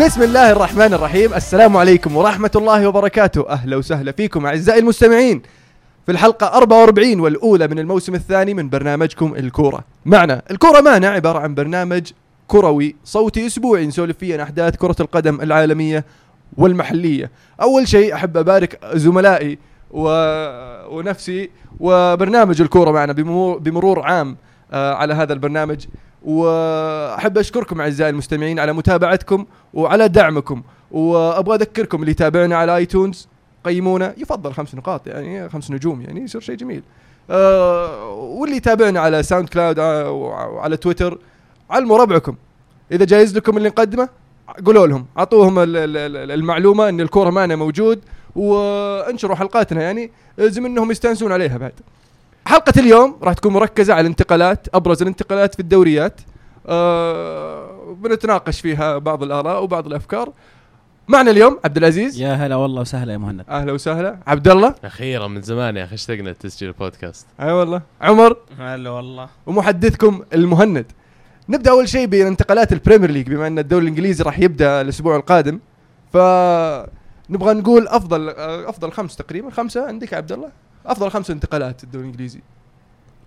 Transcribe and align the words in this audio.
بسم 0.00 0.22
الله 0.22 0.50
الرحمن 0.52 0.94
الرحيم. 0.94 1.34
السلام 1.34 1.76
عليكم 1.76 2.16
ورحمة 2.16 2.50
الله 2.56 2.88
وبركاته. 2.88 3.48
أهلا 3.48 3.76
وسهلا 3.76 4.12
فيكم 4.12 4.46
أعزائي 4.46 4.80
المستمعين 4.80 5.42
في 6.06 6.12
الحلقة 6.12 6.46
44 6.46 7.20
والأولى 7.20 7.68
من 7.68 7.78
الموسم 7.78 8.14
الثاني 8.14 8.54
من 8.54 8.68
برنامجكم 8.68 9.34
الكورة. 9.34 9.84
معنا 10.06 10.42
الكورة 10.50 10.80
معنا 10.80 11.08
عبارة 11.08 11.38
عن 11.38 11.54
برنامج 11.54 12.12
كروي 12.48 12.96
صوتي 13.04 13.46
أسبوعي 13.46 13.86
نسولف 13.86 14.18
فيه 14.18 14.34
عن 14.34 14.40
أحداث 14.40 14.76
كرة 14.76 14.96
القدم 15.00 15.40
العالمية 15.40 16.04
والمحلية. 16.56 17.30
أول 17.60 17.88
شيء 17.88 18.14
أحب 18.14 18.36
أبارك 18.36 18.80
زملائي 18.94 19.58
و... 19.90 20.08
ونفسي 20.96 21.50
وبرنامج 21.80 22.60
الكورة 22.60 22.90
معنا 22.90 23.12
بمرور, 23.12 23.58
بمرور 23.58 24.00
عام 24.00 24.36
آه 24.72 24.94
على 24.94 25.14
هذا 25.14 25.32
البرنامج. 25.32 25.86
وأحب 26.24 27.38
أشكركم 27.38 27.80
أعزائي 27.80 28.10
المستمعين 28.10 28.58
على 28.58 28.72
متابعتكم 28.72 29.46
وعلى 29.74 30.08
دعمكم 30.08 30.62
وأبغى 30.90 31.54
أذكركم 31.56 32.00
اللي 32.00 32.10
يتابعنا 32.10 32.56
على 32.56 32.76
iTunes 32.76 33.28
قيمونا 33.64 34.14
يفضل 34.18 34.52
خمس 34.52 34.74
نقاط 34.74 35.06
يعني 35.06 35.48
خمس 35.48 35.70
نجوم 35.70 36.00
يعني 36.00 36.20
يصير 36.20 36.40
شيء 36.40 36.54
جميل. 36.56 36.82
آه 37.30 38.08
واللي 38.14 38.56
يتابعنا 38.56 39.00
على 39.00 39.22
SoundCloud 39.22 39.78
آه، 39.78 40.10
وعلى 40.10 40.76
تويتر 40.76 41.18
علموا 41.70 41.98
ربعكم. 41.98 42.34
إذا 42.92 43.04
جايز 43.04 43.36
لكم 43.36 43.56
اللي 43.56 43.68
نقدمه 43.68 44.08
قولوا 44.66 44.86
لهم 44.86 45.06
أعطوهم 45.18 45.58
ال- 45.58 45.76
ال- 45.76 45.96
ال- 45.96 46.30
المعلومة 46.30 46.88
إن 46.88 47.00
الكوره 47.00 47.30
معنا 47.30 47.56
موجود 47.56 48.00
وانشروا 48.36 49.36
حلقاتنا 49.36 49.82
يعني 49.82 50.10
لازم 50.38 50.66
إنهم 50.66 50.90
يستأنسون 50.90 51.32
عليها 51.32 51.58
بعد. 51.58 51.72
حلقة 52.48 52.72
اليوم 52.80 53.16
راح 53.22 53.34
تكون 53.34 53.52
مركزة 53.52 53.94
على 53.94 54.00
الانتقالات 54.00 54.66
أبرز 54.74 55.02
الانتقالات 55.02 55.54
في 55.54 55.60
الدوريات. 55.60 56.20
آه 56.66 57.96
بنتناقش 58.02 58.60
فيها 58.60 58.98
بعض 58.98 59.22
الآراء 59.22 59.62
وبعض 59.62 59.86
الأفكار. 59.86 60.32
معنا 61.08 61.30
اليوم 61.30 61.58
عبد 61.64 61.76
العزيز. 61.76 62.20
يا 62.20 62.32
هلا 62.32 62.56
والله 62.56 62.80
وسهلا 62.80 63.12
يا 63.12 63.18
مهند. 63.18 63.44
أهلا 63.48 63.72
وسهلا. 63.72 64.18
عبد 64.26 64.48
الله. 64.48 64.74
أخيرا 64.84 65.26
من 65.26 65.42
زمان 65.42 65.76
يا 65.76 65.84
أخي 65.84 65.94
اشتقنا 65.94 66.32
تسجيل 66.32 66.68
البودكاست؟ 66.68 67.26
أي 67.40 67.52
والله. 67.52 67.82
عمر. 68.00 68.36
هلا 68.58 68.90
والله. 68.90 69.28
ومحدثكم 69.46 70.22
المهند. 70.34 70.86
نبدأ 71.48 71.70
أول 71.70 71.88
شيء 71.88 72.06
بانتقالات 72.06 72.72
البريمير 72.72 73.10
ليج 73.10 73.26
بما 73.30 73.46
أن 73.46 73.58
الدوري 73.58 73.82
الإنجليزي 73.82 74.24
راح 74.24 74.38
يبدأ 74.38 74.80
الأسبوع 74.80 75.16
القادم. 75.16 75.60
فنبغى 76.12 77.54
نقول 77.54 77.88
أفضل 77.88 78.28
آه، 78.28 78.68
أفضل 78.68 78.92
خمس 78.92 79.16
تقريبا 79.16 79.50
خمسة 79.50 79.86
عندك 79.86 80.12
يا 80.12 80.16
عبد 80.16 80.32
الله؟ 80.32 80.67
أفضل 80.88 81.10
خمس 81.10 81.30
انتقالات 81.30 81.84
الدوري 81.84 82.04
الإنجليزي. 82.04 82.40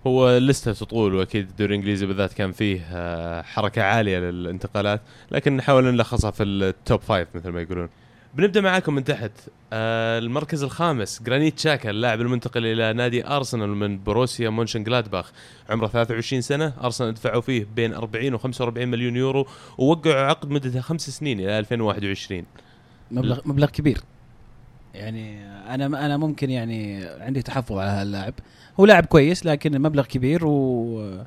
هو 0.06 0.30
اللسته 0.30 0.72
تطول 0.72 1.14
وأكيد 1.14 1.48
الدوري 1.48 1.74
الإنجليزي 1.74 2.06
بالذات 2.06 2.32
كان 2.32 2.52
فيه 2.52 2.80
آه، 2.92 3.42
حركة 3.42 3.82
عالية 3.82 4.18
للانتقالات 4.18 5.00
لكن 5.30 5.56
نحاول 5.56 5.84
نلخصها 5.84 6.30
في 6.30 6.42
ال 6.42 6.56
top 6.56 7.00
five 7.00 7.28
مثل 7.34 7.48
ما 7.48 7.60
يقولون. 7.60 7.88
بنبدأ 8.34 8.60
معاكم 8.60 8.94
من 8.94 9.04
تحت. 9.04 9.30
آه، 9.72 10.18
المركز 10.18 10.62
الخامس 10.62 11.22
جرانيت 11.22 11.58
شاكا 11.58 11.90
اللاعب 11.90 12.20
المنتقل 12.20 12.66
إلى 12.66 12.92
نادي 12.92 13.26
أرسنال 13.26 13.68
من 13.68 14.02
بروسيا 14.02 14.50
مونشن 14.50 14.84
جلادباخ 14.84 15.32
عمره 15.70 15.86
23 15.86 16.42
سنة 16.42 16.74
أرسنال 16.84 17.14
دفعوا 17.14 17.40
فيه 17.40 17.66
بين 17.76 17.94
40 17.94 18.34
و 18.34 18.38
45 18.38 18.88
مليون 18.88 19.16
يورو 19.16 19.46
ووقعوا 19.78 20.26
عقد 20.26 20.50
مدته 20.50 20.80
خمس 20.80 21.10
سنين 21.10 21.40
إلى 21.40 21.58
2021 21.58 22.44
مبلغ 23.10 23.40
مبلغ 23.44 23.66
كبير. 23.66 23.98
يعني 24.94 25.46
أنا 25.46 26.06
أنا 26.06 26.16
ممكن 26.16 26.50
يعني 26.50 27.04
عندي 27.04 27.42
تحفظ 27.42 27.78
على 27.78 27.90
هاللاعب. 27.90 28.34
هو 28.80 28.86
لاعب 28.86 29.06
كويس 29.06 29.46
لكن 29.46 29.74
المبلغ 29.74 30.04
كبير 30.04 30.46
و 30.46 31.24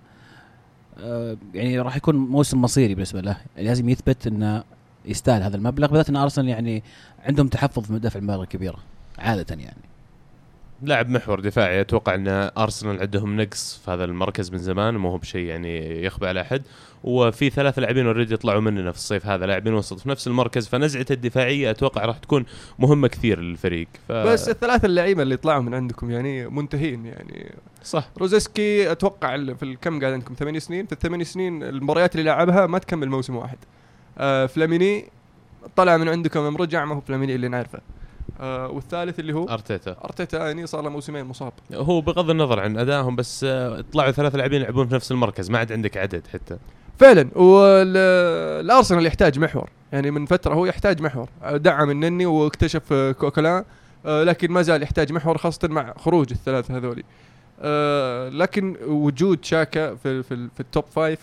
آه، 1.00 1.38
يعني 1.54 1.80
راح 1.80 1.96
يكون 1.96 2.16
موسم 2.16 2.62
مصيري 2.62 2.96
بالنسبة 2.96 3.22
له. 3.22 3.38
يعني 3.56 3.68
لازم 3.68 3.90
يثبت 3.90 4.28
إنه 4.28 4.64
يستاهل 5.06 5.44
هذا 5.44 5.56
المبلغ 5.56 5.88
بالذات 5.88 6.10
إن 6.10 6.16
أرسنال 6.16 6.48
يعني 6.48 6.84
عندهم 7.20 7.48
تحفظ 7.48 7.92
من 7.92 8.00
دفع 8.00 8.20
المبالغ 8.20 8.42
الكبيرة 8.42 8.78
عادة 9.18 9.56
يعني. 9.56 9.95
لاعب 10.82 11.10
محور 11.10 11.40
دفاعي. 11.40 11.82
أتوقع 11.82 12.16
أن 12.16 12.28
أرسنال 12.58 13.00
عندهم 13.00 13.42
نقص 13.42 13.82
في 13.86 13.92
هذا 13.92 14.04
المركز 14.04 14.52
من 14.52 14.58
زمان 14.58 14.98
مو 14.98 15.10
هو 15.10 15.18
بشيء 15.18 15.46
يعني 15.46 16.04
يخبى 16.06 16.28
على 16.28 16.42
أحد. 16.42 16.62
وفي 17.04 17.50
ثلاث 17.50 17.80
لاعبين 17.80 18.06
اوريدي 18.06 18.34
يطلعوا 18.34 18.62
مننا 18.62 18.92
في 18.92 18.98
الصيف 18.98 19.26
هذا 19.26 19.46
لاعبين 19.46 19.74
وسط 19.74 20.00
في 20.00 20.10
نفس 20.10 20.28
المركز. 20.28 20.68
فنزعته 20.68 21.14
الدفاعية 21.14 21.72
أتوقع 21.72 22.06
راح 22.06 22.18
تكون 22.18 22.46
مهمة 22.80 23.08
كثير 23.08 23.40
للفريق. 23.40 23.88
ف... 24.08 24.12
بس 24.12 24.50
الثلاثة 24.50 24.86
اللعيبة 24.86 25.22
اللي 25.22 25.38
طلعوا 25.38 25.62
من 25.62 25.74
عندكم 25.74 26.12
يعني 26.12 26.48
منتهين 26.48 27.06
يعني. 27.06 27.52
صح. 27.84 28.10
روزيسكي 28.18 28.92
أتوقع 28.92 29.54
في 29.54 29.64
الكم 29.64 30.00
قاعد 30.00 30.14
عندكم؟ 30.14 30.34
ثمانية 30.34 30.60
سنين؟ 30.60 30.86
في 30.86 30.92
الثمان 30.92 31.24
سنين 31.24 31.64
المباريات 31.64 32.16
اللي 32.16 32.26
لعبها 32.26 32.66
ما 32.66 32.80
تكمل 32.80 33.10
موسم 33.10 33.36
واحد. 33.36 33.58
آه 34.18 34.46
فلاميني 34.46 35.06
طلع 35.76 35.98
من 35.98 36.10
عندكم 36.10 36.58
رجع 36.58 36.86
ما 36.86 36.96
هو 36.96 37.02
فلاميني 37.02 37.36
اللي 37.36 37.48
نعرفه. 37.48 37.80
آه 38.40 38.68
والثالث 38.68 39.20
اللي 39.20 39.34
هو 39.34 39.44
أرتيتا. 39.44 39.96
أرتيتا 40.06 40.38
يعني 40.38 40.68
صار 40.68 40.82
له 40.82 40.90
موسمين 40.90 41.26
مصاب. 41.26 41.54
هو 41.74 42.02
بغض 42.02 42.30
النظر 42.30 42.60
عن 42.60 42.78
أدائهم 42.78 43.16
بس 43.16 43.44
آه، 43.44 43.84
طلعوا 43.94 44.12
ثلاث 44.12 44.36
لاعبين 44.36 44.62
يلعبون 44.62 44.88
في 44.88 44.96
نفس 44.96 45.12
المركز 45.12 45.52
ما 45.52 45.58
عاد 45.58 45.72
عندك 45.72 45.98
عدد 45.98 46.28
حتى. 46.34 46.58
فعلا. 47.00 47.30
والارسنال 47.36 49.06
يحتاج 49.06 49.40
محور 49.40 49.70
يعني 49.92 50.12
من 50.12 50.26
فترة 50.26 50.54
هو 50.54 50.66
يحتاج 50.66 51.02
محور. 51.02 51.30
دعم 51.54 51.90
النني 51.90 52.26
واكتشف 52.26 52.94
كوكلان 52.94 53.64
آه، 54.06 54.24
لكن 54.24 54.52
ما 54.52 54.62
زال 54.62 54.84
يحتاج 54.84 55.12
محور 55.12 55.38
خاصة 55.38 55.68
مع 55.68 55.94
خروج 55.98 56.28
الثلاثة 56.32 56.78
هذولي. 56.78 57.04
آه، 57.62 58.30
لكن 58.30 58.78
وجود 58.88 59.46
شاكا 59.46 59.96
في 59.96 60.24
في, 60.24 60.50
في 60.56 60.60
ال 60.60 60.66
top 60.66 60.86
five 60.92 61.20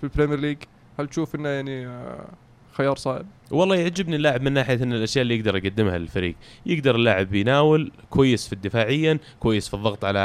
في 0.00 0.04
البريمير 0.04 0.38
ليج 0.38 0.56
هل 1.00 1.08
تشوف 1.08 1.34
إنه 1.34 1.48
يعني 1.48 1.86
آه، 1.86 2.24
خيار 2.72 2.96
صائب؟ 2.96 3.26
والله 3.50 3.76
يعجبني 3.76 4.16
اللاعب 4.16 4.42
من 4.42 4.52
ناحية 4.52 4.74
إن 4.82 4.92
الأشياء 4.92 5.22
اللي 5.22 5.36
يقدر 5.38 5.56
يقدمها 5.56 5.98
للفريق 5.98 6.34
يقدر 6.66 6.94
اللاعب 6.96 7.34
يناول 7.34 7.92
كويس 8.10 8.46
في 8.46 8.52
الدفاعيا 8.52 9.18
كويس 9.40 9.68
في 9.68 9.74
الضغط 9.74 10.04
على 10.04 10.18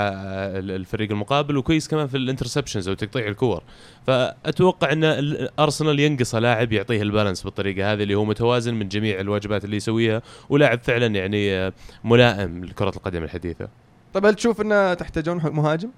الفريق 0.60 1.12
المقابل 1.12 1.58
وكويس 1.58 1.88
كمان 1.88 2.08
في 2.08 2.18
ال 2.18 2.23
interceptions 2.23 2.88
أو 2.88 2.94
تقطيع 2.94 3.28
الكور 3.28 3.64
فأتوقع 4.08 4.92
إن 4.92 5.04
ال- 5.04 5.60
أرسنال 5.60 6.00
ينقص 6.00 6.36
لاعب 6.36 6.74
يعطيه 6.74 7.02
ال 7.02 7.07
balance 7.07 7.44
بالطريقة 7.44 7.94
هذه 7.94 8.04
اللي 8.04 8.16
هو 8.16 8.26
متوازن 8.26 8.74
من 8.74 8.88
جميع 8.88 9.20
الواجبات 9.20 9.66
اللي 9.66 9.78
يسويها 9.78 10.22
ولاعب 10.50 10.80
فعلا 10.84 11.06
يعني 11.08 11.74
ملائم 12.04 12.66
لكرة 12.66 12.90
القدم 12.96 13.24
الحديثة 13.24 13.68
طيب 14.14 14.26
هل 14.26 14.36
تشوف 14.36 14.62
إنه 14.62 14.94
تحتاجون 14.94 15.38
مهاجم؟ 15.38 15.90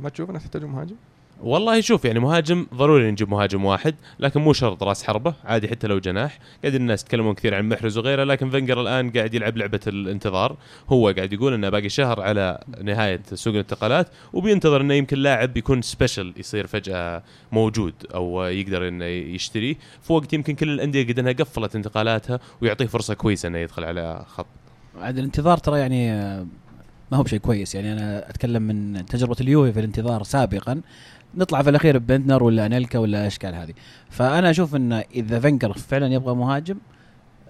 ما 0.00 0.08
تشوف 0.08 0.30
إنه 0.30 0.38
تحتاجون 0.38 0.70
مهاجم؟ 0.70 0.96
والله 1.40 1.80
شوف 1.80 2.04
يعني 2.04 2.20
مهاجم 2.20 2.66
ضروري 2.74 3.10
نجيب 3.10 3.30
مهاجم 3.30 3.64
واحد 3.64 3.94
لكن 4.18 4.40
مو 4.40 4.52
شرط 4.52 4.82
راس 4.82 5.04
حربة 5.04 5.34
عادي 5.44 5.68
حتى 5.68 5.86
لو 5.86 5.98
جناح. 5.98 6.38
قاعد 6.62 6.74
الناس 6.74 7.02
يتكلمون 7.02 7.34
كثير 7.34 7.54
عن 7.54 7.68
محرز 7.68 7.98
وغيره 7.98 8.24
لكن 8.24 8.50
فنجر 8.50 8.80
الآن 8.80 9.10
قاعد 9.10 9.34
يلعب 9.34 9.56
لعبة 9.56 9.80
الانتظار. 9.86 10.56
هو 10.88 11.08
قاعد 11.16 11.32
يقول 11.32 11.54
إنه 11.54 11.68
باقي 11.68 11.88
شهر 11.88 12.20
على 12.20 12.64
نهاية 12.82 13.20
سوق 13.34 13.54
الانتقالات 13.54 14.08
وبينتظر 14.32 14.80
إنه 14.80 14.94
يمكن 14.94 15.18
لاعب 15.18 15.56
يكون 15.56 15.82
سبيشل 15.82 16.34
يصير 16.36 16.66
فجأة 16.66 17.22
موجود 17.52 17.94
أو 18.14 18.42
يقدر 18.42 18.88
إنه 18.88 19.04
يشتريه 19.04 19.74
في 20.02 20.12
وقت 20.12 20.32
يمكن 20.32 20.54
كل 20.54 20.68
الأندية 20.70 21.06
قد 21.06 21.18
إنها 21.18 21.32
قفلت 21.32 21.76
انتقالاتها 21.76 22.40
ويعطيه 22.62 22.86
فرصة 22.86 23.14
كويسة 23.14 23.46
إنه 23.46 23.58
يدخل 23.58 23.84
على 23.84 24.24
خط. 24.26 24.46
عاد 25.00 25.18
الانتظار 25.18 25.58
ترى 25.58 25.78
يعني 25.78 26.10
ما 27.12 27.18
هو 27.18 27.22
بشيء 27.22 27.38
كويس. 27.38 27.74
يعني 27.74 27.92
أنا 27.92 28.30
أتكلم 28.30 28.62
من 28.62 29.06
تجربة 29.06 29.36
اليوفي 29.40 29.72
في 29.72 29.78
الانتظار 29.78 30.22
سابقا. 30.22 30.80
نطلع 31.34 31.62
في 31.62 31.70
الأخير 31.70 31.98
ببنتنر 31.98 32.42
ولا 32.42 32.66
انيلكا 32.66 32.98
ولا 32.98 33.26
اشكال 33.26 33.54
هذه. 33.54 33.72
فأنا 34.10 34.50
أشوف 34.50 34.74
إن 34.76 34.92
إذا 34.92 35.40
فنجر 35.40 35.72
فعلا 35.72 36.06
يبغى 36.06 36.34
مهاجم 36.34 36.76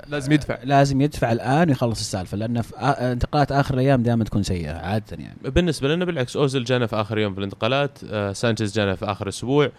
لازم 0.08 0.32
يدفع. 0.32 0.58
لازم 0.64 1.00
يدفع 1.00 1.32
الآن 1.32 1.68
ويخلص 1.68 2.00
السالفة 2.00 2.36
لأن 2.36 2.62
في 2.62 2.72
آ- 2.74 3.00
انتقالات 3.02 3.52
آخر 3.52 3.74
الأيام 3.74 4.02
دائما 4.02 4.24
تكون 4.24 4.42
سيئة 4.42 4.72
عادة 4.72 5.16
يعني. 5.18 5.36
بالنسبة 5.44 5.88
لنا 5.88 6.04
بالعكس 6.04 6.36
اوزل 6.36 6.64
جانا 6.64 6.86
في 6.86 6.96
آخر 6.96 7.18
يوم 7.18 7.32
في 7.32 7.38
الانتقالات 7.38 7.98
آه 8.10 8.32
سانشيز 8.32 8.74
جانا 8.74 8.94
في 8.94 9.04
آخر 9.04 9.28
أسبوع 9.28 9.70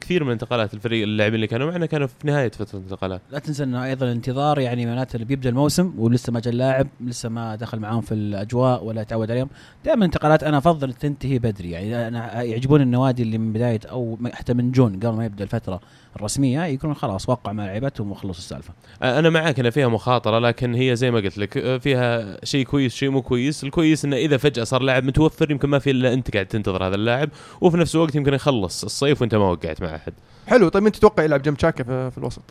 كثير 0.00 0.24
من 0.24 0.30
انتقالات 0.32 0.74
الفريق 0.74 1.02
اللاعبين 1.02 1.34
اللي 1.34 1.46
كانوا 1.46 1.70
معنا 1.70 1.86
كانوا 1.86 2.06
في 2.06 2.14
نهاية 2.24 2.50
فترة 2.50 2.78
الانتقالات. 2.78 3.20
لا 3.30 3.38
تنسى 3.38 3.62
إنه 3.62 3.84
أيضا 3.84 4.06
الانتظار 4.06 4.58
يعني 4.58 4.86
معناته 4.86 5.14
اللي 5.14 5.24
بيبدأ 5.24 5.48
الموسم 5.48 5.94
ولسه 5.98 6.32
ما 6.32 6.40
جاء 6.40 6.52
اللاعب 6.52 6.88
لسه 7.00 7.28
ما 7.28 7.56
دخل 7.56 7.78
معاهم 7.78 8.00
في 8.00 8.14
الأجواء 8.14 8.84
ولا 8.84 9.02
تعود 9.02 9.30
عليهم. 9.30 9.48
دائما 9.84 10.04
انتقالات 10.04 10.42
أنا 10.42 10.58
أفضل 10.58 10.92
تنتهي 10.92 11.38
بدري. 11.38 11.70
يعني 11.70 12.08
أنا 12.08 12.42
يعجبوني 12.42 12.82
النوادي 12.82 13.22
اللي 13.22 13.38
من 13.38 13.52
بداية 13.52 13.80
أو 13.90 14.18
حتى 14.32 14.54
من 14.54 14.72
جون 14.72 14.96
قبل 14.96 15.16
ما 15.16 15.24
يبدأ 15.24 15.44
الفترة. 15.44 15.80
الرسمية 16.16 16.64
يكونوا 16.64 16.94
خلاص 16.94 17.28
وقع 17.28 17.52
مع 17.52 17.66
لعيبتهم 17.66 18.10
وخلص 18.10 18.38
السالفة. 18.38 18.74
آه، 19.02 19.18
أنا 19.18 19.30
معاك 19.30 19.60
ان 19.60 19.70
فيها 19.70 19.88
مخاطرة 19.88 20.38
لكن 20.38 20.74
هي 20.74 20.96
زي 20.96 21.10
ما 21.10 21.18
قلت 21.18 21.38
لك 21.38 21.56
آه، 21.56 21.78
فيها 21.78 22.36
شيء 22.44 22.64
كويس 22.64 22.94
شيء 22.94 23.10
مو 23.10 23.22
كويس. 23.22 23.64
الكويس 23.64 24.04
إنه 24.04 24.16
إذا 24.16 24.36
فجأة 24.36 24.64
صار 24.64 24.82
لاعب 24.82 25.04
متوفر 25.04 25.50
يمكن 25.50 25.68
ما 25.68 25.78
في 25.78 25.90
إلا 25.90 26.12
أنت 26.12 26.32
قاعد 26.32 26.46
تنتظر 26.46 26.86
هذا 26.86 26.94
اللاعب 26.94 27.28
وفي 27.60 27.76
نفس 27.76 27.94
الوقت 27.94 28.14
يمكن 28.14 28.34
يخلص 28.34 28.84
الصيف 28.84 29.20
وأنت 29.20 29.34
ما 29.34 29.50
وقعت 29.50 29.82
مع 29.82 29.94
أحد. 29.94 30.12
حلو 30.46 30.68
طيب 30.68 30.86
أنت 30.86 30.96
تتوقع 30.96 31.22
يلعب 31.24 31.42
جنب 31.42 31.58
شاكا 31.58 32.10
في 32.10 32.18
الوسط؟ 32.18 32.42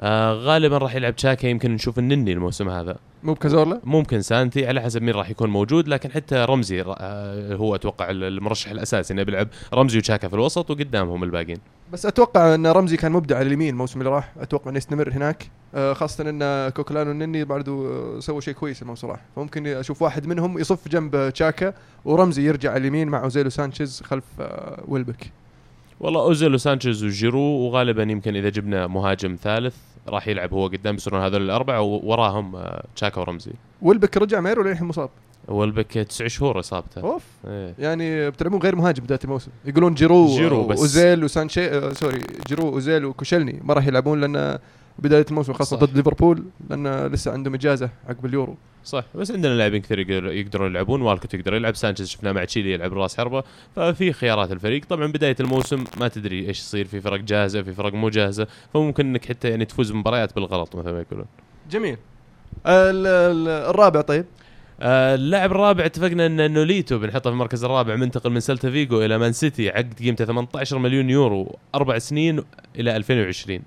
آه 0.00 0.32
غالبا 0.32 0.78
راح 0.78 0.94
يلعب 0.94 1.16
تشاكا 1.16 1.46
يمكن 1.46 1.74
نشوف 1.74 1.98
النني 1.98 2.32
الموسم 2.32 2.68
هذا. 2.68 2.96
مو 3.22 3.32
بكازورلا؟ 3.32 3.80
ممكن 3.84 4.22
سانتي 4.22 4.66
على 4.66 4.80
حسب 4.80 5.02
مين 5.02 5.14
راح 5.14 5.30
يكون 5.30 5.50
موجود 5.50 5.88
لكن 5.88 6.10
حتى 6.10 6.44
رمزي 6.48 6.82
آه 6.82 7.54
هو 7.54 7.74
أتوقع 7.74 8.10
المرشح 8.10 8.70
الأساسي 8.70 9.14
إنه 9.14 9.22
بيلعب 9.22 9.48
رمزي 9.74 9.98
وتشاكا 9.98 10.28
في 10.28 10.34
الوسط 10.34 10.70
وقدامهم 10.70 11.24
الباقيين. 11.24 11.58
بس 11.92 12.06
أتوقع 12.06 12.54
إن 12.54 12.66
رمزي 12.66 12.96
كان 12.96 13.12
مبدع 13.12 13.36
على 13.36 13.46
اليمين 13.46 13.68
الموسم 13.68 14.00
اللي 14.00 14.10
راح. 14.10 14.32
أتوقع 14.40 14.70
إنه 14.70 14.76
يستمر 14.78 15.12
هناك. 15.12 15.50
آه، 15.74 15.92
خاصة 15.92 16.30
إن 16.30 16.68
كوكلان 16.68 17.08
والنني 17.08 17.44
برضو 17.44 17.92
آه، 17.92 18.20
سووا 18.20 18.40
شيء 18.40 18.54
كويس 18.54 18.82
الموسم 18.82 19.08
راح. 19.08 19.20
فممكن 19.36 19.66
أشوف 19.66 20.02
واحد 20.02 20.26
منهم 20.26 20.58
يصف 20.58 20.88
جنب 20.88 21.30
تشاكا 21.34 21.74
ورمزي 22.04 22.46
يرجع 22.46 22.70
على 22.70 22.80
اليمين 22.80 23.08
مع 23.08 23.24
أوزيل 23.24 23.50
وسانشيز 23.50 24.02
خلف 24.04 24.24
آه، 24.40 24.84
ويلبك. 24.88 25.32
والله 26.00 26.20
اوزيل 26.20 26.54
وسانشيز 26.54 27.04
وجيرو 27.04 27.40
وغالبا 27.40 28.02
يمكن 28.02 28.36
إذا 28.36 28.48
جبنا 28.48 28.86
مهاجم 28.86 29.36
ثالث 29.42 29.76
راح 30.08 30.28
يلعب 30.28 30.54
هو 30.54 30.66
قدام 30.66 30.94
بيصيرون 30.94 31.20
هذول 31.20 31.42
الأربعة 31.42 31.80
ووراهم 31.80 32.56
آه، 32.56 32.84
تشاكا 32.96 33.20
ورمزي 33.20 33.52
ويلبك 33.82 34.16
رجع 34.16 34.40
مير 34.40 34.60
ولا 34.60 34.72
الحين 34.72 34.86
مصاب؟ 34.86 35.10
والبك 35.48 35.92
تسع 35.92 36.26
شهور 36.26 36.58
إصابته 36.58 37.00
أوف 37.00 37.24
إيه. 37.46 37.74
يعني 37.78 38.30
بتلعبون 38.30 38.60
غير 38.60 38.76
مهاجم 38.76 39.04
بدايه 39.04 39.20
الموسم 39.24 39.50
يقولون 39.64 39.94
جيرو 39.94 40.26
جيرو 40.26 40.66
بس. 40.66 40.78
أوزيل 40.78 41.24
وسانشي 41.24 41.66
آه، 41.66 41.92
sorry 41.92 42.22
جيرو 42.48 42.68
أوزيل 42.68 43.04
وكوسيلني 43.04 43.60
ما 43.64 43.74
راح 43.74 43.86
يلعبون 43.86 44.20
لأن 44.20 44.58
بداية 44.98 45.26
الموسم 45.30 45.52
خاصة. 45.52 45.76
ضد 45.76 45.96
ليفربول 45.96 46.44
لأن 46.70 47.06
لسه 47.06 47.32
عندهم 47.32 47.54
إجازة 47.54 47.90
عقب 48.08 48.26
اليورو. 48.26 48.56
صح 48.84 49.04
بس 49.14 49.30
عندنا 49.30 49.54
لاعبين 49.54 49.80
كثير 49.80 49.98
يقدر 49.98 50.32
يقدرون 50.32 50.70
يلعبون 50.70 51.02
والكوت 51.02 51.34
يقدر 51.34 51.54
يلعب. 51.54 51.76
سانشيز 51.76 52.08
شفناه 52.08 52.32
مع 52.32 52.44
تشيلي 52.44 52.72
يلعب 52.72 52.92
راس 52.92 53.16
حربة. 53.16 53.42
ففي 53.76 54.12
خيارات 54.12 54.52
الفريق. 54.52 54.84
طبعا 54.84 55.06
بداية 55.06 55.36
الموسم 55.40 55.84
ما 56.00 56.08
تدري 56.08 56.48
إيش 56.48 56.58
يصير 56.58 56.84
في 56.84 57.00
فرق 57.00 57.20
جاهزة 57.20 57.62
في 57.62 57.72
فرق 57.72 57.92
مو 57.94 58.08
جاهزة. 58.08 58.46
فممكن 58.74 59.06
إنك 59.06 59.24
حتى 59.24 59.50
يعني 59.50 59.64
تفوز 59.64 59.92
بمباريات 59.92 60.34
بالغلط 60.34 60.76
مثل 60.76 60.90
ما 60.90 61.00
يقولون. 61.00 61.26
جميل. 61.70 61.96
ال- 62.66 63.06
ال- 63.06 63.48
الرابع 63.70 64.00
طيب. 64.00 64.24
آه، 64.82 65.14
اللاعب 65.14 65.50
الرابع 65.50 65.84
اتفقنا 65.84 66.26
إن 66.26 66.52
نوليتو 66.52 66.98
بنحطه 66.98 67.20
في 67.20 67.28
المركز 67.28 67.64
الرابع 67.64 67.96
منتقل 67.96 68.30
من 68.30 68.40
سلتا 68.40 68.70
فيجو 68.70 69.02
إلى 69.04 69.18
مان 69.18 69.32
سيتي 69.32 69.70
عقد 69.70 69.94
قيمته 69.98 70.24
18 70.24 70.78
مليون 70.78 71.10
يورو 71.10 71.56
أربع 71.74 71.98
سنين 71.98 72.42
إلى 72.78 72.96
2020 72.96 73.60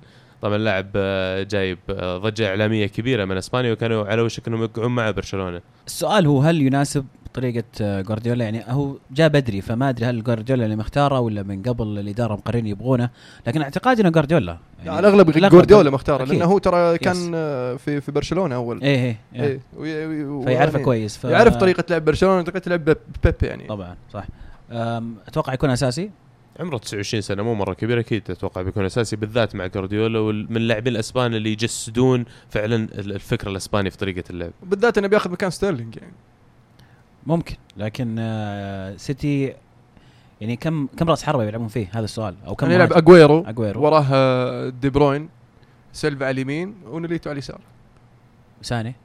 طبعا 0.43 0.55
اللاعب 0.55 0.87
آه، 0.95 1.43
جايب 1.43 1.77
آه، 1.89 2.17
ضجة 2.17 2.47
إعلامية 2.47 2.85
كبيرة 2.85 3.25
من 3.25 3.37
إسبانيا 3.37 3.71
وكانوا 3.71 4.05
على 4.05 4.21
وشك 4.21 4.47
إنهم 4.47 4.61
يوقعون 4.61 4.95
مع 4.95 5.11
برشلونة 5.11 5.61
السؤال 5.87 6.27
هو 6.27 6.41
هل 6.41 6.61
يناسب 6.61 7.05
طريقة 7.33 7.63
آه، 7.81 8.01
جوارديولا 8.01 8.43
يعني 8.43 8.63
هو 8.67 8.95
جاء 9.11 9.27
بدري 9.27 9.61
فما 9.61 9.89
أدري 9.89 10.05
هل 10.05 10.23
جوارديولا 10.23 10.65
اللي 10.65 10.75
مختاره 10.75 11.19
ولا 11.19 11.43
من 11.43 11.61
قبل 11.61 11.99
الاداره 11.99 12.33
مقررين 12.33 12.67
يبغونه 12.67 13.09
لكن 13.47 13.61
اعتقادي 13.61 14.01
انه 14.01 14.09
جوارديولا 14.09 14.57
يعني 14.79 14.97
على 14.97 15.07
الأغلب 15.07 15.31
جوارديولا 15.31 15.89
مختاره. 15.89 16.23
لأنه 16.23 16.45
هو 16.45 16.57
ترى. 16.57 16.97
كان 16.97 17.31
آه، 17.35 17.75
في 17.75 18.01
في 18.01 18.11
برشلونة 18.11 18.55
أول 18.55 18.81
إيه 18.81 19.17
إيه, 19.35 19.43
إيه. 19.43 19.59
إيه. 19.83 20.43
فيعرفه 20.45 20.71
يعني 20.71 20.85
كويس 20.85 21.17
ف... 21.17 21.23
يعرف 21.23 21.55
طريقة 21.55 21.83
لعب 21.89 22.05
برشلونة 22.05 22.41
طريقه 22.41 22.69
لعب 22.69 22.85
بيب 22.85 22.97
بيب 23.23 23.35
يعني 23.41 23.67
طبعا 23.67 23.95
صح 24.13 24.25
أتوقع 25.27 25.53
يكون 25.53 25.69
أساسي 25.69 26.09
عمره 26.59 26.77
29 26.77 27.21
سنة 27.21 27.43
مو 27.43 27.53
مرة 27.53 27.73
كبير 27.73 27.99
أكيد 27.99 28.31
أتوقع 28.31 28.61
بيكون 28.61 28.85
أساسي 28.85 29.15
بالذات 29.15 29.55
مع 29.55 29.67
جوارديولا 29.67 30.19
ومن 30.19 30.57
اللاعبين 30.57 30.93
الاسبان 30.93 31.33
اللي 31.35 31.51
يجسدون 31.51 32.25
فعلا 32.49 32.75
ال- 32.75 33.11
الفكر 33.15 33.49
الاسباني 33.49 33.89
في 33.91 33.97
طريقة 33.97 34.23
اللعب. 34.29 34.51
بالذات 34.63 34.97
إنه 34.97 35.07
بياخذ 35.07 35.31
مكان 35.31 35.49
ستيرلينج 35.49 35.95
يعني. 35.97 36.13
ممكن 37.27 37.55
لكن 37.77 38.15
آه، 38.19 38.95
سيتي 38.97 39.53
يعني 40.41 40.55
كم 40.55 40.87
كم 40.97 41.09
رأس 41.09 41.23
حربة 41.23 41.43
يلعبون 41.43 41.67
فيه؟ 41.67 41.87
هذا 41.93 42.03
السؤال. 42.05 42.35
أو 42.47 42.55
كم 42.55 42.67
كان 42.67 42.75
يلعب؟ 42.75 42.93
اجويرو 42.93 43.43
اجويرو 43.47 43.81
وراه 43.81 44.69
دي 44.69 44.89
بروين 44.89 45.29
سيلفا 45.93 46.25
على 46.25 46.31
اليمين 46.33 46.75
ونوليتو 46.85 47.29
على 47.29 47.33
اليسار. 47.37 47.61
ساني؟ 48.61 48.95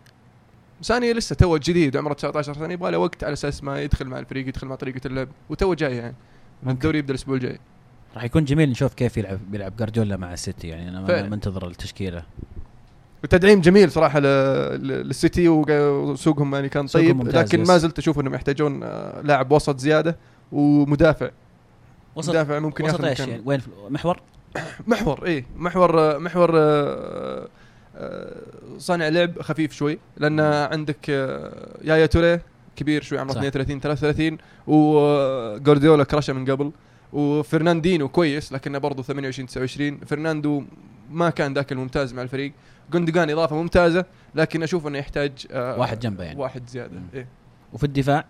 ساني 0.80 1.12
لسه 1.12 1.34
تو 1.34 1.56
جديد 1.56 1.96
عمره 1.96 2.12
19 2.14 2.54
سنة 2.54 2.72
يبغى 2.72 2.90
له 2.90 2.98
وقت 2.98 3.24
على 3.24 3.32
أساس 3.32 3.64
ما 3.64 3.82
يدخل 3.82 4.06
مع 4.06 4.18
الفريق 4.18 4.48
يدخل 4.48 4.66
مع 4.66 4.74
طريقة 4.74 5.00
اللعب 5.06 5.28
وتو 5.50 5.74
جاي 5.74 5.96
يعني. 5.96 6.14
الدوري 6.66 6.98
يبدأ 6.98 7.10
الأسبوع 7.10 7.34
الجاي. 7.36 7.58
راح 8.14 8.24
يكون 8.24 8.44
جميل 8.44 8.70
نشوف 8.70 8.94
كيف 8.94 9.16
يلعب 9.16 9.38
بيلعب 9.50 9.76
جوارديولا 9.76 10.16
مع 10.16 10.32
السيتي. 10.32 10.68
يعني 10.68 10.88
أنا 10.88 11.22
منتظر 11.28 11.66
التشكيلة. 11.68 12.22
وتدعيم 13.24 13.60
جميل 13.60 13.90
صراحة 13.90 14.18
ل- 14.20 14.22
ل- 14.24 15.06
للسيتي 15.08 15.48
وق- 15.48 15.70
وسوقهم 15.70 16.54
يعني 16.54 16.68
كان 16.68 16.86
طيب. 16.86 17.16
ممتاز، 17.16 17.48
لكن. 17.48 17.62
ما 17.62 17.78
زلت 17.78 17.98
أشوف 17.98 18.20
إنهم 18.20 18.34
يحتاجون 18.34 18.82
آه، 18.82 19.20
لاعب 19.20 19.52
وسط 19.52 19.78
زيادة 19.78 20.16
ومدافع. 20.52 21.30
وسط 22.16 22.28
مدافع 22.30 22.58
ممكن 22.58 22.84
وسط 22.84 22.94
ياخذ 22.94 23.04
إيش 23.04 23.20
يعني؟ 23.20 23.42
وين؟ 23.44 23.60
في- 23.60 23.70
محور؟ 23.90 24.20
محور 24.86 25.24
إيه. 25.26 25.44
محور 25.56 26.00
آه، 26.00 26.18
محور 26.18 26.50
آه، 26.54 27.48
صانع 28.78 29.08
لعب 29.08 29.42
خفيف 29.42 29.72
شوي. 29.72 29.98
لأن 30.16 30.40
عندك 30.40 31.08
يايا 31.84 32.06
توري 32.06 32.40
كبير 32.78 33.02
شوي 33.02 33.18
عمره 33.18 33.32
صح. 33.32 33.42
32 33.42 33.80
33 33.80 34.38
وجوارديولا 34.66 36.04
كرشه 36.04 36.32
من 36.32 36.50
قبل 36.50 36.72
وفرناندينو 37.12 38.08
كويس 38.08 38.52
لكنه 38.52 38.78
برضه 38.78 39.02
28 39.02 39.46
29 39.46 39.98
فرناندو 39.98 40.62
ما 41.10 41.30
كان 41.30 41.54
ذاك 41.54 41.72
الممتاز 41.72 42.14
مع 42.14 42.22
الفريق 42.22 42.52
جوندوجان 42.92 43.30
إضافة 43.30 43.56
ممتازة 43.56 44.04
لكن 44.34 44.62
أشوف 44.62 44.86
إنه 44.86 44.98
يحتاج 44.98 45.46
آه، 45.52 45.78
واحد 45.78 46.00
جنبه 46.00 46.24
يعني. 46.24 46.40
واحد 46.40 46.66
زيادة. 46.68 47.00
إيه. 47.14 47.26
وفي 47.72 47.84
الدفاع 47.84 48.24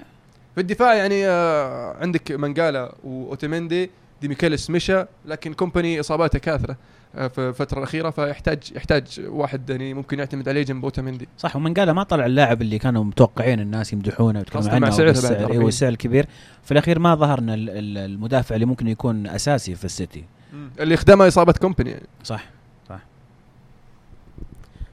في 0.54 0.60
الدفاع 0.60 0.94
يعني 0.94 1.26
آه، 1.26 1.96
عندك 2.00 2.32
منقالا 2.32 2.94
وأوتيمندي 3.04 3.90
ديميكيلس 4.22 4.70
مشى 4.70 5.04
لكن 5.26 5.52
كومباني 5.52 6.00
إصاباته 6.00 6.38
كاثرة 6.38 6.76
في 7.14 7.38
الفترة 7.48 7.78
الأخيرة 7.78 8.10
فيحتاج 8.10 8.58
يحتاج 8.76 9.20
واحد 9.26 9.70
يعني 9.70 9.94
ممكن 9.94 10.18
يعتمد 10.18 10.48
عليه 10.48 10.62
جنب 10.62 10.84
اوتيمندي 10.84 11.28
صح 11.38 11.56
ومن 11.56 11.74
قال 11.74 11.90
ما 11.90 12.02
طلع 12.02 12.26
اللاعب 12.26 12.62
اللي 12.62 12.78
كانوا 12.78 13.04
متوقعين 13.04 13.60
الناس 13.60 13.92
يمدحونه 13.92 14.38
ويتكلمون 14.38 14.68
عنه 14.86 14.94
سعره. 15.28 15.52
أيوه 15.52 15.64
والسعر 15.64 15.88
الكبير 15.88 16.26
في 16.62 16.72
الأخير 16.72 16.98
ما 16.98 17.14
ظهرنا 17.14 17.54
ال- 17.54 17.70
ال- 17.70 17.98
المدافع 17.98 18.54
اللي 18.54 18.66
ممكن 18.66 18.88
يكون 18.88 19.26
أساسي 19.26 19.74
في 19.74 19.84
السيتي. 19.84 20.24
اللي 20.80 20.96
خدمه 20.96 21.28
إصابة 21.28 21.52
كومباني 21.52 21.90
يعني. 21.90 22.06
صح. 22.24 22.44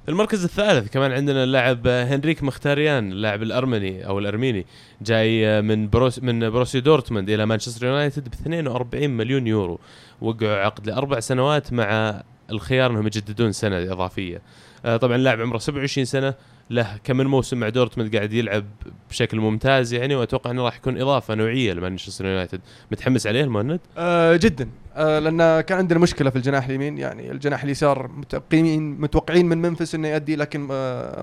المركز 0.09 0.43
الثالث 0.43 0.89
كمان 0.93 1.11
عندنا 1.11 1.43
اللاعب 1.43 1.87
هنريك 1.87 2.43
مختاريان 2.43 3.11
اللاعب 3.11 3.43
الأرمني 3.43 4.07
أو 4.07 4.19
الأرميني 4.19 4.65
جاي 5.01 5.61
من 5.61 5.89
بروس 5.89 6.19
من 6.19 6.49
بروسي 6.49 6.79
دورتموند 6.79 7.29
إلى 7.29 7.45
مانشستر 7.45 7.85
يونايتد 7.85 8.29
ب 8.29 8.33
42 8.33 9.09
مليون 9.09 9.47
يورو. 9.47 9.79
وقعوا 10.21 10.55
عقد 10.57 10.87
لأربع 10.87 11.19
سنوات 11.19 11.73
مع 11.73 12.21
الخيار 12.51 12.91
إنهم 12.91 13.07
يجددون 13.07 13.51
سنة 13.51 13.77
إضافية. 13.77 14.41
آه، 14.85 14.97
طبعا 14.97 15.15
اللاعب 15.15 15.41
عمره 15.41 15.57
27 15.57 16.05
سنة 16.05 16.33
له 16.69 16.97
كم 17.03 17.17
من 17.17 17.25
موسم 17.25 17.57
مع 17.57 17.69
دورتموند 17.69 18.15
قاعد 18.15 18.33
يلعب 18.33 18.65
بشكل 19.09 19.39
ممتاز 19.39 19.93
يعني 19.93 20.15
وأتوقع 20.15 20.51
إنه 20.51 20.63
راح 20.65 20.75
يكون 20.77 21.01
إضافة 21.01 21.35
نوعية 21.35 21.73
لمانشستر 21.73 22.25
يونايتد. 22.25 22.61
متحمس 22.91 23.27
عليه 23.27 23.43
المهند؟ 23.43 23.79
آه 23.97 24.35
جدا. 24.35 24.69
آه 24.97 25.19
لأن 25.19 25.61
كان 25.61 25.77
عندنا 25.77 25.99
مشكلة 25.99 26.29
في 26.29 26.35
الجناح 26.35 26.65
اليمين 26.65 26.97
يعني 26.97 27.31
الجناح 27.31 27.63
اليسار 27.63 28.07
متوقعين 28.07 29.01
متوقعين 29.01 29.45
من 29.45 29.57
ممفيس 29.61 29.95
إنه 29.95 30.07
يؤدي 30.07 30.35
لكن 30.35 30.59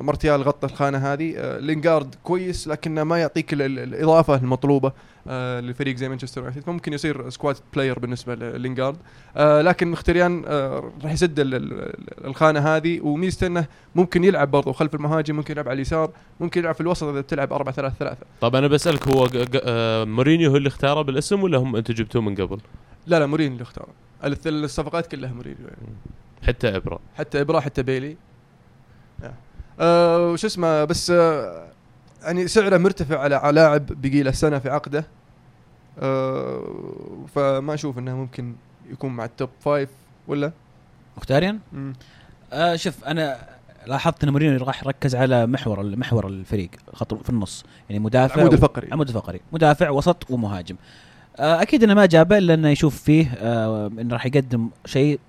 مارتيال 0.00 0.42
غطى 0.42 0.66
الخانة 0.66 0.98
هذه. 0.98 1.34
آه 1.36 1.58
لينجارد 1.58 2.14
كويس 2.24 2.68
لكنه 2.68 3.04
ما 3.04 3.18
يعطيك 3.18 3.52
ال- 3.52 3.62
ال- 3.62 3.78
الإضافة 3.78 4.34
المطلوبة 4.34 4.92
آه 5.28 5.60
لفريق 5.60 5.96
زي 5.96 6.08
مانشستر 6.08 6.40
يونايتد. 6.40 6.62
فممكن 6.62 6.92
يصير 6.92 7.30
squad 7.30 7.56
player 7.74 7.98
بالنسبة 7.98 8.34
للينجارد 8.34 8.96
لكن 9.36 9.88
مختريان 9.90 10.44
راح 11.04 11.12
يسد 11.12 11.40
ال- 11.40 11.54
ال- 11.54 12.26
الخانة 12.26 12.60
هذه. 12.60 13.00
وميزته 13.00 13.46
إنه 13.46 13.64
ممكن 13.94 14.24
يلعب 14.24 14.50
برضه 14.50 14.72
خلف 14.72 14.94
المهاجم 14.94 15.36
ممكن 15.36 15.52
يلعب 15.52 15.68
على 15.68 15.74
اليسار 15.76 16.10
ممكن 16.40 16.60
يلعب 16.60 16.74
في 16.74 16.80
الوسط 16.80 17.06
إذا 17.06 17.20
بتلعب 17.20 17.52
4 17.52 17.74
3 17.74 17.94
3 17.98 18.16
طب 18.40 18.56
أنا 18.56 18.66
بسألك 18.68 19.08
هو 19.08 19.28
مورينيو 20.06 20.50
هو 20.50 20.56
اللي 20.56 20.68
اختاره 20.68 21.02
بالاسم 21.02 21.42
ولا 21.42 21.58
هم 21.58 21.76
أنتم 21.76 21.94
جبتوه 21.94 22.22
من 22.22 22.34
قبل؟ 22.34 22.58
لا 23.06 23.18
لا 23.18 23.26
مورينيو 23.26 23.52
اللي 23.52 23.62
اختاره. 23.62 23.88
الث- 24.24 24.46
الصفقات 24.46 25.06
كلها 25.06 25.32
مورينيو 25.32 25.66
يعني. 25.66 25.94
حتى 26.46 26.76
ابره 26.76 27.00
حتى 27.18 27.40
ابرا 27.40 27.60
حتى 27.60 27.82
بيلي. 27.82 28.16
آه. 29.80 30.30
وش 30.32 30.44
اسمه 30.44 30.84
بس 30.84 31.10
آه 31.10 31.68
يعني 32.22 32.48
سعره 32.48 32.76
مرتفع 32.78 33.18
على 33.18 33.34
على 33.34 33.54
لاعب 33.54 33.86
بقي 33.86 34.22
له 34.22 34.30
سنة 34.30 34.58
في 34.58 34.70
عقده. 34.70 35.06
آه 35.98 37.26
فما 37.34 37.74
أشوف 37.74 37.98
إنه 37.98 38.16
ممكن 38.16 38.54
يكون 38.90 39.12
مع 39.12 39.24
ال 39.24 39.31
top 39.31 39.50
five 39.60 39.90
ولا؟ 40.28 40.52
مختاريا. 41.16 41.58
آه 42.52 42.76
شوف 42.76 43.04
أنا 43.04 43.48
لاحظت 43.86 44.24
إن 44.24 44.30
مورينيو 44.30 44.64
راح 44.64 44.82
يركز 44.84 45.14
على 45.16 45.46
محور 45.46 45.96
محور 45.96 46.26
الفريق 46.26 46.70
خط 46.92 47.14
في 47.14 47.30
النص. 47.30 47.64
يعني 47.90 48.02
مدافع 48.02 48.34
العمود 48.34 48.52
الفقري. 48.52 48.88
عمود 48.92 49.08
الفقري. 49.08 49.40
مدافع 49.52 49.90
وسط 49.90 50.30
ومهاجم. 50.30 50.76
آه 50.76 51.11
أكيد 51.38 51.82
إنه 51.84 51.94
ما 51.94 52.06
جابه 52.06 52.38
إلا 52.38 52.54
إنه 52.54 52.68
يشوف 52.68 53.02
فيه 53.02 53.34
آه 53.38 53.86
انه 53.86 54.12
راح 54.14 54.26
يقدم 54.26 54.68
شيء 54.86 55.20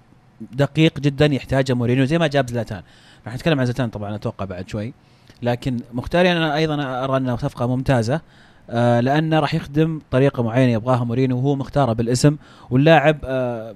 دقيق 0.51 0.99
جدا 0.99 1.25
يحتاجه 1.25 1.73
مورينيو 1.73 2.05
زي 2.05 2.17
ما 2.17 2.27
جاب 2.27 2.49
زلاتان. 2.49 2.81
راح 3.25 3.35
نتكلم 3.35 3.59
عن 3.59 3.65
زلاتان 3.65 3.89
طبعا 3.89 4.15
أتوقع 4.15 4.45
بعد 4.45 4.69
شوي. 4.69 4.93
لكن 5.41 5.79
مختاري 5.93 6.31
أنا 6.31 6.55
أيضا 6.55 7.03
أرى 7.03 7.17
أنه 7.17 7.35
صفقة 7.37 7.67
ممتازة 7.67 8.21
آه 8.69 8.99
لأنه 8.99 9.39
راح 9.39 9.53
يخدم 9.53 10.01
طريقة 10.11 10.43
معينة 10.43 10.71
يبغاها 10.71 11.03
مورينيو 11.03 11.37
وهو 11.37 11.55
مختاره 11.55 11.93
بالاسم. 11.93 12.35
واللاعب 12.69 13.17
آه 13.23 13.75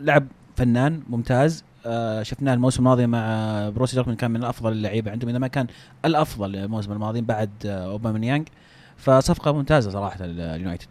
لاعب 0.00 0.26
فنان 0.56 1.02
ممتاز. 1.08 1.64
آه 1.86 2.22
شفناه 2.22 2.54
الموسم 2.54 2.78
الماضي 2.82 3.06
مع 3.06 3.24
بروسي 3.68 3.96
دورتموند 3.96 4.20
كان 4.20 4.30
من 4.30 4.44
افضل 4.44 4.72
اللعيبة 4.72 5.10
عندهم 5.10 5.28
إذا 5.30 5.38
ما 5.38 5.46
كان 5.48 5.66
الأفضل 6.04 6.56
الموسم 6.56 6.92
الماضي 6.92 7.20
بعد 7.20 7.50
آه 7.66 7.86
أوباميانج. 7.90 8.48
فصفقة 8.96 9.52
ممتازة 9.52 9.90
صراحة 9.90 10.24
ال- 10.24 10.40
اليونايتد 10.40 10.88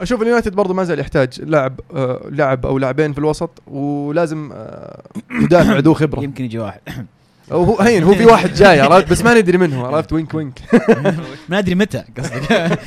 أشوف 0.00 0.22
اليونايتد 0.22 0.54
برضه 0.54 0.74
ما 0.74 0.84
زال 0.84 0.98
يحتاج 1.00 1.40
لاعب 1.42 1.80
آه 1.96 2.26
لاعب 2.30 2.66
أو 2.66 2.78
لاعبين 2.78 3.12
في 3.12 3.18
الوسط 3.18 3.50
ولازم 3.66 4.50
آه 4.52 5.02
مدافع 5.30 5.78
ذو 5.78 5.94
خبرة. 5.94 6.20
يمكن 6.20 6.44
يجي 6.44 6.58
واحد. 6.58 6.80
أو 7.52 7.62
هو 7.64 7.78
هين 7.78 8.02
هو 8.02 8.14
في 8.14 8.26
واحد 8.26 8.54
جاي 8.54 8.80
عرفت؟ 8.80 9.10
بس 9.10 9.24
ما 9.24 9.34
ندري 9.40 9.58
منه 9.58 9.86
عرفت؟ 9.86 10.12
وينك 10.12 10.34
وينك. 10.34 10.58
ما 11.48 11.58
ادري 11.58 11.74
متى 11.74 12.04
قصدك. 12.18 12.52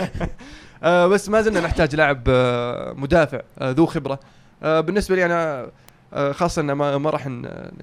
آه 0.84 1.08
بس 1.08 1.30
ما 1.30 1.42
زلنا 1.42 1.60
نحتاج 1.60 1.96
لاعب 1.96 2.22
آه 2.28 2.94
مدافع 2.94 3.42
آه 3.60 3.72
ذو 3.72 3.86
خبرة. 3.86 4.20
آه 4.64 4.80
بالنسبة 4.80 5.16
لي 5.16 5.26
أنا 5.26 5.60
آه 5.62 5.72
خاصة 6.16 6.62
إن 6.62 6.72
ما, 6.72 6.98
ما 6.98 7.10
راح 7.10 7.28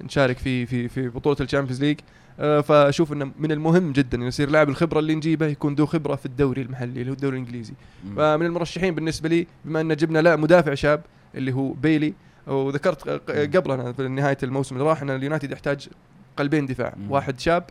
نشارك 0.03 0.37
في 0.37 0.65
في 0.65 0.87
في 0.87 1.09
بطولة 1.09 1.37
ال 1.41 1.45
Champions 1.45 1.83
League. 1.83 1.99
آه 2.39 2.61
فأشوف 2.61 3.13
إنه 3.13 3.31
من 3.39 3.51
المهم 3.51 3.91
جدا 3.91 4.17
إنه 4.17 4.27
يصير 4.27 4.49
لاعب 4.49 4.69
الخبرة 4.69 4.99
اللي 4.99 5.15
نجيبه 5.15 5.45
يكون 5.45 5.75
ذو 5.75 5.85
خبرة 5.85 6.15
في 6.15 6.25
الدوري 6.25 6.61
المحلي 6.61 7.01
اللي 7.01 7.09
هو 7.11 7.13
الدوري 7.13 7.37
الإنجليزي. 7.37 7.73
فمن 8.17 8.45
المرشحين 8.45 8.95
بالنسبة 8.95 9.29
لي 9.29 9.47
بما 9.65 9.81
إن 9.81 9.95
جبنا 9.95 10.19
لا 10.19 10.35
مدافع 10.35 10.73
شاب 10.73 11.01
اللي 11.35 11.53
هو 11.53 11.71
بيلي 11.71 12.13
وذكرت 12.47 13.09
قبل 13.55 13.71
أنا 13.71 13.93
في 13.93 14.07
نهاية 14.07 14.37
الموسم 14.43 14.75
اللي 14.75 14.89
راح 14.89 15.01
إن 15.01 15.09
اليونايتد 15.09 15.51
يحتاج 15.51 15.89
قلبين 16.37 16.65
دفاع. 16.65 16.93
مم. 16.97 17.11
واحد 17.11 17.39
شاب 17.39 17.63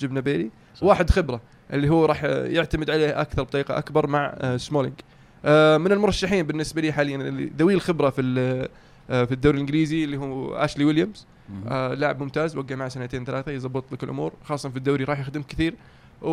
جبنا 0.00 0.20
بيلي. 0.20 0.50
صح. 0.74 0.82
واحد 0.82 1.10
خبرة 1.10 1.40
اللي 1.72 1.88
هو 1.88 2.04
راح 2.04 2.24
يعتمد 2.24 2.90
عليه 2.90 3.20
أكثر 3.20 3.42
بطريقة 3.42 3.78
أكبر 3.78 4.06
مع 4.06 4.34
آه، 4.38 4.56
سمولينج. 4.56 4.94
آه، 5.44 5.78
من 5.78 5.92
المرشحين 5.92 6.46
بالنسبة 6.46 6.80
لي 6.82 6.92
حاليا 6.92 7.16
اللي 7.16 7.52
ذوي 7.58 7.74
الخبرة 7.74 8.10
في 8.10 8.34
آه، 8.38 8.68
في 9.08 9.32
الدوري 9.32 9.54
الإنجليزي 9.54 10.04
اللي 10.04 10.16
هو 10.16 10.54
اشلي 10.54 10.84
ويليامز. 10.84 11.26
آه 11.68 11.94
لاعب 11.94 12.22
ممتاز 12.22 12.56
وقع 12.56 12.74
معه 12.74 12.88
سنتين 12.88 13.24
ثلاثة 13.24 13.52
يضبط 13.52 13.92
لك 13.92 14.04
الأمور. 14.04 14.32
خاصة 14.44 14.68
في 14.68 14.76
الدوري 14.76 15.04
راح 15.04 15.20
يخدم 15.20 15.42
كثير. 15.42 15.74
و... 16.22 16.30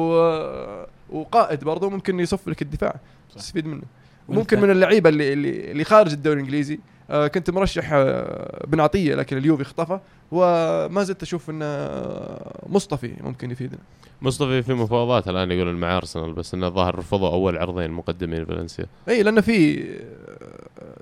وقائد 1.09 1.63
برضه 1.63 1.89
ممكن 1.89 2.19
يصف 2.19 2.47
لك 2.49 2.61
الدفاع. 2.61 2.95
تستفيد 3.35 3.65
منه. 3.65 3.75
من 3.75 4.37
وممكن. 4.37 4.61
من 4.61 4.71
اللعيبة 4.71 5.09
اللي 5.09 5.33
اللي, 5.33 5.71
اللي 5.71 5.83
خارج 5.83 6.11
الدوري 6.11 6.39
الإنجليزي. 6.39 6.79
آه 7.09 7.27
كنت 7.27 7.49
مرشح 7.49 7.89
آه 7.93 8.65
بن 8.67 8.79
عطية 8.79 9.15
لكن 9.15 9.37
اليوفي 9.37 9.61
اخطفه 9.61 10.01
وما 10.31 11.03
زلت 11.03 11.23
أشوف 11.23 11.49
إن 11.49 11.59
آه، 11.63 12.65
مصطفي 12.69 13.13
ممكن 13.21 13.51
يفيدنا. 13.51 13.79
مصطفى 14.21 14.61
في 14.61 14.73
مفاوضات 14.73 15.27
الآن 15.27 15.51
يقولون 15.51 15.75
مع 15.75 15.97
أرسنال 15.97 16.33
بس 16.33 16.53
إنه 16.53 16.67
الظاهر 16.67 16.99
رفضوا 16.99 17.29
أول 17.29 17.57
عرضين 17.57 17.91
مقدمين 17.91 18.45
فالنسيا. 18.45 18.85
اي 19.09 19.23
لأنه 19.23 19.41
في 19.41 19.83
آه، 19.83 20.48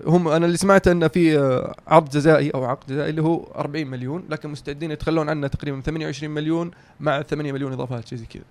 هم 0.08 0.28
أنا 0.28 0.46
اللي 0.46 0.58
سمعته 0.58 0.92
انه 0.92 1.08
في 1.08 1.40
آه، 1.40 1.76
عرض 1.88 2.10
جزائي 2.10 2.50
أو 2.50 2.66
عقد 2.66 2.88
جزائي 2.92 3.10
اللي 3.10 3.22
هو 3.22 3.44
40 3.56 3.88
مليون 3.88 4.24
لكن 4.30 4.50
مستعدين 4.50 4.92
يتخلون 4.92 5.30
عنه 5.30 5.48
تقريبا 5.48 5.82
28 5.82 6.34
مليون 6.34 6.72
مع 7.00 7.22
8 7.22 7.52
مليون 7.52 7.74
إضافات 7.74 8.08
شيء 8.08 8.18
زي 8.18 8.26
كذا. 8.26 8.44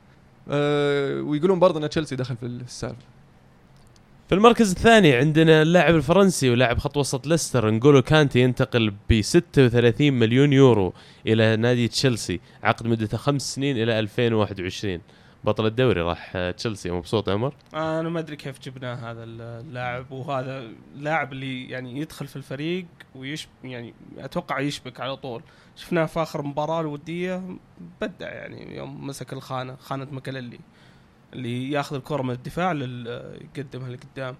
أه 0.48 1.22
ويقولون 1.22 1.58
برضه 1.58 1.84
أن 1.84 1.88
تشيلسي 1.88 2.16
دخل 2.16 2.36
في 2.36 2.46
السالفة. 2.46 3.16
في 4.28 4.34
المركز 4.34 4.70
الثاني 4.70 5.14
عندنا 5.14 5.62
اللاعب 5.62 5.94
الفرنسي 5.94 6.50
ولاعب 6.50 6.78
خط 6.78 6.96
وسط 6.96 7.26
ليستر 7.26 7.70
نقولو 7.70 8.02
كانتي 8.02 8.40
ينتقل 8.40 8.92
ب 9.10 9.20
36 9.20 10.12
مليون 10.12 10.52
يورو 10.52 10.92
إلى 11.26 11.56
نادي 11.56 11.88
تشيلسي 11.88 12.40
عقد 12.62 12.86
مدته 12.86 13.18
خمس 13.18 13.54
سنين 13.54 13.76
إلى 13.76 13.98
2021 13.98 15.00
بطل 15.46 15.66
الدوري 15.66 16.00
راح 16.00 16.36
تشيلسي 16.56 16.90
مبسوط 16.90 17.28
عمر؟ 17.28 17.54
أنا 17.74 18.08
ما 18.08 18.20
أدري 18.20 18.36
كيف 18.36 18.60
جبناه 18.60 18.94
هذا 18.94 19.24
اللاعب 19.24 20.12
وهذا 20.12 20.70
اللاعب 20.94 21.32
اللي 21.32 21.68
يعني 21.68 22.00
يدخل 22.00 22.26
في 22.26 22.36
الفريق 22.36 22.86
ويش 23.14 23.48
يعني 23.64 23.94
أتوقع 24.18 24.60
يشبك 24.60 25.00
على 25.00 25.16
طول. 25.16 25.42
شفناه 25.76 26.06
في 26.06 26.22
آخر 26.22 26.42
مباراة 26.42 26.80
الودية 26.80 27.42
بدع 28.00 28.28
يعني 28.28 28.76
يوم 28.76 29.06
مسك 29.06 29.32
الخانة 29.32 29.76
خانة 29.76 30.06
ماكيليلي 30.12 30.58
اللي 31.32 31.70
ياخذ 31.70 31.96
الكرة 31.96 32.22
من 32.22 32.30
الدفاع 32.30 32.72
يقدمها 32.72 33.90
لقدام. 33.90 34.36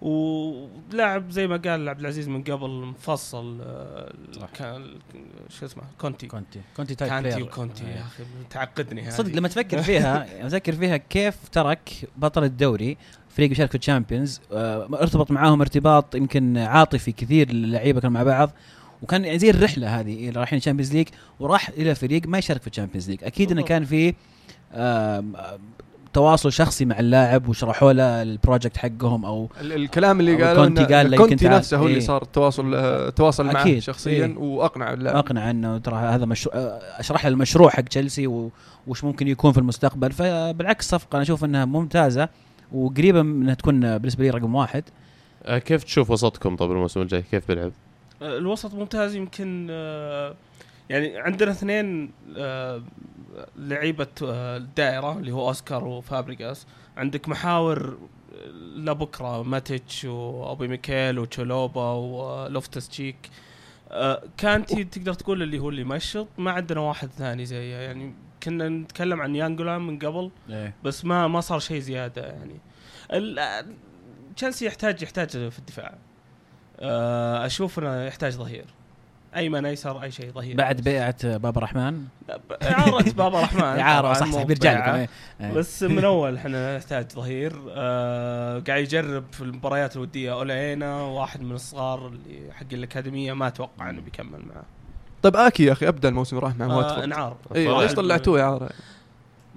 ولاعب 0.00 1.30
زي 1.30 1.46
ما 1.46 1.56
قال 1.56 1.88
عبد 1.88 2.00
العزيز 2.00 2.28
من 2.28 2.42
قبل 2.42 2.70
مفصل 2.70 3.58
آه، 3.62 4.12
صح. 4.40 4.48
كان 4.54 4.86
شو 5.48 5.66
اسمه 5.66 5.82
كونتي 6.00 6.26
كونتي 6.26 6.60
كونتي 6.76 6.94
type 6.94 7.10
كانتي 7.10 7.28
player. 7.28 7.44
وكونتي 7.44 7.84
آه. 7.84 7.88
يا 7.88 8.00
أخي 8.00 8.22
تعقدني 8.50 9.02
هذه 9.02 9.10
صدق 9.10 9.36
لما 9.36 9.48
تفكر 9.48 9.82
فيها 9.82 10.26
تفكر 10.48 10.72
فيها 10.72 10.96
كيف 10.96 11.48
ترك 11.48 12.08
بطل 12.16 12.44
الدوري 12.44 12.96
فريق 13.28 13.52
يشارك 13.52 13.70
في 13.70 13.78
ال 13.78 13.84
Champions 13.84 14.40
آه، 14.52 14.88
ارتبط 14.92 15.30
معاهم 15.30 15.60
ارتباط 15.60 16.14
يمكن 16.14 16.58
عاطفي 16.58 17.12
كثير 17.12 17.48
اللعيبه 17.50 18.00
كانوا 18.00 18.14
مع 18.14 18.22
بعض 18.22 18.50
وكان 19.02 19.24
يعني 19.24 19.38
زي 19.38 19.50
الرحلة 19.50 20.00
هذه 20.00 20.28
اللي 20.28 20.38
رايحين 20.40 20.56
ال 20.58 20.61
Champions 20.61 20.92
League 20.92 21.08
وراح 21.40 21.68
إلى 21.68 21.94
فريق 21.94 22.26
ما 22.26 22.38
يشارك 22.38 22.60
في 22.60 22.66
ال 22.66 22.70
Champions 22.70 23.10
League 23.10 23.24
أكيد 23.24 23.50
إنه. 23.50 23.62
كان 23.62 23.84
في 23.84 24.14
آم، 24.72 25.36
تواصل 26.18 26.52
شخصي 26.52 26.84
مع 26.84 26.98
اللاعب 26.98 27.48
وشرحوا 27.48 27.92
له 27.92 28.22
ال 28.22 28.29
project 28.29 28.76
حقهم 28.76 29.24
أو 29.24 29.48
ال- 29.60 29.72
الكلام 29.72 30.20
اللي 30.20 30.42
قاله 30.44 30.54
كونتي 30.64 30.94
قال 30.94 31.10
له 31.10 31.16
كونتي 31.16 31.48
نفسه 31.48 31.76
هو 31.76 31.86
اللي 31.86 31.94
إيه. 31.94 32.00
صار 32.00 32.22
التواصل 32.22 32.74
آه، 32.74 33.10
تواصل 33.10 33.46
معه. 33.46 33.78
شخصيا 33.78 34.26
إيه. 34.26 34.36
وأقنع 34.36 34.92
اللاعب 34.92 35.16
أقنع 35.16 35.50
إنه 35.50 35.78
ترى 35.78 35.96
هذا 35.96 36.24
مشروع 36.26 36.54
آه، 36.56 36.80
أشرح 37.00 37.26
له 37.26 37.32
المشروع 37.32 37.70
حق 37.70 37.82
تشيلسي 37.82 38.26
وش 38.86 39.04
ممكن 39.04 39.28
يكون 39.28 39.52
في 39.52 39.58
المستقبل 39.58 40.12
فبالعكس 40.12 40.88
صفقة 40.88 41.16
أنا 41.16 41.22
أشوف 41.22 41.44
إنها 41.44 41.64
ممتازة 41.64 42.28
وقريبة 42.72 43.20
إنها 43.20 43.54
تكون 43.54 43.98
بالنسبة 43.98 44.24
لي 44.24 44.30
رقم 44.30 44.54
واحد 44.54 44.84
آه، 45.44 45.58
كيف 45.58 45.84
تشوف 45.84 46.10
وسطكم 46.10 46.56
طب 46.56 46.70
الموسم 46.72 47.00
الجاي 47.02 47.22
كيف 47.30 47.48
بيلعب؟ 47.48 47.72
الوسط 48.22 48.74
ممتاز 48.74 49.14
يمكن 49.14 49.66
يعني 50.90 51.18
عندنا 51.18 51.50
اثنين 51.50 52.10
لعيبة 53.56 54.06
آه، 54.22 54.56
الدائرة 54.56 55.18
اللي 55.18 55.32
هو 55.32 55.48
أوسكار 55.48 55.84
وفابريجاس 55.84 56.66
عندك 56.96 57.28
محاور 57.28 57.88
آه، 57.88 58.48
لبكره 58.76 59.42
ماتيتش 59.42 60.04
وأوبي 60.04 60.68
ميكيل 60.68 61.18
وتشولوبا 61.18 61.92
ولوفتس 61.92 62.88
تشيك. 62.88 63.30
آه، 63.90 64.22
كانتي 64.36 64.84
تقدر 64.84 65.14
تقول 65.14 65.42
اللي 65.42 65.58
هو 65.58 65.68
اللي 65.68 65.80
يمشط 65.82 66.28
ما 66.38 66.50
عندنا 66.50 66.80
واحد 66.80 67.10
ثاني 67.10 67.46
زيه 67.46 67.76
يعني 67.76 68.14
كنا 68.42 68.68
نتكلم 68.68 69.20
عن 69.22 69.36
يانجولان 69.36 69.80
من 69.80 69.98
قبل 69.98 70.30
بس 70.84 71.04
ما 71.04 71.28
ما 71.28 71.40
صار 71.40 71.58
شيء 71.58 71.80
زيادة 71.80 72.22
يعني. 72.26 72.60
تشيلسي 74.36 74.66
يحتاج 74.66 75.02
يحتاج 75.02 75.28
في 75.28 75.58
الدفاع. 75.58 75.98
أشوف 77.46 77.78
إنه 77.78 78.04
يحتاج 78.04 78.32
ظهير. 78.32 78.77
ايمن 79.36 79.64
أيسر 79.66 80.02
أي 80.02 80.10
شيء 80.10 80.32
ظهير. 80.32 80.56
بعد 80.56 80.80
بيعه 80.80 81.36
بابا 81.36 81.58
الرحمن 81.58 82.04
إعارة 82.62 83.10
بابا 83.12 83.40
رحمن. 83.40 83.62
إعارة 83.80 84.12
صح 84.12 84.30
صح 84.30 84.42
بيرجع. 84.42 84.88
لكم 84.88 85.06
إيه. 85.40 85.52
بس 85.52 85.82
من 85.82 86.04
أول 86.04 86.36
إحنا 86.36 86.76
نحتاج 86.76 87.12
ظهير. 87.12 87.52
آه 87.70 88.58
قاعد 88.68 88.82
يجرب 88.82 89.24
في 89.32 89.40
المباريات 89.40 89.96
الودية 89.96 90.32
أولينا 90.32 91.02
واحد 91.02 91.42
من 91.42 91.52
الصغار 91.54 92.06
اللي 92.06 92.52
حق 92.52 92.66
الأكاديمية 92.72 93.32
ما 93.32 93.46
أتوقع 93.46 93.90
إنه 93.90 94.00
بيكمل 94.00 94.38
معه. 94.46 94.62
طيب 95.22 95.36
آكي 95.36 95.64
يا 95.64 95.72
أخي 95.72 95.88
أبدأ 95.88 96.08
الموسم 96.08 96.38
راح 96.38 96.56
مع 96.56 96.66
آه 96.66 96.76
واتفورد. 96.76 97.02
انعار 97.02 97.36
اي 97.54 97.68
واحد 97.68 97.82
ليش 97.82 97.92
طلعتوه 97.92 98.42
اعاره 98.42 98.70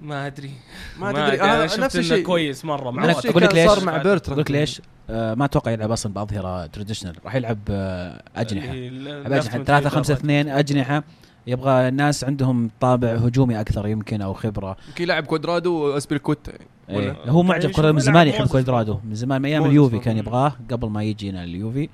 ما 0.00 0.26
أدري. 0.26 0.50
ما 0.98 1.12
تدري 1.12 1.40
أنا 1.40 1.66
شفت 1.66 1.80
نفس 1.80 1.96
الشيء. 1.96 2.24
كويس 2.24 2.64
مرة 2.64 2.90
مع 2.90 3.04
نفس 3.04 3.18
الشيء 3.18 3.38
لك 3.38 3.48
كان 3.48 3.56
ليش. 3.62 3.70
صار 3.70 3.84
مع 3.84 3.96
بيرتراند 3.96 4.28
أقول 4.28 4.40
لك 4.40 4.50
ليش؟ 4.50 4.80
آه 4.80 4.82
ما 5.12 5.44
أتوقع 5.44 5.70
يلعب 5.70 5.90
أصلا 5.90 6.12
بأظهرة 6.12 6.66
traditional 6.66 7.16
راح 7.24 7.34
يلعب 7.34 7.58
آه 7.70 8.22
أجنحة. 8.36 8.72
يلعب 8.74 9.32
أجنحة. 9.32 9.58
3 9.64 9.88
5 9.88 10.14
2 10.14 10.48
أجنحة. 10.48 11.02
يبغى 11.46 11.88
الناس 11.88 12.24
عندهم 12.24 12.70
طابع 12.80 13.12
هجومي 13.14 13.60
أكثر 13.60 13.86
يمكن 13.86 14.22
أو 14.22 14.34
خبرة. 14.34 14.76
يمكن 14.88 15.02
يلعب 15.04 15.24
كوادرادو 15.26 15.72
واسبيلكوتا 15.74 16.52
إيه. 16.88 16.96
ولا- 16.96 17.30
هو 17.30 17.42
معجب 17.42 17.62
يعني 17.62 17.74
كره 17.74 17.92
من 17.92 17.98
زمان 18.00 18.28
يحب 18.28 18.46
كوادرادو. 18.46 18.98
من 19.04 19.14
زمان 19.14 19.42
من 19.42 19.48
أيام 19.48 19.64
اليوفي. 19.64 19.98
كان 19.98 20.16
يبغاه 20.18 20.52
قبل 20.70 20.88
ما 20.88 21.02
يجينا 21.02 21.44
اليوفي. 21.44 21.88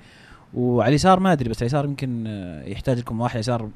وعلى 0.53 0.89
اليسار 0.89 1.19
ما 1.19 1.31
أدري 1.31 1.49
بس 1.49 1.57
على 1.57 1.61
اليسار 1.61 1.85
يمكن 1.85 2.23
آه، 2.27 2.63
يحتاج 2.67 2.97
لكم 2.99 3.21
واحد. 3.21 3.39
يسار 3.39 3.69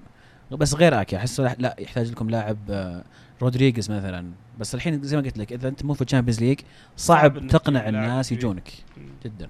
بس 0.52 0.76
غير 0.76 1.02
اكي 1.02 1.18
احس 1.18 1.40
لا 1.40 1.76
يحتاج 1.80 2.12
لكم 2.12 2.30
لاعب 2.30 2.58
آه، 2.70 3.04
رودريغيز 3.42 3.92
مثلا. 3.92 4.26
بس 4.60 4.76
الحين 4.76 5.04
زي 5.04 5.18
ما 5.18 5.24
قلت 5.24 5.38
لك 5.38 5.54
إذا 5.54 5.68
أنت 5.68 5.86
مو 5.86 5.94
في 5.94 6.02
ال 6.02 6.06
Champions 6.06 6.42
ليج 6.42 6.60
صعب 6.98 7.48
تقنع 7.48 7.90
الناس. 7.90 8.32
يجونك. 8.32 8.72
جدا. 9.26 9.48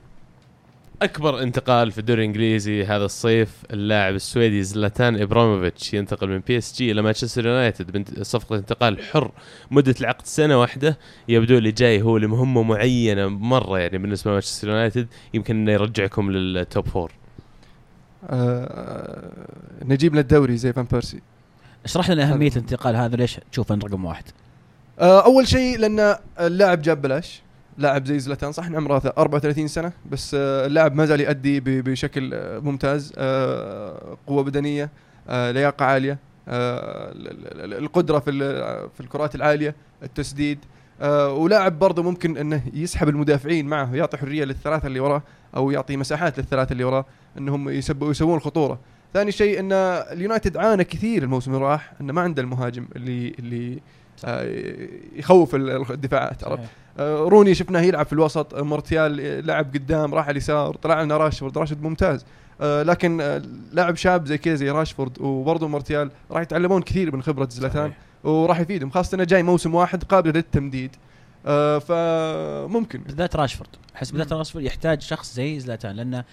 أكبر 1.02 1.42
انتقال 1.44 1.92
في 1.92 1.98
الدوري 1.98 2.22
الإنجليزي 2.22 2.84
هذا 2.86 3.06
الصيف 3.06 3.64
اللاعب 3.72 4.16
السويدي 4.16 4.64
زلاتان 4.64 5.22
إبراموفيتش 5.22 5.94
ينتقل 5.94 6.30
من 6.30 6.40
بي 6.40 6.58
إس 6.58 6.78
جي 6.78 6.92
إلى 6.92 7.02
مانشستر 7.02 7.46
يونايتد. 7.46 7.92
بنت- 7.92 8.22
صفقة 8.22 8.56
انتقال 8.56 9.04
حر 9.04 9.32
مدة 9.72 9.96
العقد 10.02 10.26
سنة 10.26 10.60
واحدة. 10.60 10.98
يبدو 11.28 11.58
اللي 11.58 11.72
جاي 11.72 12.02
هو 12.02 12.18
لمهمة 12.18 12.64
معينة 12.64 13.28
مرة 13.28 13.80
يعني 13.80 13.98
بالنسبة 13.98 14.32
لمانشستر 14.32 14.68
يونايتد. 14.70 15.08
يمكن 15.34 15.56
إنه 15.56 15.72
يرجعكم 15.72 16.32
لل 16.32 16.54
top 16.54 16.88
four 16.88 17.12
آه 18.30 19.32
نجيب 19.86 20.16
للدوري 20.16 20.58
زي 20.58 20.74
فان 20.74 20.86
بيرسي. 20.92 21.22
اشرح 21.86 22.10
لنا 22.10 22.24
أهمية 22.34 22.52
الانتقال 22.52 22.96
هذا 22.96 23.16
ليش 23.16 23.40
تشوفه 23.52 23.76
رقم 23.76 24.06
واحد؟ 24.06 24.24
أول 25.00 25.48
شيء 25.48 25.78
لأن 25.78 26.16
اللاعب 26.40 26.82
جاب 26.82 27.02
بلاش. 27.02 27.42
لاعب 27.78 28.06
زي 28.06 28.20
زلاتان 28.20 28.52
صح؟ 28.52 28.66
إن 28.66 28.76
عمره 28.76 29.14
34 29.18 29.68
سنة 29.68 29.92
بس 30.12 30.36
آه، 30.40 30.66
اللاعب 30.66 30.96
ما 30.96 31.06
زال 31.06 31.22
يؤدي 31.22 31.60
بشكل 31.60 32.34
آه، 32.34 32.60
ممتاز. 32.60 33.14
آه، 33.18 34.18
قوة 34.28 34.44
بدنية 34.44 34.90
آه، 35.30 35.52
لياقة 35.52 35.86
عالية 35.86 36.20
آه، 36.48 37.12
ال- 37.12 37.28
ال- 37.28 37.74
ال- 37.74 37.84
القدرة 37.84 38.20
في 38.20 38.32
في 38.94 39.00
الكرات 39.00 39.36
العالية 39.36 39.76
التسديد. 40.04 40.60
آه، 41.02 41.30
ولاعب 41.34 41.80
برضه 41.80 42.04
ممكن 42.04 42.38
إنه 42.38 42.62
يسحب 42.74 43.10
المدافعين 43.10 43.66
معه 43.66 43.96
يعطي 43.96 44.18
حرية 44.18 44.44
للثلاثة 44.46 44.88
اللي 44.88 45.00
وراه 45.00 45.24
أو 45.56 45.72
يعطي 45.72 45.98
مساحات 45.98 46.38
للثلاثة 46.40 46.74
اللي 46.74 46.84
وراه 46.84 47.06
إنهم 47.38 47.70
يسوون 47.70 48.40
خطورة. 48.40 48.80
ثاني 49.14 49.32
شيء 49.32 49.60
إن 49.60 49.72
اليونايتد 49.72 50.58
عانى 50.58 50.84
كثير 50.84 51.24
الموسم 51.24 51.54
اللي 51.56 51.66
راح 51.66 51.94
إنه 52.02 52.14
ما 52.14 52.22
عنده 52.22 52.42
المهاجم 52.42 52.86
اللي 52.96 53.34
اللي 53.40 53.74
آه، 53.76 53.80
يخوف 55.16 55.56
ال- 55.56 55.92
الدفاعات 55.92 56.44
عرفت. 56.44 56.64
آه، 57.00 57.16
روني 57.18 57.56
شفناه 57.56 57.82
يلعب 57.82 58.06
في 58.06 58.14
الوسط 58.14 58.54
آه، 58.54 58.62
مارتيال 58.62 59.20
آه، 59.22 59.40
لعب 59.40 59.74
قدام 59.74 60.14
راح 60.14 60.24
على 60.24 60.32
اليسار 60.32 60.76
طلع 60.76 61.02
لنا 61.02 61.18
راشفورد 61.18 61.58
راشفورد 61.58 61.84
ممتاز. 61.84 62.26
آه، 62.62 62.84
لكن 62.84 63.22
آه، 63.22 63.42
لاعب 63.72 63.96
شاب 63.96 64.26
زي 64.26 64.38
كذا 64.38 64.56
زي 64.56 64.70
راشفورد 64.70 65.22
وبرضه 65.22 65.68
مارتيال 65.68 66.12
راح 66.32 66.42
يتعلمون 66.42 66.82
كثير 66.82 67.16
من 67.16 67.24
خبرة 67.24 67.48
زلاتان. 67.52 67.92
وراح 68.24 68.60
يفيدهم 68.60 68.90
خاصة 68.90 69.16
إنه 69.16 69.24
جاي 69.24 69.44
موسم 69.44 69.76
واحد 69.76 70.04
قابل 70.04 70.30
للتمديد. 70.30 70.92
آه، 71.46 71.80
فممكن. 71.80 73.00
بالذات 73.00 73.36
راشفورد. 73.36 73.70
أحس 73.96 74.12
بالذات 74.12 74.34
راشفورد 74.34 74.66
يحتاج 74.66 75.02
شخص 75.02 75.34
زي 75.36 75.60
زلاتان 75.60 75.96
لأنه 75.96 76.24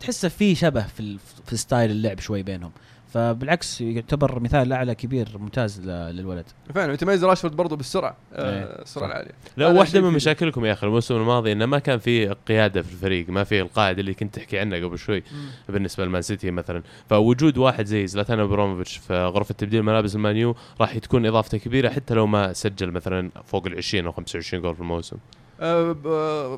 تحسه 0.00 0.28
في 0.28 0.54
شبه 0.54 0.82
في 0.82 1.18
في 1.46 1.56
style 1.56 1.90
اللعب 1.90 2.20
شوي 2.20 2.42
بينهم. 2.42 2.70
فبالعكس 3.20 3.80
يعتبر 3.80 4.40
مثال 4.40 4.72
أعلى 4.72 4.94
كبير 4.94 5.28
ممتاز 5.38 5.80
ل- 5.80 5.86
للولد. 6.16 6.44
فعلا 6.74 6.92
يتميز 6.92 7.24
راشفورد 7.24 7.56
برضه 7.56 7.76
بالسرعة. 7.76 8.16
آه، 8.32 8.58
إيه، 8.58 8.82
السرعه 8.82 9.06
صح. 9.06 9.12
العاليه 9.12 9.30
لا 9.56 9.66
واحدة 9.66 10.00
من. 10.00 10.10
مشاكلكم 10.12 10.64
يا 10.64 10.72
أخي 10.72 10.86
الموسم 10.86 11.14
الماضي 11.16 11.52
إنه 11.52 11.66
ما 11.66 11.78
كان 11.78 11.98
في 11.98 12.26
قيادة 12.48 12.82
في 12.82 12.92
الفريق 12.92 13.28
ما 13.28 13.44
في 13.44 13.60
القائد 13.60 13.98
اللي 13.98 14.14
كنت 14.14 14.34
تحكي 14.34 14.58
عنه 14.58 14.76
قبل 14.76 14.98
شوي 14.98 15.22
بالنسبة 15.68 16.04
لمان 16.04 16.22
سيتي 16.22 16.50
مثلا. 16.50 16.82
فوجود 17.10 17.58
واحد 17.58 17.84
زي 17.86 18.06
زلاتان 18.06 18.40
إبراهيموفيتش 18.40 18.96
في 18.96 19.14
غرفة 19.26 19.54
تبديل 19.54 19.82
ملابس 19.82 20.14
المانيو 20.14 20.56
راح 20.80 20.98
تكون 20.98 21.26
اضافته 21.26 21.58
كبيرة 21.58 21.88
حتى 21.88 22.14
لو 22.14 22.26
ما 22.26 22.52
سجل 22.52 22.90
مثلا 22.90 23.30
فوق 23.46 23.66
ال 23.66 23.76
20 23.76 24.06
أو 24.06 24.12
25 24.12 24.62
جول 24.62 24.74
في 24.74 24.80
الموسم. 24.80 25.16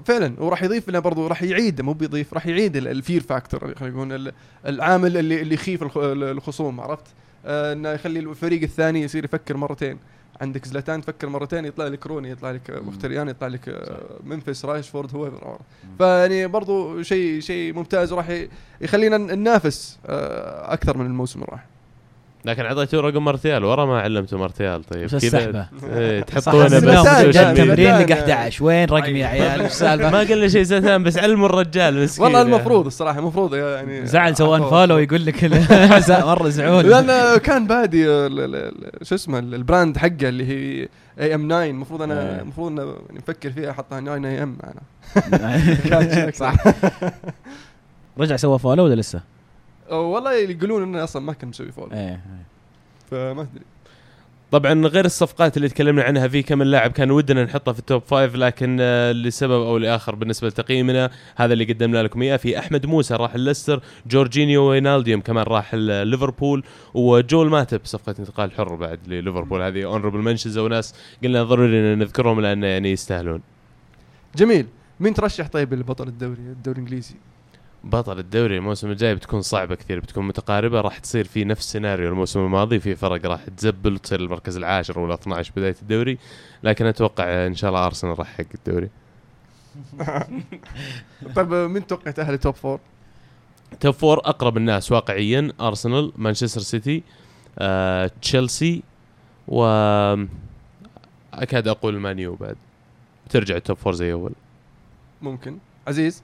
فعلا 0.04 0.34
وراح 0.38 0.62
يضيف 0.62 0.88
لنا 0.88 0.98
برضو 0.98 1.26
راح 1.26 1.42
يعيد 1.42 1.80
مو 1.80 1.92
بيضيف 1.92 2.34
راح 2.34 2.46
يعيد 2.46 2.76
ال- 2.76 2.88
ال 2.88 2.95
fear 2.95 3.20
factor 3.22 3.74
خلينا 3.74 3.96
نقول 3.96 4.12
ال- 4.12 4.32
العامل 4.66 5.16
اللي 5.16 5.42
اللي 5.42 5.54
يخيف 5.54 5.82
الخ- 5.82 5.98
الخصوم 5.98 6.80
عرفت؟ 6.80 7.04
آه، 7.46 7.72
إنه 7.72 7.88
يخلي 7.88 8.20
الفريق 8.20 8.62
الثاني 8.62 9.02
يصير 9.02 9.24
يفكر 9.24 9.56
مرتين. 9.56 9.98
عندك 10.40 10.64
زلاتان 10.66 11.00
تفكر 11.02 11.28
مرتين 11.28 11.64
يطلع 11.64 11.86
لك 11.86 12.06
روني 12.06 12.30
يطلع 12.30 12.50
لك 12.50 12.70
آه، 12.70 12.80
مخيتاريان 12.80 13.28
يطلع 13.28 13.48
لك 13.48 13.68
آه، 13.68 14.00
منفس 14.24 14.64
راشفورد 14.64 15.16
هو 15.16 15.30
فيعني 15.98 16.46
برضو 16.46 17.02
شيء 17.02 17.40
شيء 17.40 17.72
ممتاز 17.74 18.12
وراح 18.12 18.44
يخلينا 18.80 19.16
ننافس 19.18 19.98
آه، 20.06 20.72
أكثر 20.72 20.98
من 20.98 21.06
الموسم 21.06 21.40
اللي 21.40 21.50
راح 21.52 21.66
لكن 22.48 22.64
اعطيته 22.64 23.00
رقم 23.00 23.24
مارتيال 23.24 23.64
ورا 23.64 23.84
ما 23.84 24.00
علمته 24.00 24.38
مارتيال 24.38 24.84
طيب؟ 24.84 25.08
إيه، 25.22 26.20
صح 26.20 26.40
تحطونه 26.40 26.64
بس 26.64 26.72
زلاتان 26.72 27.30
لقى 27.30 27.82
يعني. 27.82 28.12
11 28.14 28.64
وين 28.64 28.88
رقمي 28.88 29.18
يا 29.18 29.26
عيال 29.26 29.60
وش 29.60 29.66
السالفه؟ 29.66 30.10
ما 30.12 30.18
قال 30.18 30.40
له 30.40 30.48
شيء 30.48 30.62
زلاتان 30.62 31.02
بس 31.02 31.18
علموا 31.18 31.46
الرجال 31.46 32.02
مسكين 32.02 32.24
والله 32.24 32.42
المفروض 32.42 32.86
الصراحة 32.86 33.18
المفروض 33.18 33.54
يعني 33.54 34.06
زعل 34.06 34.36
سوى. 34.36 34.58
follow 34.58 34.98
يقول 34.98 35.26
لك 35.26 35.44
مرة 36.24 36.48
زعول 36.48 36.90
لأن 36.90 37.38
كان 37.38 37.66
بادي 37.66 38.08
ال- 38.08 38.40
ال- 38.40 38.54
ال- 38.54 39.06
شو 39.06 39.14
اسمه 39.14 39.38
ال- 39.38 39.54
ال 39.54 39.61
brand 39.61 39.96
حقه 39.96 40.28
اللي 40.28 40.46
هي 40.46 40.88
AM 41.20 41.48
9 41.48 41.64
المفروض 41.64 42.02
أنا 42.02 42.34
إيه. 42.34 42.40
المفروض 42.42 42.70
إنه 42.72 42.82
يعني 42.82 43.18
نفكر 43.18 43.50
فيها 43.50 43.70
احطها 43.70 44.00
9 44.00 44.14
AM 44.14 44.56
أنا 44.64 46.30
صح 46.42 46.54
رجع 48.18 48.36
سوى 48.36 48.58
follow 48.58 48.84
ولا 48.84 48.94
لسه؟ 48.94 49.20
والله 49.90 50.32
يقولون 50.34 50.82
إنه 50.82 51.04
أصلا 51.04 51.22
ما 51.22 51.32
كان 51.32 51.48
مسوي 51.48 51.72
follow 51.72 51.92
إيه 51.92 52.20
فما 53.10 53.42
أدري. 53.42 53.64
طبعا 54.50 54.86
غير 54.86 55.04
الصفقات 55.04 55.56
اللي 55.56 55.68
تكلمنا 55.68 56.02
عنها 56.02 56.28
في 56.28 56.42
كم 56.42 56.62
لاعب 56.62 56.90
كان 56.90 57.10
ودنا 57.10 57.44
نحطه 57.44 57.72
في 57.72 57.78
ال 57.78 57.84
top 57.84 58.02
five 58.02 58.34
لكن 58.34 58.76
آه، 58.80 59.12
لسبب 59.12 59.52
أو 59.52 59.78
لآخر 59.78 60.14
بالنسبة 60.14 60.48
لتقييمنا 60.48 61.10
هذا 61.36 61.52
اللي 61.52 61.64
قدمنا 61.64 62.02
لكم 62.02 62.22
إياه. 62.22 62.36
في 62.36 62.58
أحمد 62.58 62.86
موسى 62.86 63.14
راح 63.14 63.36
ليستر 63.36 63.80
جورجينيو 64.06 64.62
وينالديوم 64.70 65.20
كمان 65.20 65.44
راح 65.44 65.74
ليفربول 65.74 66.64
وجويل 66.94 67.50
ماتيب 67.50 67.80
صفقة 67.84 68.14
انتقال 68.18 68.52
حر 68.52 68.74
بعد 68.74 68.98
لليفربول. 69.06 69.62
هذه 69.62 69.84
honorable 69.84 70.18
mentions 70.18 70.58
وناس 70.58 70.94
قلنا 71.24 71.42
ضروري 71.42 71.92
إن 71.92 71.98
نذكرهم 71.98 72.40
لأن 72.40 72.62
يعني 72.62 72.92
يستاهلون. 72.92 73.42
جميل. 74.36 74.66
مين 75.00 75.14
ترشح 75.14 75.48
طيب 75.48 75.72
البطل 75.72 76.08
الدوري 76.08 76.38
الدوري 76.38 76.78
الإنجليزي؟ 76.78 77.14
بطل 77.84 78.18
الدوري 78.18 78.56
الموسم 78.56 78.90
الجاي 78.90 79.14
بتكون 79.14 79.42
صعبة 79.42 79.74
كثير 79.74 80.00
بتكون 80.00 80.26
متقاربة 80.26 80.80
راح 80.80 80.98
تصير 80.98 81.24
في 81.24 81.44
نفس 81.44 81.72
سيناريو 81.72 82.08
الموسم 82.08 82.40
الماضي 82.40 82.80
في 82.80 82.96
فرق 82.96 83.26
راح 83.26 83.44
تزبل 83.56 83.92
وتصير 83.94 84.20
المركز 84.20 84.56
العاشر 84.56 84.98
ولا 84.98 85.14
12 85.14 85.52
بداية 85.56 85.76
الدوري 85.82 86.18
لكن 86.62 86.86
أتوقع 86.86 87.46
إن 87.46 87.54
شاء 87.54 87.70
الله 87.70 87.86
أرسنال 87.86 88.18
راح 88.18 88.30
يحقق 88.40 88.48
الدوري. 88.54 88.88
طيب 91.36 91.54
مين 91.54 91.86
تتوقع 91.86 92.10
تاهل 92.10 92.38
top 92.38 92.54
four؟ 92.54 92.80
top 93.80 93.94
four 93.94 94.18
أقرب 94.18 94.56
الناس 94.56 94.92
واقعيا 94.92 95.52
أرسنال 95.60 96.12
مانشستر 96.16 96.60
سيتي 96.60 97.02
آه، 97.58 98.10
تشيلسي 98.22 98.82
و 99.48 99.64
أكاد 101.34 101.68
أقول 101.68 101.98
مانيو 101.98 102.34
بعد. 102.34 102.56
ترجع 103.30 103.56
ال 103.56 103.61
top 103.61 103.76
four 103.76 103.92
زي 103.92 104.12
أول. 104.12 104.32
ممكن. 105.22 105.58
عزيز؟ 105.86 106.22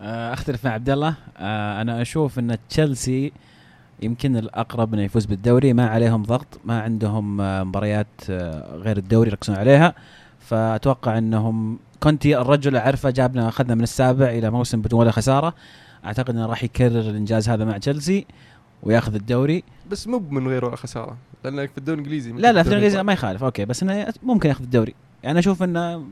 أختلف 0.00 0.64
مع 0.64 0.70
عبد 0.70 0.90
الله. 0.90 1.14
آه، 1.38 1.80
أنا 1.80 2.02
أشوف 2.02 2.38
إن 2.38 2.58
تشيلسي 2.68 3.32
يمكن 4.02 4.36
الأقرب 4.36 4.94
إنه 4.94 5.02
يفوز 5.02 5.24
بالدوري. 5.24 5.72
ما 5.72 5.86
عليهم 5.88 6.22
ضغط 6.22 6.60
ما 6.64 6.80
عندهم 6.80 7.40
آه، 7.40 7.64
مباريات 7.64 8.06
آه، 8.30 8.76
غير 8.76 8.96
الدوري 8.96 9.28
يركزون 9.28 9.56
عليها. 9.56 9.94
فأتوقع 10.40 11.18
إنهم 11.18 11.78
كونتي 12.02 12.38
الرجل 12.38 12.76
أعرفه 12.76 13.10
جابنا 13.10 13.48
أخذنا 13.48 13.74
من 13.74 13.82
السابع 13.82 14.26
إلى 14.26 14.50
موسم 14.50 14.80
بدون 14.80 15.00
ولا 15.00 15.10
خسارة. 15.10 15.54
أعتقد 16.04 16.30
إنه 16.30 16.46
راح 16.46 16.64
يكرر 16.64 17.00
الإنجاز 17.00 17.48
هذا 17.48 17.64
مع 17.64 17.78
تشيلسي 17.78 18.26
وياخذ 18.82 19.14
الدوري. 19.14 19.62
بس 19.90 20.08
مو 20.08 20.18
من 20.18 20.48
غير 20.48 20.64
ولا 20.64 20.76
خسارة 20.76 21.16
لانك 21.44 21.70
في 21.70 21.78
الدوري 21.78 22.00
الإنجليزي 22.00 22.32
لا 22.32 22.52
لا 22.52 22.62
في 22.62 22.68
الإنجليزي 22.68 23.02
ما 23.02 23.12
يخالف. 23.12 23.44
okay 23.44 23.64
بس 23.64 23.82
إنه 23.82 24.12
ممكن 24.22 24.48
ياخذ 24.48 24.62
الدوري. 24.62 24.94
يعني 25.22 25.38
أشوف 25.38 25.62
إنه 25.62 26.04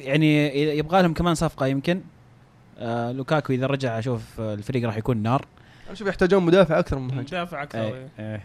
يعني 0.00 0.58
يبغى 0.78 1.02
لهم 1.02 1.14
كمان 1.14 1.34
صفقة 1.34 1.66
يمكن. 1.66 2.00
آه 2.78 3.12
لوكاكو 3.12 3.52
إذا 3.52 3.66
رجع 3.66 3.98
أشوف 3.98 4.40
آه، 4.40 4.54
الفريق 4.54 4.86
راح 4.86 4.96
يكون 4.96 5.16
نار. 5.16 5.44
أنا 5.84 5.92
أشوف 5.92 6.08
يحتاجون 6.08 6.42
مدافع 6.42 6.78
أكثر 6.78 6.98
من 6.98 7.06
مهاجم. 7.06 7.20
مدافع 7.22 7.62
أكثر 7.62 7.78
إيه، 7.80 7.94
إيه. 7.94 8.08
إيه، 8.18 8.44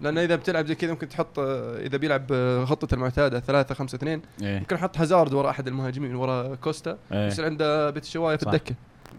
لأن 0.00 0.18
إذا 0.18 0.36
بتلعب 0.36 0.66
زي 0.66 0.74
كذا 0.74 0.90
ممكن 0.90 1.08
تحط 1.08 1.38
آه، 1.38 1.78
إذا 1.78 1.96
بيلعب 1.96 2.32
آه، 2.32 2.64
خطته 2.64 2.94
المعتادة 2.94 3.40
3 3.40 3.74
5 3.74 3.96
2 3.96 4.22
إيه، 4.42 4.58
ممكن 4.58 4.76
أحط 4.76 4.98
هازارد 4.98 5.32
ورا 5.34 5.50
أحد 5.50 5.66
المهاجمين 5.68 6.14
ورا 6.14 6.54
كوستا 6.54 6.98
إيه. 7.12 7.26
يصير 7.26 7.44
عنده 7.44 7.90
باتشواي 7.90 8.36
في. 8.36 8.42
الدكة. 8.46 8.74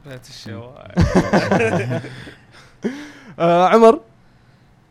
باتشواي 0.07 0.93
آه 3.39 3.67
عمر؟ 3.67 4.01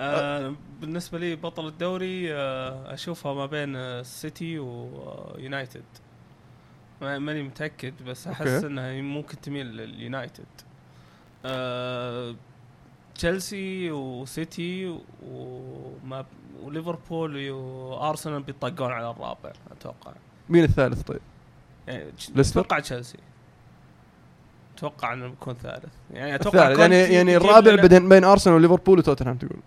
آه، 0.01 0.55
بالنسبة 0.81 1.19
لي 1.19 1.37
بطل 1.37 1.67
الدوري 1.69 2.35
آه، 2.35 2.95
أشوفها 2.95 3.35
ما 3.35 3.47
بين 3.47 3.77
آه، 3.77 4.01
السيتي 4.01 4.59
ويونايتد 4.59 5.77
ما- 5.81 6.06
ماني 7.01 7.43
متأكد 7.43 7.95
بس 8.07 8.27
أحس. 8.27 8.65
إنها 8.65 9.03
ممكن 9.03 9.41
تميل 9.41 9.67
لليونايتد 9.67 10.45
آه، 11.45 12.35
تشيلسي 13.15 13.91
وسيتي 13.91 14.99
وما 15.27 16.25
وليفربول 16.63 17.51
وأرسنال 17.51 18.43
بيطقون 18.43 18.93
على 18.93 19.11
الرابع 19.11 19.53
أتوقع 19.73 20.13
مين 20.49 20.65
الثالث 20.65 21.03
طيب؟ 21.03 21.21
يعني؟ 21.89 22.05
أتوقع 22.39 22.79
تشيلسي 22.79 23.19
أتوقع 24.77 25.13
إنه 25.13 25.29
بيكون 25.29 25.55
ثالث 25.55 25.93
يعني 26.13 26.35
أتوقع 26.35 26.69
الثالث 26.71 26.81
يعني 26.81 27.15
يعني 27.15 27.37
الرابع 27.37 27.75
بين 27.75 28.09
بين 28.09 28.25
أرسنال 28.25 28.57
وليفربول 28.57 28.99
وتوتنهام 28.99 29.37
تقول 29.37 29.61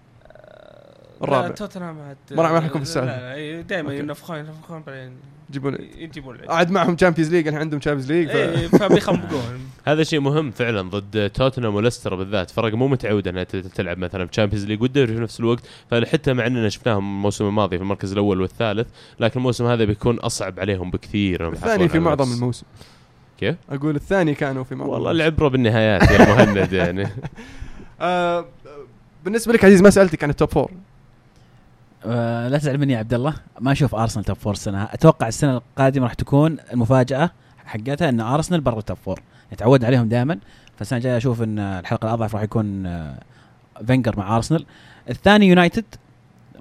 الرابع. 1.23 1.47
لا 1.47 1.53
توتنهام 1.53 1.95
ما 1.95 2.15
راح- 2.31 2.51
ما 2.51 2.59
راح 2.59 2.65
يكون 2.65 2.83
في. 2.83 2.99
لا 3.01 3.61
دائما. 3.61 3.93
ينفخون 3.93 4.37
ينفخون 4.37 4.81
بعدين 4.81 5.17
يجيبون 5.49 6.35
العيد. 6.35 6.49
قاعد 6.49 6.71
معهم 6.71 6.95
Champions 6.95 7.32
League 7.32 7.47
الحين 7.47 7.62
عندهم 7.62 7.79
Champions 7.79 8.12
League 8.12 8.29
ف... 8.29 8.75
فبيخنبقون 8.83 9.59
هذا 9.88 10.03
شيء 10.03 10.19
مهم 10.19 10.51
فعلا 10.51 10.81
ضد 10.81 11.29
توتنهام 11.29 11.75
وليستر 11.75 12.15
بالذات. 12.15 12.49
فرق 12.49 12.73
مو 12.73 12.88
متعوده 12.88 13.31
إنها 13.31 13.43
تلعب 13.43 13.97
مثلا 13.97 14.25
Champions 14.25 14.65
League 14.65 14.82
والدوري 14.81 15.13
في 15.15 15.19
نفس 15.21 15.39
الوقت. 15.39 15.63
فحتى 15.91 16.33
مع 16.33 16.47
إننا 16.47 16.69
شفناهم 16.69 17.17
الموسم 17.17 17.45
الماضي 17.47 17.77
في 17.77 17.83
المركز 17.83 18.12
الأول 18.12 18.41
والثالث 18.41 18.88
لكن 19.19 19.39
الموسم 19.39 19.65
هذا 19.65 19.85
بيكون 19.85 20.19
أصعب 20.19 20.59
عليهم 20.59 20.91
بكثير. 20.91 21.49
الثاني 21.49 21.89
في 21.89 21.99
معظم. 21.99 22.33
الموسم. 22.33 22.65
كيف؟ 23.39 23.55
أقول 23.69 23.95
الثاني 23.95 24.33
كانوا 24.33 24.63
في 24.63 24.75
معظم 24.75 24.89
والله. 24.91 25.12
العبره 25.12 25.47
بالنهايات 25.47 26.12
يا 26.12 26.17
مهند 26.35 26.73
يعني. 26.73 27.07
آه 28.01 28.45
بالنسبة 29.25 29.53
لك 29.53 29.65
عزيز 29.65 29.81
ما 29.81 29.89
سألتك 29.89 30.23
عن 30.23 30.29
ال 30.29 30.35
top 30.35 30.49
four 30.49 30.71
آه 32.05 32.47
لا 32.47 32.57
تزعل 32.57 32.77
مني 32.77 32.93
يا 32.93 32.97
عبد 32.97 33.13
الله 33.13 33.33
ما 33.59 33.71
أشوف 33.71 33.95
ارسنال 33.95 34.25
top 34.25 34.36
four 34.36 34.53
السنة 34.53 34.83
أتوقع 34.83 35.27
السنة 35.27 35.57
القادمة 35.57 36.03
راح 36.03 36.13
تكون 36.13 36.57
المفاجأة 36.73 37.31
حقتها 37.65 38.09
إن 38.09 38.21
ارسنال 38.21 38.62
برا 38.62 38.79
ال 38.79 38.84
top 38.84 38.97
four 38.97 39.21
نتعود 39.53 39.85
عليهم 39.85 40.09
دائما. 40.09 40.39
فالسنة 40.77 40.97
الجاية 40.97 41.17
أشوف 41.17 41.41
إن 41.41 41.59
الحلقة 41.59 42.05
الأضعف 42.05 42.35
راح 42.35 42.43
يكون 42.43 42.85
آه 42.85 43.19
فينجر 43.88 44.17
مع 44.17 44.35
ارسنال 44.35 44.65
الثاني 45.09 45.47
يونايتد 45.47 45.85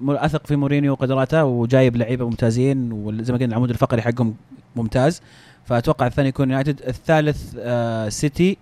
أثق 0.09 0.47
في 0.47 0.55
مورينيو 0.55 0.91
وقدراته 0.91 1.43
وجايب 1.43 1.95
لعيبة 1.97 2.25
ممتازين 2.25 2.91
وزي 2.91 3.33
ما 3.33 3.39
قلنا 3.39 3.49
العمود 3.49 3.69
الفقري 3.69 4.01
حقهم 4.01 4.35
ممتاز. 4.75 5.21
فأتوقع 5.65 6.07
الثاني 6.07 6.29
يكون 6.29 6.49
يونايتد 6.49 6.81
الثالث 6.87 7.55
آه 7.59 8.09
سيتي 8.09 8.57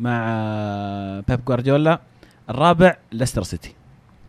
مع 0.00 0.26
آه 0.28 1.24
بيب 1.28 1.44
جوارديولا 1.44 2.00
الرابع 2.50 2.96
ليستر 3.12 3.42
سيتي 3.42 3.74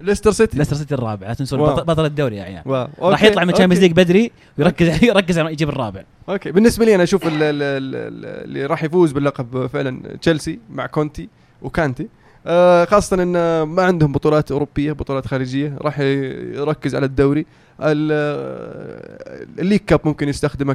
ليستر 0.02 0.32
سيتي 0.32 0.58
ليستر 0.58 0.76
سيتي 0.76 0.94
الرابع 0.96 1.28
لا 1.28 1.34
تنسون 1.34 1.60
wow. 1.60 1.76
بطل, 1.76 2.06
الدوري 2.06 2.36
يا 2.36 2.44
عيال 2.44 2.62
wow. 2.66 2.88
راح 3.02 3.24
يطلع 3.24 3.44
من 3.44 3.50
ال 3.54 3.57
Champions 3.57 3.84
okay. 3.84 3.94
League 3.94 4.06
بدري 4.06 4.32
ويركز 4.58 5.04
يركز 5.10 5.40
على 5.40 5.52
يجيب 5.52 5.70
الرابع 5.70 6.04
okay 6.30 6.52
بالنسبة 6.52 6.86
لي 6.86 6.96
أنا 6.96 7.04
أشوف 7.04 7.28
ال- 7.28 7.34
ال- 7.34 7.40
ال- 7.44 7.96
ال- 7.96 8.44
اللي 8.46 8.66
راح 8.66 8.84
يفوز 8.84 9.12
باللقب 9.12 9.68
فعلا 9.68 10.18
تشيلسي 10.22 10.60
مع 10.72 10.86
كونتي 10.86 11.30
وكانتي 11.62 12.08
آه 12.48 12.86
خاصة 12.86 13.24
إن 13.24 13.62
ما 13.62 13.84
عندهم 13.84 14.12
بطولات 14.12 14.52
أوروبية 14.52 14.92
بطولات 14.92 15.28
خارجية 15.28 15.78
راح 15.82 16.00
يركز 16.00 16.96
على 16.96 17.06
الدوري 17.06 17.46
ال- 17.82 18.10
آه، 18.12 19.46
ال 19.62 19.64
League 19.64 19.80
Cup 19.80 20.00
ممكن 20.06 20.30
يستخدمه 20.30 20.74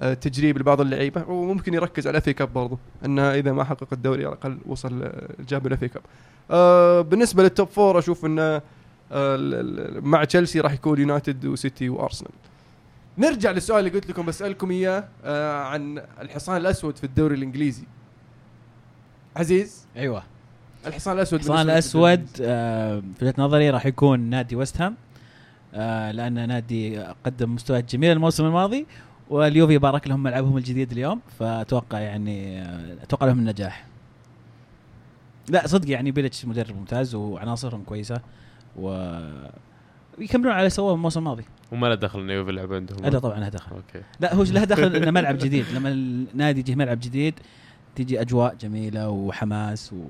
كتجريب 0.00 0.58
لبعض 0.58 0.80
اللعيبة 0.80 1.24
وممكن 1.30 1.74
يركز 1.74 2.06
على 2.06 2.10
ال 2.16 2.21
FA 2.21 2.32
Cup 2.32 2.52
برضه 2.52 2.78
إنه 3.04 3.22
إذا 3.34 3.52
ما 3.52 3.64
حقق 3.64 3.86
الدوري 3.92 4.24
على 4.26 4.32
الأقل 4.34 4.58
وصل 4.66 5.02
آه، 5.02 5.12
جاب 5.48 5.66
ال 5.66 5.73
FA 5.73 5.88
Cup 5.88 6.02
آه 6.50 7.00
بالنسبة 7.00 7.42
لل 7.42 7.52
top 7.52 7.68
four 7.68 7.98
أشوف 7.98 8.24
انه 8.26 8.60
آه، 9.12 9.36
مع 10.02 10.24
تشيلسي 10.24 10.60
راح 10.60 10.72
يكون 10.72 11.00
يونايتد 11.00 11.46
وسيتي 11.46 11.88
وارسنال 11.88 12.32
نرجع 13.18 13.50
للسؤال 13.50 13.78
اللي 13.78 13.90
قلت 13.90 14.10
لكم 14.10 14.26
بسألكم 14.26 14.70
إياه 14.70 15.04
آه 15.24 15.52
عن 15.62 16.02
الحصان 16.20 16.56
الأسود 16.56 16.96
في 16.96 17.04
الدوري 17.04 17.34
الإنجليزي. 17.34 17.84
عزيز؟ 19.36 19.86
أيوه. 19.96 20.22
الحصان 20.86 21.14
الأسود 21.16 21.40
الحصان 21.40 21.60
الأسود 21.60 22.26
آه 22.40 23.02
في 23.18 23.24
وجهة 23.24 23.34
نظري 23.38 23.70
راح 23.70 23.86
يكون 23.86 24.20
نادي 24.20 24.56
ويست 24.56 24.80
هام 24.80 24.96
آه 25.74 26.10
لأن 26.10 26.48
نادي 26.48 26.98
قدم 27.00 27.54
مستويات 27.54 27.92
جميله 27.92 28.12
الموسم 28.12 28.44
الماضي 28.46 28.86
واليوفي 29.30 29.78
بارك 29.78 30.08
لهم 30.08 30.22
ملعبهم 30.22 30.56
الجديد 30.56 30.92
اليوم 30.92 31.20
فأتوقع 31.38 31.98
يعني 32.00 32.62
آه، 32.62 32.96
أتوقع 33.02 33.26
لهم 33.26 33.38
النجاح. 33.38 33.86
لا 35.48 35.66
صدق 35.66 35.90
يعني 35.90 36.10
بيليتش 36.10 36.44
مدرب 36.44 36.76
ممتاز 36.76 37.14
وعناصرهم 37.14 37.82
كويسة 37.82 38.20
و 38.76 39.18
يكملون 40.18 40.52
على 40.52 40.70
سووه 40.70 40.94
الموسم 40.94 41.20
الماضي. 41.20 41.44
وما 41.72 41.86
له 41.86 41.94
دخل 41.94 42.20
إنه 42.20 42.32
يوفي 42.32 42.50
يلعب 42.50 42.72
عندهم. 42.72 42.98
لا 42.98 43.18
طبعا 43.18 43.40
لها 43.40 43.48
دخل. 43.48 43.76
okay. 43.76 44.04
لا 44.20 44.34
هو 44.34 44.42
له 44.42 44.64
دخل 44.64 44.96
إنه 44.96 45.10
ملعب 45.10 45.38
جديد. 45.38 45.64
لما 45.74 45.88
النادي 45.88 46.60
يجي 46.60 46.74
ملعب 46.74 47.00
جديد 47.00 47.34
تجي 47.94 48.20
أجواء 48.20 48.54
جميلة 48.54 49.08
وحماس 49.08 49.92
و... 49.92 50.04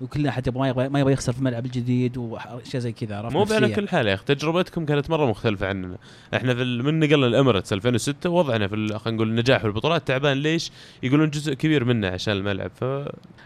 وكل 0.00 0.26
أحد 0.26 0.46
يبغى 0.46 0.88
ما 0.88 1.00
يبغى 1.00 1.12
يخسر 1.12 1.32
في 1.32 1.38
الملعب 1.38 1.66
الجديد 1.66 2.16
وأشياء 2.16 2.82
زي 2.82 2.92
كذا 2.92 3.16
عرفت 3.16 3.36
مو 3.36 3.46
على. 3.50 3.68
كل 3.74 3.88
حال 3.88 4.06
يا 4.06 4.14
أخي 4.14 4.24
تجربتكم 4.24 4.84
كانت 4.84 5.10
مرة 5.10 5.26
مختلفة 5.26 5.66
عننا. 5.66 5.96
إحنا 6.34 6.54
في 6.54 6.64
من 6.64 7.00
نقلنا 7.00 7.26
الاميريتس 7.26 7.72
2006 7.72 8.30
وضعنا 8.30 8.68
في 8.68 8.74
خلينا 8.74 9.16
نقول 9.16 9.28
النجاح 9.28 9.60
في 9.60 9.66
البطولات 9.66 10.08
تعبان. 10.08 10.36
ليش؟ 10.36 10.70
يقولون 11.02 11.30
جزء 11.30 11.54
كبير 11.54 11.84
منه 11.84 12.08
عشان 12.08 12.34
الملعب. 12.34 12.70
ف 12.74 12.84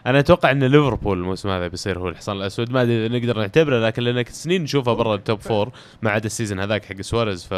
أنا 0.07 0.19
أتوقع 0.19 0.51
إن 0.51 0.64
ليفربول 0.64 1.19
الموسم 1.19 1.49
هذا 1.49 1.69
بيصير 1.69 1.99
هو 1.99 2.09
الحصان 2.09 2.37
الأسود. 2.37 2.71
ما 2.71 2.83
أدري 2.83 3.09
نقدر 3.09 3.38
نعتبره 3.38 3.87
لكن 3.87 4.03
لأن 4.03 4.25
سنين 4.29 4.62
نشوفها 4.62 4.95
برا 4.95 5.14
ال 5.14 5.21
top 5.21 5.40
four 5.40 5.73
ما 6.03 6.11
عدا 6.11 6.27
ال 6.27 6.31
season 6.31 6.61
هذاك 6.61 6.85
حق 6.85 7.01
سواريز 7.01 7.45
ف 7.45 7.55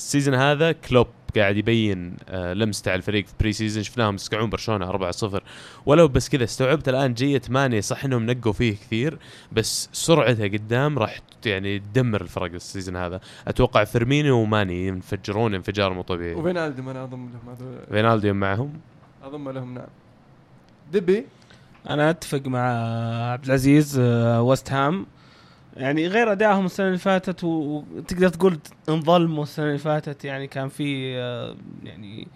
ال 0.00 0.05
season 0.05 0.34
هذا 0.34 0.72
كلوب 0.72 1.06
قاعد 1.36 1.56
يبين 1.56 2.16
آه 2.28 2.52
لمسته 2.52 2.90
على 2.90 2.98
الفريق 2.98 3.26
في 3.26 3.32
pre-season 3.40 3.82
شفناهم 3.82 4.14
يسقعون 4.14 4.50
برشلونة 4.50 5.10
4-0 5.12 5.40
ولو 5.86 6.08
بس 6.08 6.28
كذا 6.28 6.44
استوعبت 6.44 6.88
الآن 6.88 7.14
جية 7.14 7.42
ماني 7.48 7.82
صح 7.82 8.04
إنهم 8.04 8.26
نقوا 8.26 8.52
فيه 8.52 8.72
كثير 8.72 9.18
بس 9.52 9.88
سرعته 9.92 10.44
قدام 10.44 10.98
راح 10.98 11.20
يعني 11.46 11.78
تدمر 11.78 12.20
الفرق 12.20 12.52
ال 12.52 12.58
season 12.58 12.96
هذا. 12.96 13.20
أتوقع 13.48 13.84
فيرمينيو 13.84 14.36
وماني 14.36 14.86
ينفجرون 14.86 15.54
انفجار 15.54 15.92
مو 15.92 16.02
طبيعي. 16.02 16.34
وفينالدوم 16.34 16.88
أنا 16.88 17.04
اضم 17.04 17.28
لهم 17.28 17.54
هذول. 17.54 17.78
فينالدو 17.90 18.34
معهم؟ 18.34 18.72
اضم 19.22 19.50
لهم 19.50 19.74
نعم. 19.74 19.86
طيب 20.92 21.26
أنا 21.90 22.10
أتفق 22.10 22.46
مع 22.46 22.60
عبد 23.32 23.44
العزيز 23.44 23.98
آه، 23.98 24.42
ويست 24.42 24.72
هام. 24.72 25.06
يعني 25.80 26.06
غير 26.06 26.32
أدائهم 26.32 26.66
السنة 26.66 26.86
اللي 26.86 26.98
فاتت 26.98 27.44
و- 27.44 27.82
وتقدر 27.96 28.28
تقول 28.28 28.58
انظلموا 28.88 29.42
السنة 29.42 29.66
اللي 29.66 29.78
فاتت. 29.78 30.24
يعني 30.24 30.46
كان 30.46 30.68
في 30.68 31.16
آه، 31.18 31.56
يعني 31.84 32.28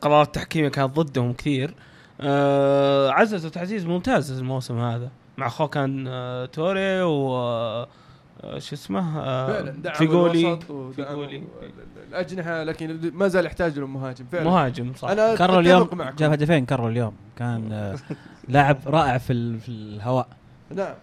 قرارات 0.00 0.34
تحكيمية 0.34 0.68
كانت 0.68 0.96
ضدهم 0.96 1.32
كثير. 1.32 1.74
آه، 2.20 3.10
عززوا 3.10 3.46
تعزيز 3.46 3.86
ممتاز 3.86 4.38
الموسم 4.38 4.78
هذا. 4.78 5.08
مع 5.38 5.46
أخوه 5.46 5.66
كان 5.66 6.04
آه، 6.08 6.46
توري 6.46 7.02
و 7.02 7.86
شو 8.58 8.74
اسمه؟ 8.74 9.14
فعلا 9.46 9.70
دعموا 9.70 9.98
فيجولي 9.98 10.58
فيجولي. 10.96 11.36
ال- 11.36 11.44
الأجنحة 12.08 12.62
لكن 12.62 13.10
ما 13.14 13.28
زال 13.28 13.46
يحتاج 13.46 13.78
لهم 13.78 13.92
مهاجم 13.94 14.24
فعلا. 14.32 14.44
مهاجم 14.44 14.92
صح. 14.94 15.08
أنا 15.10 15.34
كارول 15.34 15.54
أتفق 15.54 15.58
اليوم 15.58 15.88
معكم. 15.92 16.16
جاب 16.16 16.32
هدفين 16.32 16.66
كارول 16.66 16.88
اليوم. 16.88 17.14
كان 17.36 17.94
لاعب 18.48 18.78
رائع 18.86 19.18
في 19.18 19.32
ال- 19.32 19.60
في 19.60 19.68
الهواء. 19.68 20.28
نعم 20.74 20.94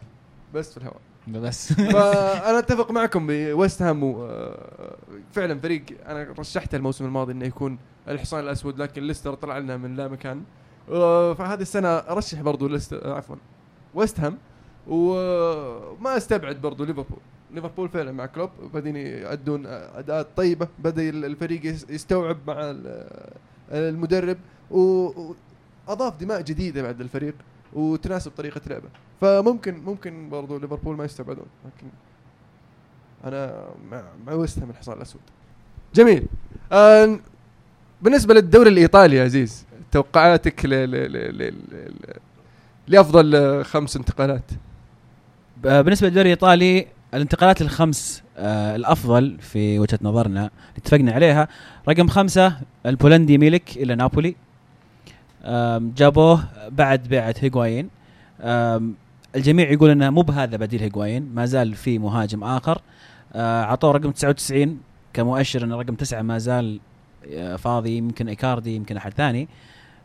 بس 0.54 0.72
في 0.72 0.78
الهواء. 0.78 1.00
بس. 1.28 1.74
فانا 1.74 2.60
أتفق 2.60 2.92
معكم 2.92 3.28
بويست 3.28 3.82
هام 3.82 4.04
آه، 4.04 4.96
فعلا 5.32 5.60
فريق 5.60 5.84
أنا 6.08 6.28
رشحته 6.40 6.76
الموسم 6.76 7.06
الماضي 7.06 7.34
إنه 7.34 7.46
يكون 7.46 7.78
الحصان 8.08 8.44
الأسود 8.44 8.82
لكن 8.82 9.04
ليستر 9.04 9.34
طلع 9.34 9.58
لنا 9.58 9.78
من 9.78 9.96
لا 9.96 10.08
مكان. 10.08 10.44
آه، 10.90 11.34
فهذه 11.34 11.62
السنة 11.62 11.88
أرشح 11.88 12.42
برضو 12.42 12.68
ليستر 12.68 13.06
آه، 13.06 13.14
عفوا 13.14 13.36
ويست 13.94 14.20
هام 14.20 14.38
وما 14.88 16.18
أستبعد 16.18 16.56
برضو 16.62 16.84
ليفربول. 16.84 17.20
ليفربول 17.54 17.90
فعلا 17.90 18.12
مع 18.12 18.26
كلوب 18.26 18.50
بعدين 18.74 18.96
يأدون 18.96 19.66
أداءات 19.66 20.28
طيبة 20.38 20.68
بدا 20.80 21.10
الفريق 21.10 21.66
يس- 21.66 21.86
يستوعب 21.90 22.38
مع 22.48 22.54
ال- 22.60 23.06
المدرب. 23.72 24.38
واضاف 24.72 26.18
دماء 26.20 26.42
جديدة 26.42 26.82
بعد 26.82 27.02
الفريق. 27.02 27.34
وتناسب 27.74 28.32
طريقة 28.32 28.62
لعبه. 28.68 28.90
فممكن 29.22 29.84
ممكن 29.86 30.30
برضو 30.30 30.58
ليفربول 30.58 30.96
ما 30.96 31.06
يستبعدون 31.06 31.46
لكن 31.66 31.88
أنا 33.26 33.66
مع 33.92 34.04
مع 34.28 34.34
ويست 34.34 34.60
هام 34.60 34.70
الحصان 34.70 34.98
الأسود. 34.98 35.22
جميل. 35.96 36.26
آه 36.72 37.20
بالنسبة 38.02 38.34
للدوري 38.34 38.70
الإيطالي 38.70 39.16
يا 39.16 39.24
عزيز 39.24 39.66
توقعاتك 39.92 40.66
ل 40.66 40.70
ل 40.70 40.92
ل 40.92 41.38
ل 41.38 41.54
لأفضل 42.88 43.64
خمس 43.66 43.96
انتقالات؟ 43.98 44.44
بالنسبة 45.64 46.08
للدوري 46.08 46.26
الإيطالي 46.26 46.88
الانتقالات 47.14 47.62
الخمس 47.62 48.24
آه 48.38 48.76
الأفضل 48.76 49.38
في 49.40 49.80
وجهة 49.80 50.00
نظرنا 50.02 50.50
اتفقنا 50.78 51.12
عليها 51.12 51.48
رقم 51.90 52.08
خمسة 52.08 52.58
البولندي 52.86 53.38
ميلك 53.38 53.78
إلى 53.78 53.96
نابولي. 53.96 54.36
جابوه 55.96 56.44
بعد 56.70 57.08
بيعة 57.08 57.36
هيغوايين 57.40 57.90
الجميع 59.36 59.72
يقول 59.72 59.90
إنه 59.90 60.10
مو 60.10 60.22
بهذا 60.22 60.58
بديل 60.58 60.82
هيغوايين 60.82 61.32
ما 61.36 61.46
زال 61.46 61.74
في 61.74 62.00
مهاجم 62.00 62.44
آخر. 62.44 62.82
آه، 63.34 63.64
عطوه 63.64 63.92
رقم 63.92 64.12
99 64.12 64.80
كمؤشر 65.14 65.64
إن 65.64 65.74
رقم 65.74 65.96
تسعة 65.96 66.22
ما 66.22 66.38
زال 66.38 66.80
آه، 67.32 67.56
فاضي 67.56 67.98
يمكن 67.98 68.30
إيكاردي 68.30 68.76
يمكن 68.76 68.98
أحد 68.98 69.14
ثاني. 69.14 69.48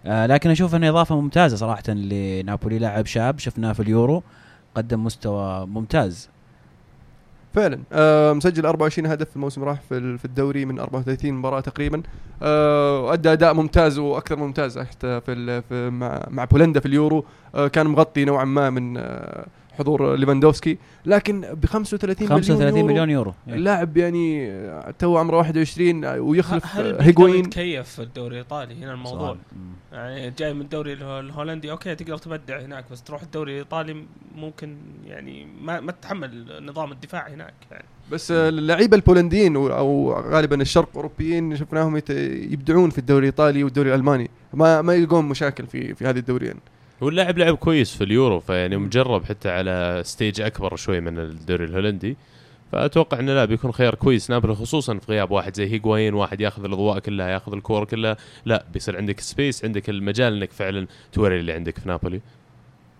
آه، 0.06 0.26
لكن 0.26 0.50
أشوف 0.50 0.74
إنه 0.74 0.88
إضافة 0.88 1.20
ممتازة 1.20 1.56
صراحة 1.56 1.82
لنابولي 1.88 2.78
لاعب 2.78 3.06
شاب 3.06 3.38
شفناه 3.38 3.72
في 3.72 3.80
اليورو 3.80 4.22
قدم 4.74 5.04
مستوى 5.04 5.66
ممتاز. 5.66 6.28
فعلا. 7.56 7.78
آه 7.92 8.32
مسجل 8.32 8.66
24 8.66 9.06
هدف 9.10 9.30
في 9.30 9.36
الموسم 9.36 9.64
راح 9.64 9.80
في 9.80 9.96
ال- 9.96 10.18
في 10.18 10.24
الدوري 10.24 10.64
من 10.64 10.78
34 10.78 11.34
مباراة 11.34 11.60
تقريبا. 11.60 12.02
آه 12.42 13.00
وادى 13.00 13.32
أداء 13.32 13.54
ممتاز 13.54 13.98
وأكثر 13.98 14.36
ممتاز 14.36 14.78
حتى 14.78 15.20
في, 15.20 15.62
في 15.62 15.90
مع, 15.90 16.26
مع 16.30 16.44
بولندا 16.44 16.80
في 16.80 16.86
اليورو. 16.86 17.24
آه 17.54 17.68
كان 17.68 17.86
مغطي 17.86 18.24
نوعا 18.24 18.44
ما 18.44 18.70
من 18.70 18.96
آه 18.96 19.46
حضور 19.78 20.16
ليفاندوفسكي 20.16 20.78
لكن 21.06 21.40
ب 21.40 21.66
35 21.66 22.28
35 22.28 22.72
مليون 22.72 22.76
يورو 22.78 22.86
مليون 22.92 23.10
يورو 23.10 23.34
إيه. 23.48 23.54
اللاعب 23.54 23.96
يعني 23.96 24.50
آه، 24.50 24.94
تو 24.98 25.18
عمره 25.18 25.36
21 25.36 26.04
آه، 26.04 26.20
ويخلف 26.20 26.64
يتكيف 27.38 27.88
في 27.88 28.02
الدوري 28.02 28.34
الإيطالي؟ 28.34 28.74
هنا 28.74 28.92
الموضوع. 28.92 29.36
يعني 29.92 30.30
جاي 30.38 30.54
من 30.54 30.60
الدوري 30.60 30.92
اله- 30.92 31.20
الهولندي 31.20 31.70
okay 31.70 31.94
تقدر 31.94 32.18
تبدع 32.18 32.60
هناك 32.60 32.84
بس 32.92 33.02
تروح 33.02 33.22
الدوري 33.22 33.52
الإيطالي 33.52 34.04
ممكن 34.36 34.76
يعني 35.06 35.46
ما 35.62 35.80
ما 35.80 35.92
تتحمل 35.92 36.46
نظام 36.66 36.92
الدفاع 36.92 37.28
هناك 37.28 37.54
يعني. 37.70 37.84
بس 38.12 38.30
اللعيبة 38.30 38.96
البولنديين 38.96 39.56
أو 39.56 40.12
غالبا 40.12 40.62
الشرق 40.62 40.88
اوروبيين 40.96 41.56
شفناهم 41.56 41.96
يبدعون 42.50 42.90
في 42.90 42.98
الدوري 42.98 43.18
الإيطالي 43.20 43.64
والدوري 43.64 43.88
الألماني. 43.90 44.30
ما 44.54 44.82
ما 44.82 44.94
يلقون 44.94 45.24
مشاكل 45.24 45.66
في 45.66 45.94
في 45.94 46.04
هذه 46.04 46.18
الدوريين. 46.18 46.54
هو 46.54 46.58
اللاعب 47.02 47.38
لعب 47.38 47.56
كويس 47.56 47.96
في 47.96 48.04
اليورو 48.04 48.40
فيعني 48.40 48.76
مجرب 48.76 49.24
حتى 49.24 49.50
على 49.50 50.02
stage 50.04 50.40
أكبر 50.40 50.76
شوي 50.76 51.00
من 51.00 51.18
الدوري 51.18 51.64
الهولندي. 51.64 52.16
فأتوقع 52.72 53.18
انه 53.18 53.34
لا 53.34 53.44
بيكون 53.44 53.72
خيار 53.72 53.94
كويس 53.94 54.30
نابولي 54.30 54.54
خصوصا 54.54 54.98
في 54.98 55.12
غياب 55.12 55.30
واحد 55.30 55.56
زي 55.56 55.72
هيغوايين 55.72 56.14
واحد 56.14 56.40
ياخذ 56.40 56.64
الأضواء 56.64 56.98
كلها 56.98 57.28
ياخذ 57.28 57.52
الكوره 57.52 57.84
كلها. 57.84 58.16
لا 58.44 58.64
بيصير 58.72 58.96
عندك 58.96 59.20
space 59.20 59.64
عندك 59.64 59.90
المجال 59.90 60.36
إنك 60.36 60.52
فعلا 60.52 60.86
توري 61.12 61.40
اللي 61.40 61.52
عندك 61.52 61.78
في 61.78 61.88
نابولي. 61.88 62.20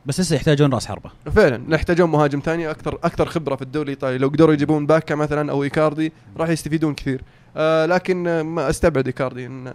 بس 0.07 0.21
لسه 0.21 0.37
يحتاجون 0.37 0.75
راس 0.75 0.87
حربة. 0.87 1.11
فعلا 1.35 1.63
نحتاجون 1.69 2.11
مهاجم 2.11 2.41
ثاني 2.41 2.71
أكثر 2.71 2.95
أكثر 2.95 3.27
خبرة 3.27 3.57
في 3.57 3.63
الدوري 3.63 3.85
الإيطالي. 3.85 4.19
لو 4.19 4.29
قدروا 4.29 4.55
يجيبون 4.55 4.87
باكا 4.87 5.15
مثلا 5.15 5.51
أو 5.51 5.63
إيكاردي 5.63 6.13
راح 6.37 6.49
يستفيدون 6.49 6.95
كثير. 6.95 7.21
آه 7.57 7.87
لكن 7.87 8.27
آه، 8.27 8.43
ما 8.43 8.71
أستبعد 8.71 9.07
إيكاردي 9.07 9.47
إن 9.47 9.73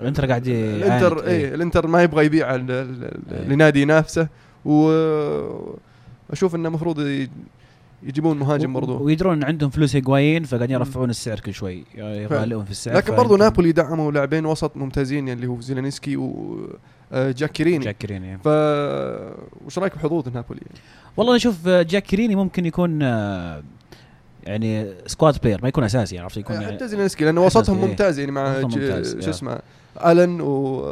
الانتر 0.00 0.26
قاعد. 0.26 0.48
الانتر 0.48 1.24
إيه. 1.24 1.28
إيه 1.28 1.54
الانتر 1.54 1.86
ما 1.86 2.02
يبغى 2.02 2.26
يبيع 2.26 2.54
إيه. 2.54 2.60
لنادي 3.48 3.82
ينافسه 3.82 4.28
واشوف 4.64 6.54
إنه 6.54 6.68
المفروض 6.68 7.28
يجيبون 8.02 8.38
مهاجم 8.38 8.72
برضو 8.72 9.04
ويدرون 9.04 9.36
إن 9.36 9.44
عندهم 9.44 9.70
فلوس 9.70 9.96
هيغوايين 9.96 10.44
فقاعدين 10.44 10.76
يرفعون 10.76 11.10
السعر 11.10 11.40
كل 11.40 11.54
شوي 11.54 11.84
يغالون 11.94 12.64
في 12.64 12.70
السعر 12.70 12.96
لكن 12.96 13.16
برضو 13.16 13.36
نابولي 13.36 13.72
دعموا 13.72 14.12
لاعبين 14.12 14.46
وسط 14.46 14.76
ممتازين 14.76 15.28
يعني 15.28 15.40
اللي 15.40 15.52
هو 15.52 15.60
زيلينسكي 15.60 16.16
وجاكيريني 16.16 17.84
جاكيريني 17.84 18.26
يعني. 18.26 18.40
ف 18.44 18.48
وش 19.66 19.78
رأيك 19.78 19.96
بحظوظ 19.96 20.28
نابولي 20.28 20.60
يعني؟ 20.66 20.80
والله 21.16 21.36
أشوف 21.36 21.68
جاكيريني 21.68 22.36
ممكن 22.36 22.66
يكون 22.66 23.02
آه، 23.02 23.62
يعني 24.44 24.94
squad 25.06 25.38
player 25.42 25.58
ما 25.62 25.68
يكون 25.68 25.84
أساسي 25.84 26.14
يعني 26.14 26.24
عرفت 26.24 26.36
يكون 26.36 26.56
يعني 26.56 26.66
حتى 26.66 26.88
زيلينسكي 26.88 27.24
لأنه 27.24 27.46
وسطهم 27.46 27.78
إيه. 27.78 27.86
ممتاز 27.86 28.18
يعني 28.18 28.32
مع 28.32 28.60
شو. 28.60 29.30
اسمه 29.30 29.58
ألن 30.04 30.40
و 30.40 30.84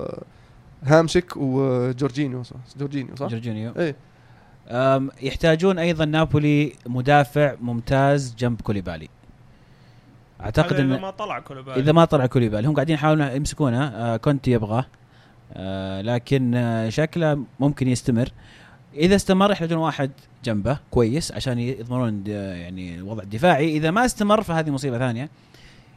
هامشك 0.85 1.37
وجورجينيو 1.37 2.43
صح؟ 2.43 2.57
جورجينيو 2.79 3.17
صح؟ 3.17 3.27
جورجينيو. 3.27 3.73
إيه. 3.79 3.97
أم، 4.69 5.11
يحتاجون 5.23 5.79
أيضا 5.79 6.05
نابولي 6.05 6.73
مدافع 6.87 7.55
ممتاز 7.61 8.35
جنب 8.39 8.61
كوليبالي. 8.61 9.09
أعتقد 10.41 10.73
هذا 10.73 10.83
إذا 10.85 10.95
ان 10.97 11.01
ما 11.01 11.11
طلع 11.11 11.39
كولوبالي 11.39 11.81
إذا 11.81 11.93
ما 11.93 12.05
طلع 12.05 12.27
كوليبالي. 12.27 12.69
هم 12.69 12.75
قاعدين 12.75 12.95
يحاولون 12.95 13.27
يمسكونه 13.29 13.85
آه 13.85 14.17
كونتي 14.17 14.51
يبغاه 14.51 14.87
آه 15.53 16.01
لكن 16.03 16.55
آه 16.55 16.89
شكله 16.89 17.45
ممكن 17.61 17.89
يستمر. 17.89 18.29
إذا 18.95 19.15
استمر 19.17 19.51
يحتاجون 19.51 19.79
واحد 19.79 20.11
جنبه 20.45 20.79
كويس 20.91 21.33
عشان 21.33 21.59
يضمنون 21.59 22.23
د- 22.23 22.29
يعني 22.29 22.95
الوضع 22.95 23.23
الدفاعي. 23.23 23.77
إذا 23.77 23.91
ما 23.91 24.05
استمر 24.05 24.43
فهذه 24.43 24.71
مصيبة 24.71 24.99
ثانية 24.99 25.29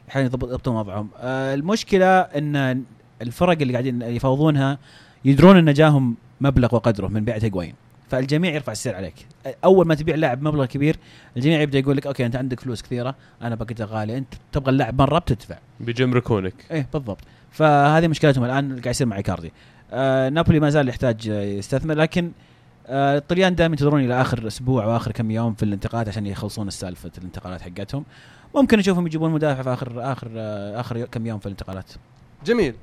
يحاولون 0.08 0.30
يضبط- 0.30 0.48
يضبطون 0.48 0.76
وضعهم. 0.76 1.08
آه 1.18 1.54
المشكلة 1.54 2.20
إن 2.20 2.82
الفرق 3.22 3.60
اللي 3.60 3.72
قاعدين 3.72 4.02
يفاوضونها 4.02 4.78
يدرون 5.24 5.56
ان 5.56 5.72
جاهم 5.72 6.16
مبلغ 6.40 6.74
وقدره 6.74 7.08
من 7.08 7.24
بيعه 7.24 7.40
هيغوين 7.42 7.74
فالجميع 8.10 8.54
يرفع 8.54 8.72
السعر 8.72 8.94
عليك. 8.94 9.14
اول 9.64 9.86
ما 9.86 9.94
تبيع 9.94 10.14
لاعب 10.14 10.42
مبلغ 10.42 10.64
كبير 10.64 10.96
الجميع 11.36 11.60
يبدأ 11.60 11.78
يقول 11.78 11.96
لك 11.96 12.06
okay 12.06 12.26
أنت 12.26 12.36
عندك 12.36 12.60
فلوس 12.60 12.82
كثيرة 12.82 13.14
أنا 13.42 13.54
بقيتها 13.54 13.86
غالي 13.90 14.18
أنت 14.18 14.34
تبغى 14.52 14.70
اللاعب 14.70 15.02
مرة 15.02 15.18
بتدفع. 15.18 15.58
بيجمركونك. 15.80 16.54
إيه 16.70 16.88
بالضبط. 16.92 17.18
فهذه 17.50 18.08
مشكلتهم 18.08 18.44
الآن 18.44 18.70
اللي 18.70 18.80
قاعد 18.80 18.94
يصير 18.94 19.06
مع 19.06 19.16
إيكاردي. 19.16 19.52
آه 19.90 20.28
نابولي 20.28 20.60
ما 20.60 20.70
زال 20.70 20.88
يحتاج 20.88 21.26
يستثمر 21.26 21.94
لكن 21.94 22.32
آه 22.86 23.18
الطليان 23.18 23.54
دائما 23.54 23.72
ينتظرون 23.72 24.04
إلى 24.04 24.20
آخر 24.20 24.46
أسبوع 24.46 24.86
واخر 24.86 25.12
كم 25.12 25.30
يوم 25.30 25.54
في 25.54 25.62
الانتقالات 25.62 26.08
عشان 26.08 26.26
يخلصون 26.26 26.68
السالفة 26.68 27.10
الانتقالات 27.18 27.60
حقتهم. 27.60 28.04
ممكن 28.54 28.78
نشوفهم 28.78 29.06
يجيبون 29.06 29.30
مدافع 29.30 29.62
في 29.62 29.72
آخر 29.72 30.12
آخر 30.12 30.28
آه 30.36 30.80
آخر 30.80 31.04
كم 31.04 31.26
يوم 31.26 31.38
في 31.38 31.46
الانتقالات. 31.46 31.92
جميل. 32.44 32.74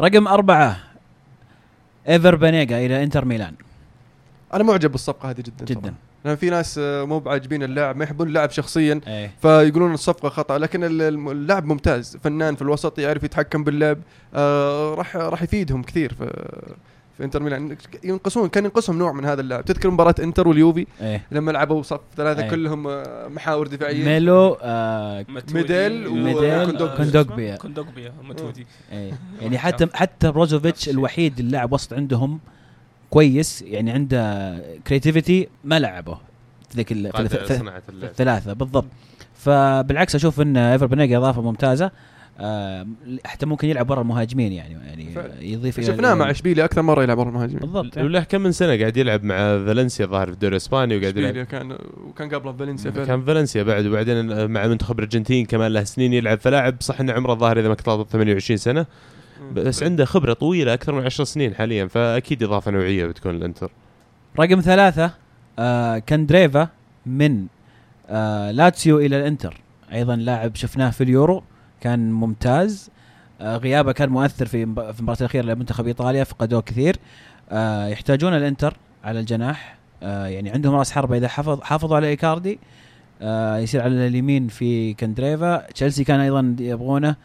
رقم 0.00 0.28
أربعة 0.28 0.76
إيفر 2.08 2.34
بانيجا 2.34 2.78
إلى 2.86 3.04
إنتر 3.04 3.24
ميلان. 3.24 3.54
أنا 4.54 4.64
معجب 4.64 4.90
بالصفقة 4.92 5.30
هذه 5.30 5.40
جدا 5.40 5.64
جدا. 5.64 5.80
صراحة. 5.80 5.94
لأن 6.24 6.36
في 6.36 6.50
ناس 6.50 6.78
آه، 6.78 7.04
مو 7.04 7.18
بعاجبين 7.18 7.62
اللاعب 7.62 7.96
ما 7.96 8.04
يحبون 8.04 8.28
اللاعب 8.28 8.50
شخصيا. 8.50 9.00
إيه. 9.06 9.30
فيقولون 9.42 9.94
الصفقة 9.94 10.28
خطأ 10.28 10.58
لكن 10.58 10.84
اللاعب 10.84 11.64
ممتاز 11.64 12.16
فنان 12.16 12.54
في 12.56 12.62
الوسط 12.62 12.98
يعرف 12.98 13.24
يتحكم 13.24 13.64
باللعب 13.64 13.98
آه 14.34 14.94
راح 14.94 15.16
راح 15.16 15.42
يفيدهم 15.42 15.82
كثير. 15.82 16.12
في 17.18 17.24
انتر 17.24 17.42
ميلان. 17.42 17.76
ينقصون 18.04 18.48
كان 18.48 18.64
ينقصهم 18.64 18.98
نوع 18.98 19.12
من 19.12 19.24
هذا 19.24 19.40
اللاعب. 19.40 19.64
تذكر 19.64 19.90
مباراة 19.90 20.14
انتر 20.18 20.48
واليوفي؟ 20.48 20.86
إيه. 21.00 21.22
لما 21.30 21.52
لعبوا 21.52 21.82
صف 21.82 22.00
ثلاثة 22.16 22.44
أي. 22.44 22.50
كلهم 22.50 22.86
آه، 22.86 23.28
محاور 23.28 23.66
دفاعية. 23.66 24.04
ميلو 24.04 24.58
آه 24.62 25.26
ميديل 25.52 26.06
وكوندوجبيا. 26.06 26.96
كوندوجبيا. 26.96 27.56
كوندوجبيا. 27.56 28.12
متودي 28.22 28.66
إيه. 28.92 29.12
يعني 29.40 29.58
حتى 29.58 29.86
حتى 29.94 30.30
بروزوفيتش 30.30 30.88
الوحيد 30.88 31.38
اللاعب 31.38 31.72
وسط 31.72 31.92
عندهم 31.92 32.40
كويس 33.10 33.62
يعني 33.62 33.90
عنده 33.90 34.58
creativity 34.86 35.48
ما 35.64 35.78
لعبه. 35.78 36.14
في 36.68 36.76
ذيك 36.76 36.92
الثلاثه 36.92 38.52
بالضبط. 38.52 38.86
فبالعكس 39.34 40.14
أشوف 40.14 40.40
إن 40.40 40.56
إيفر 40.56 40.86
بنيجا 40.86 41.18
إضافة 41.18 41.42
ممتازة. 41.42 41.90
آه، 42.40 42.86
حتى 43.24 43.46
ممكن 43.46 43.68
يلعب 43.68 43.86
ورا 43.86 44.00
المهاجمين 44.00 44.52
يعني 44.52 44.74
يعني 44.86 45.10
فعلا. 45.14 45.42
يضيف 45.42 45.80
شفناه 45.80 46.14
مع 46.14 46.30
إشبيليا 46.30 46.64
أكثر 46.64 46.82
مرة 46.82 47.02
يلعب 47.02 47.18
ورا 47.18 47.28
المهاجمين. 47.28 47.58
بالضبط. 47.58 47.98
له 47.98 48.20
كم 48.22 48.40
من 48.40 48.52
سنة 48.52 48.78
قاعد 48.78 48.96
يلعب 48.96 49.24
مع 49.24 49.36
فالنسيا؟ 49.36 50.04
الظاهر 50.04 50.26
في 50.26 50.32
الدوري 50.32 50.52
الإسباني 50.52 50.96
وقاعد 50.96 51.16
يلعب. 51.16 51.28
إشبيليا 51.28 51.44
كان 51.44 51.78
وكان 52.08 52.28
قبله 52.28 52.52
فالنسيا 52.52 52.90
كان 52.90 53.24
فالنسيا 53.24 53.62
بعد 53.62 53.86
وبعدين 53.86 54.46
مع 54.50 54.66
منتخب 54.66 54.98
الأرجنتين 54.98 55.46
كمان 55.46 55.72
له 55.72 55.84
سنين 55.84 56.12
يلعب. 56.12 56.38
فلاعب 56.38 56.76
صح 56.80 57.00
انه 57.00 57.12
عمره 57.12 57.32
الظاهر 57.32 57.60
إذا 57.60 57.68
ما 57.68 57.74
كنت 57.74 57.88
غلط 57.88 58.08
28 58.10 58.56
سنة 58.56 58.86
بس 59.52 59.82
عنده 59.82 60.04
خبرة 60.04 60.32
طويلة 60.32 60.74
أكثر 60.74 60.92
من 60.92 61.04
10 61.04 61.24
سنين 61.24 61.54
حاليا 61.54 61.86
فأكيد 61.86 62.42
إضافة 62.42 62.70
نوعية 62.70 63.06
بتكون 63.06 63.34
الانتر 63.36 63.70
رقم 64.40 64.60
ثلاثة 64.60 65.10
آه 65.58 65.98
كاندريفا 65.98 66.68
من 67.06 67.46
آه 68.08 68.50
لاتسيو 68.50 68.98
إلى 68.98 69.18
الإنتر. 69.18 69.60
أيضا 69.92 70.16
لاعب 70.16 70.56
شفناه 70.56 70.90
في 70.90 71.04
اليورو. 71.04 71.42
كان 71.80 72.12
ممتاز. 72.12 72.90
آه 73.40 73.56
غيابه 73.56 73.92
كان 73.92 74.08
مؤثر 74.08 74.46
في 74.46 74.66
في 74.66 74.98
المباراة 74.98 75.18
الأخيرة 75.20 75.44
لمنتخب 75.44 75.86
إيطاليا 75.86 76.24
فقدوه 76.24 76.60
كثير. 76.60 76.96
آه 77.50 77.86
يحتاجون 77.86 78.34
الإنتر 78.34 78.76
على 79.04 79.20
الجناح. 79.20 79.78
آه 80.02 80.26
يعني 80.26 80.50
عندهم 80.50 80.74
راس 80.74 80.92
حربة 80.92 81.16
إذا 81.16 81.28
حفظ 81.28 81.60
حافظوا 81.60 81.96
على 81.96 82.06
إيكاردي. 82.06 82.58
آه 83.22 83.58
يصير 83.58 83.82
على 83.82 84.06
اليمين 84.06 84.48
في 84.48 84.94
كاندريفا 84.94 85.56
تشيلسي 85.56 86.04
كان 86.04 86.20
أيضا 86.20 86.56
يبغونه. 86.60 87.16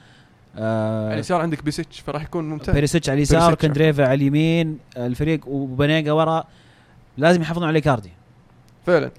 على 0.58 1.13
اليسار 1.13 1.42
عندك 1.42 1.63
بيريسيتش 1.63 1.99
فراح 2.00 2.24
يكون 2.24 2.50
ممتاز. 2.50 2.76
بيريسيتش 2.76 3.10
على 3.10 3.18
اليسار. 3.18 3.56
كاندريفا 3.56 4.04
على 4.04 4.13
اليمين 4.13 4.80
الفريق 4.98 5.48
وبانيجا 5.47 6.12
ورا. 6.12 6.44
لازم 7.18 7.42
يحافظون 7.42 7.68
على 7.68 7.76
إيكاردي. 7.76 8.12
فعلا. 8.86 9.12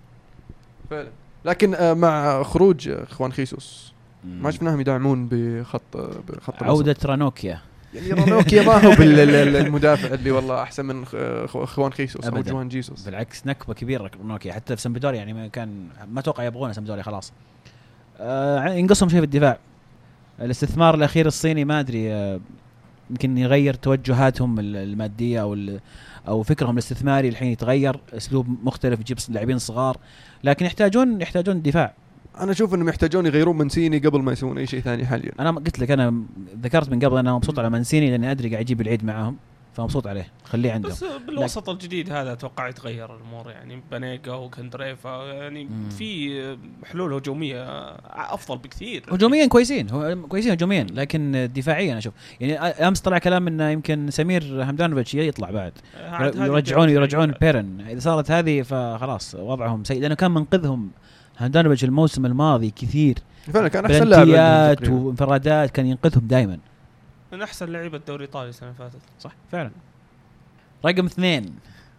فعلا. 0.91 1.09
لكن 1.45 1.75
آه، 1.75 1.95
مع 1.95 2.43
خروج 2.43 2.89
خوان 2.89 3.33
خيسوس. 3.33 3.94
ما 4.25 4.51
شفناهم 4.51 4.81
يدعمون 4.81 5.29
بخط 5.31 5.97
بخط 5.97 6.63
الوسط. 6.63 6.63
عودة 6.63 6.97
رانوكيا. 7.05 7.61
يعني 7.95 8.11
رونوكيا 8.13 8.63
ما 8.63 8.73
هو 8.87 8.91
بالمدافع 8.95 10.09
اللي 10.15 10.31
والله 10.31 10.63
أحسن 10.63 10.85
من 10.87 11.05
خ- 11.05 11.11
أخو- 11.11 11.57
اخوان 11.57 11.93
خيسوس 11.93 12.25
أو. 12.27 12.43
جوان 12.43 12.69
جيسوس. 12.69 13.05
بالعكس 13.05 13.47
نكبة 13.47 13.75
كبيرة 13.75 14.11
رانوكيا. 14.23 14.53
حتى 14.53 14.77
في 14.77 14.83
سمبدوريا 14.83 15.19
يعني 15.19 15.33
ما 15.33 15.47
كان 15.49 15.87
ما 16.13 16.21
أتوقع 16.21 16.45
يبغونه 16.45 16.73
سمبدوريا 16.73 17.03
خلاص. 17.03 17.33
آه 18.21 18.69
ينقصهم 18.69 19.09
شيء 19.09 19.19
في 19.21 19.25
الدفاع. 19.25 19.59
الاستثمار 20.41 20.95
الأخير 20.95 21.27
الصيني 21.27 21.65
ما 21.65 21.81
أدري 21.81 22.13
آه، 22.13 22.41
يمكن 23.11 23.39
يغير 23.39 23.75
توجهاتهم 23.75 24.59
ال- 24.59 24.77
المادية 24.77 25.43
أو 25.43 25.57
أو 26.29 26.43
فكرهم 26.43 26.73
الاستثماري. 26.73 27.29
الحين 27.29 27.49
يتغير 27.53 27.97
أسلوب 28.13 28.57
مختلف 28.63 29.01
يجيب 29.01 29.19
لاعبين 29.29 29.59
صغار. 29.59 29.97
لكن 30.45 30.67
يحتاجون 30.67 31.21
يحتاجون 31.21 31.63
دفاع. 31.63 31.93
أنا 32.41 32.53
أشوف 32.53 32.75
إنهم 32.75 32.89
يحتاجون 32.89 33.27
يغيرون 33.27 33.59
من 33.59 33.69
سيني 33.69 33.99
قبل 33.99 34.23
ما 34.23 34.33
يسوون 34.33 34.59
أي 34.59 34.67
شيء 34.67 34.81
ثاني 34.81 35.07
حاليا. 35.07 35.33
أنا 35.41 35.51
قلت 35.51 35.79
لك 35.79 35.91
أنا 35.91 36.23
ذكرت 36.63 36.91
من 36.91 37.05
قبل 37.05 37.19
أنا 37.19 37.35
مبسوط 37.35 37.59
على 37.59 37.71
مانسيني 37.71 38.11
لأني 38.11 38.31
أدري 38.31 38.49
قاعد 38.49 38.61
يجيب 38.61 38.81
العيد 38.81 39.05
معاهم 39.05 39.37
فمبسوط 39.75 40.07
عليه. 40.07 40.27
خليه 40.45 40.73
عندهم 40.73 40.93
بس 40.93 41.05
بالوسط 41.27 41.69
الجديد 41.69 42.13
هذا 42.13 42.33
أتوقع 42.33 42.69
يتغير 42.69 43.17
الأمور 43.17 43.51
يعني 43.51 43.83
بانيجا 43.91 44.33
وكندريفا 44.33 45.33
يعني 45.33 45.65
مم. 45.65 45.89
في 45.91 46.57
حلول 46.85 47.13
هجومية 47.13 47.65
أفضل 48.07 48.59
بكثير. 48.59 49.05
هجوميا 49.11 49.47
كويسين 49.47 49.91
هو 49.91 50.17
كويسين 50.29 50.53
هجوميا 50.53 50.87
لكن 50.93 51.51
دفاعيا 51.55 51.99
أشوف. 51.99 52.15
يعني 52.41 52.55
أمس 52.59 53.01
طلع 53.01 53.19
كلام 53.19 53.47
إنه 53.47 53.71
يمكن 53.71 54.11
سمير 54.11 54.65
هاندانوفيتش 54.65 55.15
يطلع 55.15 55.51
بعد. 55.51 55.73
هذه 55.95 56.45
يرجعون 56.45 56.89
يرجعون. 56.89 57.35
بيرن. 57.41 57.81
إذا 57.81 58.01
صارت 58.01 58.31
هذه 58.31 58.63
فخلاص 58.63 59.35
وضعهم 59.35 59.85
سيء 59.85 60.01
لأنه 60.01 60.15
كان 60.15 60.31
منقذهم 60.31 60.91
هاندانوفيتش 61.39 61.85
الموسم 61.85 62.27
الماضي 62.27 62.71
كثير 62.71 63.19
فعلا 63.53 63.69
كان 63.69 63.85
أحسن 63.85 64.05
لاعب. 64.07 64.89
وانفرادات 64.89 65.71
كان 65.71 65.87
ينقذهم 65.87 66.27
دائما 66.27 66.59
من 67.33 67.43
أحسن 67.43 67.73
لعيبة 67.73 67.97
الدوري 67.97 68.25
الإيطالي 68.25 68.49
السنة 68.49 68.69
اللي 68.69 68.79
فاتت. 68.79 69.03
صح 69.21 69.33
فعلا. 69.53 69.71
رقم 70.87 71.07
اثنين 71.07 71.53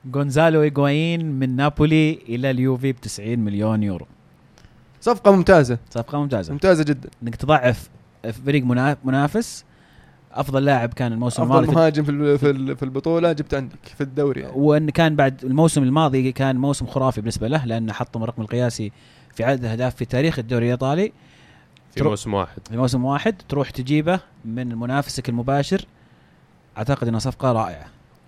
جونزالو 0.06 0.62
ايغوايين 0.64 1.26
من 1.40 1.56
نابولي 1.56 2.20
إلى 2.30 2.52
اليوفي 2.52 2.92
ب 2.92 2.96
90 3.02 3.40
مليون 3.40 3.84
يورو. 3.84 4.06
صفقة 5.02 5.32
ممتازة. 5.32 5.78
صفقة 5.90 6.18
ممتازة. 6.22 6.54
ممتازة 6.54 6.84
جدا. 6.84 7.10
إنك 7.24 7.36
تضعف 7.36 7.90
فريق 8.46 8.64
منا- 8.64 8.98
منافس 9.04 9.66
أفضل 10.34 10.66
لاعب 10.66 10.94
كان 10.94 11.14
الموسم 11.14 11.44
أفضل 11.44 11.54
الماضي 11.56 11.68
في- 11.72 11.76
مهاجم 11.76 12.04
في 12.04 12.12
ال- 12.12 12.38
في 12.40 12.50
ال- 12.50 12.78
في 12.78 12.84
البطولة 12.84 13.32
جبت 13.32 13.54
عندك 13.54 13.78
في 13.98 14.02
الدوري 14.02 14.42
يعني. 14.42 14.54
وإن 14.56 14.90
كان 14.90 15.16
بعد 15.16 15.44
الموسم 15.46 15.84
الماضي 15.84 16.32
كان 16.32 16.56
موسم 16.56 16.86
خرافي 16.88 17.22
بالنسبة 17.22 17.48
له 17.48 17.66
لأنه 17.66 17.94
حطم 17.94 18.24
الرقم 18.24 18.42
القياسي 18.42 18.92
في 19.36 19.44
عدد 19.44 19.66
أهداف 19.66 19.96
في 19.96 20.06
تاريخ 20.06 20.40
الدوري 20.40 20.66
الإيطالي. 20.66 21.12
في 21.96 22.04
موسم 22.04 22.34
واحد. 22.34 22.60
في 22.70 22.78
موسم 22.78 23.06
واحد 23.06 23.36
تروح 23.50 23.70
تجيبه 23.70 24.20
من 24.46 24.76
منافسك 24.76 25.30
المباشر. 25.30 25.86
أعتقد 26.78 27.08
انها 27.08 27.20
صفقة 27.20 27.52
رائعة. 27.52 27.86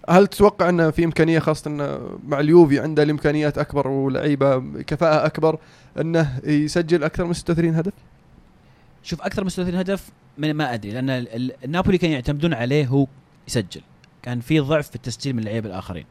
هل 0.10 0.28
تتوقع 0.28 0.70
إنه 0.70 0.90
في 0.92 1.06
إمكانية 1.06 1.40
خاصة 1.40 1.68
إنه 1.72 2.00
مع 2.28 2.40
اليوفي 2.40 2.80
عنده 2.80 3.04
الإمكانيات 3.04 3.58
أكبر 3.58 3.88
ولعيبه 3.88 4.60
كفاءة 4.84 5.26
أكبر 5.26 5.60
إنه 6.02 6.40
يسجل 6.44 7.04
أكثر 7.04 7.26
من 7.26 7.34
36 7.34 7.76
هدف؟ 7.76 7.94
شوف 9.04 9.22
أكثر 9.22 9.44
من 9.44 9.50
36 9.50 9.80
هدف 9.80 10.10
من 10.38 10.54
ما 10.54 10.74
أدري 10.74 10.92
لأن 10.92 11.10
ال- 11.10 11.36
ال- 11.36 11.52
النابولي 11.66 11.98
كانوا 11.98 12.16
يعتمدون 12.16 12.54
عليه 12.54 12.88
هو 12.88 13.08
يسجل. 13.48 13.82
كان 14.24 14.40
في 14.40 14.60
ضعف 14.60 14.90
في 14.90 14.96
التسجيل 14.96 15.34
من 15.34 15.40
اللعيبة 15.40 15.70
الآخرين. 15.70 16.06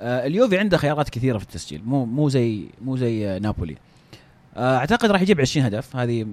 آه 0.00 0.26
اليوفي 0.26 0.58
عنده 0.58 0.76
خيارات 0.76 1.08
كثيرة 1.08 1.38
في 1.38 1.44
التسجيل 1.44 1.82
مو 1.84 2.04
مو 2.04 2.28
زي 2.28 2.64
مو 2.84 2.96
زي 2.96 3.28
آه 3.28 3.38
نابولي. 3.38 3.72
آه 3.72 3.91
أعتقد 4.56 5.10
راح 5.10 5.22
يجيب 5.22 5.40
20 5.40 5.66
هدف. 5.66 5.96
هذه 5.96 6.26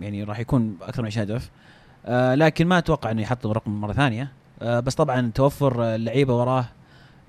يعني 0.00 0.22
راح 0.24 0.38
يكون 0.40 0.76
أكثر 0.82 1.02
من 1.02 1.06
20 1.06 1.26
هدف. 1.30 1.50
آه 2.06 2.34
لكن 2.34 2.66
ما 2.66 2.78
أتوقع 2.78 3.10
إنه 3.10 3.22
يحطم 3.22 3.50
رقم 3.50 3.80
مرة 3.80 3.92
ثانية. 3.92 4.32
آه 4.62 4.80
بس 4.80 4.94
طبعا 4.94 5.30
توفر 5.34 5.84
آه، 5.84 5.94
اللعيبة 5.96 6.36
وراه 6.36 6.64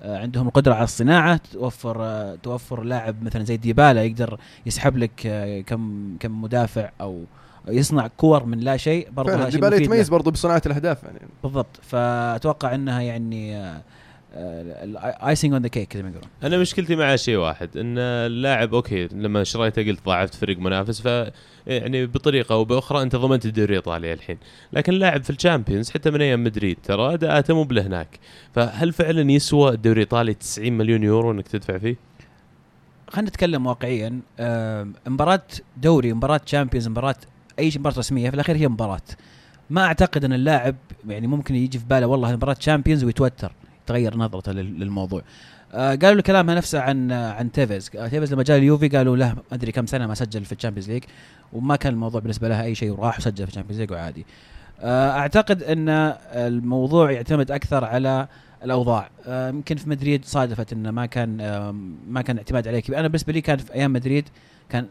آه 0.02 0.18
عندهم 0.18 0.46
القدرة 0.48 0.74
على 0.74 0.84
الصناعة. 0.84 1.40
توفر 1.52 1.96
آه 2.02 2.34
توفر 2.42 2.82
لاعب 2.82 3.22
مثلا 3.22 3.44
زي 3.44 3.56
ديبالا 3.56 4.02
يقدر 4.04 4.38
يسحب 4.66 4.96
لك 4.96 5.26
آه 5.26 5.60
كم 5.60 6.16
كم 6.20 6.42
مدافع 6.42 6.90
أو 7.00 7.24
يصنع 7.68 8.06
كور 8.06 8.44
من 8.46 8.58
لا 8.58 8.76
شيء 8.76 9.10
برضه 9.10 9.48
ديبالا. 9.48 9.76
يتميز 9.76 10.08
برضو 10.08 10.30
بصناعة 10.30 10.62
الأهداف 10.66 11.02
يعني. 11.02 11.18
بالضبط. 11.42 11.80
فأتوقع 11.82 12.74
إنها 12.74 13.00
يعني 13.00 13.72
ال 14.34 14.54
icing 14.54 15.52
on 15.52 15.62
the 15.62 15.68
cake 15.68 15.96
زي 15.96 16.02
ما 16.02 16.08
يقولون. 16.08 16.30
أنا 16.42 16.58
مشكلتي 16.58 16.96
معاه 16.96 17.16
شيء 17.16 17.36
واحد 17.36 17.76
إن 17.76 17.98
اللاعب 17.98 18.74
أوكي 18.74 19.08
لما 19.12 19.44
شريته 19.44 19.82
قلت 19.82 20.04
ضاعفت 20.06 20.34
فريق 20.34 20.58
منافس 20.58 21.00
ف 21.00 21.30
يعني 21.66 22.06
بطريقة 22.06 22.52
أو 22.52 22.64
بأخرى 22.64 23.02
أنت 23.02 23.16
ضمنت 23.16 23.46
الدوري 23.46 23.68
الايطالي 23.70 24.12
الحين. 24.12 24.38
لكن 24.72 24.92
لاعب 24.92 25.22
في 25.22 25.30
ال 25.30 25.36
Champions 25.36 25.90
حتى 25.90 26.10
من 26.10 26.22
أيام 26.22 26.44
مدريد 26.44 26.78
ترى 26.82 27.14
اداءاته 27.14 27.54
مو 27.54 27.62
هناك. 27.80 28.18
فهل 28.54 28.92
فعلا 28.92 29.32
يسوى 29.32 29.70
الدوري 29.70 29.94
الإيطالي 30.02 30.34
90 30.34 30.72
مليون 30.72 31.02
يورو 31.02 31.30
إنك 31.30 31.48
تدفع 31.48 31.78
فيه؟ 31.78 31.96
خلينا 33.08 33.28
نتكلم 33.28 33.66
واقعيا. 33.66 34.20
آم، 34.40 34.94
مباراة 35.06 35.42
دوري 35.76 36.12
مباراة 36.12 36.36
Champions 36.36 36.88
مباراة 36.88 37.16
أي 37.58 37.72
مباراة 37.76 37.98
رسمية 37.98 38.28
في 38.30 38.34
الأخير 38.34 38.56
هي 38.56 38.68
مباراة. 38.68 39.00
ما 39.70 39.84
أعتقد 39.84 40.24
إن 40.24 40.32
اللاعب 40.32 40.76
يعني 41.08 41.26
ممكن 41.26 41.54
يجي 41.54 41.78
في 41.78 41.84
باله 41.84 42.06
والله 42.06 42.32
مباراة 42.32 42.54
Champions 42.54 43.04
ويتوتر. 43.04 43.52
تغير 43.88 44.16
نظرته 44.16 44.52
لل- 44.52 44.80
للموضوع. 44.80 45.22
آه 45.72 45.94
قالوا 45.94 46.14
له 46.14 46.22
كلامها 46.22 46.54
نفسه 46.54 46.80
عن 46.80 47.12
آه، 47.12 47.32
عن 47.32 47.52
تيفيز. 47.52 47.90
آه، 47.96 48.08
تيفيز 48.08 48.32
لما 48.32 48.42
جاء 48.42 48.58
اليوفي 48.58 48.88
قالوا 48.88 49.16
له 49.16 49.32
ما 49.34 49.42
أدري 49.52 49.72
كم 49.72 49.86
سنة 49.86 50.06
ما 50.06 50.14
سجل 50.14 50.44
في 50.44 50.52
ال 50.52 50.56
Champions 50.56 50.90
League 50.90 51.04
وما 51.52 51.76
كان 51.76 51.92
الموضوع 51.92 52.20
بالنسبة 52.20 52.48
لها 52.48 52.64
أي 52.64 52.74
شيء 52.74 52.90
وراح 52.90 53.18
وسجل 53.18 53.44
في 53.44 53.50
ال 53.50 53.53
Champions 53.53 53.80
League 53.80 53.92
وعادي. 53.92 54.26
أعتقد 54.84 55.62
إن 55.62 55.88
الموضوع 56.32 57.10
يعتمد 57.10 57.50
أكثر 57.50 57.84
على 57.84 58.28
الأوضاع. 58.64 59.10
يمكن 59.28 59.76
في 59.76 59.88
مدريد 59.88 60.24
صادفت 60.24 60.72
إنه 60.72 60.90
ما 60.90 61.06
كان 61.06 61.36
ما 62.08 62.22
كان 62.22 62.36
اعتماد 62.36 62.68
عليه 62.68 62.80
كبير. 62.80 62.98
أنا 62.98 63.08
بالنسبة 63.08 63.32
لي 63.32 63.40
كان 63.40 63.58
في 63.58 63.74
أيام 63.74 63.92
مدريد 63.92 64.28
كان 64.68 64.86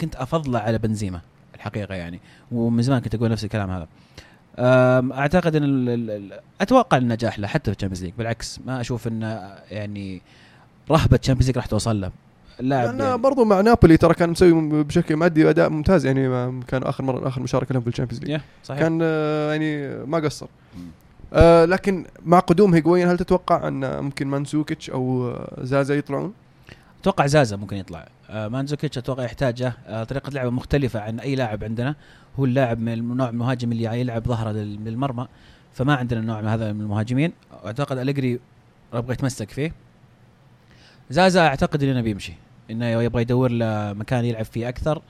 كنت 0.00 0.16
أفضله 0.16 0.58
على 0.58 0.78
بنزيما 0.78 1.20
الحقيقة 1.54 1.94
يعني. 1.94 2.20
ومن 2.52 2.82
زمان 2.82 3.00
كنت 3.00 3.14
أقول 3.14 3.30
نفس 3.30 3.44
الكلام 3.44 3.70
هذا. 3.70 3.86
أعتقد 4.58 5.56
إن 5.56 5.64
ال- 5.64 5.88
ال- 5.88 6.10
ال- 6.10 6.40
أتوقع 6.60 6.96
النجاح 6.96 7.38
له 7.38 7.46
حتى 7.48 7.70
في 7.70 7.76
ال 7.76 7.79
Champions 7.79 8.04
League 8.04 8.12
بالعكس 8.18 8.60
ما 8.66 8.80
أشوف 8.80 9.08
انه 9.08 9.54
يعني 9.70 10.22
رهبة 10.90 11.18
ال 11.22 11.24
Champions 11.24 11.46
League 11.46 11.56
راح 11.56 11.66
توصل 11.66 12.00
له. 12.00 12.10
اللاعب 12.60 13.00
يعني. 13.00 13.18
برضو 13.18 13.44
مع 13.44 13.60
نابولي 13.60 13.96
ترى 13.96 14.14
كان 14.14 14.30
مسوي 14.30 14.82
بشكل 14.84 15.16
مادي 15.16 15.50
اداء 15.50 15.68
ممتاز 15.70 16.06
يعني 16.06 16.52
كان 16.68 16.82
آخر 16.82 17.04
مرة 17.04 17.28
آخر 17.28 17.42
مشاركة 17.42 17.72
لهم 17.72 17.82
في 17.82 17.88
ال 17.88 17.92
Champions 17.92 18.24
League 18.24 18.40
صحيح. 18.64 18.80
كان 18.80 18.98
آه، 19.02 19.50
يعني 19.52 19.88
ما 20.04 20.18
قصر. 20.18 20.46
آه 21.32 21.64
لكن 21.64 22.04
مع 22.26 22.38
قدوم 22.38 22.74
هيغوين 22.74 23.08
هل 23.08 23.18
تتوقع 23.18 23.68
إن 23.68 24.00
ممكن 24.04 24.26
مانزوكيتش 24.28 24.90
أو 24.90 25.28
آه، 25.30 25.58
زازا 25.62 25.94
يطلعون؟ 25.94 26.32
أتوقع 27.00 27.26
زازا 27.26 27.56
ممكن 27.56 27.76
يطلع. 27.76 28.08
آه 28.30 28.48
مانزوكيتش 28.48 28.98
أتوقع 28.98 29.22
يحتاجه. 29.22 29.72
آه 29.86 30.04
طريقة 30.04 30.30
لعبه 30.30 30.50
مختلفة 30.50 31.00
عن 31.00 31.20
أي 31.20 31.34
لاعب 31.34 31.64
عندنا. 31.64 31.94
هو 32.38 32.44
اللاعب 32.44 32.80
من 32.80 32.92
النوع 32.92 33.28
المهاجم 33.28 33.72
اللي 33.72 34.00
يلعب 34.00 34.24
ظهره 34.24 34.50
لل- 34.52 34.84
للمرمى 34.84 35.28
فما 35.72 35.94
عندنا 35.94 36.20
النوع 36.20 36.40
من 36.40 36.48
هذا 36.48 36.72
من 36.72 36.80
المهاجمين. 36.80 37.32
أعتقد 37.64 37.98
الجري 37.98 38.40
يبغى 38.94 39.12
يتمسك 39.12 39.50
فيه. 39.50 39.72
زازا 41.10 41.46
أعتقد 41.46 41.82
إنه 41.82 42.00
بيمشي 42.00 42.32
إنه 42.70 42.86
يبغى 42.86 43.22
يدور 43.22 43.50
له 43.50 43.92
مكان 43.92 44.24
يلعب 44.24 44.44
فيه 44.44 44.68
أكثر. 44.68 45.02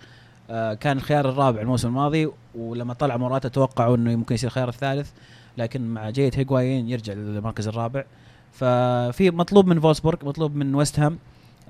آه 0.51 0.75
كان 0.75 0.97
الخيار 0.97 1.29
الرابع 1.29 1.61
الموسم 1.61 1.89
الماضي 1.89 2.29
ولما 2.55 2.95
طلع 2.95 3.17
مراته 3.17 3.49
توقعوا 3.49 3.97
إنه 3.97 4.17
ممكن 4.17 4.35
يصير 4.35 4.49
الخيار 4.49 4.69
الثالث 4.69 5.11
لكن 5.59 5.95
مع 5.95 6.11
جية 6.11 6.31
هيغوايين 6.35 6.89
يرجع 6.89 7.13
للمركز 7.13 7.69
الرابع. 7.69 8.05
ففي 8.53 9.31
مطلوب 9.31 9.67
من 9.67 9.81
فولسبورغ 9.81 10.27
مطلوب 10.27 10.57
من 10.57 10.75
ويست 10.75 11.01
هام. 11.01 11.19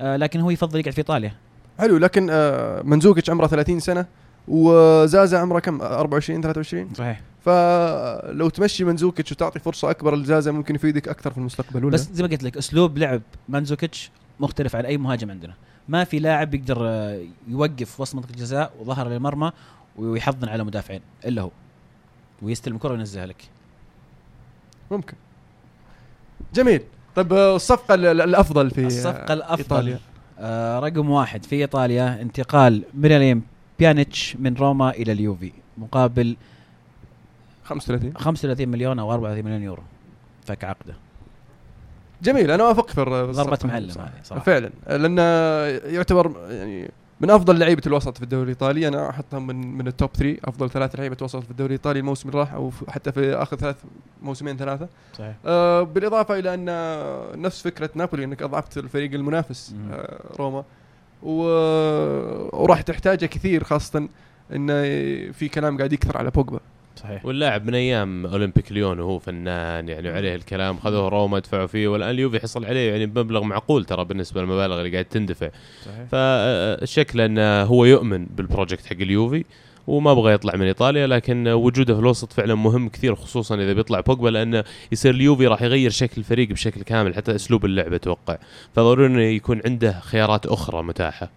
لكن 0.00 0.40
هو 0.40 0.50
يفضل 0.50 0.80
يقعد 0.80 0.92
في 0.92 0.98
إيطاليا. 0.98 1.32
حلو 1.78 1.96
لكن 1.96 2.28
آه 2.30 2.82
منزوكيتش 2.82 3.30
عمره 3.30 3.46
30 3.46 3.80
سنة 3.80 4.06
وزازا 4.48 5.38
عمره 5.38 5.58
كم؟ 5.60 5.80
24 5.82 6.40
23 6.42 6.94
صحيح. 6.94 7.20
فلو 7.44 8.48
تمشي 8.48 8.84
منزوكيتش 8.84 9.32
وتعطي 9.32 9.58
فرصة 9.58 9.90
أكبر 9.90 10.16
لزازا 10.16 10.50
ممكن 10.52 10.74
يفيدك 10.74 11.08
أكثر 11.08 11.30
في 11.30 11.38
المستقبل 11.38 11.84
ولا؟ 11.84 11.94
بس 11.94 12.08
زي 12.12 12.22
ما 12.22 12.28
قلت 12.28 12.42
لك 12.42 12.56
أسلوب 12.56 12.98
لعب 12.98 13.22
مانزوكيتش 13.48 14.10
مختلف 14.40 14.76
عن 14.76 14.84
أي 14.84 14.96
مهاجم 14.98 15.30
عندنا. 15.30 15.54
ما 15.88 16.04
في 16.04 16.18
لاعب 16.18 16.54
يقدر 16.54 16.78
آه، 16.88 17.22
يوقف 17.48 18.00
وسط 18.00 18.14
منطقة 18.14 18.30
الجزاء 18.30 18.72
وظهر 18.80 19.08
للمرمى 19.08 19.52
ويحضن 19.96 20.48
على 20.48 20.64
مدافعين 20.64 21.00
إلا 21.26 21.42
هو. 21.42 21.50
ويستلم 22.42 22.74
الكره 22.74 22.92
وينزلها 22.92 23.26
لك. 23.26 23.44
ممكن. 24.90 25.14
جميل. 26.54 26.82
طيب 27.16 27.32
آه، 27.32 27.56
الصفقة 27.56 27.94
ال- 27.94 28.06
ال- 28.06 28.20
الأفضل 28.20 28.70
في 28.70 28.86
الصفقة 28.86 29.32
الأفضل 29.34 29.58
إيطاليا. 29.58 29.98
آه 30.38 30.78
رقم 30.78 31.10
واحد 31.10 31.44
في 31.44 31.56
إيطاليا 31.56 32.22
انتقال 32.22 32.82
ميراليم 32.94 33.42
بيانيتش 33.78 34.36
من 34.36 34.54
روما 34.54 34.90
إلى 34.90 35.12
اليوفي 35.12 35.52
مقابل 35.78 36.36
35 37.64 38.12
35 38.16 38.68
مليون 38.68 38.98
أو 38.98 39.12
34 39.12 39.44
مليون 39.44 39.62
يورو 39.62 39.82
فك 40.46 40.64
عقده 40.64 40.94
جميل 42.22 42.50
أنا 42.50 42.62
أوافق 42.64 42.88
في 42.90 43.00
ضربة 43.32 43.58
معلم. 43.64 43.90
هذه 43.90 44.10
صراحة. 44.22 44.42
فعلا 44.44 44.70
لأنه 44.88 45.22
يعتبر 45.94 46.32
يعني 46.50 46.90
من 47.20 47.30
أفضل 47.30 47.58
لعيبة 47.58 47.82
الوسط 47.86 48.16
في 48.16 48.22
الدوري 48.22 48.42
الإيطالي. 48.42 48.88
أنا 48.88 49.10
أحطهم 49.10 49.46
من 49.46 49.78
من 49.78 49.86
ال 49.86 49.92
top 49.92 50.10
3 50.16 50.38
أفضل 50.44 50.70
ثلاث 50.70 50.96
لعيبة 50.96 51.16
وسط 51.22 51.44
في 51.44 51.50
الدوري 51.50 51.74
الإيطالي 51.74 51.98
الموسم 51.98 52.28
اللي 52.28 52.40
راح 52.40 52.52
أو 52.52 52.70
حتى 52.88 53.12
في 53.12 53.34
آخر 53.34 53.56
ثلاث 53.56 53.76
موسمين 54.22 54.56
ثلاثة. 54.56 54.88
صحيح. 55.18 55.34
آه 55.46 55.82
بالإضافة 55.82 56.38
إلى 56.38 56.54
أن 56.54 56.64
نفس 57.42 57.62
فكرة 57.62 57.90
نابولي 57.94 58.24
إنك 58.24 58.42
أضعفت 58.42 58.78
الفريق 58.78 59.14
المنافس. 59.14 59.74
آه 59.92 60.20
روما. 60.38 60.64
و... 61.22 61.42
وراح 62.62 62.80
تحتاجه 62.80 63.26
كثير 63.26 63.64
خاصة 63.64 64.08
إنه 64.52 64.82
في 65.32 65.48
كلام 65.54 65.76
قاعد 65.78 65.92
يكثر 65.92 66.18
على 66.18 66.30
بوجبا. 66.30 66.60
صحيح. 66.98 67.26
واللاعب 67.26 67.66
من 67.66 67.74
أيام 67.74 68.26
أولمبيك 68.26 68.72
ليون 68.72 69.00
وهو 69.00 69.18
فنان 69.18 69.88
يعني 69.88 70.08
عليه 70.08 70.34
الكلام 70.34 70.78
خذوه 70.78 71.08
روما 71.08 71.38
دفعوا 71.38 71.66
فيه 71.66 71.88
والآن 71.88 72.10
اليوفي 72.10 72.40
حصل 72.40 72.64
عليه 72.64 72.90
يعني 72.90 73.06
بمبلغ 73.06 73.42
معقول 73.42 73.84
ترى 73.84 74.04
بالنسبة 74.04 74.40
للمبالغ 74.40 74.78
اللي 74.78 74.92
قاعد 74.92 75.04
تندفع. 75.04 75.48
صحيح. 75.84 76.06
فشكله 76.12 77.24
أنه 77.24 77.62
هو 77.62 77.84
يؤمن 77.84 78.26
بالبروجكت 78.26 78.86
حق 78.86 78.96
اليوفي 79.00 79.44
وما 79.86 80.14
بغى 80.14 80.32
يطلع 80.32 80.56
من 80.56 80.66
إيطاليا 80.66 81.06
لكن 81.06 81.48
وجوده 81.48 81.94
في 81.94 82.00
الوسط 82.00 82.32
فعلا 82.32 82.54
مهم 82.54 82.88
كثير 82.88 83.14
خصوصا 83.14 83.54
إذا 83.54 83.72
بيطلع 83.72 84.00
بوجبا 84.00 84.28
لأنه 84.28 84.64
يصير 84.92 85.14
اليوفي 85.14 85.46
راح 85.46 85.62
يغير 85.62 85.90
شكل 85.90 86.14
الفريق 86.18 86.48
بشكل 86.48 86.82
كامل 86.82 87.14
حتى 87.14 87.34
أسلوب 87.34 87.64
اللعب 87.64 87.92
أتوقع. 87.92 88.38
فضروري 88.76 89.06
إنه 89.06 89.22
يكون 89.22 89.60
عنده 89.64 90.00
خيارات 90.00 90.46
أخرى 90.46 90.82
متاحة. 90.82 91.30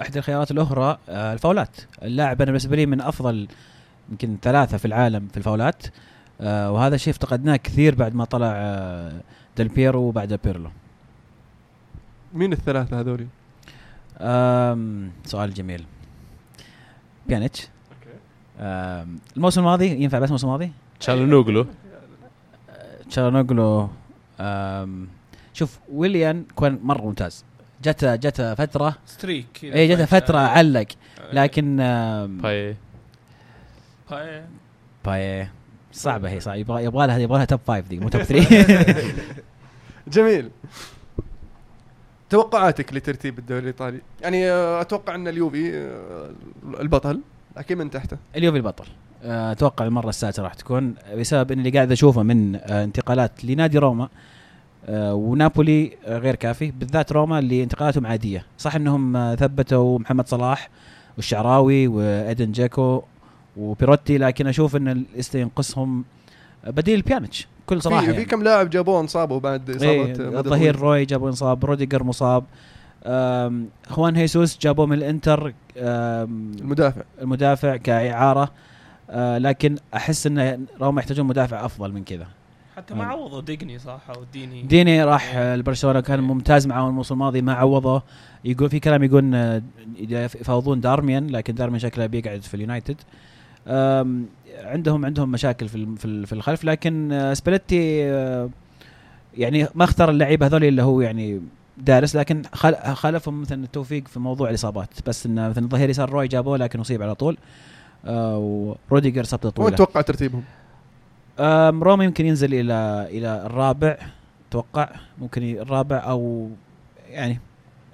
إحدى 0.00 0.18
الخيارات 0.18 0.50
الأخرى 0.50 0.98
آه، 1.08 1.32
الفاولات. 1.32 1.76
اللاعب 2.02 2.42
أنا 2.42 2.50
بالنسبة 2.50 2.76
لي 2.76 2.86
من 2.86 3.00
أفضل 3.00 3.48
يمكن 4.10 4.36
ثلاثة 4.42 4.76
في 4.76 4.84
العالم 4.84 5.28
في 5.28 5.36
الفاولات. 5.36 5.82
آه، 6.40 6.72
وهذا 6.72 6.94
الشيء 6.94 7.12
افتقدناه 7.12 7.56
كثير 7.56 7.94
بعد 7.94 8.14
ما 8.14 8.24
طلع 8.24 8.52
آه، 8.54 9.20
ديل 9.56 9.68
بيرو 9.68 10.00
وبعد 10.00 10.40
بيرلو. 10.44 10.70
مين 12.34 12.52
الثلاثة 12.52 13.00
هذولي؟ 13.00 13.26
سؤال 15.24 15.54
جميل. 15.54 15.84
بيانيتش. 17.28 17.68
الموسم 19.36 19.60
الماضي 19.60 20.02
ينفع 20.02 20.18
بس 20.18 20.28
الموسم 20.28 20.46
الماضي؟ 20.46 20.72
تشالونوغلو. 21.00 21.66
تشارنوغلو 23.10 23.88
آم، 24.40 25.08
شوف 25.52 25.78
ويليان 25.92 26.44
كان 26.60 26.78
مرة 26.82 27.02
ممتاز. 27.02 27.44
جت 27.84 28.04
جت 28.04 28.40
فترة 28.58 28.96
ستريك. 29.06 29.64
اي 29.64 29.88
جت 29.88 30.02
فترة 30.02 30.38
آه، 30.38 30.46
علق 30.48 30.86
لكن 31.32 31.80
آم، 31.80 32.38
باي. 32.38 32.76
باي. 34.10 34.42
باي. 35.04 35.48
صعبة 35.92 36.30
هي 36.30 36.40
صعبه 36.40 36.56
يبغى 36.58 36.84
يبغى 36.84 37.06
لها 37.06 37.18
يبغى 37.18 37.36
لها 37.38 37.44
توب 37.44 37.60
فايف 37.66 37.88
دي 37.88 37.98
مو 37.98 38.08
توب 38.08 38.22
3 38.22 38.66
جميل. 40.08 40.50
توقعاتك 42.30 42.94
لترتيب 42.94 43.38
الدوري 43.38 43.60
الإيطالي؟ 43.60 44.00
يعني 44.22 44.50
آه، 44.50 44.80
أتوقع 44.80 45.14
أن 45.14 45.28
اليوفي 45.28 45.74
آه، 45.76 46.30
البطل 46.80 47.20
لكن 47.56 47.78
من 47.78 47.90
تحته. 47.90 48.16
اليوفي 48.36 48.56
البطل. 48.58 48.84
آه، 49.24 49.52
أتوقع 49.52 49.84
المرة 49.86 50.08
السادسة 50.08 50.42
راح 50.42 50.54
تكون 50.54 50.94
بسبب 51.16 51.52
ان 51.52 51.58
اللي 51.58 51.70
قاعد 51.70 51.92
أشوفه 51.92 52.22
من 52.22 52.56
انتقالات 52.56 53.44
لنادي 53.44 53.78
روما 53.78 54.08
ونابولي 54.92 55.96
غير 56.06 56.34
كافي 56.34 56.70
بالذات 56.70 57.12
روما 57.12 57.38
اللي 57.38 57.62
انتقالاتهم 57.62 58.06
عادية. 58.06 58.46
صح 58.58 58.74
إنهم 58.74 59.34
ثبتوا 59.38 59.98
محمد 59.98 60.28
صلاح 60.28 60.68
والشعراوي 61.16 61.86
وإيدن 61.88 62.52
دجيكو 62.52 63.02
وبيروتي 63.56 64.18
لكن 64.18 64.46
أشوف 64.46 64.76
إن 64.76 65.04
لسه 65.16 65.38
ينقصهم 65.38 66.04
بديل 66.66 67.02
بيانيتش 67.02 67.48
كل 67.66 67.82
صراحة 67.82 68.00
في, 68.06 68.10
يعني. 68.12 68.24
كم 68.24 68.42
لاعب 68.42 68.70
جابوه 68.70 69.00
انصابوا 69.00 69.40
بعد 69.40 69.70
إصابة 69.70 69.90
إيه 69.90 70.12
الظهير 70.38 70.74
طويل. 70.74 70.82
روي 70.82 71.04
جابوا 71.04 71.28
انصاب 71.28 71.64
روديجر 71.64 72.04
مصاب 72.04 72.44
خوان 73.88 74.16
خيسوس 74.16 74.58
جابوه 74.58 74.86
من 74.86 74.96
الإنتر 74.96 75.52
المدافع 75.76 77.02
المدافع 77.22 77.76
كإعارة 77.76 78.50
آه 79.10 79.38
لكن 79.38 79.76
أحس 79.94 80.26
إن 80.26 80.66
روما 80.80 81.00
يحتاجون 81.00 81.26
مدافع 81.26 81.64
أفضل 81.64 81.92
من 81.92 82.04
كذا 82.04 82.26
حتى 82.76 82.94
ما. 82.94 83.04
عوضوا 83.04 83.40
ديني 83.40 83.78
صح 83.78 84.00
أو 84.16 84.24
ديني 84.32 84.62
ديني 84.62 85.04
راح 85.04 85.36
لبرشلونه 85.36 86.00
كان 86.00 86.20
ممتاز 86.20 86.66
معه 86.66 86.88
الموسم 86.88 87.14
الماضي 87.14 87.42
ما 87.42 87.52
عوضه 87.52 88.02
يقول 88.44 88.70
في 88.70 88.80
كلام 88.80 89.02
يقول 89.02 89.60
يفاوضون 90.10 90.80
دارميان 90.80 91.26
لكن 91.26 91.54
دارميان 91.54 91.80
شكله 91.80 92.06
بيقعد 92.06 92.42
في 92.42 92.54
اليونايتد 92.54 92.96
عندهم 94.64 95.04
عندهم 95.06 95.30
مشاكل 95.32 95.68
في 95.68 95.86
في 95.96 96.04
ال- 96.04 96.26
في 96.26 96.32
الخلف 96.32 96.64
لكن 96.64 97.12
آه، 97.12 97.34
سباليتي 97.34 98.04
آه، 98.12 98.50
يعني 99.38 99.66
ما 99.74 99.84
اختار 99.84 100.10
اللعيبة 100.10 100.46
هذول 100.46 100.64
اللي 100.64 100.82
هو 100.82 101.00
يعني 101.00 101.40
دارس 101.78 102.16
لكن 102.16 102.42
خل- 102.52 102.94
خالفهم 102.94 103.40
مثلا 103.40 103.64
التوفيق 103.64 104.08
في 104.08 104.20
موضوع 104.20 104.48
الإصابات. 104.50 104.88
بس 105.06 105.26
إنه 105.26 105.48
مثلا 105.48 105.68
ظهير 105.68 105.90
يسار 105.90 106.10
روي 106.10 106.28
جابوه 106.28 106.56
لكن 106.58 106.80
أصيب 106.80 107.02
على 107.02 107.14
طول. 107.14 107.36
آه 108.04 108.38
وروديجر 108.90 109.24
وين 109.42 109.50
طويله 109.52 109.70
تتوقع 109.76 110.00
ترتيبهم؟ 110.00 110.42
آم، 111.38 111.82
روما 111.84 112.04
يمكن 112.04 112.26
ينزل 112.26 112.54
إلى 112.54 113.06
إلى 113.10 113.42
الرابع 113.46 113.96
أتوقع. 114.50 114.88
ممكن 115.18 115.42
الرابع 115.42 115.96
أو 115.96 116.50
يعني 117.10 117.38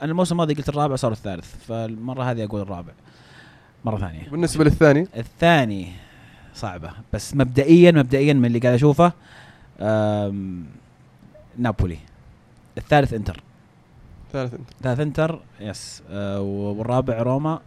أنا 0.02 0.10
الموسم 0.10 0.34
الماضي 0.34 0.54
قلت 0.54 0.68
الرابع 0.68 0.96
صار 0.96 1.12
الثالث 1.12 1.54
فالمرة 1.66 2.22
هذه 2.22 2.44
أقول 2.44 2.60
الرابع. 2.60 2.92
مرة 3.86 3.98
ثانية. 3.98 4.28
بالنسبة 4.30 4.64
للثاني؟ 4.64 5.08
الثاني 5.16 5.88
صعبة 6.54 6.90
بس 7.12 7.34
مبدئيا 7.34 7.90
مبدئيا 7.92 8.32
من 8.32 8.44
اللي 8.44 8.58
قاعد 8.58 8.74
أشوفه 8.74 9.12
نابولي. 11.58 11.98
الثالث 12.78 13.12
إنتر. 13.14 13.40
ثالث 14.32 14.54
انت 14.54 14.68
الثالث 14.78 15.00
إنتر 15.00 15.40
yes. 15.60 16.02
آه، 16.10 16.40
والرابع 16.40 17.22
روما. 17.22 17.60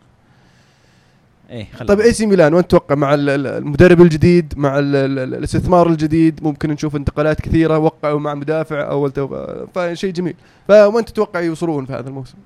إيه 1.50 1.68
طيب 1.88 2.00
إي 2.00 2.14
سي 2.14 2.26
ميلان 2.26 2.54
وين 2.54 2.68
تتوقع 2.68 2.96
مع 2.96 3.14
ال- 3.14 3.30
ال- 3.30 3.48
المدرب 3.48 4.02
الجديد 4.02 4.54
مع 4.58 4.80
ال- 4.80 4.96
ال- 4.96 5.20
ال- 5.20 5.34
الاستثمار 5.36 5.88
الجديد 5.90 6.44
ممكن 6.44 6.70
نشوف 6.70 6.96
انتقالات 6.96 7.42
كثيرة 7.42 7.78
وقعوا 7.78 8.20
مع 8.20 8.34
مدافع 8.34 8.90
أول 8.90 9.12
تو... 9.12 9.46
فشيء 9.76 10.12
جميل. 10.14 10.36
فوين 10.68 11.06
تتوقع 11.06 11.40
يوصلون 11.40 11.86
في 11.86 11.94
هذا 11.94 12.10
الموسم؟ 12.10 12.38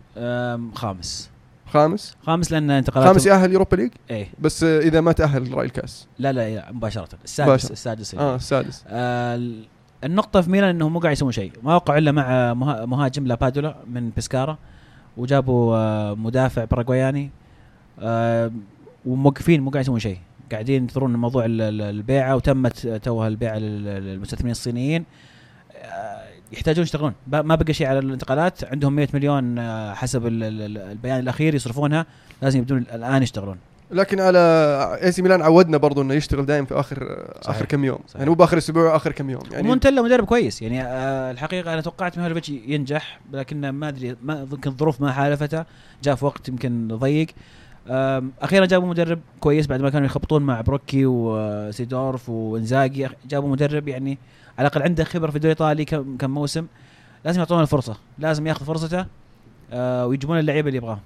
خامس. 0.75 1.29
خامس؟ 1.73 2.15
خامس 2.25 2.51
لأن 2.51 2.71
انتقالات 2.71 3.07
خامس 3.09 3.25
يأهل 3.25 3.51
يوروبا 3.51 3.75
ليج؟ 3.75 3.91
إيه. 4.09 4.27
بس 4.39 4.63
إذا 4.63 5.01
ما 5.01 5.11
تأهل 5.11 5.53
رأي 5.53 5.65
الكأس. 5.65 6.07
لا 6.19 6.31
لا 6.31 6.55
لا 6.55 6.71
مباشرة. 6.71 7.07
السادس 7.23 7.49
مباشرة. 7.49 7.71
السادس 7.71 8.15
آه 8.15 8.35
السادس. 8.35 8.83
آه 8.87 9.35
ال- 9.35 9.65
النقطة 10.03 10.41
في 10.41 10.49
ميلان 10.49 10.69
إنهم 10.69 10.93
مو 10.93 10.99
قاعد 10.99 11.13
يسوون 11.13 11.31
شيء، 11.31 11.51
ما 11.63 11.75
وقعوا 11.75 11.97
إلا 11.99 12.11
مع 12.11 12.53
مها- 12.53 12.85
مهاجم 12.85 13.27
لابادولا 13.27 13.75
من 13.91 14.09
بيسكارا 14.09 14.57
وجابوا 15.17 15.75
آه 15.77 16.13
مدافع 16.13 16.63
باراغواياني. 16.63 17.29
آه 17.99 18.51
وموقفين 19.05 19.61
مو 19.61 19.69
قاعد 19.69 19.83
يسوون 19.83 19.99
شيء، 19.99 20.17
قاعدين 20.51 20.81
ينتظرون 20.81 21.15
موضوع 21.15 21.45
ال- 21.45 21.61
ال- 21.61 21.81
البيعة 21.81 22.35
وتمت 22.35 22.87
توها 22.87 23.27
البيعة 23.27 23.57
لل- 23.57 23.83
للمستثمرين 23.83 24.51
الصينيين. 24.51 25.05
آه 25.75 26.22
يحتاجون 26.53 26.83
يشتغلون. 26.83 27.13
ما 27.27 27.55
بقى 27.55 27.73
شيء 27.73 27.87
على 27.87 27.99
الانتقالات. 27.99 28.63
عندهم 28.63 28.95
100 28.95 29.07
مليون 29.13 29.59
آه 29.59 29.93
حسب 29.93 30.27
ال- 30.27 30.43
ال- 30.43 30.77
البيان 30.77 31.19
الأخير 31.19 31.55
يصرفونها. 31.55 32.05
لازم 32.41 32.59
يبدون 32.59 32.77
الآن 32.93 33.23
يشتغلون. 33.23 33.57
لكن 33.91 34.19
على 34.19 34.39
AC 35.03 35.21
ميلان 35.21 35.41
عودنا 35.41 35.77
برضو 35.77 36.01
إنه 36.01 36.13
يشتغل 36.13 36.45
دائما 36.45 36.65
في 36.67 36.79
آخر 36.79 37.27
صحيح. 37.41 37.55
آخر 37.55 37.65
كم 37.65 37.85
يوم. 37.85 37.99
صحيح. 38.07 38.15
يعني 38.15 38.29
مو 38.29 38.35
بآخر 38.35 38.57
أسبوع 38.57 38.95
آخر 38.95 39.11
كم 39.11 39.29
يوم. 39.29 39.41
يعني 39.51 39.63
ومونتلا 39.67 40.01
مدرب 40.01 40.25
كويس. 40.25 40.61
يعني 40.61 40.83
آه 40.83 41.31
الحقيقة 41.31 41.73
أنا 41.73 41.81
توقعت 41.81 42.17
ميهالوفيتش 42.17 42.49
ينجح 42.49 43.19
لكن 43.33 43.69
ما 43.69 43.87
أدري 43.89 44.15
ما 44.23 44.47
يمكن 44.51 44.69
الظروف 44.71 45.01
ما 45.01 45.11
حالفته. 45.11 45.65
جاء 46.03 46.15
في 46.15 46.25
وقت 46.25 46.49
يمكن 46.49 46.87
ضيق. 46.87 47.27
أخيرا 47.87 48.65
جابوا 48.65 48.87
مدرب 48.87 49.19
كويس 49.39 49.67
بعد 49.67 49.81
ما 49.81 49.89
كانوا 49.89 50.05
يخبطون 50.05 50.41
مع 50.41 50.61
بروكي 50.61 51.05
وسيدورف 51.05 52.29
وإنزاجي. 52.29 53.09
جابوا 53.25 53.49
مدرب 53.49 53.87
يعني 53.87 54.17
على 54.57 54.67
الأقل 54.67 54.83
عنده 54.83 55.03
خبرة 55.03 55.29
في 55.29 55.35
الدوري 55.35 55.51
الإيطالي 55.53 55.85
كم 55.85 56.17
كم 56.17 56.29
موسم. 56.29 56.67
لازم 57.25 57.39
يعطونه 57.39 57.61
الفرصة 57.61 57.97
لازم 58.19 58.47
ياخذ 58.47 58.65
فرصته 58.65 59.05
آه 59.73 60.07
ويجيبون 60.07 60.39
اللعيبة 60.39 60.67
اللي 60.67 60.77
يبغاهم. 60.77 60.99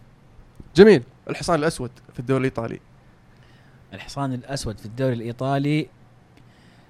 جميل. 0.75 1.03
الحصان 1.29 1.59
الأسود 1.59 1.91
في 2.13 2.19
الدوري 2.19 2.39
الإيطالي. 2.39 2.79
الحصان 3.93 4.33
الأسود 4.33 4.77
في 4.77 4.85
الدوري 4.85 5.13
الإيطالي 5.13 5.87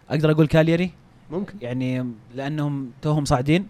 أقدر 0.10 0.32
أقول 0.32 0.48
كالياري؟ 0.47 0.91
ممكن. 1.32 1.54
يعني 1.62 2.12
لأنهم 2.36 2.92
توهم 3.02 3.26
صاعدين 3.26 3.68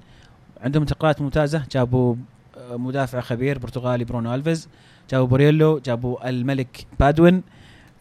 عندهم 0.61 0.81
انتقالات 0.81 1.21
ممتازة. 1.21 1.65
جابوا 1.71 2.15
آه، 2.57 2.77
مدافع 2.77 3.21
خبير 3.21 3.59
برتغالي 3.59 4.05
برونو 4.05 4.35
ألفيز. 4.35 4.69
جابوا 5.09 5.27
بورييلو 5.27 5.79
جابوا 5.79 6.29
الملك 6.29 6.85
بادوين. 6.99 7.43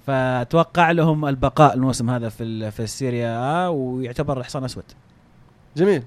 فأتوقع 0.06 0.90
لهم 0.90 1.24
البقاء 1.24 1.74
الموسم 1.74 2.10
هذا 2.10 2.28
في 2.28 2.70
في 2.70 2.80
السيريا 2.82 3.68
ويعتبر 3.68 4.42
حصان 4.42 4.64
أسود. 4.64 4.84
جميل. 5.76 6.02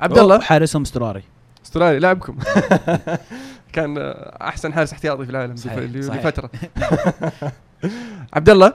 عبد 0.00 0.18
الله؟ 0.18 0.40
حارسهم 0.40 0.82
استراري 0.82 1.22
استرالي 1.64 1.98
لاعبكم. 1.98 2.38
كان 3.72 3.98
أحسن 4.42 4.72
حارس 4.72 4.92
احتياطي 4.92 5.24
في 5.24 5.30
العالم 5.30 5.56
صحيح، 5.56 5.78
لف- 5.78 6.04
صحيح. 6.06 6.26
لفتره 6.26 6.50
عبد 8.34 8.50
الله؟ 8.50 8.72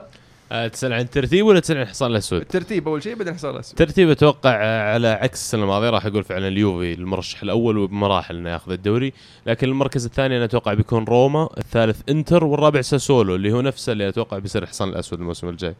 تسأل 0.72 0.92
عن 0.92 1.00
الترتيب 1.00 1.46
ولا 1.46 1.60
تسأل 1.60 1.76
عن 1.76 1.82
الحصان 1.82 2.10
الأسود؟ 2.10 2.40
الترتيب 2.40 2.88
أول 2.88 3.02
شيء 3.02 3.14
بعدين 3.14 3.32
الحصان 3.32 3.54
الأسود 3.54 3.78
ترتيب 3.78 4.10
أتوقع 4.10 4.64
آه، 4.64 4.94
على 4.94 5.08
عكس 5.08 5.40
السنة 5.40 5.62
الماضية 5.62 5.90
راح 5.90 6.06
أقول 6.06 6.24
فعلا 6.24 6.48
اليوفي 6.48 6.92
المرشح 6.92 7.42
الأول 7.42 7.78
وبمراحل 7.78 8.36
إنه 8.36 8.50
ياخذ 8.50 8.72
الدوري 8.72 9.12
لكن 9.46 9.68
المركز 9.68 10.04
الثاني 10.04 10.36
أنا 10.36 10.44
أتوقع 10.44 10.74
بيكون 10.74 11.04
روما 11.04 11.48
الثالث 11.58 12.00
إنتر 12.08 12.44
والرابع 12.44 12.80
ساسولو 12.80 13.34
اللي 13.34 13.52
هو 13.52 13.60
نفسه 13.60 13.92
اللي 13.92 14.08
أتوقع 14.08 14.38
بيصير 14.38 14.62
الحصان 14.62 14.88
الأسود 14.88 15.20
الموسم 15.20 15.48
الجاي 15.48 15.74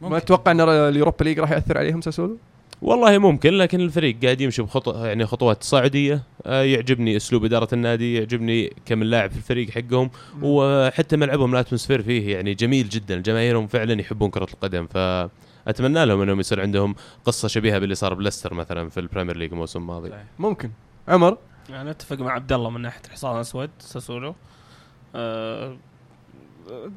ما 0.00 0.18
تتوقع 0.18 0.52
إن 0.52 0.60
اليوروبا 0.60 1.24
ليج 1.24 1.38
راح 1.38 1.50
يأثر 1.50 1.78
عليهم 1.78 2.00
ساسولو؟ 2.00 2.36
والله 2.82 3.18
ممكن 3.18 3.52
لكن 3.52 3.80
الفريق 3.80 4.22
قاعد 4.22 4.40
يمشي 4.40 4.62
بخطو 4.62 5.04
يعني 5.04 5.26
خطوات 5.26 5.62
صاعدية. 5.62 6.22
آه، 6.46 6.62
يعجبني 6.62 7.16
أسلوب 7.16 7.44
إدارة 7.44 7.68
النادي 7.72 8.14
يعجبني 8.14 8.72
كم 8.86 9.02
اللاعب 9.02 9.30
في 9.30 9.36
الفريق 9.36 9.70
حقهم 9.70 10.10
وحتى 10.42 11.16
ملعبهم 11.16 11.54
ال 11.54 11.58
atmosphere 11.58 12.02
فيه 12.02 12.34
يعني 12.36 12.54
جميل 12.54 12.88
جدا. 12.88 13.20
جماهيرهم 13.20 13.66
فعلا 13.66 14.00
يحبون 14.00 14.30
كرة 14.30 14.46
القدم 14.54 14.86
فأتمنى 14.86 16.06
لهم 16.06 16.20
أنهم 16.20 16.40
يصير 16.40 16.60
عندهم 16.60 16.94
قصة 17.24 17.48
شبيهة 17.48 17.78
باللي 17.78 17.94
صار 17.94 18.14
بليستر 18.14 18.54
مثلا 18.54 18.88
في 18.88 19.00
البريمير 19.00 19.36
ليج 19.36 19.52
الموسم 19.52 19.80
الماضي. 19.80 20.12
ممكن. 20.38 20.70
عمر؟ 21.08 21.38
يعني 21.68 21.90
أتفق 21.90 22.18
مع 22.18 22.32
عبد 22.32 22.52
الله 22.52 22.70
من 22.70 22.80
ناحية 22.80 23.02
حصان 23.10 23.40
أسود 23.40 23.70
ساسولو. 23.78 24.34
آه 25.14 25.76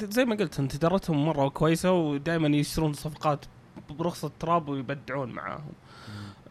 زي 0.09 0.25
ما 0.25 0.35
قلت 0.35 0.59
انت 0.59 0.75
ادارتهم 0.75 1.25
مرة 1.25 1.49
كويسة 1.49 1.91
ودائما 1.91 2.47
يشترون 2.57 2.93
صفقات 2.93 3.45
برخص 3.93 4.25
التراب 4.25 4.69
ويبدعون 4.69 5.29
معاهم. 5.31 5.71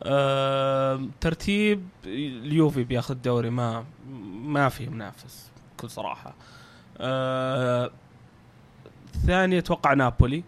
آه 0.03 1.03
ترتيب 1.21 1.89
اليوفي 2.05 2.85
بياخذ 2.85 3.15
الدوري 3.15 3.51
ما 3.51 3.85
ما 4.33 4.69
في 4.69 4.87
منافس 4.89 5.51
بكل 5.77 5.91
صراحة. 5.91 6.35
آه 6.99 7.91
الثاني 9.15 9.59
أتوقع 9.59 9.95
نابولي. 9.95 10.45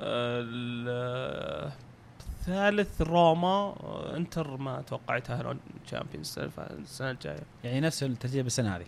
آه 0.00 0.40
ال- 0.44 1.72
الثالث 2.20 3.02
روما. 3.02 3.48
آه، 3.48 4.16
انتر 4.16 4.56
ما 4.56 4.78
أتوقع 4.78 5.16
يتاهلون 5.16 5.58
تشامبيونز 5.86 6.38
السنة 6.38 6.66
السنة 6.70 7.10
الجاية. 7.10 7.42
يعني 7.64 7.80
نفس 7.80 8.02
الترتيب 8.02 8.46
السنة 8.46 8.76
هذه. 8.76 8.84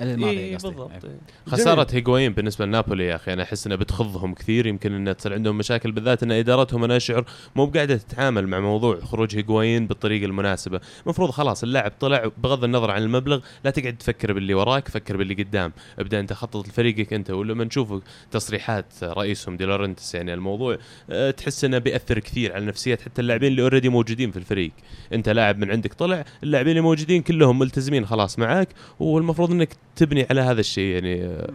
الماضي 0.00 0.54
قصدي. 0.54 0.68
بالضبط 0.68 0.90
إيه. 1.04 1.10
إيه. 1.10 1.18
خسارة 1.46 1.86
هيغوين 1.92 2.32
بالنسبة 2.32 2.66
لنابولي 2.66 3.06
يا 3.06 3.14
أخي 3.14 3.32
أنا 3.32 3.42
أحس 3.42 3.66
انها 3.66 3.76
بتخضهم 3.76 4.34
كثير 4.34 4.66
يمكن 4.66 4.92
انها 4.92 5.12
تصير 5.12 5.34
عندهم 5.34 5.58
مشاكل 5.58 5.92
بالذات 5.92 6.22
إن 6.22 6.32
إدارتهم 6.32 6.84
أنا 6.84 6.96
أشعر 6.96 7.24
مو 7.56 7.66
بقاعدة 7.66 7.96
تتعامل 7.96 8.46
مع 8.46 8.60
موضوع 8.60 9.00
خروج 9.00 9.36
هيغوين 9.36 9.86
بالطريقة 9.86 10.24
المناسبة 10.24 10.80
المفروض 11.02 11.30
خلاص 11.30 11.62
اللاعب 11.62 11.92
طلع 12.00 12.30
بغض 12.38 12.64
النظر 12.64 12.90
عن 12.90 13.02
المبلغ 13.02 13.40
لا 13.64 13.70
تقعد 13.70 13.96
تفكر 13.96 14.32
باللي 14.32 14.54
وراك 14.54 14.88
فكر 14.88 15.16
باللي 15.16 15.34
قدام 15.34 15.72
ابدأ 15.98 16.20
أنت 16.20 16.32
خطط 16.32 16.68
لفريقك 16.68 17.12
أنت 17.12 17.30
ولما 17.30 17.64
نشوف 17.64 18.02
تصريحات 18.30 18.86
رئيسهم 19.02 19.56
دي 19.56 19.64
لورنتس 19.64 20.14
يعني 20.14 20.34
الموضوع 20.34 20.78
أه، 21.10 21.30
تحس 21.30 21.64
إنه 21.64 21.78
بيأثر 21.78 22.18
كثير 22.18 22.52
على 22.52 22.66
نفسيات 22.66 23.02
حتى 23.02 23.20
اللاعبين 23.20 23.50
اللي 23.50 23.62
already 23.62 23.88
موجودين 23.88 24.30
في 24.30 24.36
الفريق 24.36 24.72
أنت 25.12 25.28
لاعب 25.28 25.58
من 25.58 25.70
عندك 25.70 25.94
طلع 25.94 26.24
اللاعبين 26.42 26.70
اللي 26.70 26.80
موجودين 26.80 27.22
كلهم 27.22 27.58
ملتزمين 27.58 28.06
خلاص 28.06 28.38
معاك 28.38 28.68
والمفروض 29.00 29.50
إنك 29.50 29.83
تبني 29.96 30.26
على 30.30 30.40
هذا 30.40 30.60
الشيء 30.60 30.94
يعني 30.94 31.24
أه، 31.24 31.46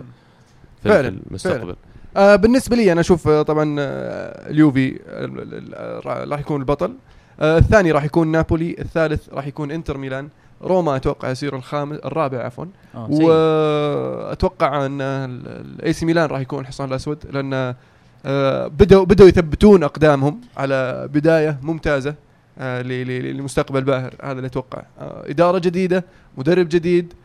في 0.83 0.89
فعلاً، 0.89 1.07
المستقبل. 1.07 1.75
آه 2.17 2.35
بالنسبة 2.35 2.75
لي 2.75 2.91
أنا 2.91 3.01
أشوف 3.01 3.27
آه 3.27 3.41
طبعا 3.41 3.75
آه 3.79 4.49
اليوفي 4.49 4.99
آه، 5.07 5.25
ال- 5.25 5.53
ال- 5.73 6.05
را- 6.05 6.25
راح 6.25 6.39
يكون 6.39 6.61
البطل. 6.61 6.93
آه 7.39 7.57
الثاني 7.57 7.91
راح 7.91 8.03
يكون 8.03 8.27
نابولي 8.27 8.75
الثالث 8.79 9.29
راح 9.29 9.47
يكون 9.47 9.71
إنتر 9.71 9.97
ميلان. 9.97 10.29
روما 10.61 10.95
أتوقع 10.95 11.29
يصير 11.29 11.55
الخامس 11.55 11.97
الرابع 11.97 12.37
عفوا. 12.45 12.65
آه،. 12.95 13.07
واتوقع 13.11 14.85
أن 14.85 15.01
ال 15.01 15.93
AC 15.93 16.05
ميلان 16.05 16.25
راح 16.29 16.39
يكون 16.41 16.59
الحصان 16.59 16.89
الأسود 16.89 17.17
لأن 17.31 17.75
آه، 18.25 18.67
بدأوا 18.67 19.05
بدأوا 19.05 19.29
يثبتون 19.29 19.83
أقدامهم 19.83 20.41
على 20.57 21.09
بداية 21.13 21.59
ممتازة 21.61 22.15
آه، 22.59 22.81
ل- 22.81 23.07
ل- 23.07 23.37
لمستقبل 23.37 23.83
باهر. 23.83 24.13
هذا 24.23 24.31
اللي 24.31 24.47
أتوقع. 24.47 24.81
آه، 24.99 25.23
إدارة 25.29 25.59
جديدة 25.59 26.05
مدرب 26.37 26.69
جديد 26.69 27.13
آه، 27.13 27.18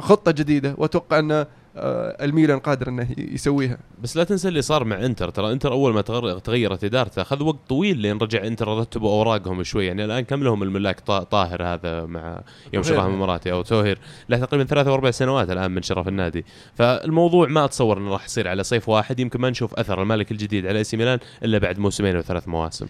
خطة 0.00 0.32
جديدة 0.32 0.74
وأتوقع 0.78 1.18
أن 1.18 1.46
آه، 1.76 2.24
الميلان 2.24 2.58
قادر 2.58 2.88
أنه 2.88 3.08
يسويها. 3.18 3.78
بس 4.02 4.16
لا 4.16 4.24
تنسى 4.24 4.48
اللي 4.48 4.62
صار 4.62 4.84
مع 4.84 5.04
إنتر. 5.04 5.30
ترى 5.30 5.52
إنتر 5.52 5.72
أول 5.72 5.94
ما 5.94 6.00
تغيرت 6.38 6.84
إدارته 6.84 7.22
اخذ 7.22 7.42
وقت 7.42 7.58
طويل 7.68 7.98
لين 7.98 8.18
رجع 8.18 8.46
إنتر 8.46 8.68
رتبوا 8.78 9.10
أوراقهم 9.10 9.62
شوي. 9.62 9.86
يعني 9.86 10.04
الآن 10.04 10.20
كم 10.20 10.42
لهم 10.42 10.62
الملاك 10.62 11.00
طا- 11.00 11.24
طاهر 11.24 11.62
هذا 11.62 12.04
مع 12.06 12.40
يوم. 12.72 12.82
شراهم 12.82 13.10
الاماراتي 13.10 13.52
أو 13.52 13.62
توهير. 13.62 13.98
له 14.28 14.38
تقريبا 14.38 14.64
ثلاث 14.64 14.86
أو 14.86 14.94
أربع 14.94 15.10
سنوات 15.10 15.50
الآن 15.50 15.70
من 15.70 15.82
شرف 15.82 16.08
النادي. 16.08 16.44
فالموضوع 16.74 17.48
ما 17.48 17.64
أتصور 17.64 17.98
إنه 17.98 18.10
راح 18.10 18.24
يصير 18.24 18.48
على 18.48 18.62
صيف 18.64 18.88
واحد. 18.88 19.20
يمكن 19.20 19.40
ما 19.40 19.50
نشوف 19.50 19.74
أثر 19.74 20.02
المالك 20.02 20.30
الجديد 20.30 20.66
على 20.66 20.78
AC 20.78 20.96
ميلان 20.96 21.18
إلا 21.44 21.58
بعد 21.58 21.78
موسمين 21.78 22.16
أو 22.16 22.22
ثلاث 22.22 22.48
مواسم. 22.48 22.86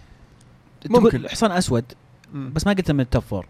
ممكن. 0.89 1.29
حصان 1.29 1.51
أسود 1.51 1.85
بس 2.33 2.67
ما 2.67 2.73
قلت 2.73 2.91
من 2.91 2.99
ال 2.99 3.05
top 3.05 3.23
four 3.23 3.45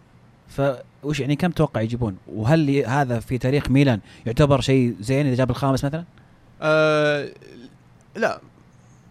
فوش 0.52 1.20
يعني 1.20 1.36
كم 1.36 1.52
توقع 1.52 1.82
يجيبون؟ 1.82 2.18
وهل 2.28 2.86
هذا 2.86 3.20
في 3.20 3.38
تاريخ 3.38 3.70
ميلان 3.72 4.00
يعتبر 4.26 4.62
شيء 4.62 4.96
زين 5.00 5.26
إذا 5.28 5.36
جاب 5.36 5.50
الخامس 5.50 5.86
مثلا؟ 5.86 6.04
آه 6.62 7.30
لا 8.16 8.40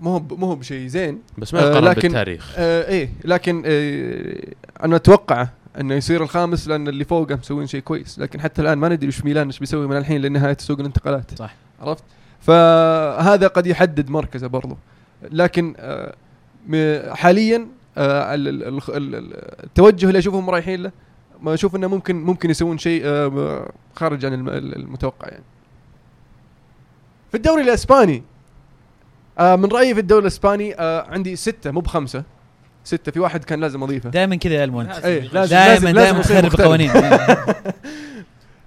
مو 0.00 0.10
هو 0.10 0.18
مو 0.36 0.46
هو 0.46 0.54
بشيء 0.56 0.86
زين. 0.86 1.18
بس 1.38 1.54
ما 1.54 1.60
آه، 1.60 1.70
يقارن 1.70 1.84
لكن- 1.84 2.00
بالتاريخ. 2.00 2.54
آه 2.56 2.88
إيه 2.88 3.10
لكن 3.24 3.62
آه 3.66 4.84
أنا 4.84 4.96
أتوقع 4.96 5.48
إنه 5.80 5.94
يصير 5.94 6.22
الخامس 6.22 6.68
لأن 6.68 6.88
اللي 6.88 7.04
فوقه 7.04 7.34
مسوين 7.34 7.66
شيء 7.66 7.80
كويس. 7.80 8.18
لكن 8.18 8.40
حتى 8.40 8.62
الآن 8.62 8.78
ما 8.78 8.88
ندري 8.88 9.08
وش 9.08 9.24
ميلان 9.24 9.46
إيش 9.46 9.58
بيسوي 9.58 9.86
من 9.86 9.96
الحين 9.96 10.20
لنهاية 10.22 10.56
سوق 10.60 10.80
الانتقالات. 10.80 11.38
صح. 11.38 11.54
عرفت؟ 11.80 12.04
فهذا 12.40 13.46
قد 13.46 13.66
يحدد 13.66 14.10
مركزه 14.10 14.46
برضه 14.46 14.76
لكن 15.32 15.74
آه 15.78 16.14
حاليا 17.14 17.66
آه 17.98 18.34
ال- 18.34 18.48
ال- 18.48 18.64
ال- 18.68 19.14
ال- 19.14 19.64
التوجه 19.64 20.06
اللي 20.06 20.18
أشوفهم 20.18 20.50
رايحين 20.50 20.82
له 20.82 20.90
ما 21.42 21.54
أشوف 21.54 21.76
إنه 21.76 21.86
ممكن 21.88 22.16
ممكن 22.16 22.50
يسوون 22.50 22.78
شيء 22.78 23.02
آه 23.04 23.70
خارج 23.94 24.24
عن 24.24 24.34
الم- 24.34 24.48
المتوقع 24.48 25.28
يعني. 25.28 25.44
في 27.30 27.36
الدوري 27.36 27.62
الإسباني 27.62 28.22
آه 29.38 29.56
من 29.56 29.64
رأيي 29.72 29.94
في 29.94 30.00
الدوري 30.00 30.22
الإسباني 30.22 30.74
آه 30.80 31.06
عندي 31.10 31.36
ستة 31.36 31.70
مو 31.70 31.80
بخمسة. 31.80 32.24
ستة 32.84 33.12
في 33.12 33.20
واحد 33.20 33.44
كان 33.44 33.60
لازم 33.60 33.82
أضيفه. 33.82 34.10
دائما 34.10 34.36
كذا 34.36 34.54
يا 34.54 34.64
ألمونت. 34.64 34.90
دائما 35.06 35.92
دائما 35.92 36.22
تخرب 36.22 36.56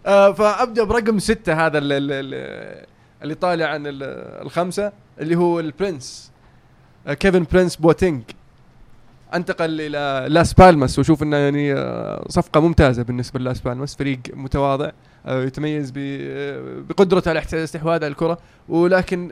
آه 0.06 0.32
فأبدأ 0.34 0.84
برقم 0.84 1.20
ستة 1.20 1.66
هذا 1.66 1.78
اللي, 1.78 3.36
طالع 3.36 3.66
عن 3.66 3.88
ال- 3.88 4.04
الخمسة 4.46 4.92
اللي 5.20 5.36
هو 5.36 5.60
البرنس 5.60 6.32
كيفن 7.20 7.46
برنس 7.52 7.76
بوتينج 7.76 8.24
انتقل 9.36 9.82
إلى 9.82 10.26
لاس 10.30 10.54
بالماس 10.54 11.00
واشوف 11.00 11.24
إنه 11.24 11.38
يعني 11.38 11.74
آه 11.74 12.26
صفقة 12.30 12.60
ممتازة 12.60 13.04
بالنسبة 13.04 13.40
للاس 13.40 13.62
بالماس 13.62 13.96
فريق 13.96 14.20
متواضع 14.34 14.90
آه 15.26 15.44
يتميز 15.44 15.94
آه، 15.98 16.62
بقدرته 16.90 17.30
على 17.30 17.40
استحواذ 17.54 17.96
على 18.04 18.08
الكرة. 18.08 18.38
ولكن 18.70 19.32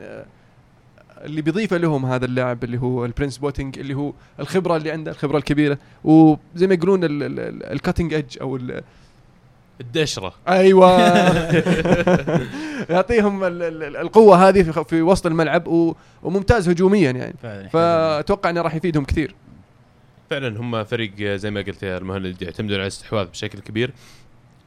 اللي 1.24 1.42
بيضيفه 1.42 1.76
لهم 1.76 2.06
هذا 2.06 2.24
اللاعب 2.24 2.64
اللي 2.64 2.78
هو 2.78 3.04
البرنس 3.04 3.38
بوتينج 3.38 3.78
اللي 3.78 3.94
هو 3.94 4.12
الخبرة 4.40 4.76
اللي 4.76 4.90
عنده 4.90 5.10
الخبرة 5.10 5.38
الكبيرة. 5.38 5.78
وزي 6.04 6.66
ما 6.66 6.74
يقولون 6.74 7.00
ال 7.04 7.18
cutting 7.18 8.14
edge 8.14 8.36
أو 8.40 8.56
ال- 8.56 8.82
الدشرة. 9.80 10.34
أيوه. 10.48 10.90
يعطيهم 12.90 13.44
ال- 13.44 13.62
ال- 13.62 13.96
القوة 13.96 14.48
هذه 14.48 14.62
في, 14.62 15.02
وسط 15.02 15.26
الملعب 15.26 15.66
و- 15.68 15.94
وممتاز 16.22 16.68
هجوميا 16.68 17.10
يعني. 17.10 17.68
فأتوقع 17.68 18.50
إنه 18.50 18.60
راح 18.62 18.74
يفيدهم 18.74 19.04
كثير. 19.04 19.34
فعلا 20.32 20.60
هم 20.60 20.84
فريق 20.84 21.22
زي 21.22 21.50
ما 21.50 21.60
قلت 21.60 21.82
يا 21.82 21.98
المهند 21.98 22.42
يعتمدون 22.42 22.74
على 22.74 22.82
الاستحواذ 22.82 23.26
بشكل 23.26 23.58
كبير 23.58 23.90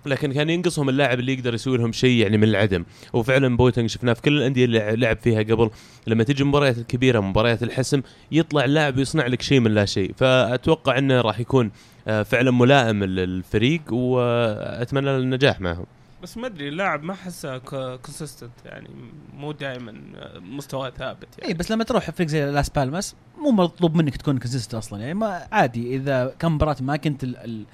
لكن 0.05 0.33
كان 0.33 0.49
ينقصهم 0.49 0.89
اللاعب 0.89 1.19
اللي 1.19 1.33
يقدر 1.33 1.53
يسوي 1.53 1.77
لهم 1.77 1.91
شيء 1.91 2.21
يعني 2.21 2.37
من 2.37 2.43
العدم. 2.43 2.85
وفعلا 3.13 3.57
بوتنج 3.57 3.89
شفناه 3.89 4.13
في 4.13 4.21
كل 4.21 4.37
الأندية 4.37 4.65
اللي 4.65 4.95
لعب 4.95 5.17
فيها 5.17 5.43
قبل 5.43 5.69
لما 6.07 6.23
تجي 6.23 6.43
المباريات 6.43 6.77
الكبيرة 6.77 7.19
مباريات 7.19 7.63
الحسم 7.63 8.01
يطلع 8.31 8.65
اللاعب 8.65 8.97
ويصنع 8.97 9.27
لك 9.27 9.41
شيء 9.41 9.59
من 9.59 9.73
لا 9.73 9.85
شيء. 9.85 10.13
فأتوقع 10.17 10.97
إنه 10.97 11.21
راح 11.21 11.39
يكون 11.39 11.71
آه، 12.07 12.23
فعلا 12.23 12.51
ملائم 12.51 13.03
للفريق 13.03 13.93
وأتمنى 13.93 15.05
له 15.05 15.17
النجاح 15.17 15.61
معهم. 15.61 15.85
بس 16.23 16.37
ما 16.37 16.47
أدري 16.47 16.67
اللاعب 16.67 17.03
ما 17.03 17.13
أحسه 17.13 17.57
consistent 17.57 18.51
يعني 18.65 18.87
مو 19.37 19.51
دائما 19.51 19.93
مستواه 20.39 20.89
ثابت 20.89 21.27
يعني. 21.37 21.49
اي 21.49 21.53
بس 21.57 21.71
لما 21.71 21.83
تروح 21.83 22.09
فريق 22.11 22.27
زي 22.27 22.45
لاس 22.51 22.69
بالماس 22.69 23.15
مو 23.37 23.51
مطلوب 23.51 23.95
منك 23.95 24.17
تكون 24.17 24.37
consistent 24.37 24.73
أصلا 24.75 24.99
يعني 25.01 25.13
ما 25.13 25.47
عادي 25.51 25.95
إذا 25.95 26.33
كم 26.39 26.55
مباراة 26.55 26.75
ما 26.81 26.95
كنت 26.97 27.23
ال- 27.23 27.37
ال- 27.37 27.65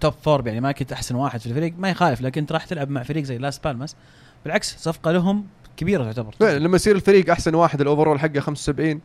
top 0.00 0.12
four 0.22 0.46
يعني 0.46 0.60
ما 0.60 0.72
كنت 0.72 0.92
أحسن 0.92 1.14
واحد 1.14 1.40
في 1.40 1.46
الفريق 1.46 1.74
ما 1.78 1.90
يخالف 1.90 2.20
لكن 2.20 2.40
أنت 2.40 2.52
راح 2.52 2.64
تلعب 2.64 2.90
مع 2.90 3.02
فريق 3.02 3.24
زي 3.24 3.38
لاس 3.38 3.58
بالماس 3.58 3.96
بالعكس 4.44 4.76
صفقة 4.78 5.12
لهم 5.12 5.46
كبيرة 5.76 6.04
تعتبر. 6.04 6.34
فعلا 6.40 6.58
لما 6.58 6.76
يصير 6.76 6.96
الفريق 6.96 7.30
أحسن 7.30 7.54
واحد 7.54 7.80
ال 7.80 7.85
overall 7.85 8.20
حقه 8.20 8.40
75 8.40 9.00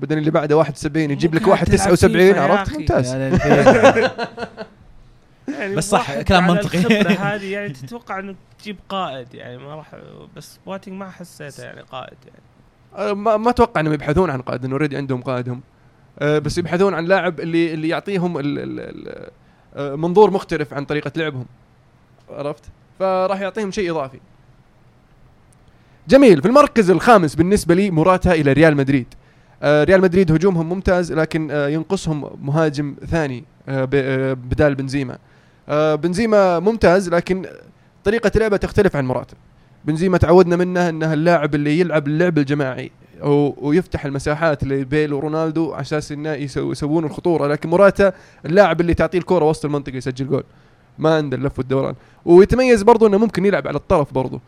بعدين 0.00 0.18
اللي 0.18 0.30
بعده 0.30 0.56
71 0.56 1.10
يجيب 1.10 1.34
لك 1.34 1.48
واحد 1.48 1.66
تلعب 1.66 1.76
79 1.94 2.18
فيفا 2.28 2.36
يا 2.38 2.42
عرفت. 2.42 2.76
ممتاز. 2.78 3.14
يعني 5.58 5.76
بس 5.76 5.90
صح، 5.90 6.20
كلام 6.20 6.46
منطقي. 6.46 6.78
الخبرة 6.78 7.12
هذه 7.34 7.52
يعني 7.52 7.68
تتوقع 7.68 8.18
انك 8.18 8.36
تجيب 8.58 8.76
قائد 8.88 9.34
يعني 9.34 9.58
ما 9.58 9.74
راح 9.74 9.86
بس 10.36 10.58
بواتينج 10.66 10.96
ما 10.98 11.10
حسيته 11.10 11.64
يعني 11.64 11.80
قائد 11.80 12.16
يعني. 12.26 12.40
آه، 13.10 13.12
ما, 13.12 13.36
ما 13.36 13.50
أتوقع 13.50 13.80
إنهم 13.80 13.92
يبحثون 13.94 14.30
عن 14.30 14.42
قائد 14.42 14.64
إنه 14.64 14.72
already 14.72 14.96
عندهم 14.96 15.22
قائدهم. 15.22 15.60
آه، 16.18 16.38
بس 16.38 16.58
يبحثون 16.58 16.94
عن 16.94 17.04
لاعب 17.04 17.40
اللي 17.40 17.74
اللي 17.74 17.88
يعطيهم 17.88 18.38
ال 18.38 18.58
ال 18.58 18.80
ال 18.80 19.30
آه، 19.76 19.94
منظور 19.96 20.30
مختلف 20.30 20.74
عن 20.74 20.84
طريقة 20.84 21.12
لعبهم. 21.16 21.46
عرفت؟ 22.30 22.64
فراح 22.98 23.40
يعطيهم 23.40 23.70
شيء 23.70 23.90
إضافي. 23.90 24.20
جميل. 26.08 26.42
في 26.42 26.48
المركز 26.48 26.90
الخامس 26.90 27.34
بالنسبة 27.34 27.74
لي 27.74 27.90
موراتا 27.90 28.32
إلى 28.32 28.52
ريال 28.52 28.76
مدريد. 28.76 29.06
آه، 29.62 29.84
ريال 29.84 30.00
مدريد 30.00 30.32
هجومهم 30.32 30.68
ممتاز 30.68 31.12
لكن 31.12 31.50
آه، 31.50 31.68
ينقصهم 31.68 32.30
مهاجم 32.46 32.96
ثاني 33.06 33.44
آه، 33.68 33.84
ب- 33.84 34.48
بدال 34.48 34.74
بنزيما. 34.74 35.18
بنزيما 35.68 36.58
ممتاز 36.58 37.08
لكن 37.08 37.46
طريقة 38.04 38.30
لعبه 38.36 38.56
تختلف 38.56 38.96
عن 38.96 39.06
موراتا 39.06 39.36
بنزيما 39.84 40.18
تعودنا 40.18 40.56
منه 40.56 40.88
انه 40.88 41.12
اللاعب 41.12 41.54
اللي 41.54 41.80
يلعب 41.80 42.06
اللعب 42.06 42.38
الجماعي 42.38 42.90
ويفتح 43.22 44.04
المساحات 44.04 44.64
لبيل 44.64 45.12
ورونالدو 45.12 45.72
على 45.72 45.80
أساس 45.80 46.12
إنه 46.12 46.34
يسو- 46.34 46.70
يسوون 46.72 47.04
الخطورة 47.04 47.46
لكن 47.46 47.68
موراتا 47.70 48.12
اللاعب 48.46 48.80
اللي 48.80 48.94
تعطيه 48.94 49.18
الكوره 49.18 49.44
وسط 49.44 49.64
المنطقة 49.64 49.96
يسجل 49.96 50.28
جول. 50.28 50.44
ما 50.98 51.16
عنده 51.16 51.36
اللف 51.36 51.58
والدوران 51.58 51.94
ويتميز 52.24 52.82
برضو 52.82 53.06
إنه 53.06 53.18
ممكن 53.18 53.46
يلعب 53.46 53.68
على 53.68 53.76
الطرف 53.76 54.14
برضو. 54.14 54.40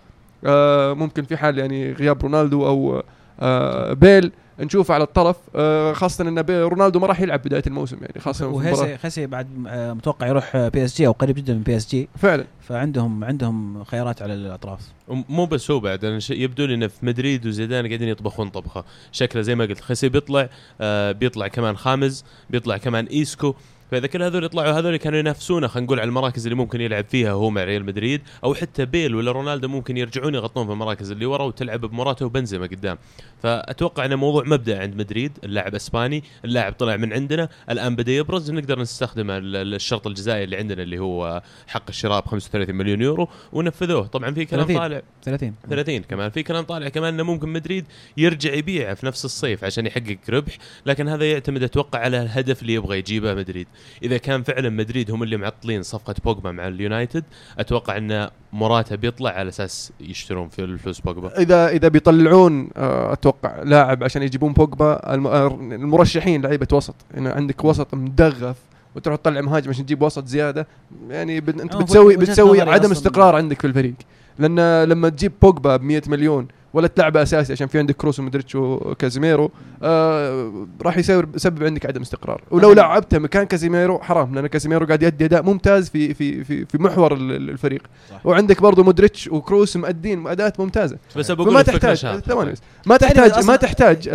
آه 0.45 0.93
ممكن 0.95 1.23
في 1.25 1.37
حال 1.37 1.59
يعني 1.59 1.93
غياب 1.93 2.23
رونالدو 2.23 2.67
أو 2.67 3.03
آه 3.41 3.93
بيل. 3.93 4.33
نشوفه 4.61 4.95
على 4.95 5.05
الطرف 5.05 5.37
آه 5.57 5.93
خاصة 5.93 6.29
إن 6.29 6.39
رونالدو 6.51 6.99
ما 7.01 7.07
راح 7.07 7.21
يلعب 7.21 7.43
بداية 7.43 7.63
الموسم 7.67 7.97
يعني 8.03 8.21
خاصة 8.21 8.61
خيسي 9.03 9.27
بعد 9.27 9.47
آه، 9.69 9.93
متوقع 9.93 10.27
يروح 10.27 10.57
PSG 10.57 11.07
أو 11.07 11.13
قريب 11.13 11.35
جدا 11.37 11.55
من 11.55 11.63
PSG 11.63 12.09
فعلا. 12.19 12.45
فعندهم 12.69 13.25
عندهم 13.25 13.85
خيارات 13.85 14.23
على 14.23 14.35
الأطراف. 14.35 14.81
مو 15.09 15.47
بس 15.47 15.71
هو 15.71 15.81
بعد 15.81 16.05
أنا 16.05 16.19
ش- 16.21 16.31
يبدو 16.31 16.65
لي 16.65 16.75
انه 16.75 16.87
في 16.87 17.07
مدريد 17.07 17.47
وزيدان 17.47 17.87
قاعدين 17.87 18.09
يطبخون 18.09 18.49
طبخة. 18.49 18.85
شكله 19.13 19.43
زي 19.43 19.55
ما 19.55 19.65
قلت 19.65 19.81
خيسي 19.81 20.09
بيطلع 20.09 20.49
آه 20.81 21.13
بيطلع 21.13 21.49
كمان 21.49 21.77
خاميس 21.77 22.25
بيطلع 22.51 22.77
كمان 22.77 23.07
إيسكو. 23.07 23.55
فإذا 23.93 24.07
كل 24.07 24.23
هذول 24.23 24.45
يطلعوا 24.45 24.73
هذول 24.79 24.97
كانوا 24.97 25.19
ينافسونه 25.19 25.67
خلينا 25.67 25.87
نقول 25.87 26.01
على 26.01 26.09
المراكز 26.09 26.47
اللي 26.47 26.57
ممكن 26.57 26.81
يلعب 26.81 27.05
فيها 27.05 27.33
هو 27.33 27.51
مع 27.51 27.65
ريال 27.65 27.85
مدريد 27.85 28.21
أو 28.45 28.55
حتى 28.55 28.85
بيل 28.85 29.15
ولا 29.15 29.33
رونالدو 29.33 29.69
ممكن 29.69 29.97
يرجعون 29.97 30.35
يغطون 30.35 30.67
في 30.67 30.73
المراكز 30.73 31.11
اللي 31.11 31.27
ورا 31.27 31.45
وتلعب 31.45 31.81
بموراتا 31.81 32.25
وبنزيما 32.25 32.67
قدام. 32.67 32.99
فأتوقع 33.43 34.05
إنه 34.05 34.17
موضوع 34.17 34.45
مبدأ 34.47 34.81
عند 34.81 34.97
مدريد 34.97 35.33
اللاعب 35.45 35.75
أسباني 35.75 36.25
اللاعب 36.45 36.73
طلع 36.73 36.97
من 36.97 37.13
عندنا 37.13 37.49
الآن 37.71 37.97
بدأ 37.97 38.13
يبرز 38.13 38.51
نقدر 38.51 38.79
نستخدم 38.81 39.31
ال- 39.31 39.57
ال- 39.57 39.75
الشرط 39.75 40.07
الجزائي 40.07 40.45
اللي 40.45 40.57
عندنا 40.57 40.83
اللي 40.83 40.99
هو 40.99 41.43
حق 41.67 41.85
الشراء 41.89 42.21
ب 42.21 42.27
35 42.27 42.75
مليون 42.75 43.01
يورو 43.03 43.29
ونفذوه. 43.53 44.07
طبعا 44.07 44.31
في 44.31 44.45
كلام 44.45 44.67
30. 44.67 44.77
طالع. 44.83 45.03
30 45.23 45.55
30 45.71 46.03
كمان. 46.03 46.31
في 46.31 46.43
كلام 46.43 46.65
طالع 46.65 46.89
كمان 46.89 47.15
إنه 47.15 47.23
ممكن 47.23 47.49
مدريد 47.49 47.85
يرجع 48.17 48.53
يبيعه 48.55 48.95
في 48.95 49.07
نفس 49.07 49.25
الصيف 49.25 49.65
عشان 49.65 49.87
يحقق 49.87 50.19
ربح 50.31 50.59
لكن 50.87 51.09
هذا 51.09 51.31
يعتمد 51.33 51.63
أتوقع 51.63 51.99
على 51.99 52.23
الهدف 52.23 52.63
اللي 52.63 52.75
يبغى 52.75 52.99
يجيبه 52.99 53.35
مدريد. 53.35 53.67
إذا 54.03 54.17
كان 54.17 54.43
فعلا 54.43 54.71
مدريد 54.71 55.11
هم 55.11 55.23
اللي 55.23 55.37
معطلين 55.37 55.83
صفقة 55.83 56.15
بوجبا 56.25 56.53
مع 56.53 56.69
اليونايتد 56.69 57.25
أتوقع 57.59 57.97
إن 57.97 58.29
موراتا 58.53 58.95
بيطلع 58.97 59.31
على 59.31 59.49
أساس 59.49 59.93
يشترون 60.01 60.49
في 60.49 60.65
الفلوس 60.65 61.01
بوجبا. 61.01 61.39
إذا 61.39 61.69
إذا 61.69 61.89
بيطلعون 61.89 62.71
آه، 62.77 63.13
أتوقع 63.13 63.63
لاعب 63.63 64.05
عشان 64.05 64.23
يجيبون 64.23 64.53
بوجبا 64.53 65.15
آه، 65.15 65.47
المرشحين 65.61 66.43
لعيبة 66.43 66.69
وسط. 66.73 66.95
يعني 67.15 67.29
عندك 67.29 67.65
وسط 67.65 67.95
مدغف 67.95 68.57
وتروح 68.97 69.17
تطلع 69.17 69.41
مهاجم 69.41 69.71
عشان 69.71 69.87
تجيب 69.87 70.03
وسط 70.03 70.27
زيادة. 70.27 70.67
يعني 71.09 71.39
أنت 71.39 71.75
آه، 71.75 71.79
بتسوي 71.79 72.17
بتسوي 72.17 72.61
عدم. 72.61 72.91
استقرار 72.91 73.37
عندك 73.37 73.61
في 73.61 73.67
الفريق. 73.67 73.95
لأن 74.39 74.85
لما 74.85 75.09
تجيب 75.09 75.33
بوجبا 75.43 75.77
ب 75.77 75.83
100 75.83 76.03
مليون 76.07 76.49
ولا 76.75 76.87
تلعبه 76.89 77.23
أساسي 77.23 77.53
عشان 77.53 77.67
في 77.67 77.79
عندك 77.79 77.97
كروس 77.97 78.19
ومودريتش 78.21 78.55
وكازيميرو 78.55 79.51
آه 79.83 80.67
راح 80.83 80.99
يسبب 80.99 81.65
عندك 81.65 81.87
عدم 81.87 82.01
استقرار. 82.01 82.43
ولو. 82.51 82.73
لعبته 82.73 83.19
مكان 83.19 83.45
كازيميرو 83.45 83.99
حرام 83.99 84.35
لأن 84.35 84.47
كازيميرو 84.47 84.87
قاعد 84.87 85.03
يؤدي 85.03 85.25
أداء 85.25 85.43
ممتاز 85.43 85.89
في 85.89 86.15
في 86.15 86.45
في, 86.45 86.65
في 86.65 86.79
محور 86.83 87.15
ال- 87.15 87.33
ال- 87.33 87.51
الفريق. 87.51 87.83
صح. 88.11 88.27
وعندك 88.27 88.63
برضو 88.63 88.83
مودريتش 88.85 89.29
وكروس 89.29 89.77
مؤدين 89.77 90.27
أداءات 90.27 90.61
ممتازة. 90.61 90.97
بس 91.17 91.31
بقول 91.31 91.51
فما 91.51 91.61
الفكرة 91.61 91.79
تحتاج. 91.95 92.21
ثواني 92.21 92.53
بس. 92.53 92.59
ما 92.87 92.99
يعني 93.03 93.15
تحتاج 93.15 93.45
ما 93.47 93.57
تحتاج 93.57 94.09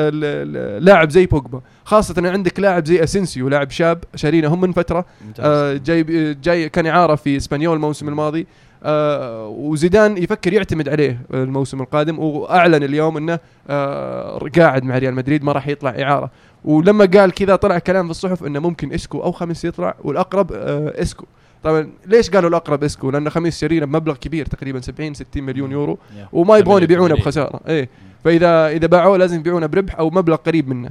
لاعب 0.80 1.10
زي 1.10 1.26
بوجبا. 1.26 1.62
خاصة 1.86 2.16
إن 2.18 2.26
عندك 2.26 2.60
لاعب 2.60 2.86
زي 2.86 3.04
أسينسيو 3.04 3.50
لاعب 3.50 3.72
شاب 3.72 4.04
شارينه 4.16 4.48
هم 4.48 4.62
من 4.62 4.72
فترة. 4.72 5.06
آه 5.40 5.74
جاي 5.86 6.04
جاي 6.34 6.70
كان 6.70 6.86
إعارة 6.86 7.16
في 7.16 7.38
إسبانيول 7.38 7.76
الموسم 7.76 8.08
الماضي. 8.10 8.48
آه 8.84 9.48
وزيدان 9.48 10.18
يفكر 10.18 10.54
يعتمد 10.54 10.90
عليه 10.90 11.20
الموسم 11.34 11.82
القادم 11.82 12.20
وأعلن 12.20 12.84
اليوم 12.84 13.18
إنه 13.18 13.40
آه 13.70 14.40
قاعد 14.58 14.84
مع 14.84 14.98
ريال 14.98 15.14
مدريد 15.14 15.44
ما 15.44 15.52
راح 15.52 15.68
يطلع 15.68 15.90
إعارة. 15.90 16.32
ولما 16.66 17.06
قال 17.06 17.32
كذا 17.32 17.56
طلع 17.56 17.80
كلام 17.80 18.06
في 18.06 18.12
الصحف 18.12 18.44
إنه 18.44 18.60
ممكن 18.60 18.94
إسكو 18.94 19.24
أو 19.24 19.32
خاميس 19.32 19.66
يطلع 19.66 19.96
والأقرب 20.04 20.52
آه 20.52 21.02
إسكو. 21.02 21.26
طبعا 21.64 21.90
ليش 22.06 22.30
قالوا 22.30 22.50
الأقرب 22.50 22.84
إسكو؟ 22.84 23.12
لأن 23.12 23.30
خاميس 23.30 23.62
شارينه 23.62 23.86
بمبلغ 23.86 24.16
كبير 24.16 24.46
تقريبا 24.46 24.82
70 24.82 25.14
60 25.14 25.44
مليون 25.44 25.72
يورو. 25.72 25.98
وما 26.34 26.58
يبغون 26.58 26.84
يبيعونه 26.84 27.08
80. 27.08 27.22
بخسارة. 27.22 27.60
إيه. 27.68 27.90
فإذا 28.24 28.68
إذا 28.68 28.88
باعوه 28.88 29.18
لازم 29.18 29.40
يبيعونه 29.40 29.66
بربح 29.66 30.00
أو 30.00 30.10
مبلغ 30.10 30.36
قريب 30.36 30.70
منه. 30.70 30.90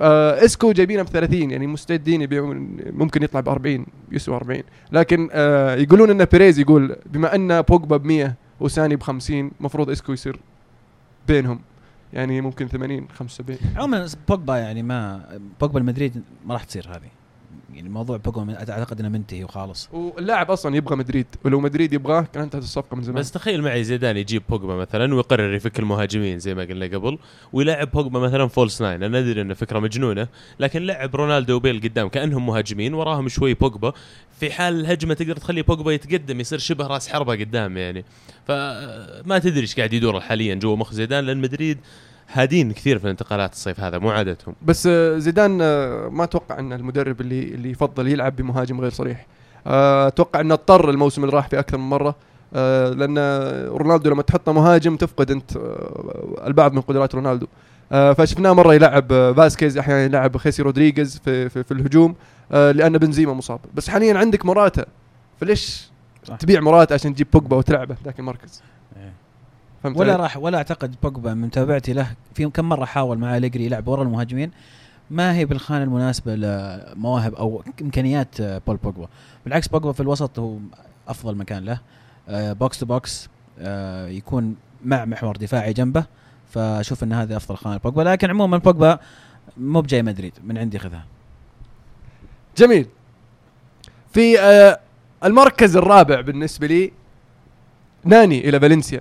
آه 0.00 0.44
إسكو 0.44 0.72
جايبينه 0.72 1.02
ب 1.02 1.06
30 1.06 1.50
يعني 1.50 1.66
مستعدين 1.66 2.22
يبيعون 2.22 2.76
ممكن 2.92 3.22
يطلع 3.22 3.40
ب 3.40 3.48
40 3.48 3.86
يسوى 4.12 4.36
40 4.36 4.62
لكن 4.92 5.28
آه 5.32 5.74
يقولون 5.74 6.10
إن 6.10 6.24
بيريز 6.24 6.58
يقول 6.58 6.96
بما 7.06 7.34
أن 7.34 7.62
بوجبا 7.62 7.96
ب 7.96 8.04
100 8.04 8.34
وساني 8.60 8.96
ب 8.96 9.02
50 9.02 9.50
المفروض 9.60 9.90
إسكو 9.90 10.12
يصير 10.12 10.40
بينهم. 11.28 11.60
يعني 12.12 12.40
ممكن 12.40 12.68
80 12.68 13.08
75 13.14 13.58
عموما 13.76 14.06
بوجبا 14.28 14.56
يعني 14.56 14.82
ما 14.82 15.28
بوجبا 15.60 15.80
المدريد 15.80 16.22
ما 16.46 16.54
راح 16.54 16.64
تصير 16.64 16.88
هذه. 16.90 17.10
يعني 17.74 17.88
موضوع 17.88 18.16
بوجبا 18.16 18.58
أعتقد 18.58 19.00
إنه 19.00 19.08
منتهي 19.08 19.44
وخلاص 19.44 19.88
واللاعب 19.92 20.50
أصلا 20.50 20.76
يبغى 20.76 20.96
مدريد 20.96 21.26
ولو 21.44 21.60
مدريد 21.60 21.92
يبغاه 21.92 22.20
كان 22.20 22.42
أنتهت 22.42 22.62
الصفقة 22.62 22.96
من 22.96 23.02
زمان. 23.02 23.18
بس 23.20 23.30
تخيل 23.30 23.62
معي 23.62 23.84
زيدان 23.84 24.16
يجيب 24.16 24.42
بوجبا 24.48 24.76
مثلا 24.76 25.14
ويقرر 25.14 25.54
يفك 25.54 25.78
المهاجمين 25.78 26.38
زي 26.38 26.54
ما 26.54 26.62
قلنا 26.64 26.86
قبل 26.86 27.18
ويلعب 27.52 27.90
بوجبا 27.90 28.18
مثلا 28.20 28.46
false 28.46 28.82
nine 28.82 29.02
أنا 29.02 29.18
أدري 29.18 29.40
إنه 29.40 29.54
فكرة 29.54 29.78
مجنونة 29.78 30.28
لكن 30.60 30.82
لعب 30.82 31.16
رونالدو 31.16 31.56
وبيل 31.56 31.80
قدام 31.80 32.08
كأنهم 32.08 32.46
مهاجمين 32.46 32.94
وراهم 32.94 33.28
شوي 33.28 33.54
بوجبا 33.54 33.92
في 34.40 34.50
حال 34.50 34.80
الهجمة 34.80 35.14
تقدر 35.14 35.36
تخلي 35.36 35.62
بوجبا 35.62 35.92
يتقدم 35.92 36.40
يصير 36.40 36.58
شبه 36.58 36.86
راس 36.86 37.08
حربة 37.08 37.32
قدام 37.32 37.76
يعني. 37.76 38.04
فما 38.46 39.38
تدري 39.38 39.60
إيش 39.60 39.76
قاعد 39.76 39.92
يدور 39.92 40.20
حاليا 40.20 40.54
جوا 40.54 40.76
مخ 40.76 40.92
زيدان 40.92 41.24
لأن 41.24 41.38
مدريد 41.38 41.78
هادين 42.32 42.72
كثير 42.72 42.98
في 42.98 43.04
الانتقالات 43.04 43.52
الصيف 43.52 43.80
هذا 43.80 43.98
مو 43.98 44.10
عادتهم. 44.10 44.54
بس 44.62 44.86
آه، 44.86 45.18
زيدان 45.18 45.58
آه، 45.62 46.08
ما 46.08 46.24
أتوقع 46.24 46.58
إن 46.58 46.72
المدرب 46.72 47.20
اللي 47.20 47.42
اللي 47.42 47.70
يفضل 47.70 48.08
يلعب 48.08 48.36
بمهاجم 48.36 48.80
غير 48.80 48.90
صريح. 48.90 49.26
آه، 49.66 50.06
أتوقع 50.06 50.40
إنه 50.40 50.54
اضطر 50.54 50.90
الموسم 50.90 51.24
اللي 51.24 51.36
راح 51.36 51.48
فيه 51.48 51.58
أكثر 51.58 51.78
من 51.78 51.88
مرة. 51.88 52.14
لأن 52.92 53.18
رونالدو 53.68 54.10
لما 54.10 54.22
تحطه 54.22 54.52
مهاجم 54.52 54.96
تفقد 54.96 55.30
أنت 55.30 55.56
البعض 56.46 56.72
من 56.72 56.80
قدرات 56.80 57.14
رونالدو. 57.14 57.46
فشفناه 57.90 58.52
مرة 58.52 58.74
يلعب 58.74 59.08
فاسكيز 59.08 59.78
أحيانا 59.78 60.04
يلعب 60.04 60.36
خيسي 60.36 60.62
رودريغيز 60.62 61.20
في, 61.24 61.48
في, 61.48 61.62
في 61.62 61.72
الهجوم 61.72 62.14
لأن 62.50 62.98
بنزيما 62.98 63.32
مصاب. 63.32 63.60
بس 63.74 63.90
حاليا 63.90 64.18
عندك 64.18 64.46
موراتا 64.46 64.84
فليش 65.40 65.90
صح. 66.24 66.36
تبيع 66.36 66.60
موراتا 66.60 66.94
عشان 66.94 67.14
تجيب 67.14 67.26
بوجبا 67.32 67.56
وتلعبه 67.56 67.96
ذاك 68.04 68.18
المركز؟ 68.18 68.62
فهمت 69.94 70.00
ولا؟ 70.00 70.16
راح 70.16 70.36
ولا 70.36 70.58
أعتقد 70.58 70.94
بوجبا 71.02 71.34
من 71.34 71.46
متابعتي 71.46 71.92
له. 71.92 72.14
في 72.34 72.46
كم 72.46 72.68
مرة 72.68 72.84
حاول 72.84 73.18
مع 73.18 73.36
أليجري 73.36 73.64
يلعب 73.64 73.88
ورا 73.88 74.02
المهاجمين. 74.02 74.50
ما 75.10 75.34
هي 75.34 75.44
بالخانة 75.44 75.84
المناسبة 75.84 76.34
لمواهب 76.34 77.34
أو 77.34 77.62
إمكانيات 77.82 78.40
آه، 78.40 78.62
بول 78.66 78.76
بوجبا. 78.76 79.08
بالعكس 79.44 79.68
بوجبا 79.68 79.92
في 79.92 80.00
الوسط 80.00 80.38
هو 80.38 80.58
أفضل 81.08 81.36
مكان 81.36 81.64
له. 81.64 81.80
box 82.52 82.78
to 82.78 82.86
box 82.86 83.28
يكون 84.08 84.56
مع 84.84 85.04
محور 85.04 85.36
دفاعي 85.36 85.72
جنبه. 85.72 86.04
فأشوف 86.50 87.02
إن 87.02 87.12
هذه 87.12 87.36
أفضل 87.36 87.56
خانة 87.56 87.76
بوجبا 87.76 88.02
لكن 88.02 88.30
عموما 88.30 88.58
بوجبا 88.58 88.98
مو 89.56 89.80
بجاي 89.80 90.02
مدريد 90.02 90.32
من 90.44 90.58
عندي 90.58 90.78
خذها. 90.78 91.04
جميل. 92.56 92.86
في 94.12 94.40
آه 94.40 94.80
المركز 95.24 95.76
الرابع 95.76 96.20
بالنسبة 96.20 96.66
لي 96.66 96.92
ناني 98.04 98.48
إلى 98.48 98.60
فالنسيا. 98.60 99.00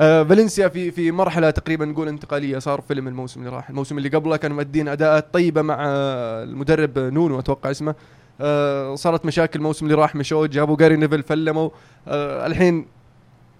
آه 0.00 0.22
فالنسيا 0.22 0.68
في 0.68 0.90
في 0.90 1.10
مرحلة 1.12 1.50
تقريبا 1.50 1.84
نقول 1.84 2.08
انتقالية. 2.08 2.58
صار 2.58 2.80
فيلم 2.80 3.08
الموسم 3.08 3.40
اللي 3.40 3.50
راح 3.56 3.70
الموسم 3.70 3.98
اللي 3.98 4.08
قبله 4.08 4.36
كانوا 4.36 4.56
مؤدين 4.56 4.88
أداءات 4.88 5.34
طيبة 5.34 5.62
مع 5.62 5.76
آه 5.80 6.44
المدرب 6.44 6.98
نونو 6.98 7.38
أتوقع 7.38 7.70
اسمه. 7.70 7.94
آه 8.40 8.94
صارت 8.94 9.26
مشاكل 9.26 9.58
الموسم 9.58 9.86
اللي 9.86 9.96
راح 9.96 10.14
مشوا 10.14 10.46
جابوا 10.46 10.76
جاري 10.76 10.96
نيفل 10.96 11.22
فلموا. 11.22 11.70
الحين 12.46 12.86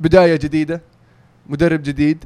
بداية 0.00 0.36
جديدة 0.36 0.80
مدرب 1.46 1.82
جديد. 1.82 2.24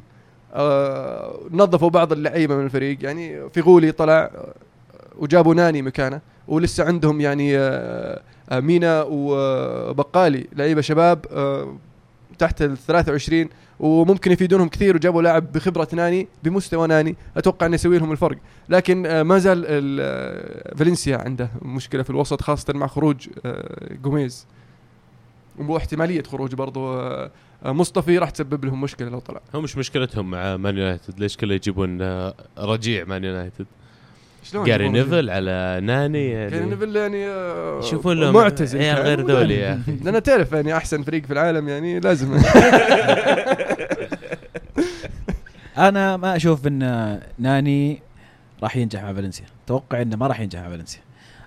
نظفوا 1.51 1.89
بعض 1.89 2.11
اللعيبة 2.11 2.55
من 2.55 2.65
الفريق. 2.65 2.97
يعني 3.03 3.49
في 3.49 3.61
غولي 3.61 3.91
طلع 3.91 4.31
وجابوا 5.17 5.55
ناني 5.55 5.81
مكانه 5.81 6.21
ولسه 6.47 6.83
عندهم 6.83 7.21
يعني 7.21 7.57
مينا 8.51 9.05
وبقالي 9.09 10.47
لعيبة 10.55 10.81
شباب 10.81 11.25
تحت 12.39 12.61
ال 12.61 12.77
23 12.77 13.49
وممكن 13.79 14.31
يفيدونهم 14.31 14.67
كثير 14.67 14.95
وجابوا 14.95 15.21
لاعب 15.21 15.51
بخبرة 15.51 15.87
ناني 15.93 16.27
بمستوى 16.43 16.87
ناني. 16.87 17.15
أتوقع 17.37 17.65
إنه 17.65 17.75
يسوي 17.75 17.97
لهم 17.97 18.11
الفرق. 18.11 18.37
لكن 18.69 19.05
آه، 19.05 19.23
ما 19.23 19.37
زال 19.37 19.65
ال- 19.65 19.99
آه، 20.01 20.75
فالنسيا 20.75 21.17
عنده 21.17 21.49
مشكلة 21.61 22.03
في 22.03 22.09
الوسط 22.09 22.41
خاصة 22.41 22.73
مع 22.73 22.87
خروج 22.87 23.27
آه، 23.45 23.93
جوميز. 23.93 24.47
واحتماليه 25.59 26.23
خروج 26.23 26.55
برضو 26.55 27.01
مصطفي 27.65 28.17
راح 28.17 28.29
تسبب 28.29 28.65
لهم 28.65 28.81
مشكلة 28.81 29.09
لو 29.09 29.19
طلع. 29.19 29.41
هو 29.55 29.61
مش 29.61 29.77
مشكلتهم 29.77 30.31
مع 30.31 30.57
مان 30.57 30.77
يونايتد. 30.77 31.19
ليش 31.19 31.37
كله 31.37 31.53
يجيبون 31.53 32.01
رجيع 32.57 33.05
مان 33.05 33.23
يونايتد؟ 33.23 33.65
شلون 34.43 34.65
جاري 34.65 34.89
نيفل 34.89 35.29
على 35.29 35.79
ناني 35.83 36.31
جاري 36.31 36.55
يعني. 36.55 36.69
نيفل 36.69 36.95
يعني 36.95 37.27
آه، 37.27 37.79
يشوفون 37.79 38.19
لهم 38.19 38.33
معتزل 38.33 38.79
عيال 38.79 38.95
كان. 38.95 39.05
غير 39.05 39.27
ذولي 39.27 39.55
يا 39.55 39.73
أخي. 39.81 39.91
لأن 40.03 40.23
تعرف 40.23 40.51
يعني 40.51 40.77
أحسن 40.77 41.03
فريق 41.03 41.25
في 41.25 41.33
العالم 41.33 41.69
يعني 41.69 41.99
لازم. 41.99 42.37
أنا 45.77 46.17
ما 46.17 46.35
أشوف 46.35 46.67
إن 46.67 47.19
ناني 47.39 47.99
راح 48.63 48.75
ينجح 48.77 49.03
مع 49.03 49.13
فالنسيا. 49.13 49.45
أتوقع 49.65 50.01
إنه 50.01 50.15
ما 50.15 50.27
راح 50.27 50.39
ينجح 50.39 50.59
مع 50.59 50.69
فالنسيا. 50.69 51.01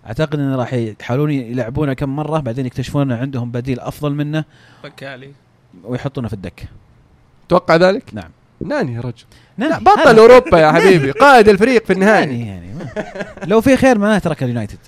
أعتقد 0.07 0.38
إنه 0.38 0.57
راح 0.57 0.72
يحاولون 0.72 1.30
يلعبونه 1.30 1.92
كم 1.92 2.16
مرة 2.16 2.40
بعدين 2.40 2.66
يكتشفون 2.66 3.12
ان 3.12 3.18
عندهم 3.18 3.51
بديل 3.51 3.80
أفضل 3.80 4.14
منه 4.14 4.44
فكالي. 4.82 5.32
ويحطونه 5.84 6.28
في 6.28 6.34
الدكه 6.34 6.64
توقع 7.49 7.76
ذلك؟ 7.76 8.14
نعم. 8.14 8.30
ناني 8.61 8.94
يا 8.94 9.01
رجل. 9.01 9.24
لا 9.59 9.78
بطل 9.78 10.18
أوروبا 10.18 10.59
يا 10.59 10.72
حبيبي 10.72 11.11
قائد 11.24 11.48
الفريق 11.48 11.84
في 11.86 11.92
النهائي. 11.92 12.40
يعني 12.46 12.74
ما. 12.74 12.86
لو 13.46 13.61
في 13.61 13.76
خير 13.76 13.98
ما 13.98 14.18
ترك 14.18 14.42
اليونايتد. 14.42 14.78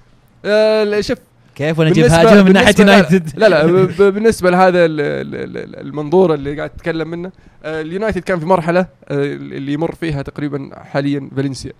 آه 0.45 1.01
شوف 1.01 1.19
كيف 1.55 1.79
ونجيب 1.79 2.07
بالنسبة- 2.09 2.13
هاجم 2.13 2.47
من 2.47 2.53
ناحية 2.53 2.75
يونايتد؟ 2.79 3.31
لا 3.39 3.49
لا 3.49 3.67
بالنسبة 4.11 4.51
لهذا 4.51 4.85
ال- 4.85 5.01
ال- 5.01 5.57
ال- 5.57 5.81
المنظور 5.81 6.35
اللي 6.35 6.57
قاعد 6.57 6.71
تتكلم 6.71 7.09
منه 7.09 7.31
آه، 7.65 7.81
اليونايتد 7.81 8.21
كان 8.23 8.39
في 8.41 8.47
مرحلة 8.47 8.81
آه، 8.81 8.87
اللي 9.25 9.73
يمر 9.73 9.95
فيها 9.95 10.23
تقريبا 10.23 10.71
حاليا 10.93 11.31
فالنسيا. 11.37 11.73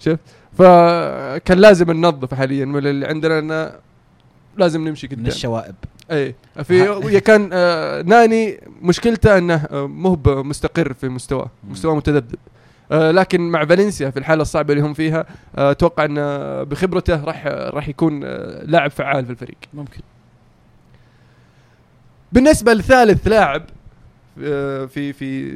شوف 0.00 0.18
فكان 0.58 1.58
لازم 1.58 1.90
ننظف 1.92 2.34
حاليا 2.34 2.64
من 2.64 2.86
اللي 2.86 3.06
عندنا 3.06 3.72
لازم 4.56 4.88
نمشي 4.88 5.06
من 5.06 5.16
قدام 5.16 5.26
الشوائب. 5.26 5.74
اي 6.10 6.34
في 6.64 7.20
كان 7.20 7.50
آه 7.52 8.02
ناني 8.02 8.60
مشكلته 8.82 9.38
إنه 9.38 9.54
آه، 9.54 9.86
مو 9.86 10.18
مستقر 10.26 10.92
في 10.92 11.08
مستواه. 11.08 11.50
مستواه 11.68 11.94
متذبذب. 11.94 12.38
آه 12.92 13.10
لكن 13.10 13.40
مع 13.40 13.64
فالنسيا 13.64 14.10
في 14.10 14.18
الحالة 14.18 14.42
الصعبة 14.42 14.72
اللي 14.72 14.84
هم 14.84 14.94
فيها 14.94 15.26
آه، 15.56 15.70
أتوقع 15.70 16.04
انه 16.04 16.62
بخبرته 16.62 17.24
راح 17.24 17.46
راح 17.46 17.88
يكون 17.88 18.20
آه 18.24 18.64
لاعب 18.64 18.90
فعال 18.90 19.24
في 19.24 19.30
الفريق. 19.32 19.56
ممكن. 19.74 20.00
بالنسبة 22.32 22.74
لثالث 22.74 23.28
لاعب 23.28 23.62
آه، 24.42 24.84
في 24.86 25.12
في 25.12 25.54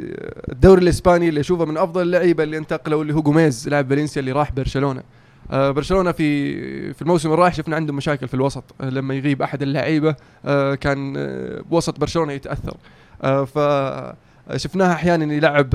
الدوري 0.52 0.82
الإسباني 0.82 1.28
اللي 1.28 1.40
أشوفه 1.40 1.64
من 1.64 1.76
أفضل 1.76 2.02
اللعيبة 2.02 2.44
اللي 2.44 2.58
انتقلوا 2.58 3.02
اللي 3.02 3.14
هو 3.14 3.22
جوميز 3.22 3.68
لاعب 3.68 3.88
فالنسيا 3.88 4.20
اللي 4.20 4.32
راح 4.32 4.52
برشلونة. 4.52 5.02
آه، 5.50 5.70
برشلونة 5.70 6.12
في 6.12 6.92
في 6.92 7.02
الموسم 7.02 7.32
الراح 7.32 7.54
شفنا 7.54 7.76
عنده 7.76 7.92
مشاكل 7.92 8.28
في 8.28 8.34
الوسط. 8.34 8.64
آه، 8.80 8.90
لما 8.90 9.14
يغيب 9.14 9.42
أحد 9.42 9.62
اللعيبة 9.62 10.16
آه، 10.44 10.74
كان 10.74 11.14
آه، 11.16 11.62
وسط 11.70 12.00
برشلونة 12.00 12.32
يتأثر. 12.32 12.76
آه، 13.22 13.44
ف 13.44 13.58
شفناها 14.56 14.92
أحيانا 14.92 15.34
يلعب 15.34 15.70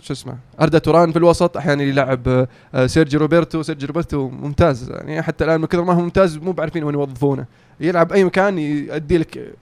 شو 0.00 0.12
اسمه 0.12 0.36
أردا 0.60 0.78
توران 0.78 1.12
في 1.12 1.18
الوسط 1.18 1.56
أحيانا 1.56 1.82
يلعب 1.82 2.48
سيرجي 2.86 3.16
روبرتو. 3.16 3.62
سيرجي 3.62 3.86
روبرتو 3.86 4.28
ممتاز 4.28 4.90
يعني 4.90 5.22
حتى 5.22 5.44
الآن 5.44 5.60
من 5.60 5.66
كثر 5.66 5.84
ما 5.84 5.92
هو 5.92 6.00
ممتاز 6.00 6.36
مو 6.36 6.52
بعارفين 6.52 6.84
وين 6.84 6.94
يوظفونه. 6.94 7.44
يلعب 7.80 8.12
أي 8.12 8.24
مكان 8.24 8.58
يؤدي 8.58 9.18
لك 9.18 9.54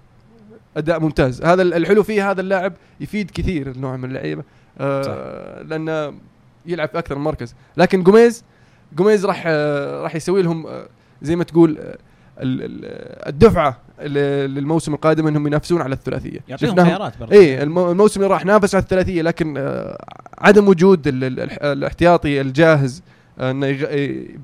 أداء 0.77 1.01
ممتاز. 1.01 1.43
هذا 1.43 1.63
الحلو 1.63 2.03
فيه 2.03 2.31
هذا 2.31 2.41
اللاعب 2.41 2.73
يفيد 3.01 3.31
كثير 3.31 3.71
النوع 3.71 3.97
من 3.97 4.05
اللعيبة. 4.09 4.43
لأنه 5.63 6.15
يلعب 6.67 6.89
في 6.89 6.99
أكثر 6.99 7.19
من 7.19 7.25
مركز. 7.25 7.55
لكن 7.77 8.03
جوميز 8.03 8.45
جوميز 8.97 9.27
راح 9.27 9.43
آه 9.47 10.03
راح 10.03 10.15
يسوي 10.17 10.43
لهم 10.43 10.67
آه 10.67 10.89
زي 11.23 11.37
ما 11.37 11.45
تقول 11.45 11.79
آه 11.79 11.83
ال- 12.43 12.63
ال- 12.63 13.29
الدفعة 13.29 13.81
للموسم 14.03 14.95
القادم 14.95 15.27
إنهم 15.27 15.47
ينافسون 15.47 15.83
على 15.83 15.95
الثلاثية. 15.95 16.39
يعطيهم 16.49 16.71
خيارات 16.85 17.19
برضه 17.21 17.33
اي 17.33 17.63
المو- 17.63 17.91
الموسم 17.91 18.21
اللي 18.23 18.33
راح 18.33 18.45
نافس 18.45 18.75
على 18.75 18.83
الثلاثية 18.83 19.23
لكن 19.23 19.57
عدم 20.39 20.69
وجود 20.69 21.03
الاحتياطي 21.07 22.41
الجاهز 22.41 23.03
إنه 23.41 23.67
ي- 23.67 24.39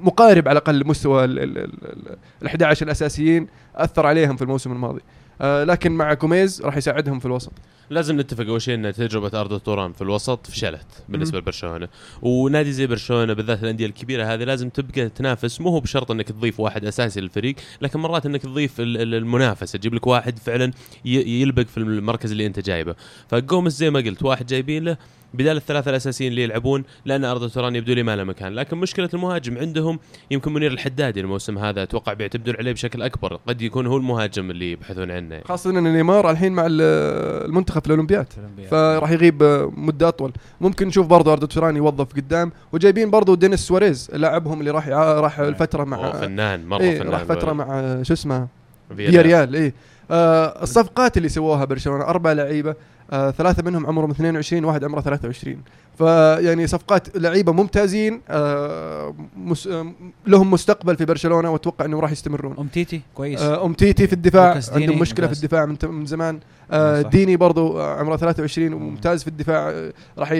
مقارب 0.00 0.48
على 0.48 0.58
الأقل 0.58 0.78
لمستوى 0.78 1.24
ال- 1.24 1.38
ال- 1.38 1.58
ال- 1.58 2.16
ال 2.42 2.46
11 2.46 2.86
الأساسيين 2.86 3.46
أثر 3.76 4.06
عليهم 4.06 4.36
في 4.36 4.42
الموسم 4.42 4.72
الماضي. 4.72 5.00
لكن 5.42 5.92
مع 5.92 6.12
جوميز 6.12 6.62
راح 6.62 6.76
يساعدهم 6.76 7.18
في 7.18 7.26
الوسط. 7.26 7.52
لازم 7.90 8.20
نتفق 8.20 8.46
أول 8.46 8.62
شيء 8.62 8.74
إن 8.74 8.92
تجربة 8.92 9.40
اردا 9.40 9.58
توران 9.58 9.92
في 9.92 10.02
الوسط 10.02 10.46
فشلت 10.46 10.86
بالنسبة. 11.08 11.38
لبرشلونة. 11.38 11.88
ونادي 12.22 12.72
زي 12.72 12.86
برشلونة 12.86 13.32
بالذات 13.32 13.62
الأندية 13.62 13.86
الكبيرة 13.86 14.24
هذه 14.24 14.44
لازم 14.44 14.68
تبقى 14.68 15.08
تنافس. 15.08 15.60
مو 15.60 15.68
هو 15.70 15.80
بشرط 15.80 16.10
إنك 16.10 16.28
تضيف 16.28 16.60
واحد 16.60 16.84
أساسي 16.84 17.20
للفريق 17.20 17.54
لكن 17.82 18.00
مرات 18.00 18.26
إنك 18.26 18.42
تضيف 18.42 18.80
ال- 18.80 18.96
ال- 19.02 19.14
المنافسة. 19.14 19.78
تجيب 19.78 19.94
لك 19.94 20.06
واحد 20.06 20.38
فعلا 20.38 20.72
يلبق 21.04 21.62
في 21.66 21.76
المركز 21.78 22.30
اللي 22.30 22.46
أنت 22.46 22.60
جايبه. 22.60 22.94
فجوميز 23.28 23.76
زي 23.76 23.90
ما 23.90 24.00
قلت 24.00 24.22
واحد 24.22 24.46
جايبين 24.46 24.84
له 24.84 24.96
بدال 25.34 25.56
الثلاثة 25.56 25.90
الأساسيين 25.90 26.30
اللي 26.30 26.42
يلعبون 26.42 26.84
لأن 27.04 27.24
اردا 27.24 27.48
توران 27.48 27.76
يبدو 27.76 27.92
لي 27.92 28.02
ما 28.02 28.16
له 28.16 28.24
مكان. 28.24 28.54
لكن 28.54 28.76
مشكلة 28.76 29.08
المهاجم 29.14 29.58
عندهم 29.58 29.98
يمكن 30.30 30.52
منير 30.52 30.72
الحدادي 30.72 31.20
الموسم 31.20 31.58
هذا 31.58 31.82
أتوقع 31.82 32.12
بيعتمدون 32.12 32.56
عليه 32.56 32.72
بشكل 32.72 33.02
أكبر. 33.02 33.40
قد 33.48 33.62
يكون 33.62 33.86
هو 33.86 33.96
المهاجم 33.96 34.50
اللي 34.50 34.72
يبحثون 34.72 35.10
عنه. 35.10 35.34
يعني. 35.34 35.44
خاصة 35.44 35.70
إن 35.70 35.92
نيمار 35.92 36.30
الحين 36.30 36.52
مع 36.52 36.66
ال- 36.66 37.46
المنتخب 37.48 37.80
في 37.80 37.86
الأولمبياد 37.86 38.26
فراح 38.70 39.10
يغيب 39.10 39.42
مده 39.76 40.08
أطول. 40.08 40.32
ممكن 40.60 40.86
نشوف 40.86 41.06
برضو 41.06 41.32
اردا 41.32 41.46
توران 41.46 41.76
يوظف 41.76 42.12
قدام 42.16 42.52
وجايبين 42.72 43.10
برضو 43.10 43.34
دينيس 43.34 43.60
سواريز 43.60 44.10
لاعبهم 44.14 44.60
اللي 44.60 44.70
راح 44.70 44.88
راح 44.88 45.40
الفترة 45.40 45.80
أوه، 45.80 45.88
مع 45.88 46.12
فنان 46.12 46.66
مرة 46.66 46.80
إيه 46.80 46.98
فنان 46.98 47.12
راح 47.12 47.22
فترة 47.22 47.52
مع 47.52 48.02
شو 48.02 48.12
اسمه؟ 48.12 48.48
فيا 48.96 49.22
ريال 49.22 49.54
إيه. 49.54 49.74
آه 50.10 50.62
الصفقات 50.62 51.16
اللي 51.16 51.28
سووها 51.28 51.64
برشلونة 51.64 52.04
أربع 52.04 52.32
لعيبة. 52.32 52.74
آه 53.10 53.30
ثلاثة 53.30 53.62
منهم 53.62 53.86
عمرهم 53.86 54.10
22 54.10 54.64
واحد 54.64 54.84
عمره 54.84 55.00
23 55.00 55.62
فيعني 55.98 56.66
صفقات 56.66 57.16
لعيبة 57.16 57.52
ممتازين 57.52 58.20
آه 58.28 59.14
مس 59.36 59.66
آه 59.66 59.92
لهم 60.26 60.50
مستقبل 60.50 60.96
في 60.96 61.04
برشلونة 61.04 61.50
وأتوقع 61.50 61.84
إنهم 61.84 62.00
راح 62.00 62.12
يستمرون. 62.12 62.56
أومتيتي؟ 62.58 63.00
كويس. 63.14 63.40
آه 63.40 63.64
أومتيتي 63.66 64.06
في 64.06 64.12
الدفاع 64.12 64.60
عندهم 64.72 64.98
مشكلة 64.98 65.26
في. 65.26 65.32
الدفاع 65.32 65.66
من, 65.66 65.76
من 65.82 66.06
زمان. 66.06 66.40
آه 66.70 67.02
صح. 67.02 67.08
ديني 67.08 67.36
برضو 67.36 67.80
آه، 67.80 67.98
عمره 68.00 68.16
23 68.16 68.72
وممتاز 68.72 69.22
في 69.22 69.28
الدفاع. 69.28 69.70
آه 69.70 69.92
راح 70.18 70.32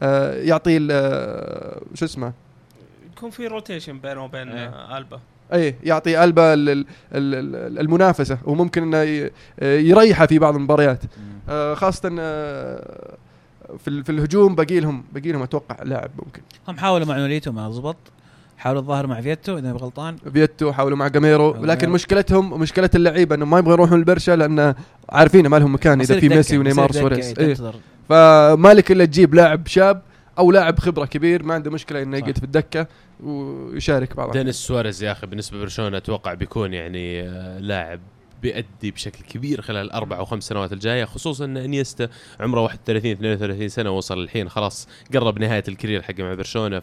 آه 0.00 0.34
يعطي 0.34 0.76
ال- 0.76 0.88
آه 0.92 1.80
شو 1.94 2.04
اسمه؟ 2.04 2.32
يكون 3.16 3.30
في 3.30 3.46
rotation 3.46 3.98
بينه 3.98 4.24
وبين 4.24 4.48
إيه. 4.48 4.66
آه، 4.68 4.98
ألبا. 4.98 5.20
اي 5.54 5.74
يعطي 5.82 6.24
البا 6.24 6.54
ال- 6.54 6.68
ال- 6.68 6.84
ال- 7.14 7.78
المنافسة 7.78 8.38
وممكن 8.44 8.82
إنه 8.82 9.30
يريحه 9.62 10.26
في 10.26 10.38
بعض 10.38 10.54
المباريات. 10.54 11.02
آه، 11.48 11.74
خاصة 11.74 12.16
آه، 12.20 13.16
في 13.84 14.02
في 14.02 14.12
الهجوم 14.12 14.54
باقي 14.54 14.80
لهم 14.80 15.04
باقي 15.12 15.32
لهم 15.32 15.42
أتوقع 15.42 15.82
لاعب 15.82 16.10
ممكن 16.18 16.42
هم 16.68 16.76
حاولوا 16.76 17.06
مع 17.06 17.16
نوليتو 17.16 17.52
ما 17.52 17.70
زبط 17.70 17.96
حاولوا 18.58 18.82
الظاهر 18.82 19.06
مع 19.06 19.20
فيتو 19.20 19.58
إذا 19.58 19.72
غلطان 19.72 20.16
فيتو 20.32 20.72
حاولوا 20.72 20.96
مع 20.96 21.08
جاميرو. 21.08 21.56
لكن 21.64 21.90
مشكلتهم 21.90 22.60
مشكلة 22.60 22.90
اللعيبة 22.94 23.34
إنهم 23.34 23.50
ما 23.50 23.58
يبغوا 23.58 23.74
يروحون 23.74 23.98
البرشا 23.98 24.36
لأن 24.36 24.74
عارفين 25.08 25.46
ما 25.46 25.56
لهم 25.56 25.74
مكان 25.74 26.00
إذا 26.00 26.20
في 26.20 26.28
ميسي 26.28 26.58
ونيمار 26.58 26.92
سواريز 26.92 27.34
إيه،. 27.38 27.56
فمالك 28.08 28.92
إلا 28.92 29.04
تجيب 29.04 29.34
لاعب 29.34 29.66
شاب 29.66 30.02
أو 30.38 30.52
لاعب 30.52 30.78
خبرة 30.78 31.04
كبير 31.04 31.42
ما 31.42 31.54
عنده 31.54 31.70
مشكلة 31.70 32.02
إنه. 32.02 32.16
يقعد 32.16 32.38
في 32.38 32.44
الدكة 32.44 32.86
ويشارك 33.24 34.16
بعض. 34.16 34.32
دينيس 34.32 34.54
سواريز 34.56 35.02
يا 35.02 35.12
أخي 35.12 35.26
بالنسبة 35.26 35.56
لبرشلونة 35.58 35.96
أتوقع 35.96 36.34
بيكون 36.34 36.74
يعني 36.74 37.22
آه، 37.28 37.58
لاعب 37.58 38.00
بيأدي 38.44 38.90
بشكل 38.90 39.24
كبير 39.24 39.60
خلال 39.60 39.86
الاربع 39.86 40.18
أو 40.18 40.24
خمس 40.24 40.44
سنوات 40.44 40.72
الجاية 40.72 41.04
خصوصا 41.04 41.44
إن 41.44 41.56
إنيستا 41.56 42.08
عمره 42.40 42.60
31 42.60 43.10
32 43.10 43.68
سنة 43.68 43.90
وصل 43.90 44.18
الحين 44.18 44.48
خلاص 44.48 44.88
قرب 45.14 45.38
نهاية 45.38 45.64
ال 45.68 45.73
career 45.73 46.02
حقه 46.02 46.22
مع 46.22 46.34
برشلونة 46.34 46.80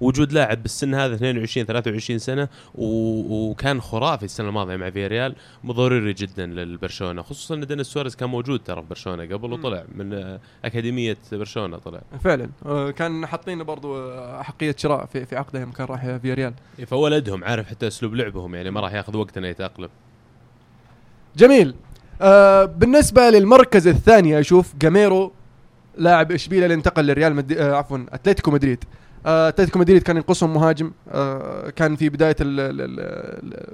فوجود 0.00 0.32
لاعب 0.32 0.62
بالسن 0.62 0.94
هذا 0.94 1.14
22 1.14 1.66
23 1.66 2.18
سنة. 2.18 2.48
وكان 2.74 3.80
خرافي 3.80 4.24
السنة 4.24 4.48
الماضية 4.48 4.76
مع 4.76 4.90
فياريال 4.90 5.34
ضروري 5.66 6.12
جدا 6.12 6.46
للبرشلونة 6.46 7.22
خصوصا 7.22 7.54
إن 7.54 7.66
دينيس 7.66 7.86
سواريز 7.86 8.16
كان 8.16 8.28
موجود 8.28 8.60
ترى 8.64 8.82
في 8.82 8.88
برشلونة 8.88 9.22
قبل. 9.22 9.52
وطلع 9.52 9.84
من 9.94 10.38
أكاديمية 10.64 11.16
برشلونة 11.32 11.78
طلع 11.78 12.00
فعلا 12.24 12.50
آه، 12.66 12.90
كان 12.90 13.26
حاطين 13.26 13.62
برضو 13.62 13.96
آه، 13.96 14.40
أحقية 14.40 14.74
شراء 14.78 15.06
في 15.06 15.26
في 15.26 15.36
عقده 15.36 15.60
يوم 15.60 15.72
كان 15.72 15.86
راح 15.86 16.16
في 16.16 16.34
ريال 16.34 16.54
إيه، 16.78 16.84
فولدهم 16.84 17.44
عارف 17.44 17.66
حتى 17.66 17.86
أسلوب 17.86 18.14
لعبهم 18.14 18.54
يعني 18.54 18.70
ما 18.70 18.80
راح 18.80 18.92
ياخذ 18.92 19.16
وقت 19.16 19.38
إنه 19.38 19.48
يتأقلم 19.48 19.88
جميل. 21.36 21.74
آه 22.20 22.64
بالنسبة 22.64 23.30
للمركز 23.30 23.86
الثاني 23.88 24.40
أشوف 24.40 24.72
جاميرو 24.80 25.32
لاعب 25.98 26.32
اشبيليا 26.32 26.64
اللي 26.64 26.74
انتقل 26.74 27.06
لريال 27.06 27.34
مد... 27.34 27.52
آه 27.52 27.74
عفوا 27.74 27.98
أتلتيكو 28.12 28.50
مدريد. 28.50 28.84
آه، 29.26 29.48
أتلتيكو 29.48 29.78
مدريد 29.78 30.02
كان 30.02 30.16
ينقصهم 30.16 30.54
مهاجم. 30.54 30.92
آه 31.12 31.70
كان 31.70 31.96
في 31.96 32.08
بداية 32.08 32.36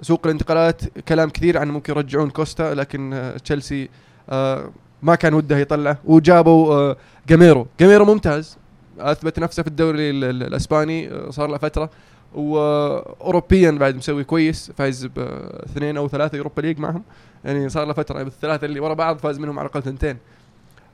سوق 0.02 0.20
الانتقالات 0.26 0.98
كلام 1.08 1.30
كثير 1.30 1.58
عن 1.58 1.68
ممكن 1.70 1.92
يرجعون 1.92 2.30
كوستا 2.30 2.74
لكن 2.74 3.12
آه 3.12 3.36
تشيلسي 3.36 3.88
آه 4.30 4.70
ما 5.02 5.14
كان 5.14 5.34
وده 5.34 5.58
يطلعه 5.58 5.98
وجابوا 6.04 6.74
آه 6.74 6.96
جاميرو. 7.28 7.66
جاميرو 7.80 8.04
ممتاز 8.04 8.58
أثبت 8.98 9.38
نفسه 9.38 9.62
في 9.62 9.68
الدوري 9.68 10.10
ال- 10.10 10.24
ال- 10.24 10.42
الأسباني 10.42 11.12
آه 11.12 11.30
صار 11.30 11.48
له 11.50 11.58
فترة. 11.58 11.90
واوروبيا 12.34 13.70
بعد 13.70 13.96
مسوي 13.96 14.24
كويس 14.24 14.72
فايز 14.76 15.06
باثنين 15.06 15.96
أو 15.96 16.08
ثلاثة 16.08 16.36
Europa 16.36 16.60
League 16.60 16.78
معهم. 16.78 17.02
يعني 17.44 17.68
صار 17.68 17.84
له 17.86 17.92
فترة 17.92 18.22
بالثلاثة 18.22 18.64
اللي 18.64 18.80
ورا 18.80 18.94
بعض 18.94 19.18
فاز 19.18 19.38
منهم 19.38 19.58
على 19.58 19.66
الأقل 19.68 19.82
ثنتين. 19.82 20.16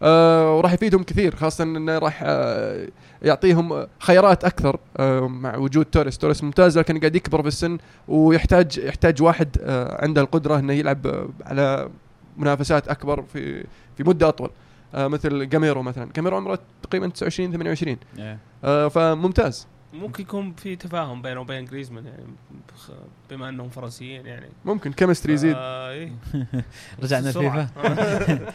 آه 0.03 0.57
وراح 0.57 0.73
يفيدهم 0.73 1.03
كثير 1.03 1.37
خاصة 1.37 1.65
إنه 1.65 1.99
راح 1.99 2.21
آه 2.27 2.89
يعطيهم 3.23 3.87
خيارات 3.99 4.45
أكثر 4.45 4.79
آه 4.97 5.21
مع 5.21 5.57
وجود 5.57 5.85
توريس. 5.85 6.19
توريس 6.19 6.45
ممتاز 6.45 6.79
لكن 6.79 6.99
قاعد 6.99 7.17
يكبر 7.17 7.43
في 7.43 7.49
السن 7.49 7.79
ويحتاج 8.09 8.79
يحتاج 8.79 9.23
واحد 9.23 9.57
آه 9.61 10.05
عنده 10.05 10.21
القدرة 10.21 10.59
إنه 10.59 10.73
يلعب 10.73 11.29
على 11.45 11.89
منافسات 12.37 12.89
أكبر 12.89 13.23
في 13.23 13.65
في 13.97 14.05
مدة 14.05 14.29
أطول. 14.29 14.51
آه 14.95 15.07
مثل 15.09 15.49
جاميرو 15.49 15.83
مثلا. 15.83 16.09
جاميرو 16.17 16.37
عمره 16.37 16.59
تقريبا 16.83 17.09
29 17.09 17.53
28 17.53 17.97
إيه. 18.19 18.39
آه 18.65 18.89
فممتاز. 18.89 19.67
ممكن 19.93 20.23
يكون 20.23 20.53
في 20.55 20.77
تفاهم 20.77 21.23
بينه 21.23 21.41
وبين 21.41 21.65
جريزمان 21.65 22.07
يعني 22.07 22.25
بما 23.31 23.49
انهم 23.49 23.69
فرنسيين 23.69 24.27
يعني 24.27 24.47
ممكن 24.65 24.93
chemistry 24.93 25.33
يزيد 25.33 25.55
آه 25.57 25.91
إيه. 25.93 26.13
رجعنا. 27.03 27.29
الفيفا 27.29 27.69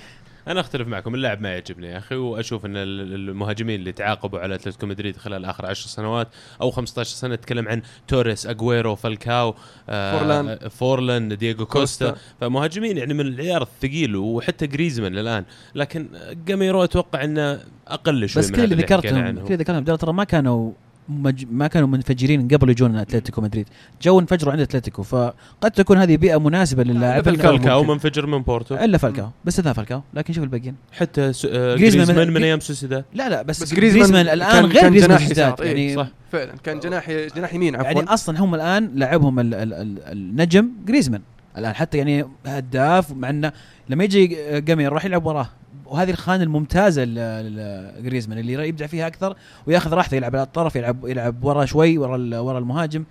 أنا 0.47 0.59
أختلف 0.59 0.87
معكم 0.87 1.15
اللاعب 1.15 1.41
ما 1.41 1.49
يعجبني 1.49 1.87
يا 1.87 1.97
أخي 1.97 2.15
وأشوف 2.15 2.65
إن 2.65 2.77
ال- 2.77 3.13
المهاجمين 3.29 3.79
اللي 3.79 3.91
تعاقبوا 3.91 4.39
على 4.39 4.55
أتلتيكو 4.55 4.85
مدريد 4.85 5.17
خلال 5.17 5.45
آخر 5.45 5.65
10 5.65 5.87
سنوات 5.87 6.27
أو 6.61 6.71
15 6.71 7.15
سنة 7.15 7.35
نتكلم 7.35 7.67
عن 7.67 7.81
توريس 8.07 8.47
اجويرو 8.47 8.95
فالكاو 8.95 9.55
آه 9.89 10.17
فورلان. 10.19 10.69
فورلان 10.69 11.37
دييغو 11.37 11.65
كوستا, 11.65 12.09
كوستا. 12.09 12.25
فمهاجمين 12.41 12.97
يعني 12.97 13.13
من 13.13 13.21
العيار 13.27 13.61
الثقيل 13.61 14.15
وحتى 14.15 14.67
جريزمان 14.67 15.17
الان 15.17 15.45
لكن 15.75 16.07
جاميرو 16.47 16.83
أتوقع 16.83 17.23
إنه 17.23 17.59
أقل 17.87 18.29
شوي 18.29 18.43
بس 18.43 18.49
من 18.49 18.55
كل 18.55 18.63
اللي 18.63 18.75
ذكرتهم. 18.75 19.31
كل 19.31 19.43
اللي 19.45 19.55
ذكرتهم 19.55 19.95
ترى 19.95 20.13
ما 20.13 20.23
كانوا 20.23 20.71
مج... 21.11 21.45
ما 21.51 21.67
كانوا 21.67 21.87
منفجرين 21.87 22.47
قبل 22.47 22.69
يجون 22.69 22.95
أتلتيكو 22.95 23.41
مدريد. 23.41 23.67
جو 24.01 24.19
انفجروا 24.19 24.51
عند 24.51 24.61
أتلتيكو 24.61 25.03
فقد 25.03 25.71
تكون 25.75 25.97
هذه 25.97 26.17
بيئة 26.17 26.37
مناسبة 26.39 26.83
للاعب 26.83 27.23
فالكاو. 27.23 27.83
منفجر 27.83 28.25
من 28.25 28.41
بورتو. 28.41 28.75
إلا 28.75 28.97
فالكاو 28.97 29.29
باستثناء 29.45 29.73
فالكاو 29.73 30.01
لكن 30.13 30.33
شوف 30.33 30.43
الباقيين. 30.43 30.75
حتى 30.91 31.33
س- 31.33 31.45
آه، 31.45 31.75
جريزمان 31.75 32.05
جريزمان 32.05 32.27
من- 32.27 32.33
من 32.33 32.43
أيام 32.43 32.59
سوسيداد. 32.59 33.05
لا 33.13 33.29
لا 33.29 33.41
بس, 33.41 33.57
بس 33.63 33.63
بس 33.63 33.73
جريزمان 33.73 33.99
جريزمان, 34.01 34.27
الان 34.27 34.65
غير 34.65 34.89
جريزمان 34.89 34.99
جناح 35.07 35.19
سوسيداد. 35.21 35.61
إيه، 35.61 35.67
يعني 35.67 35.95
صح. 35.95 36.07
فعلا 36.31 36.51
كان 36.63 36.79
جناح 36.79 37.11
جناح 37.11 37.53
يمين 37.53 37.75
عفوا. 37.75 37.87
يعني 37.87 38.03
أصلا 38.03 38.39
هم 38.39 38.55
الآن 38.55 38.91
لاعبهم 38.95 39.39
ال 39.39 39.53
ال 39.53 39.73
ال 39.73 39.99
النجم 40.11 40.69
جريزمان 40.85 41.21
الآن 41.57 41.73
حتى 41.73 41.97
يعني 41.97 42.25
هداف 42.45 43.11
مع 43.11 43.29
إنه 43.29 43.51
لما 43.89 44.03
يجي 44.03 44.37
جميل 44.61 44.91
راح 44.93 45.05
يلعب 45.05 45.25
وراه. 45.25 45.49
وهذه 45.91 46.09
الخانة 46.11 46.43
الممتازة 46.43 47.03
لجريزمان 47.05 48.37
اللي 48.37 48.67
يبدع 48.67 48.87
فيها 48.87 49.07
أكثر 49.07 49.35
وياخذ 49.67 49.93
راحته 49.93 50.15
يلعب 50.15 50.35
على 50.35 50.43
الطرف 50.43 50.75
يلعب 50.75 51.05
يلعب 51.05 51.43
ورا 51.43 51.65
شوي 51.65 51.97
ورا 51.97 52.39
ورا 52.39 52.59
المهاجم. 52.59 53.03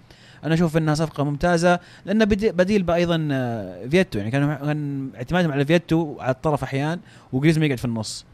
أنا 0.44 0.54
أشوف 0.54 0.76
إنها 0.76 0.94
صفقة 0.94 1.24
ممتازة 1.24 1.80
لأنه 2.06 2.24
بدي- 2.24 2.52
بديل 2.52 2.90
أيضا 2.90 3.28
آه، 3.32 3.86
فيتو 3.86 4.18
يعني 4.18 4.30
كان 4.30 5.10
اعتمادهم 5.16 5.52
على 5.52 5.64
فيتو 5.64 6.16
على 6.20 6.30
الطرف 6.30 6.62
احيان 6.62 7.00
وجريزمان 7.32 7.66
يقعد 7.66 7.78
في 7.78 7.84
النص. 7.84 8.24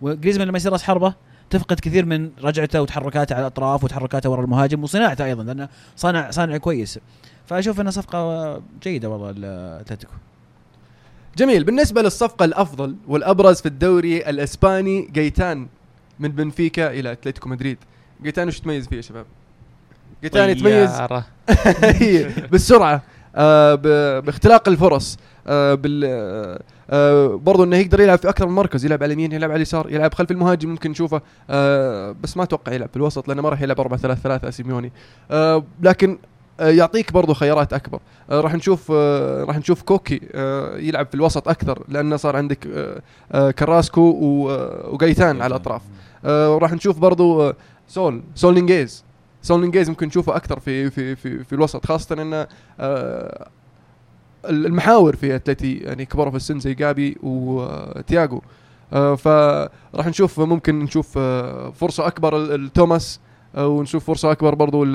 وجريزمان 0.00 0.48
لما 0.48 0.56
يصير 0.56 0.72
راس 0.72 0.82
حربة 0.82 1.14
تفقد 1.50 1.80
كثير 1.80 2.04
من 2.04 2.30
رجعته 2.42 2.82
وتحركاته 2.82 3.34
على 3.34 3.40
الأطراف 3.40 3.84
وتحركاته 3.84 4.30
ورا 4.30 4.44
المهاجم 4.44 4.82
وصناعته 4.82 5.24
أيضا 5.24 5.42
لأنه 5.44 5.68
صانع 5.96 6.30
صانع 6.30 6.56
كويس. 6.56 6.98
فأشوف 7.46 7.80
إنها 7.80 7.90
صفقة 7.90 8.62
جيدة 8.82 9.08
والله 9.10 9.30
الاتلتيكو 9.36 10.12
جميل. 11.36 11.64
بالنسبة 11.64 12.02
للصفقة 12.02 12.44
الأفضل 12.44 12.96
والأبرز 13.08 13.60
في 13.60 13.66
الدوري 13.66 14.16
الإسباني 14.30 15.08
جيتان 15.12 15.66
من 16.20 16.28
بنفيكا 16.28 16.90
إلى 16.90 17.12
أتلتيكو 17.12 17.48
مدريد. 17.48 17.78
جيتان 18.22 18.48
وش 18.48 18.60
تميز 18.60 18.88
فيه 18.88 18.96
يا 18.96 19.02
شباب؟ 19.02 19.26
جيتان 20.22 20.50
يتميز 20.50 20.90
طيارة. 20.90 21.26
بالسرعة 22.52 23.02
آه 23.36 23.74
باختلاق 24.20 24.68
الفرص 24.68 25.18
آه 25.46 25.74
بال 25.74 26.04
آه، 26.90 27.26
برضو 27.34 27.64
إنه 27.64 27.76
يقدر 27.76 28.00
يلعب 28.00 28.18
في 28.18 28.28
أكثر 28.28 28.46
من 28.46 28.54
مركز 28.54 28.84
يلعب 28.84 29.02
على 29.02 29.12
اليمين 29.14 29.32
يلعب 29.32 29.50
على 29.50 29.56
اليسار 29.56 29.90
يلعب 29.90 30.14
خلف 30.14 30.30
المهاجم 30.30 30.68
ممكن 30.68 30.90
نشوفه 30.90 31.22
آه 31.50 32.14
بس 32.22 32.36
ما 32.36 32.42
أتوقع 32.42 32.72
يلعب 32.72 32.88
في 32.88 32.96
الوسط 32.96 33.28
لأنه 33.28 33.42
ما 33.42 33.48
راح 33.48 33.62
يلعب 33.62 33.80
4 33.80 33.98
3 33.98 34.20
3 34.20 34.50
سيميوني 34.50 34.92
آه 35.30 35.64
لكن 35.82 36.18
يعطيك 36.60 37.12
برضو 37.12 37.34
خيارات 37.34 37.72
أكبر. 37.72 38.00
آه 38.30 38.40
راح 38.40 38.54
نشوف 38.54 38.92
آه 38.94 39.44
راح 39.44 39.58
نشوف 39.58 39.82
كوكي 39.82 40.20
آه 40.34 40.76
يلعب 40.78 41.06
في 41.06 41.14
الوسط 41.14 41.48
أكثر 41.48 41.84
لأنه 41.88 42.16
صار 42.16 42.36
عندك 42.36 42.66
آه 42.66 43.02
آه 43.32 43.50
كراسكو 43.50 44.00
و- 44.00 44.50
آه، 44.50 44.88
وجايتان 44.92 45.42
على 45.42 45.46
الأطراف. 45.46 45.82
آه 46.24 46.58
راح 46.58 46.72
نشوف 46.72 46.98
برضو 46.98 47.42
آه 47.48 47.56
ساول 47.88 48.22
ساول 48.34 48.54
نيجويز. 48.54 49.04
ساول 49.42 49.60
نيجويز 49.60 49.88
ممكن 49.88 50.06
نشوفه 50.06 50.36
أكثر 50.36 50.60
في 50.60 50.90
في 50.90 51.16
في, 51.16 51.44
في 51.44 51.52
الوسط 51.52 51.86
خاصة 51.86 52.22
إنه 52.22 52.46
آه 52.80 53.48
المحاور 54.44 55.16
في 55.16 55.34
أتلتي 55.34 55.74
يعني 55.74 56.04
كبروا 56.04 56.30
في 56.30 56.36
السن 56.36 56.60
زي 56.60 56.74
جابي 56.74 57.16
وتياجو 57.22 58.40
آه 58.92 59.14
فراح 59.14 60.06
نشوف 60.06 60.40
ممكن 60.40 60.78
نشوف 60.78 61.14
آه 61.18 61.70
فرصة 61.70 62.06
أكبر 62.06 62.38
لتوماس. 62.56 63.20
آه 63.20 63.33
ونشوف 63.56 64.04
فرصة 64.04 64.32
أكبر 64.32 64.54
برضو 64.54 64.86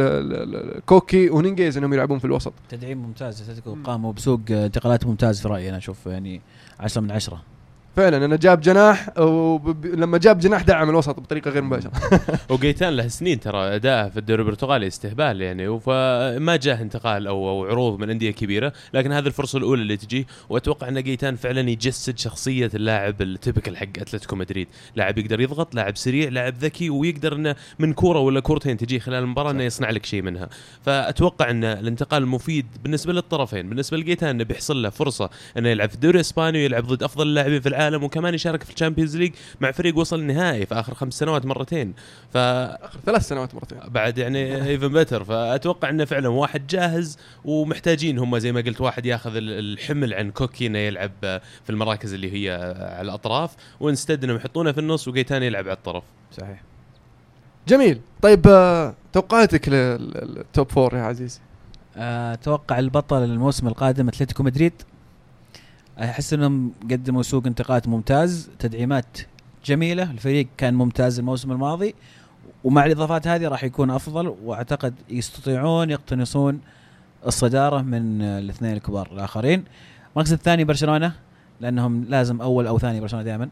كوكي 0.86 1.30
ونينجيز 1.30 1.78
إنهم 1.78 1.94
يلعبون 1.94 2.20
في 2.20 2.26
الوسط 2.26 2.54
تدعيم 2.70 2.98
ممتاز 2.98 3.42
اتلتيكو. 3.42 3.78
قاموا 3.84 4.14
بسوق 4.14 4.40
انتقالات 4.50 5.06
ممتاز 5.06 5.42
في 5.42 5.48
رأيي 5.48 5.70
أنا 5.70 5.78
أشوف 5.78 6.06
يعني 6.06 6.42
10 6.80 7.02
من 7.02 7.12
10 7.12 7.42
فعلا 8.00 8.26
أنا 8.26 8.36
جاب 8.36 8.62
جناح 8.62 9.20
ولما 9.20 10.18
جاب 10.18 10.40
جناح 10.40 10.62
دعم 10.62 10.90
الوسط 10.90 11.20
بطريقة 11.20 11.52
غير 11.52 11.64
مباشرة. 11.64 11.92
وجيتان 12.50 12.96
له 12.96 13.08
سنين 13.08 13.40
ترى 13.40 13.76
أداءه 13.76 14.10
في 14.10 14.20
الدوري 14.20 14.42
البرتغالي 14.42 14.88
استهبال 14.88 15.42
يعني 15.42 15.80
فما 15.80 16.56
جاه 16.56 16.82
انتقال 16.82 17.28
أو 17.28 17.50
أو 17.50 17.66
عروض 17.66 18.00
من 18.00 18.10
أندية 18.10 18.32
كبيرة 18.32 18.74
لكن 18.94 19.12
هذه 19.12 19.28
الفرصة 19.28 19.58
الأولى 19.58 19.82
اللي 19.82 19.98
تجي 19.98 20.28
وأتوقع 20.50 20.88
أن 20.88 21.04
جيتان 21.04 21.36
فعلا 21.36 21.70
يجسد 21.70 22.18
شخصية 22.18 22.70
اللاعب 22.74 23.22
التيبكال 23.22 23.78
حق 23.78 23.88
أتلتيكو 23.98 24.36
مدريد. 24.36 24.68
لاعب 24.96 25.18
يقدر 25.18 25.42
يضغط 25.42 25.76
لاعب 25.76 25.98
سريع 25.98 26.30
لاعب 26.30 26.54
ذكي 26.58 26.90
ويقدر 26.90 27.36
إنه 27.36 27.56
من 27.80 27.94
كورة 27.94 28.20
ولا 28.20 28.40
كورتين 28.40 28.78
تجي 28.78 29.00
خلال 29.00 29.24
المباراة 29.24 29.52
إنه 29.52 29.64
يصنع 29.64 29.90
لك 29.90 30.06
شيء 30.06 30.22
منها. 30.22 30.50
فأتوقع 30.86 31.50
أن 31.50 31.64
الانتقال 31.64 32.28
مفيد 32.28 32.66
بالنسبة 32.84 33.14
للطرفين. 33.14 33.70
بالنسبة 33.70 33.98
لجايتان 33.98 34.30
إنه 34.30 34.44
بيحصل 34.44 34.82
له 34.82 34.90
فرصة 34.90 35.30
إنه 35.58 35.70
يلعب 35.70 35.90
في 35.90 35.96
الدوري 35.96 36.16
الإسباني 36.16 36.58
ويلعب 36.58 36.84
ضد 36.88 37.04
أفضل 37.04 37.28
اللاعبين 37.28 37.62
في 37.62 37.70
العالم. 37.70 37.89
وكمان 37.98 38.34
يشارك 38.34 38.64
في 38.64 38.74
ال 38.74 38.78
Champions 38.78 39.18
League 39.18 39.34
مع 39.62 39.72
فريق 39.72 39.98
وصل 39.98 40.20
النهائي 40.20 40.66
في 40.66 40.76
آخر 40.76 40.94
خمس 40.94 41.14
سنوات 41.14 41.46
مرتين. 41.46 41.94
ف 42.34 42.38
آخر 42.38 43.00
ثلاث 43.06 43.28
سنوات 43.28 43.56
مرتين. 43.56 43.78
بعد 43.88 44.18
يعني 44.18 44.64
even 44.68 44.88
better 44.88 45.24
فأتوقع 45.24 45.90
إنه 45.90 46.06
فعلا 46.06 46.28
واحد 46.30 46.68
جاهز 46.68 47.18
ومحتاجين 47.46 48.20
هم 48.20 48.38
زي 48.38 48.52
ما 48.52 48.62
قلت 48.62 48.82
واحد 48.82 49.06
ياخذ 49.06 49.36
ال- 49.36 49.60
الحمل 49.60 50.14
عن 50.14 50.32
كوكي 50.32 50.68
إنه 50.68 50.78
يلعب 50.80 51.12
في 51.64 51.70
المراكز 51.70 52.14
اللي 52.14 52.34
هي 52.34 52.52
على 52.98 53.02
الأطراف 53.02 53.56
و 53.80 53.85
instead 53.85 54.24
إنهم 54.24 54.36
يحطونه 54.36 54.72
في 54.72 54.80
النص 54.80 55.08
وجايتان 55.08 55.44
يلعب 55.44 55.64
على 55.66 55.74
الطرف. 55.78 56.04
صحيح. 56.38 56.62
جميل. 57.68 58.02
طيب 58.22 58.48
آه 58.48 58.94
توقعاتك 59.14 59.70
لل- 59.70 60.12
لل 60.36 60.50
top 60.50 60.72
four 60.72 60.96
يا 60.98 61.02
عزيز 61.02 61.42
أتوقع 61.98 62.80
البطل 62.80 63.24
الموسم 63.24 63.68
القادم 63.68 64.08
أتلتيكو 64.08 64.44
مدريد. 64.44 64.74
أحس 66.00 66.34
إنهم 66.34 66.72
قدموا 66.92 67.24
سوق 67.24 67.48
انتقالات 67.48 67.88
ممتاز 67.88 68.50
تدعيمات 68.60 69.18
جميلة 69.66 70.12
الفريق 70.12 70.48
كان 70.58 70.74
ممتاز 70.74 71.20
الموسم 71.20 71.52
الماضي 71.52 71.96
ومع 72.64 72.86
الإضافات 72.86 73.28
هذه 73.28 73.48
راح 73.48 73.64
يكون 73.64 73.90
أفضل 73.90 74.36
وأعتقد 74.44 74.94
يستطيعون 75.10 75.90
يقتنصون 75.90 76.60
الصدارة 77.28 77.82
من 77.82 78.22
الاثنين 78.22 78.74
الكبار 78.74 79.10
الآخرين. 79.12 79.64
المركز 80.14 80.34
الثاني 80.34 80.64
برشلونة 80.64 81.14
لأنهم 81.62 82.04
لازم 82.10 82.42
أول 82.42 82.68
أو 82.68 82.80
ثاني 82.80 83.00
برشلونة 83.00 83.26
دائما. 83.26 83.50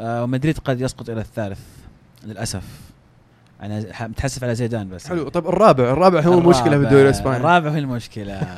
آه 0.00 0.26
مدريد 0.26 0.58
قد 0.58 0.80
يسقط 0.80 1.10
إلى 1.10 1.20
الثالث 1.20 1.60
للأسف. 2.24 2.64
أنا 3.62 3.84
متحسف 4.00 4.44
على 4.44 4.54
زيدان 4.54 4.88
بس. 4.88 5.06
حلو. 5.06 5.28
طيب 5.28 5.46
الرابع 5.46 5.84
الرابع 5.92 6.20
هو 6.20 6.38
المشكلة 6.38 6.78
في 6.78 6.84
الدوري 6.84 7.02
الإسباني. 7.02 7.36
الرابع 7.36 7.70
هو 7.70 7.76
المشكلة. 7.76 8.40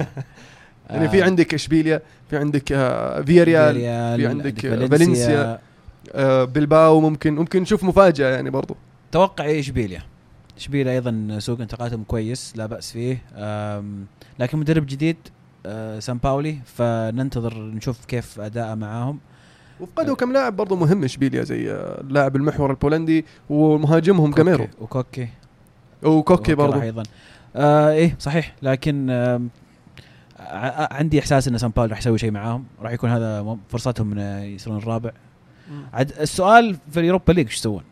يعني 0.91 1.09
في 1.09 1.23
عندك 1.23 1.55
إشبيليا 1.55 2.01
في 2.31 2.37
عندك 2.37 2.73
آه 2.73 3.23
فياريال 3.23 3.75
في 4.17 4.27
عندك 4.27 4.61
فالنسيا. 4.61 5.59
آه 6.15 6.45
بلباو 6.45 7.01
ممكن 7.01 7.35
ممكن 7.35 7.63
نشوف 7.63 7.85
مفاجأة 7.85 8.29
يعني 8.35 8.51
برضو. 8.51 8.77
توقع 9.13 9.59
إشبيليا؟ 9.59 10.03
إشبيليا 10.57 10.93
أيضا 10.93 11.37
سوق 11.39 11.61
انتقالاتهم 11.61 12.05
كويس 12.05 12.53
لا 12.57 12.67
بأس 12.67 12.93
فيه. 12.93 13.23
لكن 14.39 14.59
مدرب 14.59 14.87
جديد 14.87 15.17
سان 15.99 16.19
باولي 16.25 16.59
فننتظر 16.65 17.59
نشوف 17.59 18.05
كيف 18.05 18.41
أداءه 18.41 18.75
معاهم. 18.75 19.19
وفقدوا 19.81 20.17
كم 20.17 20.33
لاعب 20.33 20.57
برضو 20.57 20.77
مهم 20.77 21.05
إشبيليا 21.05 21.43
زي 21.43 21.71
آه، 21.73 22.01
اللاعب 22.01 22.37
المحور 22.37 22.71
البولندي 22.71 23.25
ومهاجمهم 23.51 24.31
جاميرو 24.31 24.65
كوكي- 24.65 24.77
وكوكي. 24.81 25.29
وكوكي 26.03 26.55
برضو 26.55 26.73
راح 26.73 26.83
أيضا. 26.83 27.03
آه 27.57 27.91
إيه 27.91 28.17
صحيح. 28.19 28.55
لكن 28.63 29.11
ع- 29.11 29.41
عندي 30.91 31.19
إحساس 31.19 31.49
إن 31.49 31.59
سان 31.59 31.71
باولي 31.71 31.91
راح 31.91 31.99
يسوي 31.99 32.19
شيء 32.19 32.31
معاهم 32.31 32.65
راح 32.81 32.93
يكون 32.93 33.11
هذا 33.11 33.59
فرصتهم 33.69 34.19
ان 34.19 34.43
يصيرون 34.43 34.79
الرابع 34.79 35.11
عاد 35.93 36.13
السؤال 36.21 36.77
في 36.91 37.01
ال 37.01 37.05
Europa 37.05 37.33
League 37.33 37.47
إيش 37.47 37.57
يسوون؟ 37.57 37.83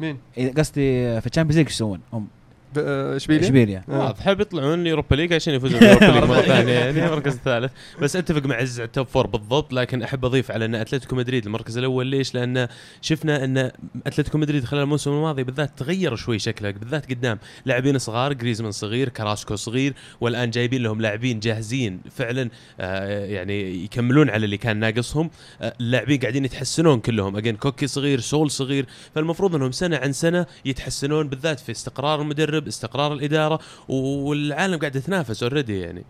مين؟ 0.00 0.18
قصدي 0.58 1.20
في 1.20 1.26
ال 1.26 1.29
Champions 1.29 1.56
League 1.56 1.66
إيش 1.66 1.74
يسوون؟ 1.74 2.00
هم 2.12 2.28
اشبيليا؟ 2.76 3.46
اشبيليا 3.46 3.84
آه. 3.88 3.98
واضح. 3.98 4.32
بيطلعون 4.32 4.80
ال 4.80 4.85
Europa 4.85 5.14
League 5.14 5.32
عشان 5.32 5.54
يفوزون 5.54 5.80
بال 5.80 5.88
Europa 5.88 6.10
League 6.10 6.24
مرة 6.24 6.40
ثانية. 6.54 6.72
يعني 6.72 7.06
المركز 7.06 7.34
الثالث. 7.34 7.72
بس 8.02 8.16
أتفق 8.16 8.46
مع 8.46 8.56
عز 8.56 8.80
على 8.80 8.86
ال 8.86 8.91
top 8.91 9.06
four 9.06 9.26
بالضبط 9.26 9.72
لكن 9.72 10.02
أحب 10.02 10.24
أضيف 10.24 10.50
على 10.50 10.64
أن 10.64 10.74
أتلتيكو 10.74 11.16
مدريد 11.16 11.46
المركز 11.46 11.78
الأول. 11.78 12.06
ليش؟ 12.06 12.34
لأن 12.34 12.68
شفنا 13.02 13.44
أن 13.44 13.70
أتلتيكو 14.06 14.38
مدريد 14.38 14.64
خلال 14.64 14.82
الموسم 14.82 15.10
الماضي 15.10 15.44
بالذات 15.44 15.78
تغير 15.78 16.16
شوي 16.16 16.38
شكله 16.38 16.70
بالذات 16.70 17.10
قدام 17.10 17.38
لاعبين 17.64 17.98
صغار 17.98 18.32
جريزمان 18.32 18.72
صغير 18.72 19.08
كراسكو 19.08 19.56
صغير 19.56 19.94
والآن 20.20 20.50
جايبين 20.50 20.82
لهم 20.82 21.00
لاعبين 21.00 21.40
جاهزين 21.40 22.00
فعلا 22.16 22.50
آه 22.80 23.24
يعني 23.26 23.84
يكملون 23.84 24.30
على 24.30 24.44
اللي 24.44 24.56
كان 24.56 24.76
ناقصهم. 24.76 25.30
آه 25.62 25.74
اللاعبين 25.80 26.20
قاعدين 26.20 26.44
يتحسنون 26.44 27.00
كلهم. 27.00 27.36
again 27.36 27.56
كوكي 27.56 27.86
صغير 27.86 28.20
ساول 28.20 28.50
صغير. 28.50 28.86
فالمفروض 29.14 29.54
أنهم 29.54 29.72
سنة 29.72 29.96
عن 29.96 30.12
سنة 30.12 30.46
يتحسنون 30.64 31.28
بالذات 31.28 31.60
في 31.60 31.72
استقرار 31.72 32.20
المدرب. 32.22 32.59
استقرار 32.68 33.12
الإدارة 33.12 33.58
والعالم 33.88 34.78
قاعد 34.78 34.96
يتنافس 34.96 35.42
already 35.42 35.80
يعني. 35.80 36.04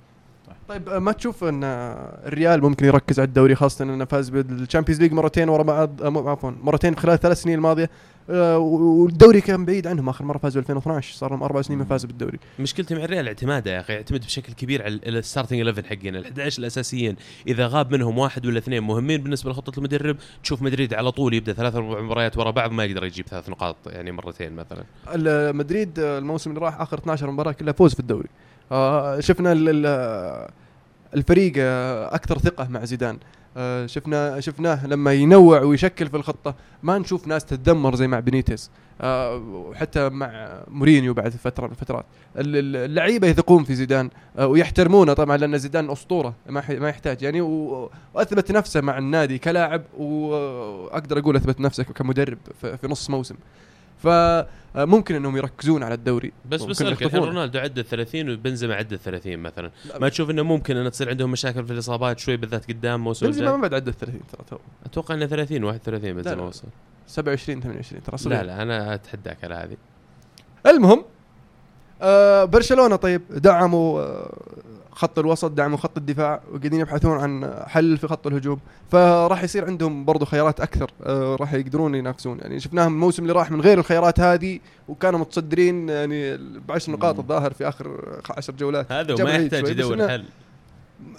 طيب 0.71 0.89
آه، 0.89 0.99
ما 0.99 1.13
تشوف 1.13 1.45
إن 1.45 1.65
آه، 1.65 2.19
الريال 2.27 2.63
ممكن 2.63 2.87
يركز 2.87 3.21
على 3.21 3.27
الدوري 3.27 3.55
خاصة 3.55 3.85
إنه 3.85 4.05
فاز 4.05 4.29
بال 4.29 4.42
Champions 4.42 5.01
League 5.03 5.13
مرتين 5.13 5.49
ورا 5.49 5.63
بعض 5.63 6.03
آه، 6.03 6.31
عفوا 6.31 6.51
مرتين 6.51 6.97
خلال 6.97 7.15
الثلاث 7.15 7.43
سنين 7.43 7.55
الماضية 7.55 7.91
والدوري 8.29 9.41
كان 9.41 9.65
بعيد 9.65 9.87
عنهم 9.87 10.09
آخر 10.09 10.25
مرة 10.25 10.39
فازوا 10.39 10.61
2012 10.61 11.17
صار 11.17 11.31
لهم 11.31 11.43
أربع 11.43 11.63
سنين 11.63 11.79
ما 11.79 11.85
فازوا 11.85 12.09
بالدوري. 12.09 12.39
مشكلتي 12.59 12.95
مع 12.95 13.05
الريال 13.05 13.27
اعتماده 13.27 13.71
يا 13.71 13.81
أخي 13.81 13.93
يعتمد 13.93 14.21
بشكل 14.21 14.53
كبير 14.53 14.83
على 14.83 15.01
الستارتنج 15.07 15.61
11 15.61 15.89
حقين 15.89 16.17
ال 16.17 16.25
11 16.25 16.59
الأساسيين. 16.59 17.17
إذا 17.47 17.67
غاب 17.67 17.93
منهم 17.93 18.19
واحد 18.19 18.47
ولا 18.47 18.59
اثنين 18.59 18.83
مهمين 18.83 19.23
بالنسبة 19.23 19.51
لخطة 19.51 19.79
المدرب 19.79 20.17
تشوف 20.43 20.63
مدريد 20.63 20.95
على 20.95 21.13
طول 21.13 21.35
يبدأ 21.35 21.53
ثلاث 21.53 21.75
أربع 21.75 22.01
مباريات 22.01 22.39
ورا 22.39 22.51
بعض 22.51 22.73
ما 22.73 22.85
يقدر 22.85 23.05
يجيب 23.05 23.27
ثلاث 23.27 23.49
نقاط 23.49 23.77
يعني 23.87 24.13
مرتين 24.13 24.53
مثلا. 24.53 24.85
مدريد 25.53 25.99
الموسم 25.99 26.51
اللي 26.51 26.61
راح 26.61 26.81
آخر 26.81 26.99
12 26.99 27.31
مباراة 27.31 27.53
كلها 27.53 27.73
فوز 27.73 27.95
في 27.95 28.01
الدوري. 28.01 28.29
آه، 28.73 29.21
شفنا 29.21 29.53
الفريق 31.15 31.53
آه، 31.57 32.15
أكثر 32.15 32.39
ثقة 32.39 32.69
مع 32.69 32.85
زيدان. 32.85 33.19
آه، 33.57 33.87
شفنا 33.87 34.41
شفناه 34.41 34.87
لما 34.87 35.13
ينوع 35.13 35.61
ويشكل 35.61 36.09
في 36.09 36.17
الخطة. 36.17 36.55
ما 36.83 36.99
نشوف 36.99 37.27
ناس 37.27 37.45
تتدمر 37.45 37.95
زي 37.95 38.07
مع 38.07 38.21
بنيتز 38.21 38.71
آه، 39.01 39.37
وحتى 39.37 40.09
مع 40.09 40.61
مورينيو 40.69 41.15
بعد 41.15 41.31
فترة 41.31 41.67
من 41.67 41.71
الفترات. 41.73 42.05
ال- 42.37 42.57
ال- 42.57 42.77
اللعيبة 42.77 43.27
يثقون 43.29 43.65
في 43.65 43.75
زيدان 43.75 44.11
ويحترمونه 44.39 45.13
طبعا 45.13 45.37
لأن 45.37 45.59
زيدان 45.59 45.91
أسطورة 45.91 46.35
ما 46.47 46.89
يحتاج. 46.89 47.23
يعني 47.23 47.41
وأثبت 47.41 48.53
نفسه 48.53 48.81
مع 48.81 48.99
النادي 48.99 49.39
كلاعب 49.39 49.83
وأقدر 49.99 51.19
أقول 51.19 51.37
أثبت 51.37 51.61
نفسه 51.61 51.85
كمدرب 51.85 52.39
في 52.61 52.79
نص 52.89 53.11
موسم. 53.11 53.35
فممكن 54.03 55.15
انهم 55.15 55.37
يركزون 55.37 55.83
على 55.83 55.95
الدوري. 55.95 56.33
بس 56.51 56.63
بس 56.63 56.83
الحين. 56.83 57.09
رونالدو 57.15 57.59
عدى 57.59 57.83
30 57.83 58.31
وبنزيما 58.31 58.75
عدى 58.75 58.97
30 58.97 59.39
مثلا. 59.39 59.71
ما 60.01 60.09
تشوف 60.09 60.31
إنه 60.31 60.43
ممكن 60.43 60.77
إنه 60.77 60.89
تصير 60.89 61.09
عندهم 61.09 61.31
مشاكل 61.31 61.67
في 61.67 61.73
الإصابات 61.73 62.19
شوي 62.19 62.37
بالذات 62.37 62.69
قدام 62.69 62.95
الموسم 62.95 63.27
بنزيما 63.27 63.57
ما 63.57 63.63
بعد 63.63 63.75
عدى 63.75 63.91
ال 63.91 63.99
30 63.99 64.21
ترى 64.33 64.45
تو. 64.51 64.57
أتوقع 64.87 65.15
إنه 65.15 65.27
30 65.27 65.65
31 65.65 66.09
لا، 66.09 66.13
بنزيما. 66.13 66.43
وصل. 66.43 66.69
27 67.07 67.61
28 67.61 68.03
ترى 68.03 68.17
لا 68.31 68.43
لا 68.43 68.63
أنا 68.63 68.95
أتحداك 68.95 69.45
على 69.45 69.55
هذه. 69.55 69.77
المهم 70.67 71.05
آه 72.03 72.45
برشلونة 72.45 72.97
طيب 72.97 73.23
دعموا 73.31 74.01
آه 74.03 74.37
خط 75.01 75.19
الوسط 75.19 75.51
دعموا 75.51 75.79
خط 75.79 75.97
الدفاع 75.97 76.41
وقاعدين 76.53 76.81
يبحثون 76.81 77.19
عن 77.19 77.65
حل 77.67 77.97
في 77.99 78.09
خط 78.09 78.27
الهجوم. 78.27 78.61
فراح 78.93 79.43
يصير 79.43 79.67
عندهم 79.67 80.05
برضو 80.05 80.25
خيارات 80.25 80.61
أكثر 80.61 80.91
آه 81.03 81.37
راح 81.41 81.55
يقدرون 81.55 81.95
ينافسون. 81.95 82.39
يعني 82.39 82.61
شفناهم 82.61 82.93
الموسم 82.93 83.23
اللي 83.23 83.33
راح 83.33 83.51
من 83.51 83.61
غير 83.61 83.79
الخيارات 83.79 84.21
هذه 84.21 84.59
وكانوا 84.89 85.21
متصدرين 85.21 85.89
يعني 85.89 86.37
بعشر 86.69 86.93
نقاط. 86.93 87.19
الظاهر 87.19 87.53
في 87.53 87.69
آخر 87.69 88.19
10 88.31 88.55
جولات. 88.55 88.93
هذا 88.93 89.15
العيد 89.15 89.53
يحتاج 89.53 89.69
يدور 89.69 90.09
حل. 90.09 90.25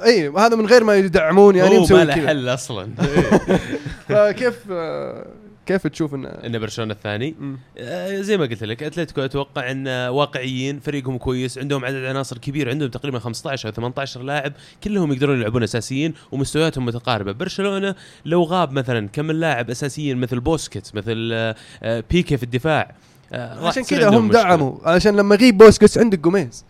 إي 0.05 0.29
هذا 0.29 0.55
من 0.55 0.65
غير 0.65 0.84
ما 0.84 0.95
يدعمون 0.95 1.55
يعني 1.55 1.77
هو 1.77 1.86
ما 1.91 2.03
له 2.03 2.27
حل 2.27 2.49
أصلا. 2.49 2.89
فكيف 4.09 4.65
آه 4.71 5.25
كيف 5.72 5.88
تشوف 5.88 6.15
انه 6.15 6.28
إن 6.28 6.59
برشلونة 6.59 6.93
الثاني. 6.93 7.36
آه، 7.78 8.22
زي 8.22 8.38
ما 8.38 8.45
قلت 8.45 8.63
لك 8.63 8.84
أتلتيكو 8.84 9.22
أتوقع 9.22 9.72
إن 9.72 9.88
واقعيين 9.88 10.80
فريقهم 10.80 11.17
كويس 11.17 11.57
عندهم 11.57 11.86
عدد 11.86 12.05
عناصر 12.05 12.38
كبير 12.38 12.69
عندهم 12.69 12.89
تقريبا 12.89 13.19
15 13.19 13.69
أو 13.69 13.74
18 13.74 14.22
لاعب 14.22 14.53
كلهم 14.84 15.13
يقدرون 15.13 15.38
يلعبون 15.38 15.63
أساسيين 15.63 16.13
ومستوياتهم 16.32 16.86
متقاربة. 16.86 17.32
برشلونة 17.32 17.95
لو 18.26 18.43
غاب 18.43 18.72
مثلا 18.72 19.07
كم 19.07 19.26
من 19.26 19.36
لاعب 19.39 19.69
أساسيين 19.69 20.17
مثل 20.17 20.39
بوسكيت 20.39 20.95
مثل 20.95 21.30
آه، 21.34 21.55
آه، 21.84 22.03
بيكي 22.11 22.38
في 22.38 22.43
الدفاع 22.43 22.95
آه، 23.34 23.67
عشان 23.67 23.84
كذا 23.84 24.09
هم. 24.09 24.32
دعموا. 24.32 24.89
عشان 24.89 25.15
لما 25.15 25.36
يغيب 25.36 25.57
بوسكيتس 25.57 25.97
عندك 25.97 26.19
جوميز. 26.19 26.65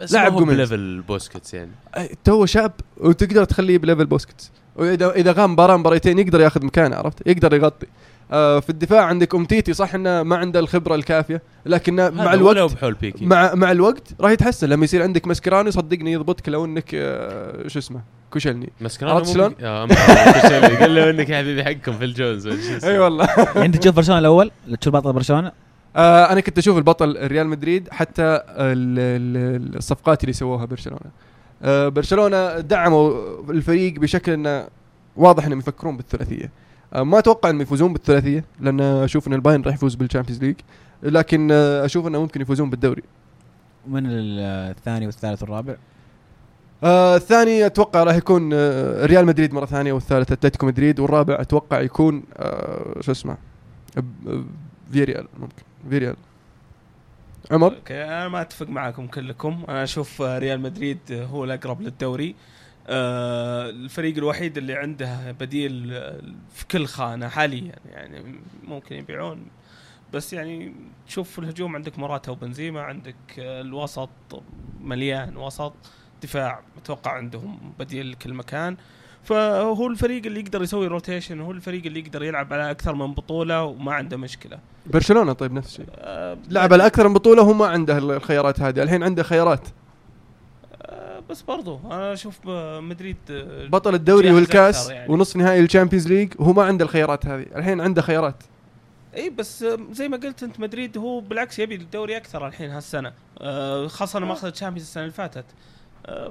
بس 0.00 0.12
لاعب 0.12 0.32
جوميز. 0.32 0.56
ب 0.56 0.63
level 0.63 1.00
بوسكيتس 1.00 1.54
يعني. 1.54 1.70
تو 2.24 2.46
شاب 2.46 2.72
وتقدر 2.96 3.44
تخليه 3.44 3.78
ب 3.78 3.83
level 3.83 4.06
بوسكيتس. 4.06 4.50
وإذا 4.76 5.10
إذا 5.10 5.32
غاب 5.32 5.48
مباراة 5.48 5.76
مباريتين 5.76 6.18
يقدر 6.18 6.40
ياخذ 6.40 6.64
مكانه 6.66 6.96
عرفت؟ 6.96 7.26
يقدر 7.26 7.54
يغطي. 7.54 7.86
آه 8.32 8.60
في 8.60 8.70
الدفاع 8.70 9.04
عندك 9.04 9.34
أمتيتي 9.34 9.72
صح 9.74 9.94
إنه 9.94 10.22
ما 10.22 10.36
عنده 10.36 10.60
الخبرة 10.60 10.94
الكافية 10.94 11.42
لكن 11.66 11.96
مع 12.14 12.34
الوقت 12.34 12.72
بحول 12.72 12.94
بيكي. 12.94 13.26
مع 13.26 13.54
مع 13.54 13.70
الوقت 13.72 14.02
راح 14.20 14.30
يتحسن. 14.30 14.68
لما 14.68 14.84
يصير 14.84 15.02
عندك 15.02 15.26
ماسكيرانو 15.26 15.70
صدقني 15.70 16.12
يضبطك 16.12 16.48
لو 16.48 16.64
إنك 16.64 16.90
آه 16.94 17.68
شو 17.68 17.78
اسمه 17.78 18.00
كشلني 18.34 18.72
ماسكيرانو 18.80 19.14
عرفت 19.16 19.32
شلون؟ 19.32 19.54
آه، 19.62 19.86
قال 20.80 20.94
له 20.94 21.10
إنك 21.10 21.28
يا 21.28 21.38
حبيبي 21.38 21.64
حقكم 21.64 21.92
في 21.92 22.04
الجونز. 22.04 22.46
أي 22.84 22.98
والله. 22.98 23.28
يعني 23.54 23.66
أنت 23.66 23.76
تشوف 23.76 23.96
برشلونة 23.96 24.18
الأول؟ 24.18 24.50
تشوف 24.80 24.94
بطل 24.94 25.12
برشلونة؟ 25.12 25.52
آه 25.96 26.32
أنا 26.32 26.40
كنت 26.40 26.58
أشوف 26.58 26.78
البطل 26.78 27.16
ريال 27.26 27.46
مدريد 27.46 27.88
حتى 27.92 28.22
ال- 28.22 28.98
ال- 28.98 29.76
الصفقات 29.76 30.22
اللي 30.24 30.32
سووها 30.32 30.64
برشلونة. 30.64 31.00
آه 31.62 31.88
برشلونة 31.88 32.58
دعموا 32.60 33.12
الفريق 33.50 33.94
بشكل 34.00 34.32
إنه 34.32 34.66
واضح 35.16 35.46
إنهم 35.46 35.58
يفكرون 35.58 35.96
بالثلاثية. 35.96 36.50
ما 36.94 37.18
أتوقع 37.18 37.50
إنهم 37.50 37.62
يفوزون 37.62 37.92
بالثلاثية 37.92 38.44
لأن 38.60 38.80
أشوف 38.80 39.28
إن 39.28 39.32
البايرن 39.32 39.62
راح 39.62 39.74
يفوز 39.74 39.94
بال 39.94 40.03
Champions 40.03 40.44
League 40.44 40.56
لكن 41.02 41.48
آه 41.52 41.84
أشوف 41.84 42.06
انه 42.06 42.20
ممكن 42.20 42.40
يفوزون 42.40 42.70
بالدوري. 42.70 43.02
من 43.86 44.02
الثاني 44.06 45.06
والثالث 45.06 45.42
والرابع؟ 45.42 45.76
آه 46.84 47.16
الثاني 47.16 47.66
أتوقع 47.66 48.02
راح 48.02 48.14
يكون 48.14 48.50
آه 48.52 49.06
ريال 49.06 49.26
مدريد 49.26 49.54
مرة 49.54 49.66
ثانية 49.66 49.92
والثالث 49.92 50.32
أتلتيكو 50.32 50.66
مدريد 50.66 51.00
والرابع 51.00 51.36
أتوقع 51.40 51.80
يكون 51.80 52.22
آه 52.36 53.00
شو 53.00 53.12
اسمه 53.12 53.36
فياريال 54.92 55.26
ممكن 55.40 55.62
فياريال 55.90 56.16
عمر؟ 57.50 57.74
okay 57.74 58.04
أنا 58.04 58.28
ما 58.28 58.40
أتفق 58.40 58.68
معاكم 58.68 59.06
كلكم. 59.06 59.64
أنا 59.68 59.84
أشوف 59.84 60.22
آه، 60.22 60.38
ريال 60.38 60.60
مدريد 60.60 60.98
آه، 61.10 61.24
هو 61.24 61.44
الأقرب 61.44 61.80
للدوري. 61.82 62.30
آه، 62.30 62.34
الفريق 62.88 64.16
الوحيد 64.16 64.58
اللي 64.58 64.74
عنده 64.74 65.32
بديل 65.32 65.90
آه، 65.92 66.20
في 66.54 66.66
كل 66.66 66.86
خانة 66.86 67.28
حاليا 67.28 67.74
يعني 67.92 68.40
ممكن 68.64 68.96
يبيعون. 68.96 69.46
بس 70.12 70.32
يعني 70.32 70.74
تشوف 71.06 71.30
في 71.30 71.38
الهجوم 71.38 71.76
عندك 71.76 71.98
موراتا 71.98 72.32
وبنزيما 72.32 72.82
عندك 72.82 73.14
آه، 73.38 73.60
الوسط 73.60 74.10
مليان 74.80 75.36
وسط 75.36 75.72
دفاع 76.22 76.60
أتوقع 76.78 77.10
عندهم 77.10 77.58
بديل 77.78 78.12
لكل 78.12 78.34
مكان. 78.34 78.76
فهو 79.24 79.86
الفريق 79.86 80.26
اللي 80.26 80.40
يقدر 80.40 80.62
يسوي 80.62 80.86
rotation 80.86 81.40
هو 81.40 81.50
الفريق 81.50 81.86
اللي 81.86 82.00
يقدر 82.00 82.22
يلعب 82.22 82.52
على 82.52 82.70
أكثر 82.70 82.94
من 82.94 83.14
بطولة 83.14 83.64
وما 83.64 83.92
عنده 83.92 84.16
مشكلة. 84.16 84.58
برشلونة 84.86 85.32
طيب 85.32 85.52
نفس 85.52 85.68
الشيء. 85.68 85.86
آه، 85.94 86.38
لعب 86.50 86.72
على 86.72 86.86
أكثر 86.86 87.08
من 87.08 87.14
بطولة 87.14 87.42
وهو 87.42 87.52
ما 87.52 87.66
عنده 87.66 87.98
الخيارات 87.98 88.60
هذه. 88.60 88.82
الحين 88.82 89.02
عنده 89.02 89.22
خيارات. 89.22 89.66
آه، 89.68 89.79
بس 91.30 91.42
برضو 91.42 91.80
أنا 91.84 92.12
أشوف 92.12 92.46
مدريد 92.80 93.16
آه، 93.30 93.66
بطل 93.66 93.94
الدوري 93.94 94.32
والكأس 94.32 94.90
يعني. 94.90 95.12
ونصف 95.12 95.36
نهائي 95.36 95.60
ال 95.60 95.65
Champions 95.65 96.08
League 96.08 96.32
وهو 96.38 96.52
ما 96.52 96.62
عنده 96.62 96.84
الخيارات 96.84 97.26
هذه. 97.26 97.46
الحين 97.56 97.80
عنده 97.80 98.02
خيارات. 98.02 98.42
إي 99.16 99.30
بس 99.30 99.62
آه، 99.62 99.78
زي 99.92 100.08
ما 100.08 100.16
قلت 100.16 100.42
أنت 100.42 100.60
مدريد 100.60 100.98
هو 100.98 101.20
بالعكس 101.20 101.58
يبي 101.58 101.74
الدوري 101.74 102.16
أكثر 102.16 102.46
الحين 102.46 102.70
هالسنة. 102.70 103.12
آه، 103.38 103.86
خاصة 103.86 104.18
انه 104.18 104.26
ماخذ 104.26 104.48
ال 104.48 104.51
Champions 104.51 104.82
السنة 104.82 105.02
اللي 105.02 105.14
فاتت. 105.14 105.44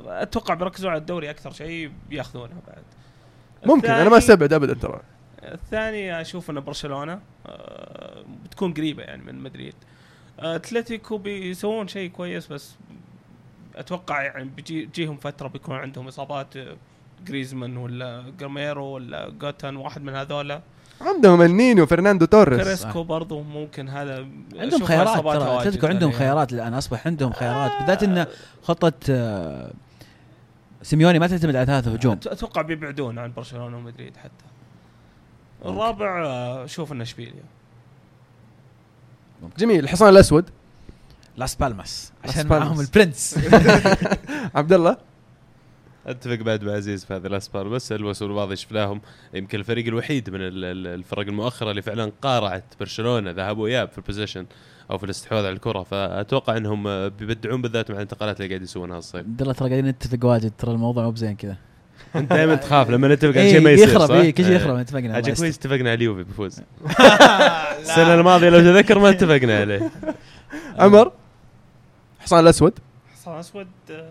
أتوقع 0.08 0.54
بيركزوا 0.54 0.90
على 0.90 1.00
الدوري 1.00 1.30
أكثر 1.30 1.52
شيء 1.52 1.92
بيأخذونه 2.10 2.54
بعد. 2.68 2.84
ممكن 3.66 3.90
أنا 3.90 4.10
ما 4.10 4.18
استبعد 4.18 4.54
ابدا 4.54 4.74
ترى. 4.74 5.00
الثاني 5.44 6.22
أشوف 6.22 6.50
إنه 6.50 6.62
برشلونة 6.62 7.20
بتكون 8.44 8.74
قريبة 8.74 9.04
يعني 9.04 9.24
من 9.24 9.36
مدريد. 9.36 9.74
أتلتيكو 10.40 11.18
بيسوون 11.18 11.88
شيء 11.88 12.10
كويس 12.10 12.48
بس 12.48 12.76
أتوقع 13.80 14.22
يعني 14.24 14.50
بيجي 14.56 14.86
بيجيهم 14.86 15.18
فترة 15.18 15.48
بيكون 15.48 15.76
عندهم 15.76 16.08
إصابات 16.08 16.58
آه، 16.58 16.76
جريزمان 17.26 17.78
ولا 17.78 18.24
جاميرو 18.40 18.86
ولا 18.86 19.30
جودين 19.30 19.76
واحد 19.76 20.02
من 20.02 20.16
هذولا. 20.16 20.62
عندهم 21.02 21.42
النينيو 21.42 21.86
فرناندو 21.86 22.26
توريس. 22.26 22.64
كاراسكو 22.64 23.04
برضو 23.04 23.42
ممكن 23.42 23.90
هذا. 23.90 24.28
عندهم 24.56 24.84
خيارات 24.84 25.24
ترى. 25.24 25.62
اتلتيكو 25.62 25.88
عندهم 25.88 26.10
عليها. 26.10 26.20
خيارات 26.20 26.54
الآن 26.54 26.74
أصبح 26.74 27.08
عندهم 27.08 27.32
خيارات. 27.32 27.72
بالذات 27.80 28.04
إن 28.04 28.26
خطة 28.64 28.94
آه، 29.10 29.72
سيميوني 30.82 31.20
ما 31.20 31.28
تعتمد 31.28 31.56
على 31.56 31.66
ثلاثة 31.66 31.94
هجوم. 31.94 32.14
أتوقع 32.14 32.62
بيبعدون 32.62 33.20
عن 33.20 33.34
برشلونة 33.34 33.78
ومدريد 33.78 34.18
حتى. 34.18 34.46
الرابع 35.66 36.26
آه، 36.26 36.66
أشوف 36.66 36.92
انه 36.92 37.04
اشبيليا 37.04 37.44
جميل. 39.58 39.80
الحصان 39.84 40.10
الأسود. 40.10 40.50
لاس 41.40 41.56
بالماس 41.56 42.12
عشان. 42.24 42.48
معاهم 42.48 42.80
البرنس. 42.80 43.40
عبد 44.56 44.74
الله 44.74 44.98
أتفق 46.08 46.36
بعد 46.36 46.64
مع 46.64 46.72
عزيز 46.74 47.06
في 47.06 47.14
هذه 47.14 47.28
لاس 47.28 47.68
بالماس 47.68 47.92
الموسم 47.92 48.26
الماضي 48.26 48.56
شفناهم 48.56 49.02
يمكن 49.34 49.60
الفريق 49.60 49.88
الوحيد 49.88 50.30
من 50.30 50.42
ال- 50.42 50.66
ال- 50.66 50.88
الفرق 50.88 51.28
المؤخرة 51.28 51.70
اللي 51.72 51.82
فعلا 51.82 52.12
قارعت 52.22 52.64
برشلونة 52.80 53.32
ذهاب 53.32 53.58
وإياب 53.58 53.90
في 53.90 53.98
ال 53.98 54.02
possession 54.02 54.46
أو 54.92 54.98
في 54.98 55.04
الاستحواذ 55.04 55.40
على 55.46 55.54
الكرة. 55.54 55.84
فأتوقع 55.84 56.58
إنهم 56.58 57.10
بيبدعون 57.10 57.62
بالذات 57.62 57.90
مع 57.92 57.98
الانتقالات 57.98 58.38
اللي 58.42 58.50
قاعد 58.50 58.62
يسوونها 58.62 58.98
الصيف. 58.98 59.22
عبد 59.26 59.42
الله 59.42 59.54
ترى 59.54 59.70
قاعدين 59.70 59.90
نتفق 59.90 60.26
واجد. 60.26 60.52
ترى 60.58 60.72
الموضوع 60.72 61.04
مو 61.04 61.12
بزين 61.12 61.36
كذا. 61.36 61.58
أنت 62.16 62.34
دائما 62.34 62.56
تخاف 62.56 62.90
لما 62.90 63.08
نتفق 63.08 63.30
على 63.30 63.42
إيه، 63.42 63.52
شيء 63.52 63.62
ما 63.62 63.72
يصير 63.72 63.88
يخرب؟ 63.90 64.12
إيه، 64.12 64.32
كل 64.32 64.44
شيء 64.44 64.52
إيه. 64.52 64.58
يخرب 64.62 64.76
اتفقنا. 64.76 65.18
أجل. 65.18 65.36
كويس 65.36 65.58
اتفقنا 65.58 65.90
على 65.90 65.94
اليوفي 65.94 66.24
بيفوز 66.24 66.62
السنة 67.82 68.14
الماضية 68.14 68.50
لو 68.50 68.60
تذكر 68.60 69.00
ما 69.00 69.10
اتفقنا 69.10 69.60
عليه. 69.60 69.92
عمر؟ 70.78 71.12
الحصان 72.30 72.44
الأسود؟ 72.44 72.80
حصان 73.14 73.40
أسود 73.40 73.68
آه، 73.92 74.04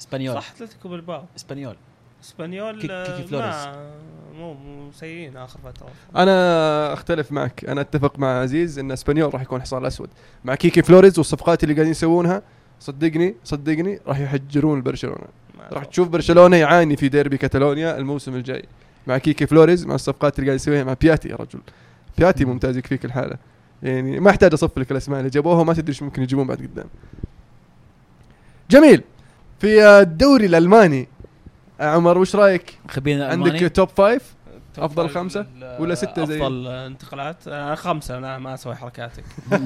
إسبانيول. 0.00 0.34
صح 0.34 0.50
أتلتيكو 0.56 0.88
بلباو 0.88 1.22
إسبانيول. 1.36 1.76
إسبانيول 2.24 2.80
كيك- 2.80 2.90
آه، 2.90 3.06
كيكي 3.16 3.28
فلوريس. 3.28 3.54
ما 3.54 3.90
مو 4.34 4.54
مو 4.54 4.92
سيئين 4.92 5.36
آخر 5.36 5.58
فترة. 5.64 5.88
أنا 6.16 6.92
أختلف 6.92 7.32
معك. 7.32 7.64
أنا 7.64 7.80
أتفق 7.80 8.18
مع 8.18 8.40
عزيز 8.40 8.78
إن 8.78 8.92
إسبانيول 8.92 9.34
راح 9.34 9.42
يكون 9.42 9.60
حصان 9.62 9.82
الأسود. 9.82 10.08
مع 10.44 10.54
كيكي 10.54 10.82
فلوريز 10.82 11.18
والصفقات 11.18 11.62
اللي 11.62 11.74
قاعدين 11.74 11.90
يسوونها 11.90 12.42
صدقني 12.80 13.34
صدقني 13.44 14.00
راح 14.06 14.18
يحرجون 14.18 14.82
برشلونة. 14.82 15.26
راح. 15.72 15.84
تشوف 15.84 16.08
برشلونة 16.08 16.56
يعاني 16.56 16.96
في 16.96 17.08
ديربي 17.08 17.36
كاتالونيا 17.36 17.98
الموسم 17.98 18.34
الجاي. 18.34 18.64
مع 19.06 19.18
كيكي 19.18 19.46
فلوريز 19.46 19.86
مع 19.86 19.94
الصفقات 19.94 20.38
اللي 20.38 20.46
قاعد 20.46 20.56
يسويها 20.60 20.84
مع 20.84 20.94
بياتي 21.00 21.28
يا 21.28 21.36
رجل. 21.36 21.60
بياتي 22.18 22.44
مم. 22.44 22.50
ممتاز 22.52 22.76
يكفيك 22.76 23.04
الحالة. 23.04 23.36
يعني 23.82 24.20
ما 24.20 24.30
احتاج 24.30 24.52
اصف 24.52 24.78
لك 24.78 24.90
الأسماء 24.90 25.18
اللي 25.18 25.30
جابوها 25.30 25.60
وما 25.60 25.74
تدري 25.74 25.88
إيش 25.88 26.02
ممكن 26.02 26.22
يجيبون 26.22 26.46
بعد 26.46 26.58
قدام. 26.58 26.86
جميل. 28.70 29.02
في 29.58 29.84
الدوري 29.86 30.46
الألماني 30.46 31.08
عمر 31.80 32.18
وش 32.18 32.36
رأيك؟ 32.36 32.78
خبينا 32.88 33.26
عندك؟ 33.28 33.72
top 33.76 33.88
five 33.88 34.34
top 34.74 34.84
أفضل 34.84 35.02
five 35.04 35.18
خمسة؟ 35.18 35.40
ال- 35.40 35.82
ولا 35.82 35.94
ستة 35.94 36.24
زي- 36.24 36.36
أفضل 36.42 36.66
انتقالات؟ 36.66 37.48
أنا 37.48 37.74
خمسة 37.74 38.18
أنا 38.18 38.38
ما 38.38 38.54
أسوي 38.54 38.74
حركاتك. 38.74 39.24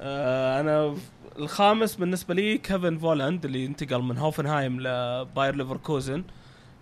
آه، 0.00 0.60
أنا 0.60 0.94
الخامس 1.38 1.96
بالنسبة 1.96 2.34
لي 2.34 2.58
كيفن 2.58 2.98
فولاند 2.98 3.44
اللي 3.44 3.66
انتقل 3.66 4.02
من 4.02 4.18
هوفنهايم 4.18 4.80
لباير 4.80 5.54
ليفركوزن. 5.56 6.24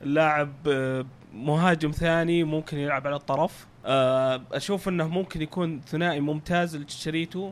اللاعب 0.02 0.52
آه، 0.68 1.04
مهاجم 1.34 1.90
ثاني 1.90 2.44
ممكن 2.44 2.78
يلعب 2.78 3.06
على 3.06 3.16
الطرف. 3.16 3.66
آه، 3.66 3.71
أشوف 3.84 4.88
إنه 4.88 5.08
ممكن 5.08 5.42
يكون 5.42 5.80
ثنائي 5.88 6.20
ممتاز 6.20 6.76
لتشيتشاريتو 6.76 7.50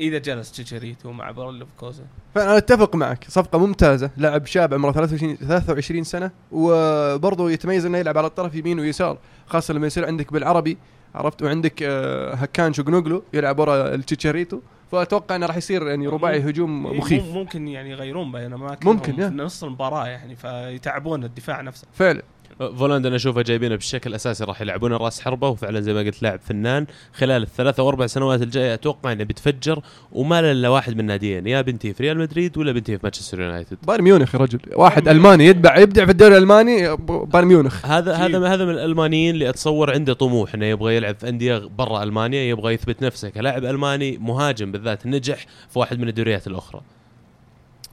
إذا 0.00 0.18
جلس 0.18 0.52
تشيتشاريتو 0.52 1.12
مع 1.12 1.30
باير 1.30 1.50
ليفركوزن 1.50 2.04
فأنا 2.34 2.56
أتفق 2.56 2.96
معك 2.96 3.24
صفقة 3.28 3.58
ممتازة 3.58 4.10
لاعب 4.16 4.46
شاب 4.46 4.74
عمره 4.74 4.92
23 4.92 5.36
23 5.36 6.04
سنة 6.04 6.30
وبرضه 6.52 7.50
يتميز 7.50 7.86
إنه 7.86 7.98
يلعب 7.98 8.18
على 8.18 8.26
الطرف 8.26 8.54
يمين 8.54 8.80
ويسار 8.80 9.18
خاصة 9.46 9.74
لما 9.74 9.86
يصير 9.86 10.06
عندك 10.06 10.32
بيلارابي 10.32 10.78
عرفت؟ 11.14 11.42
وعندك 11.42 11.82
آه، 11.82 12.34
هكان 12.34 12.72
شوغنوغلو 12.72 13.22
يلعب 13.32 13.58
ورا 13.58 13.94
التشيتشاريتو 13.94 14.60
فأتوقع 14.92 15.36
إنه 15.36 15.46
راح 15.46 15.56
يصير 15.56 15.86
يعني 15.88 16.06
رباعي 16.06 16.40
هجوم 16.50 16.82
مخيف. 16.98 17.24
مم- 17.24 17.34
ممكن 17.34 17.68
يعني 17.68 17.90
يغيرون 17.90 18.32
بين 18.32 18.52
اماكن 18.52 18.88
ممكن،. 18.88 19.12
في 19.16 19.34
نص 19.36 19.64
المباراة 19.64 20.06
يعني 20.06 20.36
فيتعبون 20.36 21.24
الدفاع 21.24 21.60
نفسه. 21.60 21.86
فعلا. 21.94 22.22
فولاند 22.70 23.06
أنا 23.06 23.16
اشوفه 23.16 23.42
جايبينه 23.42 23.76
بشكل 23.76 24.14
أساسي 24.14 24.44
راح 24.44 24.60
يلعبون 24.60 24.92
رأس 24.92 25.20
حربة 25.20 25.48
وفعلا 25.48 25.80
زي 25.80 25.94
ما 25.94 26.00
قلت 26.00 26.22
لاعب 26.22 26.40
فنان. 26.40 26.86
خلال 27.12 27.42
الثلاث 27.42 27.80
أو 27.80 27.88
أربع 27.88 28.06
سنوات 28.06 28.42
الجاية 28.42 28.74
أتوقع 28.74 29.12
إنه 29.12 29.24
بيتفجر 29.24 29.82
وما 30.12 30.42
له 30.42 30.52
إلا 30.52 30.68
واحد 30.68 30.96
من 30.96 31.04
ناديين 31.04 31.46
يا 31.46 31.60
بينتهي 31.60 31.94
في 31.94 32.02
ريال 32.02 32.18
مدريد 32.18 32.58
ولا 32.58 32.72
بينتهي 32.72 32.98
في 32.98 33.00
مانشستر 33.02 33.40
يونايتد. 33.40 33.78
بايرن 33.82 34.04
ميونخ 34.04 34.34
يا 34.34 34.40
رجل. 34.40 34.60
واحد 34.74 35.08
ألماني 35.08 35.46
يتبع 35.46 35.76
يبدع 35.76 36.04
في 36.04 36.10
الدوري 36.10 36.36
الألماني 36.36 36.96
بايرن 36.96 37.48
ميونخ. 37.48 37.86
هذا. 37.86 38.14
هذا 38.14 38.48
هذا 38.48 38.64
من 38.64 38.70
الألمانيين 38.70 39.34
اللي 39.34 39.48
أتصور 39.48 39.92
عنده 39.92 40.12
طموح 40.12 40.54
إنه 40.54 40.66
يبغى 40.66 40.96
يلعب 40.96 41.14
في 41.14 41.28
أندية 41.28 41.58
برا 41.58 42.02
ألمانيا 42.02 42.42
يبغى 42.42 42.74
يثبت 42.74 43.02
نفسه 43.02 43.28
كلاعب 43.28 43.64
ألماني 43.64 44.18
مهاجم 44.18 44.72
بالذات 44.72 45.06
نجح 45.06 45.46
في 45.70 45.78
واحد 45.78 45.98
من 45.98 46.08
الدوريات 46.08 46.46
الأخرى. 46.46 46.80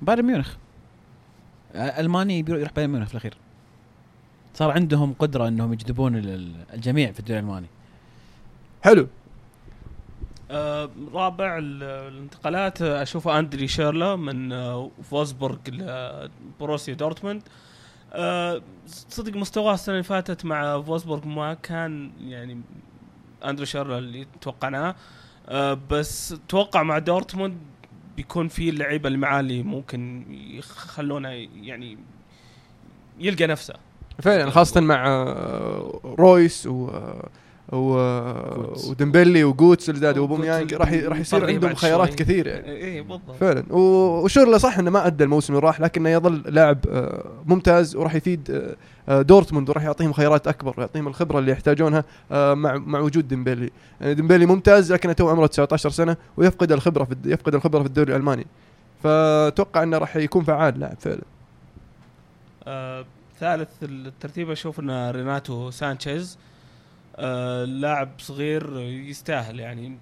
بايرن 0.02 0.26
ميونخ. 0.26 0.54
ألماني 1.76 2.44
بيروح 2.44 2.62
يروح 2.62 2.74
بايرن 2.74 2.92
ميونخ 2.92 3.08
في 3.08 3.14
الأخير. 3.14 3.34
صار 4.54 4.72
عندهم 4.72 5.14
قدرة 5.20 5.48
إنهم 5.48 5.74
يجذبون 5.74 6.16
ال- 6.16 6.30
ال- 6.30 6.66
الجميع 6.74 7.12
في 7.12 7.20
الدوري 7.20 7.40
الألماني. 7.40 7.68
حلو. 8.82 9.08
آه، 10.52 10.90
رابع 11.14 11.58
ال- 11.58 11.84
الانتقالات 11.84 12.82
آه، 12.82 13.02
اشوفه 13.02 13.40
أندري 13.40 13.68
شورله 13.68 14.16
من 14.16 14.52
آه، 14.52 14.92
فولفسبورغ 15.04 15.58
لبروسيا 15.68 16.94
دورتموند. 16.94 17.42
آه، 18.14 18.62
صدق 18.88 19.38
مستواه 19.38 19.74
السنة 19.74 19.96
اللي 19.96 20.04
فاتت 20.04 20.46
مع 20.46 20.82
فوزبورغ 20.82 21.28
ما 21.28 21.54
كان 21.54 22.12
يعني 22.22 22.62
أندري 23.46 23.66
شورلا 23.66 23.98
اللي 23.98 24.28
توقعناه. 24.42 24.96
آه، 25.50 25.78
بس 25.90 26.32
أتوقع 26.32 26.84
مع 26.84 27.00
دورتموند 27.00 27.58
بيكون 28.18 28.48
في 28.48 28.70
اللعيبة 28.70 29.08
اللي 29.08 29.18
معاه 29.18 29.40
اللي 29.40 29.64
ممكن 29.64 30.26
يخلونه 30.30 31.30
يعني 31.62 31.98
يلقى 33.20 33.48
نفسه. 33.48 33.74
فعلا 34.22 34.50
خاصة 34.52 34.82
مع 34.82 35.08
آه، 35.08 36.00
رويس 36.20 36.68
و 36.68 36.90
و 37.72 37.98
جوتسه. 38.56 38.86
وديمبلي 38.90 39.44
وجوتسه 39.44 39.90
اللي 39.90 40.00
زاد 40.02 40.18
وأوباميانج 40.18 40.74
راح 40.74 40.94
راح 40.94 41.20
يصير 41.20 41.46
عندهم 41.48 41.74
خيارات. 41.76 42.16
كثير 42.16 42.48
يعني. 42.48 42.70
اي 42.84 43.02
بالضبط. 43.02 43.36
فعلا. 43.40 43.64
و- 43.70 44.24
وشورلا 44.24 44.58
صح 44.58 44.80
إنه 44.80 44.92
ما 44.92 45.08
أدى 45.08 45.24
الموسم 45.24 45.54
اللي 45.56 45.66
راح 45.68 45.82
لكنه 45.82 46.10
يظل 46.10 46.42
لاعب 46.46 46.78
آه، 46.90 47.24
ممتاز 47.46 47.96
وراح 47.96 48.16
يفيد 48.16 48.52
آه، 48.52 48.76
آه، 49.10 49.22
دورتموند 49.22 49.70
وراح 49.70 49.84
يعطيهم 49.84 50.14
خيارات 50.14 50.48
أكبر 50.48 50.74
ويعطيهم 50.78 51.08
الخبرة 51.08 51.40
اللي 51.40 51.52
يحتاجونها 51.52 52.04
آه، 52.32 52.54
مع 52.54 52.78
مع 52.78 53.00
وجود 53.00 53.28
ديمبلي. 53.28 53.70
يعني 54.02 54.14
ديمبلي 54.14 54.46
ممتاز 54.46 54.94
لكنه 54.94 55.14
تو 55.14 55.30
عمره 55.30 55.48
19 55.48 55.90
سنة 55.90 56.18
ويفقد 56.38 56.72
الخبرة 56.72 57.04
في 57.04 57.16
يفقد 57.26 57.56
الخبرة 57.56 57.80
في 57.82 57.86
الدوري 57.88 58.12
الألماني. 58.12 58.46
فأتوقع 59.04 59.84
إنه 59.84 59.98
راح 59.98 60.16
يكون 60.16 60.44
فعال 60.44 60.80
لاعب 60.80 60.98
فعلا. 61.00 61.22
آه، 62.68 63.06
ثالث 63.40 63.70
الترتيب 63.84 64.52
أشوف 64.52 64.80
انه 64.80 65.12
ريناتو 65.12 65.72
سانشيز 65.72 66.38
آه، 67.16 67.66
لاعب 67.66 68.10
صغير 68.18 68.80
يستاهل 68.80 69.60
يعني 69.60 69.98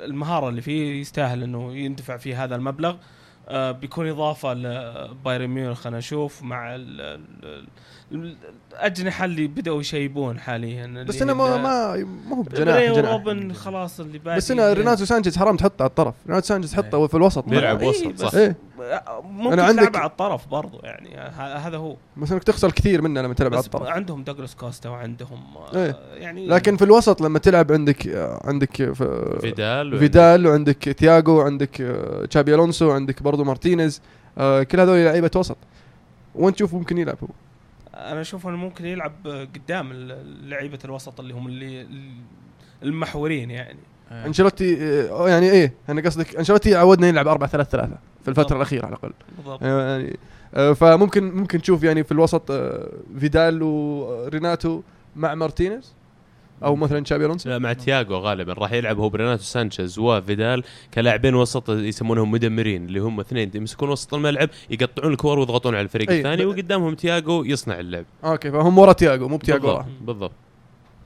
المهارة 0.00 0.48
اللي 0.48 0.60
فيه 0.60 1.00
يستاهل 1.00 1.42
إنه 1.42 1.74
يندفع 1.76 2.16
فيه 2.16 2.44
هذا 2.44 2.56
المبلغ. 2.56 2.96
آه، 3.48 3.70
بيكون 3.70 4.08
إضافة 4.08 4.54
لبايرن 4.54 5.46
ميونخ 5.46 5.86
أنا 5.86 5.98
أشوف 5.98 6.42
مع 6.42 6.74
ال- 6.74 7.00
ال- 7.00 7.44
ال- 7.44 7.68
الاجنحه 8.12 9.24
اللي 9.24 9.46
بدأوا 9.46 9.80
يشيبون 9.80 10.38
حاليا 10.40 11.04
بس 11.08 11.22
أنا 11.22 11.34
ما 11.34 11.56
ما 11.56 11.96
ما 12.30 12.36
هو 12.36 12.42
بجناح 12.42 13.10
روبن 13.12 13.52
خلاص 13.52 14.00
اللي 14.00 14.18
باقي. 14.18 14.36
بس 14.36 14.50
أنا 14.50 14.72
ريناتو 14.72 15.04
سانشيز 15.04 15.38
حرام 15.38 15.56
تحطه 15.56 15.82
على 15.82 15.88
الطرف. 15.88 16.14
ريناتو 16.26 16.46
سانشيز 16.46 16.74
حطه 16.74 17.06
في 17.06 17.14
الوسط. 17.16 17.44
بيلعب 17.48 17.80
إيه، 17.82 17.88
وسط، 17.88 18.06
بس 18.06 18.20
صح. 18.20 18.34
إيه. 18.34 18.56
ممكن 19.24 19.52
أنا 19.52 19.62
عندك- 19.62 19.80
تلعب 19.82 19.96
على 19.96 20.10
الطرف 20.10 20.46
برضو 20.48 20.80
يعني 20.82 21.16
هذا 21.38 21.76
هو. 21.76 21.96
بس 22.16 22.32
إنك 22.32 22.44
تخسر 22.44 22.70
كثير 22.70 23.02
منه 23.02 23.20
لما 23.22 23.34
تلعب 23.34 23.54
على 23.54 23.64
الطرف. 23.64 23.82
عندهم 23.88 24.22
دوغلاس 24.24 24.54
كوستا 24.54 24.88
وعندهم 24.88 25.38
آه، 25.56 25.76
إيه. 25.84 25.96
يعني 26.14 26.46
لكن 26.46 26.76
في 26.76 26.84
الوسط 26.84 27.20
لما 27.20 27.38
تلعب 27.38 27.72
عندك 27.72 28.08
آه، 28.08 28.40
عندك 28.44 28.76
في 28.76 29.36
فيدال 29.40 29.94
و- 29.94 29.98
فيدال 29.98 30.46
وعندك 30.46 30.76
تياغو 30.78 31.38
وعندك 31.38 31.80
آه، 31.80 32.24
تشابي 32.24 32.54
ألونسو 32.54 32.88
وعندك 32.88 33.22
برضو 33.22 33.44
مارتينيز 33.44 34.00
آه، 34.38 34.62
كل 34.62 34.80
هذول 34.80 35.04
لعيبة 35.04 35.30
وسط. 35.36 35.56
وانت 36.34 36.56
تشوف 36.56 36.74
ممكن 36.74 36.98
يلعب 36.98 37.16
هو 37.22 37.28
أنا 37.98 38.20
أشوف 38.20 38.46
إنه 38.46 38.56
ممكن 38.56 38.86
يلعب 38.86 39.46
قدام 39.54 39.92
لعيبة 40.44 40.78
الوسط 40.84 41.20
اللي 41.20 41.34
هم 41.34 41.46
اللي 41.46 41.86
المحورين 42.82 43.50
يعني 43.50 43.78
آه. 44.10 44.26
أنشيلوتي 44.26 44.76
آه، 45.10 45.28
يعني 45.28 45.50
إيه 45.50 45.72
أنا 45.88 46.00
قصدك 46.00 46.36
أنشيلوتي 46.36 46.76
عودنا 46.76 47.08
يلعب 47.08 47.28
4 47.28 47.48
3 47.48 47.70
3 47.70 47.96
في 48.22 48.28
الفترة. 48.28 48.56
الأخيرة 48.56 48.86
على 48.86 48.96
الأقل 48.96 49.12
بالضبط 49.36 49.62
يعني 49.62 50.18
آه، 50.54 50.72
فممكن 50.72 51.30
ممكن 51.30 51.62
تشوف 51.62 51.82
يعني 51.82 52.04
في 52.04 52.12
الوسط 52.12 52.52
فيدال 53.18 53.62
وريناتو 53.62 54.82
مع 55.16 55.34
مارتينيز 55.34 55.94
أو 56.64 56.76
مثلا 56.76 57.00
تشابي 57.00 57.26
ألونسو؟ 57.26 57.48
لا 57.50 57.58
مع 57.58 57.72
تياغو 57.72 58.16
غالبا. 58.16 58.52
راح 58.52 58.72
يلعب 58.72 58.98
هو 58.98 59.08
بريناتو 59.08 59.42
سانشيز 59.42 59.98
وفيدال 59.98 60.62
كلاعبين 60.94 61.34
وسط 61.34 61.70
يسمونهم 61.70 62.30
مدمرين 62.30 62.84
اللي 62.86 62.98
هم 63.00 63.20
اثنين 63.20 63.50
يمسكون 63.54 63.88
وسط 63.90 64.14
الملعب 64.14 64.48
يقطعون 64.70 65.12
الكور 65.12 65.38
ويضغطون 65.38 65.74
على 65.74 65.82
الفريق 65.82 66.10
الثاني 66.10 66.44
ب- 66.44 66.48
وقدامهم 66.48 66.94
تياغو 66.94 67.44
يصنع 67.44 67.80
اللعب. 67.80 68.04
أوكي 68.24 68.50
فهم 68.50 68.78
ورا 68.78 68.92
تياغو 68.92 69.28
مو 69.28 69.36
بتياغو 69.36 69.60
بالضبط. 69.60 69.84
بالضبط. 70.06 70.32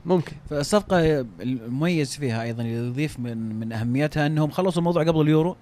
ممكن. 0.05 0.31
فالصفقة 0.49 1.25
المميز 1.41 2.17
فيها 2.17 2.43
أيضا 2.43 2.63
اللي 2.63 2.73
يضيف 2.87 3.19
من 3.19 3.59
من 3.59 3.71
أهميتها 3.73 4.27
إنهم 4.27 4.49
خلصوا 4.49 4.79
الموضوع 4.79 5.03
قبل 5.03 5.21
اليورو. 5.21 5.55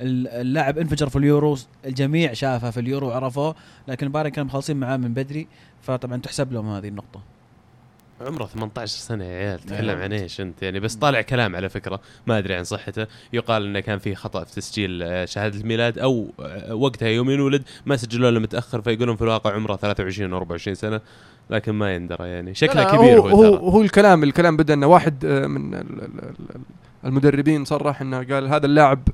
ال- 0.00 0.28
اللاعب 0.28 0.78
انفجر 0.78 1.08
في 1.08 1.16
اليورو 1.18 1.56
الجميع 1.86 2.32
شافه 2.32 2.70
في 2.70 2.80
اليورو 2.80 3.08
وعرفوه 3.08 3.54
لكن 3.88 4.08
بايرن 4.08 4.28
كانوا 4.28 4.46
مخلصين 4.48 4.76
معاه 4.76 4.96
من 4.96 5.14
بدري 5.14 5.46
فطبعا 5.82 6.16
تحسب 6.16 6.52
لهم 6.52 6.68
هذه 6.68 6.88
النقطة. 6.88 7.20
عمره 8.26 8.46
18 8.46 8.98
سنة 8.98 9.24
يا 9.24 9.38
عيال 9.38 9.58
تتكلم 9.58 9.86
نعم. 9.86 10.02
عن 10.02 10.12
إيش 10.12 10.40
أنت؟ 10.40 10.62
يعني 10.62 10.80
بس 10.80 10.94
طالع 10.94 11.22
كلام 11.22 11.56
على 11.56 11.68
فكرة 11.68 12.00
ما 12.26 12.38
أدري 12.38 12.54
عن 12.54 12.64
صحته. 12.64 13.06
يقال 13.32 13.66
إنه 13.66 13.80
كان 13.80 13.98
في 13.98 14.14
خطأ 14.14 14.44
في 14.44 14.54
تسجيل 14.54 15.02
آه، 15.02 15.24
شهادة 15.24 15.60
الميلاد 15.60 15.98
أو 15.98 16.28
آه، 16.40 16.74
وقتها 16.74 17.08
يوم 17.08 17.30
ينولد 17.30 17.62
ما 17.86 17.96
سجلوا 17.96 18.30
له 18.30 18.40
متأخر 18.40 18.80
فيقولون 18.82 19.16
في 19.16 19.22
الواقع 19.22 19.52
عمره 19.54 19.76
23 19.76 20.32
و 20.32 20.36
24 20.36 20.74
سنة 20.74 21.00
لكن 21.50 21.72
ما 21.72 21.94
يندرى 21.94 22.28
يعني. 22.28 22.54
شكله 22.54 22.84
كبير 22.96 23.20
هو 23.20 23.28
هو, 23.28 23.70
هو, 23.70 23.82
الكلام 23.82 24.22
الكلام 24.22 24.56
بدأ 24.56 24.74
إنه 24.74 24.86
واحد 24.86 25.24
آه، 25.24 25.46
من 25.46 25.74
ال- 25.74 25.80
ال- 25.80 26.24
ال- 26.24 26.60
المدربين 27.04 27.64
صرح 27.64 28.00
إنه 28.00 28.22
قال 28.22 28.48
هذا 28.48 28.66
اللاعب 28.66 29.08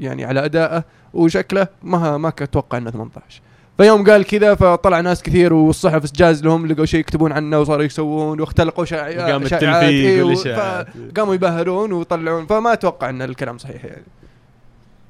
يعني 0.00 0.24
على 0.24 0.44
أدائه 0.44 0.84
وشكله 1.14 1.68
ما 1.82 2.16
ما 2.18 2.30
كان 2.30 2.48
أتوقع 2.48 2.78
إنه 2.78 2.90
18 2.90 3.40
فيوم 3.80 4.04
قال 4.10 4.24
كذا 4.24 4.54
فطلع 4.54 5.00
ناس 5.00 5.22
كثير 5.22 5.52
والصحف 5.52 6.12
جاز 6.12 6.44
لهم 6.44 6.66
لقوا 6.66 6.84
شيء 6.84 7.00
يكتبون 7.00 7.32
عنه 7.32 7.60
وصاروا 7.60 7.84
يسوون 7.84 8.40
واختلقوا 8.40 8.84
شائعات 8.84 9.16
وقام 9.16 9.46
شائعات، 9.48 9.82
إيه، 9.82 10.34
فقاموا 10.34 11.34
يبهرون 11.34 11.92
ويطلعون 11.92 12.46
فما 12.46 12.72
أتوقع 12.72 13.10
إن 13.10 13.22
الكلام 13.22 13.58
صحيح 13.58 13.84
يعني. 13.84 14.04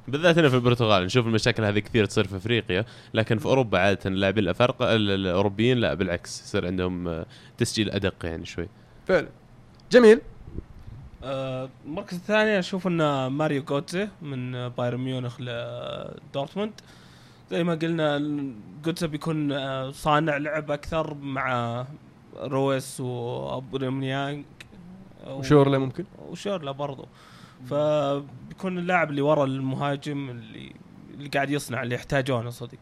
بالذات 0.07 0.37
هنا 0.37 0.49
في 0.49 0.55
البرتغال 0.55 1.05
نشوف 1.05 1.25
المشاكل 1.27 1.63
هذه 1.63 1.79
كثير 1.79 2.05
تصير 2.05 2.27
في 2.27 2.35
أفريقيا 2.37 2.85
لكن 3.13 3.37
في 3.37 3.45
أوروبا 3.45 3.79
عادة 3.79 3.99
اللاعبين 4.05 4.43
الافارقه 4.43 4.95
ال- 4.95 5.09
الأوروبيين 5.11 5.77
لا 5.77 5.93
بالعكس 5.93 6.41
يصير 6.41 6.65
عندهم 6.67 7.07
آه، 7.07 7.25
تسجيل 7.57 7.89
أدق 7.89 8.15
يعني 8.23 8.45
شوي. 8.45 8.67
فعلا. 9.07 9.27
جميل. 9.91 10.21
آه، 11.23 11.69
المركز 11.85 12.13
الثاني 12.17 12.59
أشوف 12.59 12.87
إنه 12.87 13.29
ماريو 13.29 13.63
جوتزي 13.63 14.07
من 14.21 14.69
بايرن 14.69 14.99
ميونخ 14.99 15.37
لدورتموند. 15.39 16.71
زي 17.51 17.63
ما 17.63 17.75
قلنا 17.75 18.17
جوتزي 18.83 19.07
بيكون 19.07 19.51
آه، 19.51 19.91
صانع 19.91 20.37
لعب 20.37 20.71
أكثر 20.71 21.13
مع 21.13 21.85
رويس 22.37 22.99
وأوباميانج 23.01 24.45
وشورله 25.27 25.77
ممكن؟ 25.77 26.05
وشورلا 26.29 26.71
برضو. 26.71 27.05
فبيكون 27.69 28.77
اللاعب 28.77 29.09
اللي 29.09 29.21
ورا 29.21 29.45
المهاجم 29.45 30.29
اللي 30.29 30.71
اللي 31.21 31.29
قاعد 31.33 31.49
يصنع 31.49 31.83
اللي 31.83 31.95
يحتاجونه 31.95 32.49
صدق. 32.49 32.77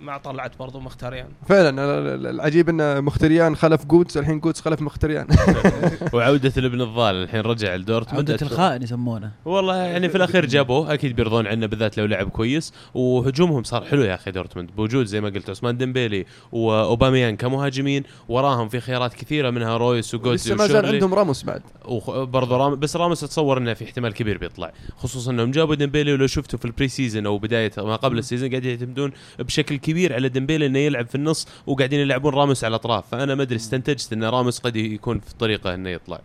مع 0.00 0.16
طلعت 0.18 0.58
برضو 0.58 0.80
مخيتاريان 0.80 1.28
فعلا 1.48 1.68
ال- 1.68 2.06
ال- 2.06 2.26
العجيب 2.26 2.68
إن 2.68 3.04
مخيتاريان 3.04 3.56
خلف 3.56 3.84
جوتسه 3.84 4.16
الحين 4.16 4.40
جوتسه 4.40 4.60
خلف 4.60 4.82
مخيتاريان. 4.82 5.26
وعودة 6.14 6.52
الابن 6.56 6.80
الضال 6.80 7.14
الحين 7.14 7.40
رجع 7.40 7.74
لدورتموند. 7.76 8.30
عودة 8.30 8.46
الخائن 8.46 8.82
يسمونه. 8.82 9.30
والله 9.44 9.76
يعني 9.76 10.08
في 10.08 10.16
الأخير 10.16 10.46
جابوه 10.46 10.94
أكيد 10.94 11.16
بيرضون 11.16 11.46
عنه 11.46 11.66
بالذات 11.66 11.98
لو 11.98 12.04
لعب 12.06 12.28
كويس. 12.28 12.72
وهجومهم 12.94 13.62
صار 13.62 13.84
حلو 13.84 14.02
يا 14.02 14.14
أخي 14.14 14.30
دورتموند. 14.30 14.70
بوجود 14.76 15.06
زي 15.06 15.20
ما 15.20 15.28
قلت 15.28 15.50
عثمان 15.50 15.76
ديمبيلي 15.76 16.26
وأوباميانج 16.52 17.36
كمهاجمين 17.36 18.02
وراهم 18.28 18.68
في 18.68 18.80
خيارات 18.80 19.14
كثيرة 19.14 19.50
منها 19.50 19.76
رويس 19.76 20.14
وجوتزي 20.14 20.54
لسه 20.54 20.54
ما 20.54 20.66
زال. 20.66 20.86
عندهم 20.86 21.14
راموس 21.14 21.42
بعد. 21.44 21.62
وبرضه 21.84 22.56
رام 22.56 22.76
بس 22.76 22.96
راموس 22.96 23.24
أتصور 23.24 23.58
إنه 23.58 23.74
في 23.74 23.84
احتمال 23.84 24.12
كبير 24.14 24.38
بيطلع. 24.38 24.72
خصوصا 24.96 25.30
إنهم 25.30 25.50
جابوا 25.50 25.74
ديمبيلي 25.74 26.12
ولو 26.12 26.26
شفته 26.26 26.58
في 26.58 26.64
ال 26.64 26.88
pre-season 26.88 27.26
أو 27.26 27.38
بدايه 27.50 27.72
ما 27.78 27.96
قبل 27.96 28.18
ال 28.18 28.23
season 28.23 28.50
قاعد 28.50 28.64
يعتمدون 28.64 29.12
بشكل 29.38 29.76
كبير 29.76 30.14
على 30.14 30.28
ديمبيلي 30.28 30.66
إنه 30.66 30.78
يلعب 30.78 31.06
في 31.06 31.14
النص 31.14 31.48
وقاعدين 31.66 32.00
يلعبون 32.00 32.34
راموس 32.34 32.64
على 32.64 32.70
الأطراف. 32.70 33.04
فأنا 33.10 33.34
ما 33.34 33.42
أدري 33.42 33.56
استنتجت 33.56 34.12
إن 34.12 34.24
راموس 34.24 34.58
قد 34.58 34.76
يكون 34.76 35.20
في 35.20 35.34
طريقه 35.34 35.74
إنه 35.74 35.90
يطلع. 35.90 36.20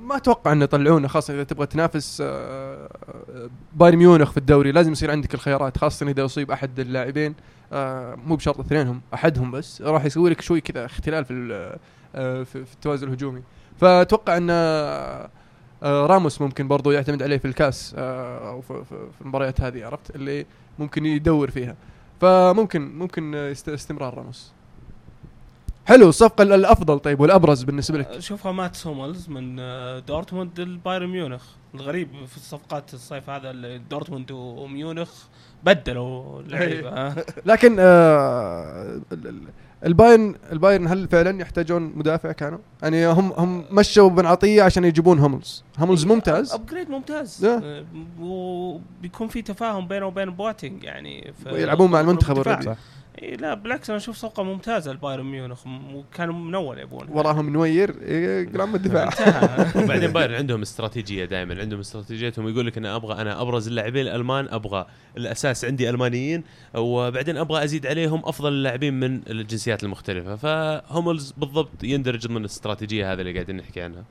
ما 0.00 0.16
أتوقع 0.16 0.52
إنه 0.52 0.64
يطلعونه 0.64 1.08
خاصة 1.08 1.34
إذا 1.34 1.44
تبغى 1.44 1.66
تنافس 1.66 2.22
آه، 2.26 2.88
بايرن 3.72 3.96
ميونخ 3.96 4.30
في 4.30 4.36
الدوري 4.36 4.72
لازم 4.72 4.92
يصير 4.92 5.10
عندك 5.10 5.34
الخيارات 5.34 5.78
خاصة 5.78 6.08
إذا 6.08 6.24
أصيب 6.24 6.50
أحد 6.50 6.80
اللاعبين. 6.80 7.34
آه، 7.72 8.14
مو 8.14 8.36
بشرط 8.36 8.60
اثنينهم 8.60 9.00
أحدهم 9.14 9.50
بس. 9.50 9.82
راح 9.82 10.04
يسوي 10.04 10.30
لك 10.30 10.40
شوي 10.40 10.60
كذا 10.60 10.84
اختلال 10.84 11.24
في 11.24 11.78
آه، 12.14 12.42
في 12.42 12.56
التوازن 12.56 13.08
الهجومي. 13.08 13.42
فأتوقع 13.80 14.36
إن 14.36 14.50
آه، 14.50 14.54
آه، 14.54 15.30
راموس 15.82 16.40
ممكن 16.40 16.68
برضو 16.68 16.90
يعتمد 16.90 17.22
عليه 17.22 17.38
في 17.38 17.44
الكاس 17.44 17.94
آه، 17.98 18.48
أو 18.50 18.60
في, 18.60 18.84
المباريات 19.20 19.60
هذه 19.60 19.84
عرفت؟ 19.86 20.16
اللي 20.16 20.46
ممكن 20.78 21.06
يدور 21.06 21.50
فيها. 21.50 21.76
فممكن 22.20 22.98
ممكن 22.98 23.34
آه، 23.34 23.52
استمرار 23.52 24.14
راموس. 24.14 24.52
حلو 25.86 26.08
الصفقه 26.08 26.42
ال- 26.42 26.52
الأفضل 26.52 26.98
طيب 26.98 27.20
والأبرز 27.20 27.62
بالنسبة 27.62 27.98
لك. 27.98 28.18
شوفها 28.18 28.52
ماتس 28.52 28.76
هوملز 28.76 29.28
من 29.28 29.56
آه، 29.60 29.98
دورتموند 29.98 30.60
لبايرن 30.60 31.06
ميونخ. 31.06 31.42
الغريب 31.74 32.08
في 32.26 32.36
الصفقات 32.36 32.94
الصيف 32.94 33.30
هذا 33.30 33.50
اللي 33.50 33.78
دورتموند 33.78 34.30
وميونخ 34.30 35.10
بدلوا 35.64 36.42
لعيبة 36.48 37.14
لكن 37.46 37.76
آه 37.80 39.00
البايرن 39.86 40.34
البايرن 40.52 40.86
هل 40.86 41.08
فعلا 41.08 41.40
يحتاجون 41.40 41.92
مدافع 41.96 42.32
كانوا؟ 42.32 42.58
يعني 42.82 43.06
هم 43.06 43.32
هم 43.32 43.64
مشوا 43.70 44.08
بنعطية 44.08 44.62
عشان 44.62 44.84
يجيبون 44.84 45.18
هوملز، 45.18 45.64
هوملز 45.78 46.06
ممتاز 46.06 46.52
upgrade 46.52 46.90
ممتاز. 46.90 47.44
آه، 47.44 47.84
وبيكون 48.20 49.28
في 49.28 49.42
تفاهم 49.42 49.88
بينه 49.88 50.06
وبين 50.06 50.30
بواتينج 50.30 50.84
يعني 50.84 51.32
في 51.44 51.62
يلعبون 51.62 51.90
مع 51.90 52.00
المنتخب 52.00 52.38
الدفاع. 52.38 52.76
إيه 53.22 53.36
لا 53.36 53.54
بالعكس 53.54 53.90
أنا 53.90 53.96
أشوف 53.96 54.16
صفقة 54.16 54.42
ممتازة 54.42 54.92
لبايرن 54.92 55.24
ميونخ 55.24 55.66
وكانوا 55.94 56.34
من 56.34 56.54
اول 56.54 56.78
يبون. 56.78 57.06
وراهم 57.10 57.50
نوير 57.50 57.94
إيه، 58.02 58.48
قدام 58.48 58.74
الدفاع. 58.74 59.10
وبعدين 59.84 60.12
بايرن 60.12 60.34
عندهم 60.34 60.62
استراتيجية 60.62 61.24
دائما 61.24 61.60
عندهم 61.60 61.80
استراتيجيتهم 61.80 62.48
يقول 62.48 62.66
لك 62.66 62.78
أنا 62.78 62.96
أبغى 62.96 63.22
أنا 63.22 63.42
أبرز 63.42 63.68
اللاعبين 63.68 64.06
الألمان 64.06 64.48
أبغى 64.48 64.86
الأساس 65.16 65.64
عندي 65.64 65.90
ألمانيين 65.90 66.44
وبعدين 66.74 67.36
أبغى 67.36 67.64
أزيد 67.64 67.86
عليهم 67.86 68.22
أفضل 68.24 68.52
اللاعبين 68.52 68.94
من 69.00 69.20
الجنسيات 69.30 69.84
المختلفة. 69.84 70.36
فهوملز 70.36 71.32
بالضبط 71.36 71.84
يندرج 71.84 72.26
ضمن 72.26 72.36
الاستراتيجية 72.36 73.12
هذا 73.12 73.20
اللي 73.20 73.32
قاعدين 73.32 73.56
نحكي 73.56 73.80
عنها. 73.80 74.04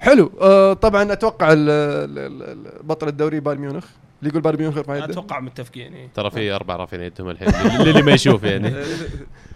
حلو. 0.00 0.32
آه 0.40 0.72
طبعا 0.72 1.12
أتوقع 1.12 1.52
ال- 1.52 1.70
ال- 1.70 2.18
ال- 2.18 2.42
ال- 2.42 2.82
بطل 2.84 3.08
الدوري 3.08 3.40
بايرن 3.40 3.60
ميونخ. 3.60 3.84
اللي 4.20 4.30
يقول 4.30 4.42
بايرن 4.42 4.58
ميونخ 4.58 4.76
يرفع 4.76 4.96
يده؟ 4.96 5.04
أتوقع 5.04 5.40
متفقين 5.40 5.94
إيه. 5.94 6.08
ترى 6.14 6.30
في 6.30 6.50
أربع 6.52 6.76
رافعين 6.76 7.02
يدهم 7.02 7.28
الحين. 7.30 7.48
اللي 7.88 8.02
ما 8.02 8.12
يشوف 8.12 8.42
يعني. 8.42 8.74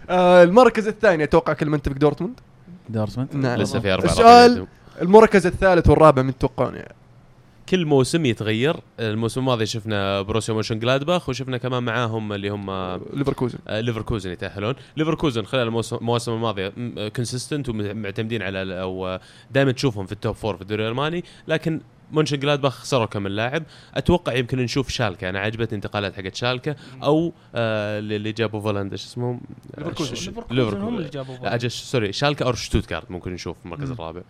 آه 0.09 0.43
المركز 0.43 0.87
الثاني 0.87 1.23
أتوقع 1.23 1.53
كل 1.53 1.69
متفق 1.69 1.95
دورتموند؟ 1.95 2.39
دورتموند؟ 2.89 3.35
نعم. 3.35 3.59
لسه 3.59 3.79
في 3.79 3.93
أربع 3.93 4.03
رافعين 4.05 4.25
السؤال 4.27 4.67
المركز 5.01 5.45
الثالث 5.47 5.89
والرابع 5.89 6.21
من 6.21 6.37
تتوقعون 6.37 6.75
يعني. 6.75 6.95
كل 7.69 7.85
موسم 7.85 8.25
يتغير. 8.25 8.75
الموسم 8.99 9.39
الماضي 9.39 9.65
شفنا 9.65 10.21
بروسيا 10.21 10.53
مونشن 10.53 10.79
جلادباخ 10.79 11.29
وشفنا 11.29 11.57
كمان 11.57 11.83
معاهم 11.83 12.33
اللي 12.33 12.49
هم 12.49 12.71
ليفركوزن. 13.13 13.59
آه، 13.67 13.81
ليفركوزن 13.81 14.31
يتأهلون. 14.31 14.73
ليفركوزن 14.97 15.43
خلال 15.43 15.67
الموسم 15.67 15.95
المواسم 15.95 16.31
الماضية 16.33 16.73
consistent 17.15 17.69
ومعتمدين 17.69 18.41
على 18.41 18.81
أو 18.81 19.19
دائما 19.51 19.71
تشوفهم 19.71 20.05
في 20.05 20.11
ال 20.11 20.17
top 20.17 20.35
four 20.35 20.55
في 20.55 20.61
الدوري 20.61 20.83
الألماني. 20.83 21.23
لكن 21.47 21.81
مونشن 22.11 22.39
جلادباخ 22.39 22.73
خسروا 22.73 23.05
كم 23.05 23.23
من 23.23 23.31
لاعب 23.31 23.63
أتوقع 23.95 24.33
يمكن 24.33 24.59
نشوف 24.59 24.89
شالكة. 24.89 25.29
أنا 25.29 25.39
عجبتني 25.39 25.75
انتقالات 25.75 26.15
حقت 26.15 26.35
شالكة. 26.35 26.75
أو 27.03 27.33
آه 27.55 27.99
اللي 27.99 28.31
جابوا 28.31 28.61
فولندا 28.61 28.93
إيش 28.93 29.05
اسمهم؟ 29.05 29.41
ليفركوزن. 29.77 30.77
هم 30.77 30.97
اللي 30.97 31.09
جابوا. 31.09 31.55
أجل 31.55 31.71
sorry 31.71 32.13
شالكة 32.13 32.45
أو 32.45 32.53
شتوتغارت 32.53 33.11
ممكن 33.11 33.33
نشوف 33.33 33.59
في 33.59 33.65
المركز 33.65 33.87
مم. 33.87 33.93
الرابع. 33.93 34.21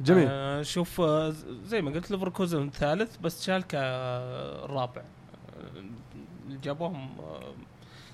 جميل. 0.00 0.26
آه 0.30 0.62
شوف 0.62 1.00
آه، 1.00 1.32
زي 1.66 1.82
ما 1.82 1.90
قلت 1.90 2.10
ليفركوزن 2.10 2.62
الثالث 2.62 3.16
بس 3.16 3.44
شالكا 3.46 3.78
آه، 3.80 4.64
الرابع 4.64 5.02
آه، 5.02 5.78
اللي 6.46 6.58
جابوهم 6.62 7.08
آه، 7.20 7.40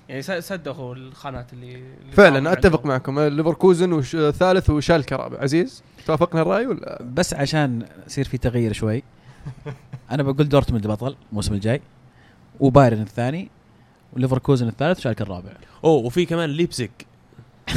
يعني 0.09 0.21
س- 0.21 0.31
سدوا 0.31 0.95
الخانات 0.95 1.53
اللي, 1.53 1.75
اللي 1.75 2.11
فعلا 2.11 2.53
أتفق 2.53 2.75
عندهم. 2.77 2.87
معكم. 2.87 3.19
ليفركوزن 3.19 3.93
وش 3.93 4.15
ثالث 4.15 4.69
وشالكه 4.69 5.15
رابع. 5.15 5.39
عزيز 5.41 5.83
توافقنا 6.05 6.41
الرأي 6.41 6.65
ولا؟ 6.67 7.03
بس 7.13 7.33
عشان 7.33 7.85
يصير 8.07 8.25
في 8.25 8.37
تغيير 8.37 8.73
شوي 8.73 9.03
أنا 10.11 10.23
بقول 10.23 10.49
دورتموند 10.49 10.87
بطل 10.87 11.15
الموسم 11.31 11.53
الجاي 11.53 11.81
وبايرن 12.59 13.01
الثاني 13.01 13.49
وليفركوزن 14.13 14.67
الثالث 14.67 14.99
وشالكه 14.99 15.23
الرابع. 15.23 15.51
أوه 15.83 16.05
وفي 16.05 16.25
كمان 16.25 16.49
ليبسك 16.49 16.91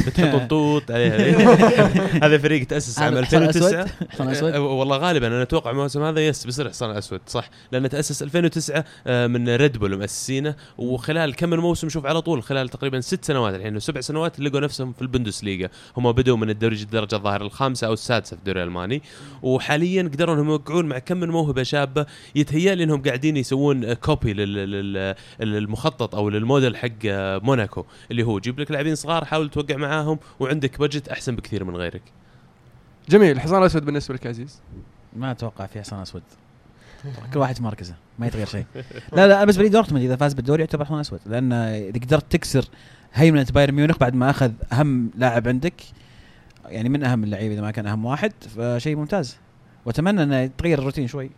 بتحط 0.07 0.35
الطوط 0.41 0.91
عليها. 0.91 1.39
هذا 2.25 2.37
فريق 2.37 2.67
تأسس 2.67 2.99
عام 2.99 3.13
هذا 3.13 3.25
حصان 3.25 3.43
2009 3.43 3.83
أسود؟ 3.83 4.09
حصان 4.11 4.27
أسود؟ 4.29 4.53
أه، 4.53 4.59
والله 4.59 4.97
غالبا 4.97 5.27
أنا 5.27 5.41
أتوقع 5.41 5.71
الموسم 5.71 6.03
هذا 6.03 6.27
بس 6.27 6.45
بيصير 6.45 6.69
حصان 6.69 6.89
أسود 6.97 7.21
صح؟ 7.27 7.49
لأنه 7.71 7.87
تأسس 7.87 8.23
2009 8.23 8.83
آه، 9.07 9.27
من 9.27 9.49
ريد 9.55 9.77
بول 9.77 9.97
مؤسسينه 9.97 10.55
وخلال 10.77 11.35
كم 11.35 11.49
موسم 11.53 11.89
شوف 11.89 12.05
على 12.05 12.21
طول 12.21 12.43
خلال 12.43 12.69
تقريبا 12.69 13.01
ست 13.01 13.25
سنوات 13.25 13.55
الحين 13.55 13.75
وسبع 13.75 14.01
سنوات 14.01 14.39
لقوا 14.39 14.59
نفسهم 14.59 14.93
في 14.93 15.01
البوندسليغا. 15.01 15.69
هم 15.97 16.11
بدوا 16.11 16.37
من 16.37 16.49
الدوري 16.49 16.75
الدرجة 16.75 17.15
الظاهر 17.15 17.41
الخامسة 17.41 17.87
أو 17.87 17.93
السادسة 17.93 18.35
في 18.35 18.39
الدوري 18.39 18.63
الألماني. 18.63 19.01
وحاليا 19.41 20.03
قدروا 20.03 20.35
إنهم 20.35 20.49
يوقعون 20.49 20.85
مع 20.85 20.97
كم 20.99 21.17
من 21.17 21.29
موهبة 21.29 21.63
شابة. 21.63 22.05
يتهيأ 22.35 22.75
لي 22.75 22.83
إنهم 22.83 23.01
قاعدين 23.01 23.37
يسوون 23.37 23.93
copy 23.93 24.33
لل- 24.33 24.53
لل- 24.71 25.15
للمخطط 25.39 26.15
أو 26.15 26.29
للموديل 26.29 26.77
حق 26.77 26.89
آه، 27.05 27.37
موناكو 27.37 27.85
اللي 28.11 28.23
هو 28.23 28.39
جيب 28.39 28.59
لك 28.59 28.71
لاعبين 28.71 28.95
صغار 28.95 29.25
حاول 29.25 29.49
توقع 29.49 29.75
معاهم 29.83 30.19
وعندك 30.39 30.79
بجت 30.79 31.07
أحسن 31.07 31.35
بكثير 31.35 31.63
من 31.63 31.75
غيرك. 31.75 32.01
جميل. 33.09 33.31
الحصان 33.31 33.61
الأسود 33.61 33.85
بالنسبة 33.85 34.15
لك 34.15 34.25
يا 34.25 34.29
عزيز 34.29 34.61
ما 35.15 35.31
أتوقع 35.31 35.65
في 35.65 35.81
حصان 35.81 35.99
اسود 36.01 36.23
كل 37.33 37.39
واحد 37.39 37.55
في 37.55 37.63
مركزه 37.63 37.95
ما 38.19 38.27
يتغير 38.27 38.47
شيء. 38.47 38.65
لا 39.13 39.27
لا 39.27 39.39
بالنسبة 39.39 39.63
لي 39.63 39.69
دورتموند 39.69 40.05
إذا 40.05 40.15
فاز 40.15 40.33
بالدوري 40.33 40.61
يعتبر 40.61 40.85
حصان 40.85 40.99
اسود 40.99 41.19
لأن 41.25 41.53
إذا 41.53 41.99
قدرت 41.99 42.31
تكسر 42.31 42.65
هيمنة 43.13 43.47
بايرن 43.53 43.73
ميونخ 43.73 43.97
بعد 43.97 44.15
ما 44.15 44.29
أخذ 44.29 44.51
أهم 44.73 45.11
لاعب 45.15 45.47
عندك 45.47 45.73
يعني 46.65 46.89
من 46.89 47.03
أهم 47.03 47.23
اللعيبة 47.23 47.53
إذا 47.53 47.61
ما 47.61 47.71
كان 47.71 47.87
أهم 47.87 48.05
واحد 48.05 48.33
فشيء 48.57 48.95
ممتاز. 48.95 49.37
وأتمنى 49.85 50.23
إنه 50.23 50.35
يتغير 50.39 50.79
الروتين 50.79 51.07
شوي 51.07 51.29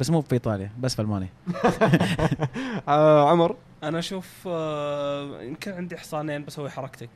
بس 0.00 0.10
مو 0.10 0.20
في 0.20 0.32
إيطاليا 0.32 0.70
بس 0.80 0.94
في 0.94 1.02
ألمانيا. 1.02 1.28
آه 2.88 3.30
عمر؟ 3.30 3.56
أنا 3.82 3.98
أشوف 3.98 4.28
آه، 4.46 5.42
يمكن 5.42 5.72
عندي 5.72 5.96
حصانين 5.96 6.44
بسوي 6.44 6.70
حركتك. 6.70 7.10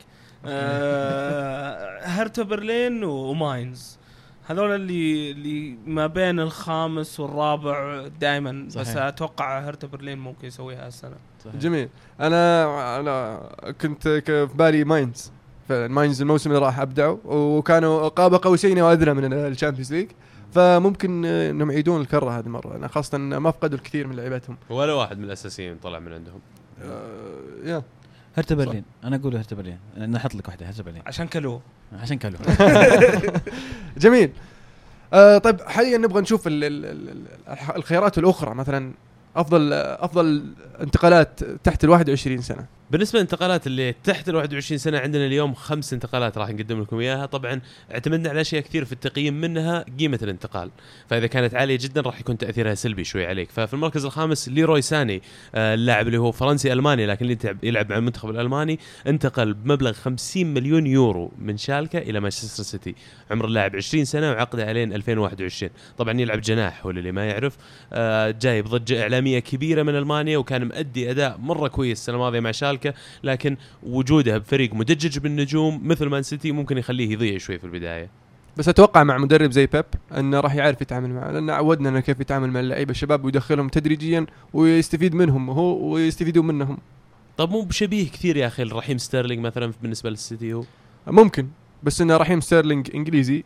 آه، 0.45 1.99
هرتا 2.05 2.43
برلين 2.43 3.03
وماينز. 3.03 3.97
هذول 4.47 4.75
اللي 4.75 5.31
اللي 5.31 5.77
ما 5.85 6.07
بين 6.07 6.39
الخامس 6.39 7.19
والرابع 7.19 8.07
دائما 8.07 8.65
بس 8.67 8.73
صحيح. 8.73 8.97
أتوقع 8.97 9.59
هرتا 9.59 9.87
برلين 9.87 10.17
ممكن 10.17 10.47
يسويها 10.47 10.87
السنة 10.87 11.15
جميل. 11.53 11.89
أنا 12.19 12.99
أنا 12.99 13.41
كنت 13.81 14.07
في 14.07 14.49
بالي 14.55 14.83
ماينز. 14.83 15.31
فالماينز 15.69 16.21
الموسم 16.21 16.49
اللي 16.49 16.65
راح 16.65 16.79
ابدعوا 16.79 17.17
وكانوا 17.25 18.07
قاب 18.07 18.35
قوسين 18.35 18.81
وادنى 18.81 19.13
من 19.13 19.33
ال 19.33 19.39
Champions 19.39 19.93
League. 19.93 20.07
فممكن 20.53 21.25
إنهم 21.25 21.71
يعيدون 21.71 22.01
الكرة 22.01 22.39
هذه 22.39 22.45
المرة 22.45 22.87
خاصة 22.87 23.17
ما 23.17 23.51
فقدوا 23.51 23.77
الكثير 23.77 24.07
من 24.07 24.15
لعيبتهم. 24.15 24.57
ولا 24.69 24.93
واحد 24.93 25.17
من 25.17 25.23
الأساسيين 25.23 25.77
طلع 25.77 25.99
من 25.99 26.13
عندهم. 26.13 26.39
آه، 26.83 27.01
يا. 27.63 27.83
هرتا 28.37 28.55
برلين. 28.55 28.83
أنا 29.03 29.15
أقول 29.15 29.35
هرتا 29.37 29.55
برلين. 29.55 29.77
نحط 29.97 30.35
لك 30.35 30.47
واحدة 30.47 30.69
هرتا 30.69 30.83
برلين. 30.83 31.01
عشان 31.05 31.27
كلو 31.27 31.61
عشان 32.01 32.17
كلو 32.17 32.37
جميل. 33.97 34.31
آه 35.13 35.37
طيب 35.37 35.61
حاليا 35.61 35.97
نبغى 35.97 36.21
نشوف 36.21 36.47
ال 36.47 36.63
ال 36.63 36.85
ال 36.85 37.23
الح- 37.49 37.69
الخيارات 37.75 38.17
الأخرى 38.17 38.55
مثلا 38.55 38.91
أفضل 39.35 39.73
أفضل 39.73 40.45
انتقالات 40.81 41.43
تحت 41.43 41.83
ال 41.83 41.89
21 41.89 42.41
سنة. 42.41 42.65
بالنسبة 42.91 43.19
للانتقالات 43.19 43.67
اللي 43.67 43.95
تحت 44.03 44.29
ال 44.29 44.35
21 44.35 44.77
سنة 44.77 44.97
عندنا 44.97 45.25
اليوم 45.25 45.53
خمس 45.53 45.93
انتقالات 45.93 46.37
راح 46.37 46.49
نقدم 46.49 46.81
لكم 46.81 46.99
إياها. 46.99 47.25
طبعا 47.25 47.61
اعتمدنا 47.91 48.29
على 48.29 48.41
أشياء 48.41 48.61
كثير 48.61 48.85
في 48.85 48.91
التقييم 48.91 49.41
منها 49.41 49.85
قيمة 49.99 50.19
الانتقال. 50.23 50.71
فإذا 51.09 51.27
كانت 51.27 51.55
عالية 51.55 51.77
جدا 51.81 52.01
راح 52.01 52.19
يكون 52.19 52.37
تأثيرها 52.37 52.75
سلبي 52.75 53.03
شوي 53.03 53.25
عليك. 53.25 53.51
ففي 53.51 53.73
المركز 53.73 54.05
الخامس 54.05 54.49
ليروي 54.49 54.81
ساني 54.81 55.21
آه، 55.55 55.73
اللاعب 55.73 56.07
اللي 56.07 56.17
هو 56.17 56.31
فرنسي 56.31 56.73
ألماني 56.73 57.05
لكن 57.05 57.25
اللي 57.25 57.57
يلعب 57.63 57.89
مع 57.89 57.97
المنتخب 57.97 58.29
الألماني 58.29 58.79
انتقل 59.07 59.53
بمبلغ 59.53 59.91
50 59.91 60.53
مليون 60.53 60.87
يورو 60.87 61.31
من 61.39 61.57
شالكة 61.57 61.99
إلى 61.99 62.19
مانشستر 62.19 62.63
سيتي. 62.63 62.95
عمر 63.31 63.45
اللاعب 63.45 63.75
20 63.75 64.05
سنة 64.05 64.31
وعقده 64.31 64.65
علين 64.65 64.93
2021 64.93 65.71
طبعا 65.97 66.21
يلعب 66.21 66.41
جناح 66.41 66.85
هو 66.85 66.89
اللي 66.89 67.11
ما 67.11 67.25
يعرف. 67.25 67.57
آه، 67.93 68.31
جاي 68.31 68.61
بضجه 68.61 69.01
إعلامية 69.01 69.39
كبيرة 69.39 69.83
من 69.83 69.95
ألمانيا 69.95 70.37
وكان 70.37 70.67
مؤدي 70.67 71.11
أداء 71.11 71.37
مرة 71.37 71.67
كويس 71.67 71.99
السنة 71.99 72.15
الماضية 72.15 72.39
مع 72.39 72.51
شالكة. 72.51 72.80
لكن 73.23 73.57
وجوده 73.83 74.37
بفريق 74.37 74.73
مدجج 74.73 75.19
بالنجوم 75.19 75.87
مثل 75.87 76.05
مان 76.05 76.23
سيتي 76.23 76.51
ممكن 76.51 76.77
يخليه 76.77 77.11
يضيع 77.11 77.37
شوي 77.37 77.59
في 77.59 77.63
البداية. 77.63 78.09
بس 78.57 78.69
أتوقع 78.69 79.03
مع 79.03 79.17
مدرب 79.17 79.51
زي 79.51 79.65
بيب 79.65 79.85
إنه 80.17 80.39
راح 80.39 80.55
يعرف 80.55 80.81
يتعامل 80.81 81.09
معه 81.09 81.31
لأن 81.31 81.49
عودنا 81.49 81.89
إنه 81.89 81.99
كيف 81.99 82.19
يتعامل 82.19 82.49
مع 82.51 82.59
اللعيبة 82.59 82.91
الشباب 82.91 83.25
ويدخلهم 83.25 83.69
تدريجيا 83.69 84.25
ويستفيد 84.53 85.15
منهم 85.15 85.49
هو 85.49 85.93
ويستفيدون 85.93 86.47
منهم. 86.47 86.77
طب 87.37 87.51
مو 87.51 87.61
بشبيه 87.61 88.09
كثير 88.09 88.37
يا 88.37 88.47
أخي 88.47 88.63
رحيم 88.63 88.97
ستيرلينج 88.97 89.45
مثلا 89.45 89.71
بالنسبة 89.81 90.09
للسيتي 90.09 90.53
هو؟ 90.53 90.63
ممكن 91.07 91.47
بس 91.83 92.01
إنه 92.01 92.17
رحيم 92.17 92.41
ستيرلينج 92.41 92.89
إنجليزي 92.95 93.43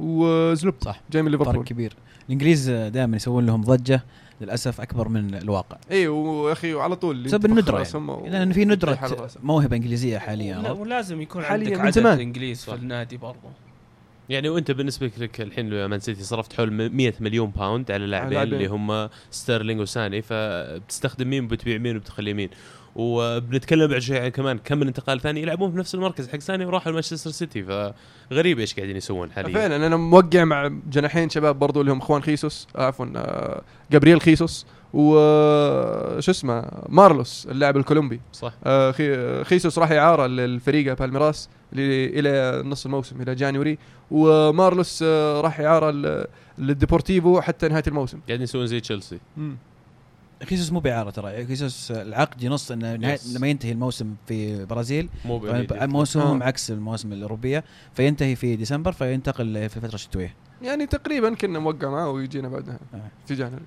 وزلوب 0.00 0.74
صح 0.80 1.00
جاي 1.10 1.22
من 1.22 1.30
فرق 1.30 1.38
ليفربول. 1.38 1.64
كبير. 1.64 1.96
الإنجليز 2.26 2.70
دائما 2.70 3.16
يسوون 3.16 3.46
لهم 3.46 3.60
ضجة 3.60 4.04
للأسف 4.40 4.80
أكبر 4.80 5.08
من 5.08 5.34
الواقع 5.34 5.76
اي 5.90 6.08
ويا 6.08 6.52
أخي 6.52 6.74
وعلى 6.74 6.96
طول 6.96 7.22
بسبب 7.22 7.46
الندرة 7.46 7.86
يعني. 7.94 8.30
لأن 8.30 8.52
في 8.52 8.64
ندرة. 8.64 9.28
موهبة 9.42 9.76
إنجليزية 9.76 10.18
حاليا 10.18 10.56
عرفت؟ 10.56 10.80
ولازم 10.80 11.20
يكون 11.20 11.42
حالياً 11.42 11.66
عندك 11.66 11.80
عدد 11.80 11.94
زمان. 11.94 12.20
إنجليز. 12.20 12.64
في 12.64 12.74
النادي 12.74 13.16
برضه 13.16 13.38
يعني 14.28 14.48
وأنت 14.48 14.70
بالنسبة 14.70 15.10
لك 15.18 15.40
الحين 15.40 15.86
مان 15.86 16.00
سيتي 16.00 16.22
صرفت 16.22 16.52
حول 16.52 16.90
100 16.92 17.12
مليون 17.20 17.50
pound 17.50 17.90
على 17.90 18.06
لاعبين 18.06 18.32
لاعبين. 18.32 18.54
اللي 18.54 18.66
هم 18.66 19.08
ستيرلينج 19.30 19.80
وساني 19.80 20.22
فبتستخدم 20.22 21.30
مين 21.30 21.44
وبتبيع 21.44 21.78
مين 21.78 21.96
وبتخلي 21.96 22.34
مين 22.34 22.50
وبنتكلم 22.96 23.86
بعد 23.86 23.98
شوي 23.98 24.18
عن 24.18 24.28
كمان 24.28 24.58
كم 24.58 24.78
من 24.78 24.86
انتقال 24.86 25.20
ثاني 25.20 25.42
يلعبون 25.42 25.72
في 25.72 25.78
نفس 25.78 25.94
المركز 25.94 26.28
حق 26.28 26.38
ساني 26.38 26.64
وراحوا 26.64 26.92
لمانشستر 26.92 27.30
سيتي. 27.30 27.92
فغريب 28.30 28.58
إيش 28.58 28.74
قاعدين 28.74 28.96
يسوون 28.96 29.32
حاليا. 29.32 29.54
فعلا 29.54 29.86
أنا 29.86 29.96
موقع 29.96 30.44
مع 30.44 30.70
جناحين 30.90 31.28
شباب 31.30 31.58
برضو 31.58 31.80
اللي 31.80 31.92
هم 31.92 31.98
إخوان 31.98 32.22
خيسوس 32.22 32.68
آه، 32.76 32.86
عفوا 32.86 33.06
آه، 33.16 33.62
جابرييل 33.92 34.20
خيسوس 34.20 34.66
و 34.94 35.16
آه، 35.18 36.20
شو 36.20 36.30
اسمه 36.30 36.64
مارلوس 36.88 37.46
اللاعب 37.50 37.76
الكولومبي. 37.76 38.20
صح. 38.32 38.52
آه، 38.64 38.90
خي- 38.92 39.44
خيسوس 39.44 39.78
راح 39.78 39.90
اعاره 39.92 40.26
للفريق 40.26 40.98
بالميراس 40.98 41.48
إلى 41.74 42.62
نص 42.68 42.84
الموسم 42.86 43.22
إلى 43.22 43.34
January. 43.34 43.78
ومارلوس 44.10 45.02
آه، 45.06 45.40
راح 45.40 45.60
اعاره 45.60 45.90
للديبورتيفو 46.58 47.40
حتى 47.40 47.68
نهاية 47.68 47.82
الموسم. 47.88 48.18
قاعدين 48.28 48.42
يسوون 48.44 48.66
زي 48.66 48.80
تشيلسي. 48.80 49.18
خيسوس 50.44 50.72
مو 50.72 50.80
بإعارة 50.80 51.10
ترى 51.10 51.46
خيسوس 51.46 51.90
العقد 51.90 52.42
ينص 52.42 52.70
إنه 52.70 53.16
Yes. 53.16 53.36
لما 53.36 53.46
ينتهي 53.46 53.72
الموسم 53.72 54.14
في 54.26 54.54
البرازيل 54.54 55.08
مو. 55.24 55.42
موسمهم 55.72 56.42
آه. 56.42 56.46
عكس 56.46 56.70
المواسم 56.70 57.12
الأوروبية 57.12 57.64
فينتهي 57.94 58.36
في 58.36 58.56
ديسمبر 58.56 58.92
فينتقل 58.92 59.68
في 59.68 59.80
فترة 59.80 59.96
شتوية 59.96 60.34
يعني 60.62 60.86
تقريبا 60.86 61.34
كنا 61.34 61.58
موقع 61.58 61.90
معه 61.90 62.10
ويجينا 62.10 62.48
بعدها 62.48 62.78
آه. 62.94 63.10
في 63.26 63.34
January 63.34 63.62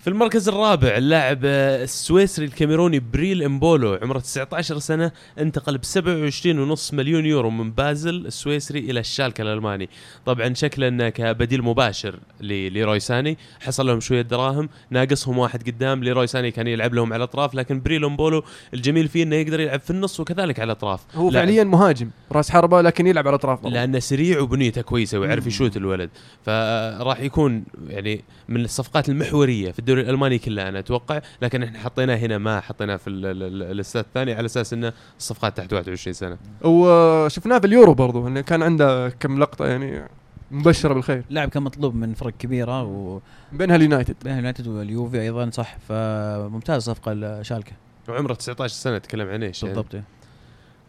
في 0.00 0.10
المركز 0.10 0.48
الرابع 0.48 0.96
اللاعب 0.96 1.44
السويسري 1.44 2.46
الكاميروني 2.46 2.98
بريل 2.98 3.42
امبولو 3.42 3.98
عمره 4.02 4.18
19 4.18 4.78
سنة 4.78 5.12
انتقل 5.38 5.78
ب 5.78 5.84
27.5 5.84 6.94
مليون 6.94 7.26
يورو 7.26 7.50
من 7.50 7.70
بازل 7.70 8.26
السويسري 8.26 8.78
إلى 8.78 9.00
الشالكة 9.00 9.42
الألماني 9.42 9.88
طبعا 10.26 10.54
شكله 10.54 10.88
انه 10.88 11.08
كبديل 11.08 11.62
مباشر 11.62 12.18
لليروي 12.40 13.00
ساني 13.00 13.38
حصل 13.60 13.86
لهم 13.86 14.00
شوية 14.00 14.22
دراهم 14.22 14.68
ناقصهم 14.90 15.38
واحد 15.38 15.62
قدام 15.70 16.04
ليروي 16.04 16.26
ساني 16.26 16.50
كان 16.50 16.66
يلعب 16.66 16.94
لهم 16.94 17.12
على 17.12 17.24
الأطراف 17.24 17.54
لكن 17.54 17.80
بريل 17.80 18.04
امبولو 18.04 18.42
الجميل 18.74 19.08
فيه 19.08 19.22
إنه 19.22 19.36
يقدر 19.36 19.60
يلعب 19.60 19.80
في 19.80 19.90
النص 19.90 20.20
وكذلك 20.20 20.60
على 20.60 20.72
الأطراف 20.72 21.00
هو. 21.14 21.30
فعليا 21.30 21.64
مهاجم 21.64 22.10
راس 22.32 22.50
حربة 22.50 22.82
لكن 22.82 23.06
يلعب 23.06 23.26
على 23.26 23.34
الأطراف. 23.34 23.64
لأنه 23.66 23.98
سريع 23.98 24.40
وبنيته 24.40 24.80
كويسة 24.82 25.18
ويعرف. 25.18 25.46
يشوت 25.46 25.76
الولد 25.76 26.10
فراح 26.42 27.20
يكون 27.20 27.64
يعني 27.88 28.24
من 28.48 28.64
الصفقات 28.64 29.08
المحورية 29.08 29.70
في 29.72 29.78
الدوري 29.86 30.00
الألماني 30.00 30.38
كله 30.38 30.68
أنا 30.68 30.78
أتوقع. 30.78 31.20
لكن 31.42 31.62
إحنا 31.62 31.78
حطيناه 31.78 32.16
هنا 32.16 32.38
ما 32.38 32.60
حطيناه 32.60 32.96
في 32.96 33.10
ال- 33.10 33.26
ال- 33.26 33.42
ال- 33.42 33.62
ال 33.62 33.70
list 33.70 34.04
الثاني 34.04 34.32
على 34.34 34.46
أساس 34.46 34.72
إنه 34.72 34.92
الصفقات 35.18 35.56
تحت 35.56 35.72
21 35.72 36.12
سنة. 36.14 36.38
وشفناه 36.64 37.58
في 37.58 37.66
اليورو 37.66 37.94
برضو 37.94 38.28
انه 38.28 38.40
كان 38.40 38.62
عنده 38.62 39.08
كم 39.08 39.38
لقطة 39.38 39.66
يعني 39.66 40.02
مبشرة 40.50 40.94
بالخير. 40.94 41.24
لاعب 41.30 41.48
كان 41.48 41.62
مطلوب 41.62 41.94
من 41.94 42.14
فرق 42.14 42.32
كبيرة 42.38 42.82
وبين 42.82 43.20
بينها 43.52 43.76
اليونايتد. 43.76 44.16
اليونايتد 44.26 44.66
واليوفي 44.66 45.20
أيضا 45.20 45.50
صح. 45.50 45.76
فممتاز 45.88 46.82
صفقة 46.82 47.12
لشالكة. 47.12 47.72
وعمره 48.08 48.34
19 48.34 48.74
سنة 48.74 48.98
تكلم 48.98 49.28
عن 49.28 49.42
إيش 49.42 49.62
يعني. 49.62 49.74
بالضبط. 49.74 49.94
إيه. 49.94 50.04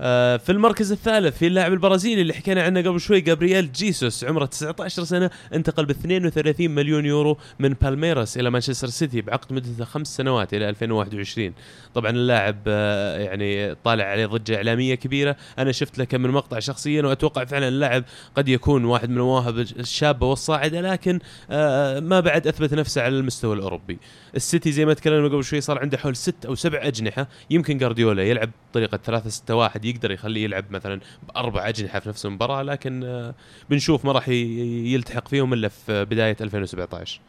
آه 0.01 0.37
في 0.37 0.51
المركز 0.51 0.91
الثالث 0.91 1.37
في 1.37 1.47
اللاعب 1.47 1.73
البرازيلي 1.73 2.21
اللي 2.21 2.33
حكينا 2.33 2.63
عنه 2.63 2.81
قبل 2.81 2.99
شوي 2.99 3.21
جابرييل 3.21 3.71
جيسوس. 3.71 4.23
عمره 4.23 4.45
19 4.45 5.03
سنة 5.03 5.29
انتقل 5.53 5.85
ب 5.85 5.89
32 5.89 6.69
مليون 6.71 7.05
يورو 7.05 7.37
من 7.59 7.73
بالميراس 7.81 8.37
إلى 8.37 8.49
مانشستر 8.49 8.87
سيتي 8.87 9.21
بعقد 9.21 9.53
مدته 9.53 9.85
خمس 9.85 10.15
سنوات 10.17 10.53
إلى 10.53 10.69
2021 10.69 11.53
طبعا 11.95 12.11
اللاعب 12.11 12.57
آه 12.67 13.17
يعني 13.17 13.75
طالع 13.75 14.03
عليه 14.03 14.25
ضجة 14.25 14.55
إعلامية 14.55 14.95
كبيرة. 14.95 15.35
أنا 15.59 15.71
شفت 15.71 15.97
له 15.97 16.03
كم 16.03 16.21
من 16.21 16.29
مقطع 16.29 16.59
شخصيا 16.59 17.01
وأتوقع 17.01 17.45
فعلا 17.45 17.67
اللاعب 17.67 18.03
قد 18.35 18.49
يكون 18.49 18.85
واحد 18.85 19.09
من 19.09 19.17
المواهب 19.17 19.59
الشابة 19.59 20.27
والصاعدة 20.27 20.81
لكن 20.81 21.19
آه 21.51 21.99
ما 21.99 22.19
بعد 22.19 22.47
أثبت 22.47 22.73
نفسه 22.73 23.01
على 23.01 23.17
المستوى 23.17 23.55
الأوروبي. 23.55 23.97
السيتي 24.35 24.71
زي 24.71 24.85
ما 24.85 24.93
تكلمنا 24.93 25.27
قبل 25.27 25.43
شوي 25.43 25.61
صار 25.61 25.79
عنده 25.79 25.97
حول 25.97 26.15
ست 26.15 26.45
أو 26.45 26.55
سبع 26.55 26.79
أجنحة. 26.87 27.27
يمكن 27.49 27.77
جارديولا 27.77 28.23
يلعب 28.23 28.49
بطريقه 28.71 28.97
3 29.05 29.29
6 29.29 29.55
1 29.55 29.86
يقدر 29.87 30.11
يخليه 30.11 30.43
يلعب 30.43 30.65
مثلا 30.71 30.99
بأربع 31.27 31.69
أجنحة 31.69 31.99
في 31.99 32.09
نفس 32.09 32.25
المباراة 32.25 32.61
لكن 32.63 33.03
آه، 33.03 33.35
بنشوف 33.69 34.05
ما 34.05 34.11
راح 34.11 34.29
يلتحق 34.29 35.27
فيهم 35.27 35.53
إلا 35.53 35.67
في 35.67 36.05
بداية 36.05 36.37
2017 36.41 37.19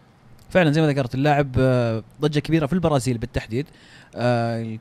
فعلا 0.51 0.70
زي 0.70 0.80
ما 0.80 0.86
ذكرت 0.86 1.14
اللاعب 1.14 1.55
آه، 1.59 2.02
ضجة 2.20 2.39
كبيرة 2.40 2.66
في 2.66 2.72
البرازيل 2.72 3.18
بالتحديد. 3.18 3.66
آه، 4.16 4.78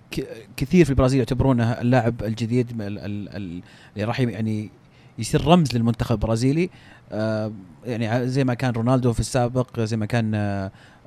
كثير 0.58 0.86
في 0.86 0.92
البرازيل 0.92 1.20
يعتبرونه 1.20 1.72
اللاعب 1.72 2.24
الجديد 2.24 2.82
ال- 2.82 2.82
ال- 3.00 3.30
ال- 3.36 3.62
اللي 3.96 4.04
راح 4.06 4.20
يعني 4.20 4.70
يصير 5.20 5.46
رمز 5.48 5.76
للمنتخب 5.76 6.16
البرازيلي. 6.16 6.70
يعني 7.86 8.28
زي 8.28 8.44
ما 8.44 8.54
كان 8.54 8.72
رونالدو 8.74 9.14
في 9.14 9.20
السابق 9.20 9.80
زي 9.80 9.98
ما 9.98 10.06
كان 10.06 10.36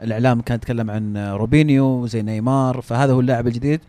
الإعلام 0.03 0.41
كان 0.41 0.57
يتكلم 0.57 0.91
عن 0.91 1.17
روبينيو 1.17 2.07
زي 2.07 2.23
نيمار 2.23 2.81
فهذا 2.81 3.13
هو 3.13 3.21
اللاعب 3.21 3.47
الجديد. 3.47 3.81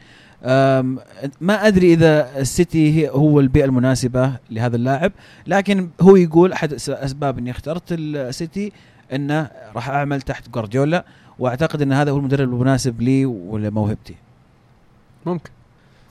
ما 1.42 1.68
أدري 1.68 1.94
إذا 1.94 2.40
السيتي 2.40 3.10
هو 3.10 3.40
البيئة 3.40 3.66
المناسبة 3.66 4.34
لهذا 4.52 4.76
اللاعب 4.76 5.12
لكن 5.48 5.90
هو 6.02 6.16
يقول 6.16 6.54
أحد 6.54 6.74
اسباب 6.74 7.38
إني 7.38 7.52
اخترت 7.52 7.84
السيتي 7.92 8.72
إنه 9.14 9.50
راح 9.76 9.90
أعمل 9.90 10.22
تحت 10.22 10.50
جوارديولا 10.50 11.06
وأعتقد 11.40 11.82
إن 11.82 11.94
هذا 11.94 12.12
هو 12.12 12.18
المدرب 12.18 12.54
المناسب 12.54 13.02
لي 13.02 13.26
ولموهبتي. 13.26 14.16
ممكن. 15.26 15.50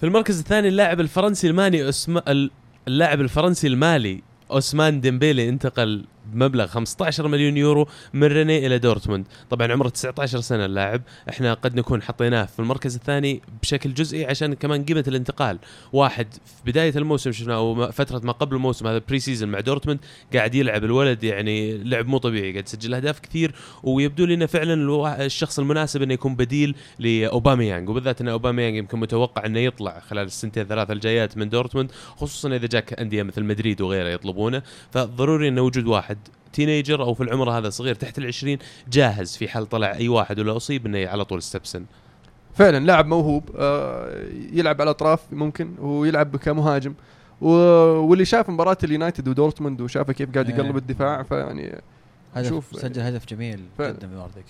في 0.01 0.07
المركز 0.07 0.39
الثاني 0.39 0.69
اللاعب 0.69 1.01
الفرنسي 1.01 1.47
الماني 1.47 1.89
أسما 1.89 2.23
ال- 2.28 2.51
اللاعب 2.89 3.20
الفرنسي 3.20 3.66
المالي 3.66 4.23
أوسمان 4.51 5.01
ديمبيلي 5.01 5.48
انتقل 5.48 6.05
بمبلغ 6.32 6.66
15 6.66 7.28
مليون 7.28 7.57
يورو 7.57 7.89
من 8.12 8.24
ريني 8.24 8.66
إلى 8.66 8.78
دورتموند. 8.78 9.27
طبعا 9.51 9.73
عمره 9.73 9.89
19 9.89 10.40
سنة 10.40 10.65
اللاعب. 10.65 11.02
إحنا 11.28 11.55
قد 11.55 11.74
نكون 11.74 12.02
حطيناه 12.02 12.44
في 12.44 12.59
المركز 12.59 12.94
الثاني 12.94 13.43
بشكل 13.62 13.94
جزئي 13.94 14.24
عشان 14.24 14.55
كمان 14.55 14.85
قيمة 14.85 15.05
الانتقال. 15.09 15.59
واحد 15.93 16.35
في 16.35 16.70
بداية 16.70 16.93
الموسم 16.97 17.32
شفناه 17.32 17.55
أو 17.55 17.93
فترة 17.93 18.20
ما 18.24 18.32
قبل 18.32 18.57
الموسم 18.57 18.86
هذا 18.86 19.02
pre-season 19.09 19.48
مع 19.48 19.61
دورتموند 19.61 20.01
قاعد 20.35 20.55
يلعب 20.55 20.85
الولد 20.85 21.24
يعني 21.24 21.78
لعب 21.78 22.07
مو 22.07 22.19
طبيعي 22.19 22.52
قاعد 22.52 22.66
يسجل 22.66 22.94
أهداف 22.94 23.19
كثير. 23.19 23.55
ويبدو 23.82 24.24
لي 24.24 24.35
إنه 24.35 24.47
فعلا 24.47 25.24
الشخص 25.24 25.59
المناسب 25.59 26.02
إنه 26.02 26.15
يكون 26.15 26.36
بديل 26.36 26.74
لاوباميانج 26.98 27.89
وبالذات 27.89 28.20
إن 28.20 28.28
اوباميانج 28.28 28.77
يمكن 28.77 29.01
متوقع 29.01 29.47
إنه 29.47 29.59
يطلع 29.59 30.01
خلال 30.01 30.27
السنتين 30.27 30.65
ثلاثة 30.65 30.93
الجايات 30.93 31.36
من 31.36 31.48
دورتموند 31.48 31.93
خصوصا 32.16 32.57
إذا 32.57 32.66
جاك 32.66 33.01
أندية 33.01 33.23
مثل 33.23 33.44
مدريد 33.44 33.81
وغيره 33.81 34.09
يطلبونه. 34.09 34.62
فضروري 34.90 35.48
إنه 35.48 35.62
وجود 35.62 35.86
واحد. 35.86 36.19
teenager 36.52 37.02
أو 37.02 37.14
في 37.14 37.22
العمر 37.22 37.51
هذا 37.51 37.70
صغير 37.70 37.94
تحت 37.94 38.18
العشرين 38.18 38.59
جاهز 38.93 39.36
في 39.36 39.48
حال 39.48 39.68
طلع 39.68 39.94
أي 39.94 40.09
واحد 40.09 40.39
ولا 40.39 40.56
أصيب 40.56 40.86
إنه 40.86 41.09
على 41.09 41.24
طول 41.24 41.39
steps 41.39 41.71
in 41.71 41.85
فعلا 42.55 42.85
لاعب 42.85 43.06
موهوب 43.06 43.51
آه، 43.59 44.24
يلعب 44.52 44.74
على 44.81 44.90
الاطراف 44.90 45.20
ممكن 45.32 45.74
ويلعب 45.78 46.36
كمهاجم 46.36 46.94
واللي 47.40 48.24
شاف 48.24 48.51
مباراة 48.51 48.78
اليونايتد 48.85 49.28
ودورتموند 49.28 49.81
وشافه 49.81 50.12
كيف 50.12 50.31
قاعد 50.35 50.51
إيه. 50.51 50.56
يقلب 50.56 50.77
الدفاع 50.77 51.22
فيعني 51.22 51.81
هدف 52.35 52.48
شوف- 52.48 52.77
سجل 52.81 53.01
هدف 53.02 53.27
جميل. 53.27 53.60
قدم 53.81 54.14
واردك 54.16 54.44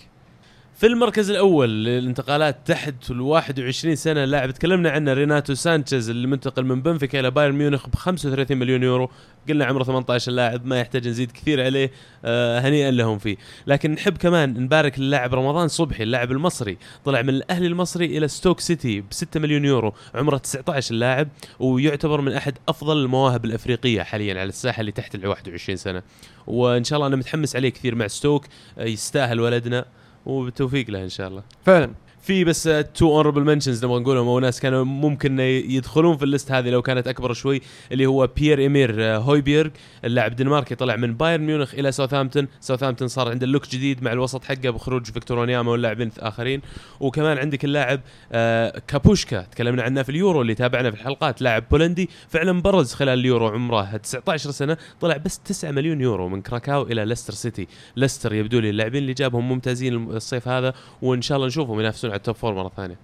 في 0.81 0.87
المركز 0.87 1.31
الأول 1.31 1.85
للانتقالات 1.85 2.57
تحت 2.65 3.11
ال 3.11 3.21
21 3.21 3.97
سنة 3.97 4.25
لاعب 4.25 4.51
تكلمنا 4.51 4.91
عنه 4.91 5.13
ريناتو 5.13 5.55
سانشيز 5.55 6.11
اللي 6.11 6.27
منتقل 6.27 6.65
من 6.65 6.83
بنفيكا 6.83 7.21
إلى 7.21 7.31
بايرن 7.31 7.55
ميونخ 7.55 7.89
ب 7.89 7.95
35 7.95 8.57
مليون 8.57 8.83
يورو. 8.83 9.11
قلنا 9.49 9.65
عمره 9.65 9.85
18 9.85 10.33
لاعب 10.33 10.67
ما 10.67 10.81
يحتاج 10.81 11.09
نزيد 11.09 11.31
كثير 11.31 11.65
عليه 11.65 11.91
آه 12.25 12.61
هنيئا 12.61 12.91
لهم 12.91 13.19
فيه. 13.19 13.37
لكن 13.67 13.91
نحب 13.91 14.17
كمان 14.17 14.61
نبارك 14.63 14.99
للاعب 14.99 15.35
رمضان 15.35 15.69
صبحي 15.69 16.03
اللاعب 16.03 16.33
المصري. 16.33 16.79
طلع 17.05 17.23
من 17.23 17.29
الأهلي 17.29 17.67
المصري 17.67 18.19
إلى 18.19 18.29
ستوك 18.29 18.61
سيتي 18.61 19.01
ب 19.01 19.07
6 19.11 19.41
مليون 19.41 19.65
يورو. 19.65 19.95
عمره 20.15 20.37
19 20.37 20.95
اللاعب 20.95 21.29
ويعتبر 21.59 22.21
من 22.21 22.33
أحد 22.33 22.59
أفضل 22.69 22.97
المواهب 22.97 23.45
الأفريقية 23.45 24.03
حاليا 24.03 24.41
على 24.41 24.49
الساحة 24.49 24.81
اللي 24.81 24.93
تحت 24.93 25.15
ال 25.15 25.27
21 25.27 25.77
سنة. 25.77 26.03
وإن 26.47 26.85
شاء 26.85 26.97
الله 26.97 27.07
أنا 27.07 27.17
متحمس 27.17 27.57
عليه 27.57 27.69
كثير 27.69 27.95
مع 27.95 28.07
ستوك 28.07 28.47
آه 28.79 28.85
يستاهل 28.85 29.41
ولدنا. 29.41 29.85
وبالتوفيق 30.27 30.91
له 30.91 31.05
إن 31.05 31.09
شاء 31.09 31.29
الله. 31.29 31.43
فعلا. 31.67 31.91
في 32.23 32.45
بس 32.45 32.63
two 32.95 33.17
honorable 33.17 33.45
mentions 33.45 33.85
نبغى 33.85 34.01
نقولهم. 34.01 34.29
أو 34.29 34.39
ناس 34.39 34.61
كانوا 34.61 34.85
ممكن 34.85 35.41
يدخلون 35.41 36.17
في 36.17 36.23
ال 36.23 36.29
list 36.29 36.53
هذه 36.53 36.71
لو 36.71 36.83
كانت 36.83 37.09
أكبر 37.09 37.33
شوي 37.33 37.61
اللي 37.93 38.07
هو 38.07 38.27
بيير 38.27 38.59
ايميل 38.59 39.03
هويبيرغ 39.17 39.71
اللاعب 40.05 40.31
الدنماركي 40.31 40.75
طلع 40.75 40.97
من 40.97 41.15
بايرن 41.15 41.43
ميونخ 41.43 41.75
إلى 41.75 41.93
ساوثهامبتون. 41.93 42.49
ساوثهامبتون 42.61 43.09
صار 43.09 43.29
عنده 43.29 43.47
look 43.47 43.69
جديد 43.69 44.03
مع 44.03 44.13
الوسط 44.13 44.45
حقه 44.45 44.71
بخروج 44.71 45.07
فيكتور 45.07 45.39
وانياما 45.39 45.73
واللاعبين 45.73 46.11
آخرين. 46.19 46.61
وكمان 47.01 47.39
عندك 47.39 47.65
اللاعب 47.65 48.01
آه، 48.33 48.83
كابوستكا. 48.89 49.43
تكلمنا 49.43 49.83
عنه 49.83 50.03
في 50.03 50.09
اليورو 50.09 50.43
اللي 50.43 50.55
تابعنا 50.55 50.91
في 50.91 50.97
الحلقات. 50.97 51.43
لاعب 51.43 51.65
بولندي 51.71 52.11
فعلا 52.29 52.63
برز 52.63 52.95
خلال 52.95 53.19
اليورو 53.19 53.49
عمره 53.49 53.97
19 53.97 54.51
سنة. 54.51 54.77
طلع 55.01 55.17
بس 55.17 55.39
9 55.39 55.71
مليون 55.71 56.01
يورو 56.01 56.29
من 56.29 56.43
كراكاو 56.43 56.83
إلى 56.83 57.05
ليستر 57.05 57.33
سيتي. 57.33 57.67
ليستر 57.97 58.35
يبدو 58.35 58.59
لي 58.59 58.71
اللاعبين 58.71 59.03
اللي 59.03 59.13
جابهم 59.13 59.49
ممتازين 59.49 59.95
الصيف 59.95 60.49
هذا 60.49 60.75
وإن 61.03 61.23
شاء 61.23 61.37
الله 61.37 61.47
نشوفهم 61.47 61.81
ينافسون 61.81 62.10
على 62.11 62.17
ال 62.19 62.23
top 62.23 62.35
four 62.37 62.55
مرة 62.55 62.73
ثانية. 62.77 62.97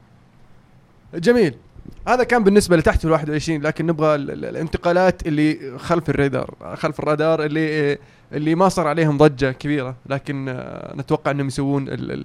جميل. 1.15 1.55
هذا 2.09 2.25
كان 2.25 2.45
بالنسبة 2.45 2.77
لتحت 2.77 3.05
ال 3.05 3.11
21 3.11 3.63
لكن 3.63 3.87
نبغى 3.87 4.15
ال- 4.15 4.31
ال- 4.31 4.45
الانتقالات 4.45 5.27
اللي 5.27 5.79
خلف 5.79 6.11
الرادار 6.11 6.55
خلف 6.77 6.99
الرادار 7.01 7.45
اللي 7.45 7.99
اللي 8.33 8.55
ما 8.55 8.69
صار 8.69 8.87
عليهم 8.87 9.19
ضجة 9.19 9.53
كبيرة 9.53 9.97
لكن 10.07 10.47
آه، 10.49 10.95
نتوقع 10.97 11.31
إنهم 11.31 11.47
يسوون 11.47 11.89
آه، 11.89 11.95
ال- 11.95 12.25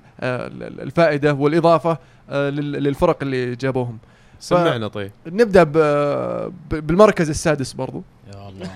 الفائدة 0.81 1.33
والإضافة 1.33 1.97
آه، 2.29 2.49
لل- 2.49 2.71
للفرق 2.83 3.17
اللي 3.21 3.55
جابوهم. 3.55 3.97
سمعنا 4.39 4.87
طيب. 4.87 5.11
نبدأ 5.27 5.63
بالمركز 6.71 7.29
السادس 7.29 7.73
برضو. 7.73 8.03
يا 8.33 8.49
الله. 8.49 8.67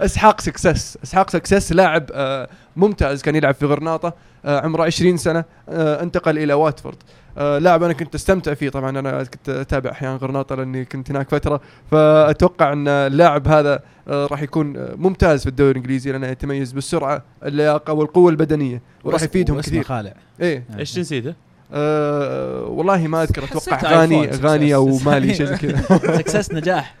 إسحاق 0.06 0.40
سكسس. 0.40 0.98
إسحاق 1.04 1.30
سكسس 1.30 1.72
لاعب 1.72 2.06
آه، 2.12 2.48
ممتاز 2.76 3.22
كان 3.22 3.36
يلعب 3.36 3.54
في 3.54 3.66
غرناطة 3.66 4.14
آه، 4.44 4.60
عمره 4.60 4.82
20 4.84 5.16
سنة 5.16 5.44
آه، 5.68 6.02
انتقل 6.02 6.38
إلى 6.38 6.52
واتفورد. 6.54 6.96
لاعب 7.36 7.82
أنا 7.82 7.92
كنت 7.92 8.14
أستمتع 8.14 8.54
فيه 8.54 8.68
طبعا 8.68 8.98
أنا 8.98 9.24
كنت 9.24 9.48
أتابع 9.48 9.90
أحيانا 9.90 10.16
غرناطة 10.16 10.54
لأني 10.54 10.84
كنت 10.84 11.10
هناك 11.10 11.30
فترة. 11.30 11.60
فأتوقع 11.90 12.72
أن 12.72 12.88
اللاعب 12.88 13.48
هذا 13.48 13.80
راح 14.08 14.42
يكون 14.42 14.74
ممتاز 14.96 15.42
في 15.42 15.48
الدوري 15.48 15.70
الإنجليزي 15.70 16.12
لأنه 16.12 16.26
يتميز 16.26 16.72
بالسرعة 16.72 17.22
اللياقة 17.44 17.92
والقوة 17.92 18.30
البدنية 18.30 18.82
وراح 19.04 19.22
يفيدهم 19.22 19.60
كثير. 19.60 19.82
خالع. 19.84 20.14
إيه. 20.40 20.64
إيش 20.78 20.96
جنسيته؟ 20.96 21.34
آه 21.72 22.64
والله 22.64 23.06
ما 23.06 23.22
أذكر 23.22 23.44
أتوقع 23.44 23.82
غاني 23.82 24.26
غاني 24.26 24.74
أو 24.74 24.90
success. 24.98 25.06
مالي 25.06 25.34
شيء 25.34 25.46
زي 25.46 25.56
كذا. 25.56 25.82
سكسس 26.18 26.52
نجاح. 26.52 26.94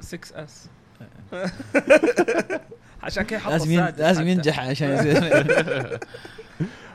6 0.00 0.18
اس 0.44 0.66
عشان 3.02 3.22
كذا 3.22 3.38
حط 3.38 3.50
لازم 3.50 3.80
لازم. 3.98 4.28
ينجح 4.28 4.60
عشان 4.60 4.88
يصير. 4.92 5.98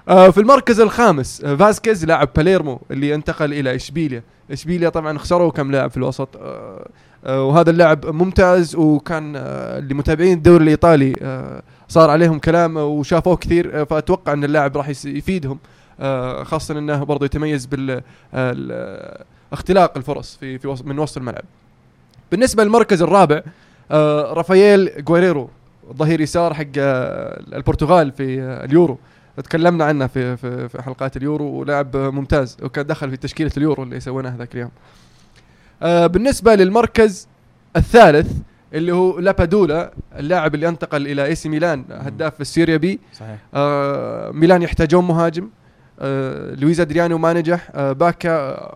آه، 0.10 0.30
في 0.30 0.38
المركز 0.40 0.80
الخامس 0.80 1.42
آه، 1.44 1.56
فاسكيز 1.56 2.06
لاعب 2.06 2.30
باليرمو 2.36 2.82
اللي 2.92 3.16
انتقل 3.16 3.54
إلى 3.54 3.76
إشبيليا. 3.76 4.24
إشبيليا 4.52 4.90
طبعا 4.90 5.18
خسروا 5.18 5.52
كم 5.52 5.72
لاعب 5.72 5.92
في 5.92 5.98
الوسط. 5.98 6.30
وهذا 7.26 7.70
اللاعب 7.70 8.06
ممتاز 8.06 8.76
وكان 8.76 9.34
آه، 9.36 9.80
اللي 9.80 9.94
متابعين 9.94 10.38
الدوري 10.38 10.64
الإيطالي 10.64 11.14
صار 11.88 12.10
عليهم 12.10 12.40
كلام 12.40 12.78
وشافوه 12.78 13.36
كثير 13.36 13.86
فأتوقع 13.86 14.34
أن 14.34 14.44
اللاعب 14.44 14.78
راح 14.78 14.90
يفيدهم. 14.90 15.60
خاصة 16.44 16.80
إنه 16.80 17.04
برضه 17.04 17.26
يتميز 17.26 17.66
بال 17.66 17.92
آه، 17.92 18.02
ال- 18.34 19.24
اختلاق 19.54 19.98
الفرص 19.98 20.36
في 20.36 20.58
في 20.60 20.76
من 20.86 21.00
وسط 21.00 21.18
الملعب. 21.18 21.44
بالنسبة 22.32 22.64
للمركز 22.64 23.02
الرابع 23.02 23.42
آه، 23.92 24.34
رافائيل 24.34 25.06
جويريرو 25.06 25.50
ظهير 25.98 26.22
يسار 26.22 26.54
حق 26.54 26.66
آه، 26.78 27.44
البرتغال 27.54 28.12
في 28.12 28.42
آه، 28.42 28.66
اليورو. 28.66 28.98
تكلمنا 29.44 29.86
عنه 29.86 30.08
في 30.08 30.38
في, 30.38 30.70
في 30.70 30.82
حلقات 30.82 31.18
اليورو 31.18 31.46
ولاعب 31.46 31.98
ممتاز 31.98 32.58
وكان 32.64 32.86
دخل 32.88 33.10
في 33.10 33.18
تشكيلة 33.18 33.52
اليورو 33.58 33.84
اللي 33.84 34.00
سويناها 34.00 34.38
ذاك 34.38 34.56
اليوم. 34.56 34.72
آه 35.82 36.08
بالنسبة 36.08 36.56
للمركز 36.56 37.28
الثالث 37.76 38.32
اللي 38.74 38.92
هو 38.92 39.20
لابادولا 39.20 39.94
اللاعب 40.20 40.56
اللي 40.56 40.68
انتقل 40.68 41.08
إلى 41.08 41.26
إي 41.26 41.36
سي 41.36 41.50
ميلان 41.50 41.86
هداف 41.92 42.42
السيريا 42.42 42.78
بي. 42.78 43.00
صحيح. 43.14 43.38
آه 43.54 44.32
ميلان 44.32 44.62
يحتاجون 44.62 45.08
مهاجم. 45.08 45.44
آه 45.44 45.61
لويز 46.62 46.80
ادريانو 46.80 47.18
ما 47.18 47.34
نجح 47.34 47.70
آه 47.74 47.92
باكا 47.92 48.30
آه، 48.32 48.76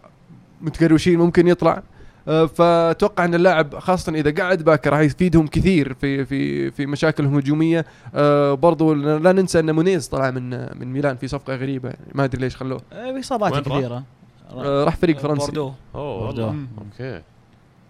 متقروشين 0.62 1.20
ممكن 1.20 1.48
يطلع. 1.48 1.84
آه 2.28 2.46
فأتوقع 2.46 3.26
أن 3.26 3.36
اللاعب 3.36 3.80
خاصة 3.80 4.14
إذا 4.14 4.44
قعد 4.44 4.64
باكا 4.64 4.90
راح 4.90 5.00
يفيدهم 5.00 5.48
كثير 5.48 5.94
في 5.94 6.26
في 6.26 6.72
في 6.72 6.86
مشاكلهم 6.86 7.34
الهجومية. 7.38 7.86
آه 8.16 8.54
برضو 8.54 8.94
لا 8.94 9.32
ننسى 9.32 9.60
أن 9.60 9.72
مونيز 9.72 10.08
طلع 10.08 10.32
من 10.32 10.50
من 10.80 10.94
ميلان 10.94 11.16
في 11.18 11.28
صفقة 11.28 11.56
غريبة 11.56 11.90
يعني 11.90 12.12
ما 12.16 12.24
أدري 12.24 12.42
ليش 12.42 12.56
خلوه. 12.56 12.82
آه، 12.94 13.20
إصابات 13.20 13.54
راح؟ 13.54 13.62
كثيرة. 13.78 14.04
آه 14.52 14.84
راح 14.84 14.96
فريق 14.96 15.18
فرنسي. 15.20 15.46
بوردو. 15.46 15.72
أوه 15.96 16.20
بوردو. 16.20 16.44
أوكي. 16.78 17.22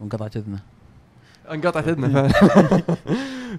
وانقطعت 0.02 0.38
اذنه 0.38 0.60
انقطعت 1.52 1.88
اذنه 1.88 2.20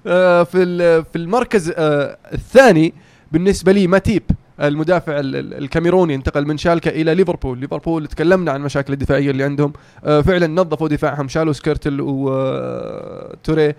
آه، 0.07 0.43
في 0.43 0.63
ال- 0.63 1.05
في 1.05 1.17
المركز 1.19 1.73
آه، 1.77 2.17
الثاني 2.33 2.95
بالنسبة 3.33 3.73
لي 3.73 3.87
ماتيب. 3.87 4.23
المدافع 4.63 5.21
ال- 5.21 5.37
ال- 5.37 5.55
الكاميروني 5.55 6.15
انتقل 6.15 6.47
من 6.47 6.57
شالكة 6.59 6.89
إلى 6.89 7.15
ليفربول. 7.15 7.59
ليفربول 7.59 8.07
تكلمنا 8.07 8.53
عن 8.53 8.61
المشاكل 8.61 8.93
الدفاعية 8.93 9.31
اللي 9.31 9.45
عندهم. 9.45 9.73
آه، 10.05 10.21
فعلا 10.21 10.47
نظفوا 10.47 10.89
دفاعهم. 10.89 11.29
شالوا 11.29 11.53
سكيرتل 11.53 12.01
وتوري 12.01 13.75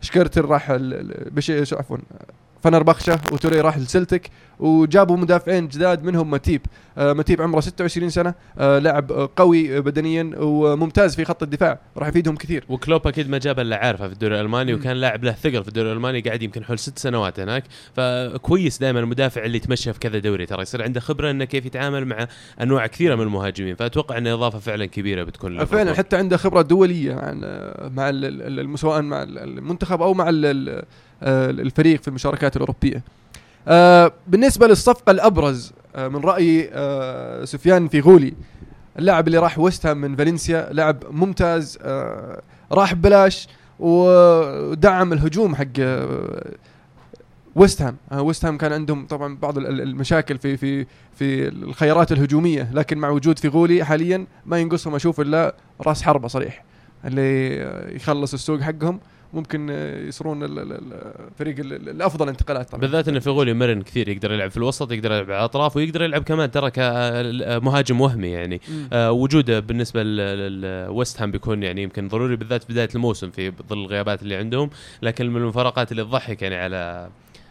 شكرتل 0.00 0.44
راح 0.44 0.70
ال- 0.70 0.94
ال- 0.94 1.30
بش 1.30 1.52
شو 1.62 1.76
عفوا 1.76 1.96
فنربخشة 2.64 3.20
وتوري 3.32 3.60
راح 3.60 3.78
لسلتك. 3.78 4.30
وجابوا 4.58 5.16
مدافعين 5.16 5.68
جداد 5.68 6.04
منهم 6.04 6.30
ماتيب. 6.30 6.60
آه 6.98 7.12
ماتيب 7.12 7.42
عمره 7.42 7.60
26 7.60 8.10
سنة 8.10 8.34
آه 8.58 8.78
لاعب 8.78 9.12
آه، 9.12 9.30
قوي 9.36 9.80
بدنيا 9.80 10.30
وممتاز 10.36 11.16
في 11.16 11.24
خط 11.24 11.42
الدفاع. 11.42 11.78
راح 11.96 12.08
يفيدهم 12.08 12.36
كثير. 12.36 12.64
وكلوب 12.68 13.06
أكيد 13.06 13.30
ما 13.30 13.38
جاب 13.38 13.60
إلا 13.60 13.76
عارفه 13.76 14.06
في 14.08 14.12
الدوري 14.14 14.34
الألماني. 14.34 14.74
وكان 14.74 14.96
لاعب 14.96 15.24
له 15.24 15.32
ثقل 15.32 15.62
في 15.62 15.68
الدوري 15.68 15.88
الألماني 15.92 16.20
قاعد 16.20 16.42
يمكن 16.42 16.64
حول 16.64 16.78
ست 16.78 16.98
سنوات 16.98 17.40
هناك. 17.40 17.64
فكويس 17.96 18.78
دائما 18.78 19.00
المدافع 19.00 19.44
اللي 19.44 19.56
يتمشى 19.56 19.92
في 19.92 19.98
كذا 19.98 20.18
دوري. 20.18 20.46
ترى 20.46 20.62
يصير 20.62 20.82
عنده 20.82 21.00
خبرة 21.00 21.30
إنه 21.30 21.44
كيف 21.44 21.66
يتعامل 21.66 22.04
مع 22.04 22.26
أنواع 22.62 22.86
كثيرة 22.86 23.14
من 23.14 23.22
المهاجمين. 23.22 23.74
فأتوقع 23.74 24.18
انه 24.18 24.34
إضافة 24.34 24.58
فعلا 24.58 24.86
كبيرة 24.86 25.22
بتكون 25.22 25.64
فعلا. 25.64 25.94
حتى 25.94 26.16
عنده 26.16 26.36
خبرة 26.36 26.62
دولية 26.62 27.14
مع 27.14 27.22
ال- 27.34 27.92
مع 27.94 28.10
الم- 28.10 28.76
سواء 28.76 29.02
مع 29.02 29.22
ال- 29.22 29.38
المنتخب 29.38 30.02
أو 30.02 30.14
مع 30.14 30.28
آه، 30.28 30.84
الفريق 31.22 32.02
في 32.02 32.08
المشاركات 32.08 32.56
الأوروبية. 32.56 33.02
آه، 33.68 34.12
بالنسبة 34.26 34.66
للصفقة 34.66 35.10
الأبرز 35.10 35.72
آه، 35.96 36.08
من 36.08 36.20
رأيي 36.20 36.70
آه، 36.72 37.44
سفيان 37.44 37.88
فيغولي 37.88 38.34
اللاعب 38.98 39.26
اللي 39.26 39.38
راح 39.38 39.58
ويست 39.58 39.86
هام 39.86 39.96
من 40.00 40.16
فالنسيا 40.16 40.68
لاعب 40.72 40.96
ممتاز 41.10 41.78
آه، 41.82 42.40
راح 42.72 42.94
ببلاش 42.94 43.48
ودعم 43.78 45.12
الهجوم 45.12 45.54
حق 45.56 45.64
آه، 45.78 46.52
ويست 47.54 47.82
هام 47.82 47.96
آه، 48.12 48.22
ويست 48.22 48.44
هام 48.44 48.58
كان 48.58 48.72
عندهم 48.72 49.06
طبعا 49.06 49.36
بعض 49.36 49.58
ال- 49.58 49.66
ال- 49.66 49.80
المشاكل 49.80 50.38
في 50.38 50.56
في 50.56 50.86
في 51.18 51.48
الخيارات 51.48 52.12
الهجومية 52.12 52.70
لكن 52.72 52.98
مع 52.98 53.08
وجود 53.08 53.38
فيغولي 53.38 53.84
حاليا 53.84 54.26
ما 54.46 54.58
ينقصهم 54.58 54.94
أشوف 54.94 55.20
إلا 55.20 55.54
راس 55.80 56.02
حربة 56.02 56.28
صريح 56.28 56.64
اللي 57.04 57.62
آه، 57.62 57.90
يخلص 57.90 58.32
السوق 58.34 58.60
حقهم 58.60 59.00
ممكن 59.34 59.66
آه، 59.70 59.98
يصيرون 60.06 60.42
ال- 60.44 60.58
ال- 60.58 60.72
ال- 60.72 60.92
الفريق 61.30 61.58
ال- 61.58 61.72
ال- 61.72 61.88
الأفضل 61.88 62.28
انتقالات 62.28 62.68
طبعا. 62.68 62.80
بالذات 62.80 63.08
إنه 63.08 63.18
فيغولي 63.20 63.54
مرن 63.54 63.82
كثير 63.82 64.08
يقدر 64.08 64.32
يلعب 64.32 64.50
في 64.50 64.56
الوسط 64.56 64.92
يقدر 64.92 65.12
يلعب 65.12 65.30
على 65.30 65.38
الأطراف 65.38 65.76
ويقدر 65.76 66.02
يلعب 66.02 66.22
كمان 66.22 66.50
ترى 66.50 66.70
كمهاجم 66.70 68.00
وهمي 68.00 68.28
يعني. 68.28 68.60
آه، 68.92 69.12
وجوده 69.12 69.60
بالنسبة 69.60 70.02
للويست 70.02 71.22
هام 71.22 71.30
بيكون 71.30 71.62
يعني 71.62 71.82
يمكن 71.82 72.08
ضروري 72.08 72.36
بالذات 72.36 72.62
في 72.64 72.72
بداية 72.72 72.88
الموسم 72.94 73.30
في 73.30 73.52
ظل 73.68 73.78
الغيابات 73.78 74.22
اللي 74.22 74.36
عندهم. 74.36 74.70
لكن 75.02 75.30
من 75.30 75.36
المفارقات 75.42 75.92
اللي 75.92 76.04
تضحك 76.04 76.42
يعني 76.42 76.56
على 76.56 77.08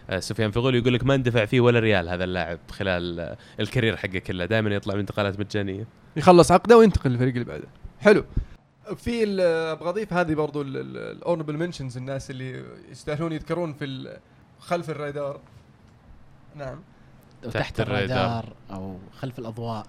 آه، 0.10 0.20
سفيان 0.20 0.52
فيغولي 0.52 0.78
يقول 0.78 0.94
لك 0.94 1.04
ما 1.06 1.16
اندفع 1.16 1.46
فيه 1.46 1.60
ولا 1.60 1.80
ريال 1.80 2.10
هذا 2.10 2.24
اللاعب 2.24 2.60
خلال 2.72 3.20
آه، 3.20 3.38
ال 3.60 3.65
career 3.65 3.98
حقه 3.98 4.20
كله 4.20 4.46
دائما 4.46 4.70
يطلع 4.76 4.94
من 4.94 5.00
انتقالات 5.00 5.40
مجانية. 5.40 5.88
يخلص 6.18 6.52
عقده 6.52 6.78
وينتقل 6.78 7.10
للفريق 7.12 7.34
اللي 7.34 7.46
بعده. 7.46 7.68
حلو. 8.02 8.26
في 8.96 9.42
أبغى 9.72 9.90
أضيف 9.90 10.14
هذه 10.14 10.34
برضو 10.34 10.62
ال 10.62 10.72
honorable 10.72 11.58
mentions 11.58 11.98
الناس 11.98 12.32
اللي 12.32 12.66
يستاهلون 12.90 13.32
يذكرون 13.32 13.74
في 13.74 14.18
خلف 14.60 14.90
الرادار. 14.90 15.40
نعم. 16.56 16.82
تحت 17.42 17.54
تحت 17.54 17.80
الرادار. 17.80 18.06
الرادار 18.06 18.54
أو 18.72 18.98
خلف 19.20 19.40
الأضواء. 19.40 19.86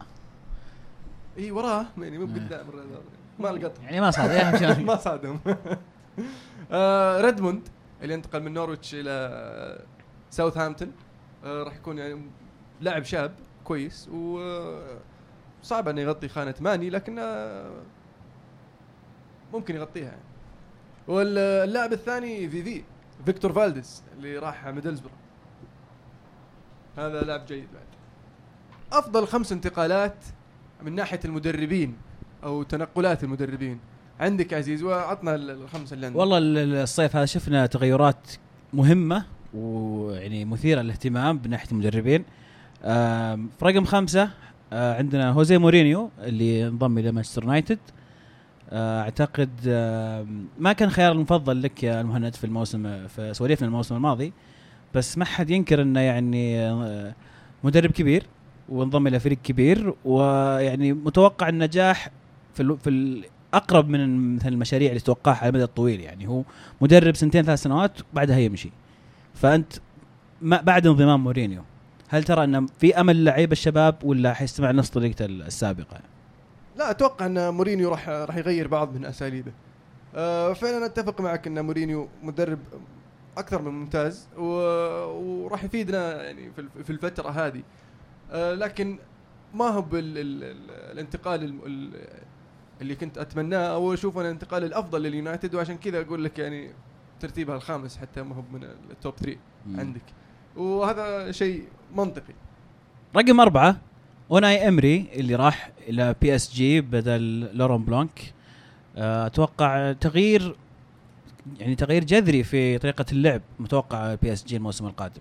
إي 1.38 1.50
وراه. 1.50 1.86
يعني 1.98 2.18
مو. 2.18 2.24
قدام 2.24 2.68
الرادار. 2.68 3.02
ما 3.38 3.48
لقطهم. 3.48 3.84
يعني 3.84 4.00
ما 4.00 4.10
شيء. 4.10 4.84
ما 4.86 4.96
صادهم. 4.96 5.40
آه 6.72 7.20
ريدموند 7.20 7.68
اللي 8.02 8.14
انتقل 8.14 8.42
من 8.42 8.52
نورويتش 8.52 8.94
إلى 8.94 9.84
ساوثهامبتون. 10.30 10.92
آه 11.44 11.62
راح 11.62 11.76
يكون 11.76 11.98
يعني 11.98 12.22
لاعب 12.80 13.04
شاب 13.04 13.34
كويس 13.64 14.08
و 14.08 14.40
آه، 14.40 14.98
صعب 15.62 15.88
انه 15.88 16.00
يغطي 16.00 16.28
خانة 16.28 16.54
ماني 16.60 16.90
لكن 16.90 17.18
آه، 17.18 17.70
ممكن 19.54 19.76
يغطيها 19.76 20.04
يعني. 20.04 20.20
واللاعب 21.08 21.92
الثاني 21.92 22.48
في 22.48 22.62
في 22.62 22.82
فيكتور 23.26 23.52
فالديز 23.52 24.02
اللي 24.16 24.38
راح 24.38 24.66
ميدلزبرو 24.68 25.12
هذا 26.98 27.20
لاعب 27.22 27.46
جيد 27.46 27.66
بعد. 27.74 27.84
أفضل 29.00 29.26
خمس 29.26 29.52
انتقالات 29.52 30.16
من 30.82 30.94
ناحية 30.94 31.20
المدربين 31.24 31.96
أو 32.44 32.62
تنقلات 32.62 33.24
المدربين. 33.24 33.78
عندك 34.20 34.54
عزيز 34.54 34.82
وعطنا 34.82 35.34
ال- 35.34 35.50
الخمسة 35.50 35.94
اللي 35.94 36.06
عندك. 36.06 36.18
والله 36.18 36.38
ال- 36.38 36.58
ال- 36.58 36.74
الصيف 36.74 37.16
هذا 37.16 37.24
شفنا 37.24 37.66
تغيرات 37.66 38.30
مهمة 38.72 39.24
ويعني 39.54 40.44
مثيرة 40.44 40.80
للاهتمام 40.82 41.40
من 41.44 41.58
المدربين. 41.72 42.24
آم، 42.84 43.50
في 43.58 43.64
رقم 43.64 43.84
خمسة 43.84 44.30
آه، 44.72 44.98
عندنا 44.98 45.30
هوزي 45.30 45.58
مورينيو 45.58 46.10
اللي 46.18 46.66
انضم 46.68 46.98
إلى 46.98 47.12
مانشستر 47.12 47.42
يونايتد. 47.42 47.78
أعتقد 48.74 49.50
آم، 49.68 50.46
ما 50.58 50.72
كان 50.72 50.90
خيار 50.90 51.12
المفضل 51.12 51.62
لك 51.62 51.82
يا 51.82 52.00
المهند 52.00 52.34
في 52.34 52.44
الموسم 52.44 53.08
في 53.08 53.34
سواليفنا 53.34 53.66
الموسم 53.68 53.96
الماضي 53.96 54.32
بس 54.94 55.18
ما 55.18 55.24
حد 55.24 55.50
ينكر 55.50 55.82
إنه 55.82 56.00
يعني 56.00 56.60
آه، 56.60 57.14
مدرب 57.64 57.90
كبير 57.90 58.26
وانضم 58.68 59.06
إلى 59.06 59.20
فريق 59.20 59.38
كبير 59.44 59.94
ويعني 60.04 60.92
متوقع 60.92 61.48
النجاح 61.48 62.08
في 62.54 62.76
في 62.84 63.22
اقرب 63.54 63.88
من 63.88 64.34
مثل 64.36 64.48
المشاريع 64.48 64.88
اللي 64.88 65.00
تتوقعها 65.00 65.36
على 65.36 65.48
المدى 65.48 65.64
الطويل 65.64 66.00
يعني 66.00 66.28
هو 66.28 66.42
مدرب 66.80 67.16
سنتين 67.16 67.42
ثلاث 67.44 67.62
سنوات 67.62 67.98
بعدها 68.14 68.38
يمشي 68.38 68.70
فأنت 69.34 69.72
ما 70.42 70.60
بعد 70.60 70.86
انضمام 70.86 71.24
مورينيو 71.24 71.62
هل 72.08 72.24
ترى 72.24 72.44
ان 72.44 72.66
في 72.66 73.00
أمل 73.00 73.24
لعيبه 73.24 73.52
الشباب 73.52 73.94
ولا 74.04 74.34
حيستمع 74.34 74.70
نفس 74.70 74.90
طريقته 74.90 75.24
السابقة؟ 75.24 75.98
لا 76.76 76.90
أتوقع 76.90 77.26
أن 77.26 77.54
مورينيو 77.54 77.90
راح 77.90 78.08
راح 78.08 78.36
يغير 78.36 78.68
بعض 78.68 78.94
من 78.94 79.04
أساليبه 79.04 79.52
آه 80.14 80.52
فعلا 80.52 80.86
أتفق 80.86 81.20
معك 81.20 81.46
أن 81.46 81.64
مورينيو 81.64 82.08
مدرب 82.22 82.58
أكثر 83.38 83.62
من 83.62 83.70
ممتاز. 83.72 84.28
وراح 84.36 85.64
يفيدنا 85.64 86.22
يعني 86.22 86.50
في 86.52 86.60
الف- 86.60 86.78
في 86.78 86.90
الفترة 86.90 87.30
هذه 87.30 87.62
آه 88.32 88.54
لكن 88.54 88.98
ما 89.54 89.64
هو. 89.68 89.84
الانتقال 89.94 91.44
ال... 91.44 91.58
ال... 91.66 92.00
اللي 92.80 92.94
كنت 92.94 93.18
أتمناه 93.18 93.58
أو 93.74 93.94
أشوفه 93.94 94.20
الانتقال 94.20 94.64
الأفضل 94.64 95.02
لليونايتد 95.02 95.54
وعشان 95.54 95.76
كذا 95.78 96.00
أقول 96.00 96.24
لك 96.24 96.38
يعني 96.38 96.70
ترتيبها 97.20 97.56
الخامس 97.56 97.96
حتى 97.96 98.22
ما 98.22 98.34
هو 98.36 98.42
من 98.52 98.64
ال 98.90 98.96
top 98.96 99.14
3 99.14 99.38
مم. 99.66 99.80
عندك 99.80 100.02
وهذا 100.56 101.32
شيء 101.32 101.64
منطقي 101.96 102.34
رقم 103.16 103.40
أربعة 103.40 103.76
أوناي 104.30 104.68
إمري 104.68 105.06
اللي 105.14 105.34
راح 105.34 105.70
إلى 105.88 106.14
PSG 106.22 106.80
بدل 106.80 107.50
لوران 107.56 107.84
بلان 107.84 108.34
آه، 108.96 109.26
أتوقع 109.26 109.92
تغيير 109.92 110.56
يعني 111.58 111.74
تغيير 111.74 112.04
جذري 112.04 112.42
في 112.44 112.78
طريقة 112.78 113.04
اللعب 113.12 113.42
متوقع 113.58 114.14
PSG 114.14 114.56
الموسم 114.56 114.86
القادم. 114.86 115.20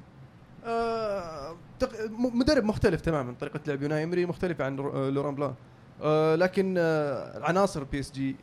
م- 2.10 2.40
مدرب 2.40 2.64
مختلف 2.64 3.02
تماما. 3.02 3.34
طريقة 3.40 3.60
لعب 3.68 3.82
يوناي 3.84 4.04
امري 4.04 4.26
مختلفة 4.26 4.66
عن 4.66 4.76
رو- 4.80 4.92
آه، 4.94 5.10
لوران 5.10 5.36
بلان 5.36 5.54
آه، 6.04 6.36
لكن 6.36 6.76
آه، 6.78 7.40
عناصر 7.46 7.84
PSG 7.84 8.36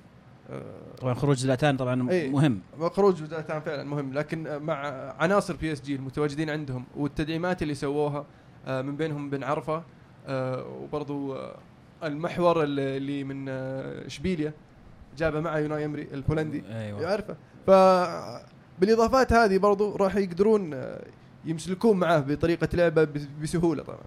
طبعا 1.01 1.15
خروج 1.15 1.37
زلاتان 1.37 1.77
طبعا 1.77 2.11
إيه. 2.11 2.31
مهم. 2.31 2.61
خروج 2.81 3.16
زلاتان 3.24 3.61
فعلا 3.61 3.85
مهم. 3.85 4.12
لكن 4.12 4.47
آه، 4.47 4.59
مع 4.59 4.74
عناصر 5.19 5.57
PSG 5.57 5.95
المتواجدين 5.95 6.51
عندهم 6.51 6.85
والتدعيمات 6.97 7.62
اللي 7.62 7.74
سووها 7.74 8.27
من 8.69 8.97
بينهم 8.97 9.31
بن 9.31 9.45
عرفة 9.45 9.82
وبرضو 10.29 11.35
آه، 11.35 11.57
المحور 12.05 12.63
اللي 12.63 13.25
من 13.25 13.49
آه، 13.49 14.07
إشبيليا 14.07 14.53
جابه 15.19 15.41
معه 15.41 15.59
يوناي 15.59 15.85
أمري 15.85 16.09
البولندي 16.13 16.63
أيوه. 16.71 17.03
يعرفه. 17.03 17.37
ف 17.67 17.71
بالإضافات 18.81 19.33
هذه 19.33 19.59
برضو 19.59 19.97
راح 19.97 20.17
يقدرون 20.17 20.75
آه، 20.75 21.05
يمسلكون 21.45 21.97
معاه 21.99 22.19
بطريقة 22.21 22.69
لعبة 22.75 23.05
بس- 23.05 23.29
بسهولة 23.43 23.83
طبعا. 23.83 23.99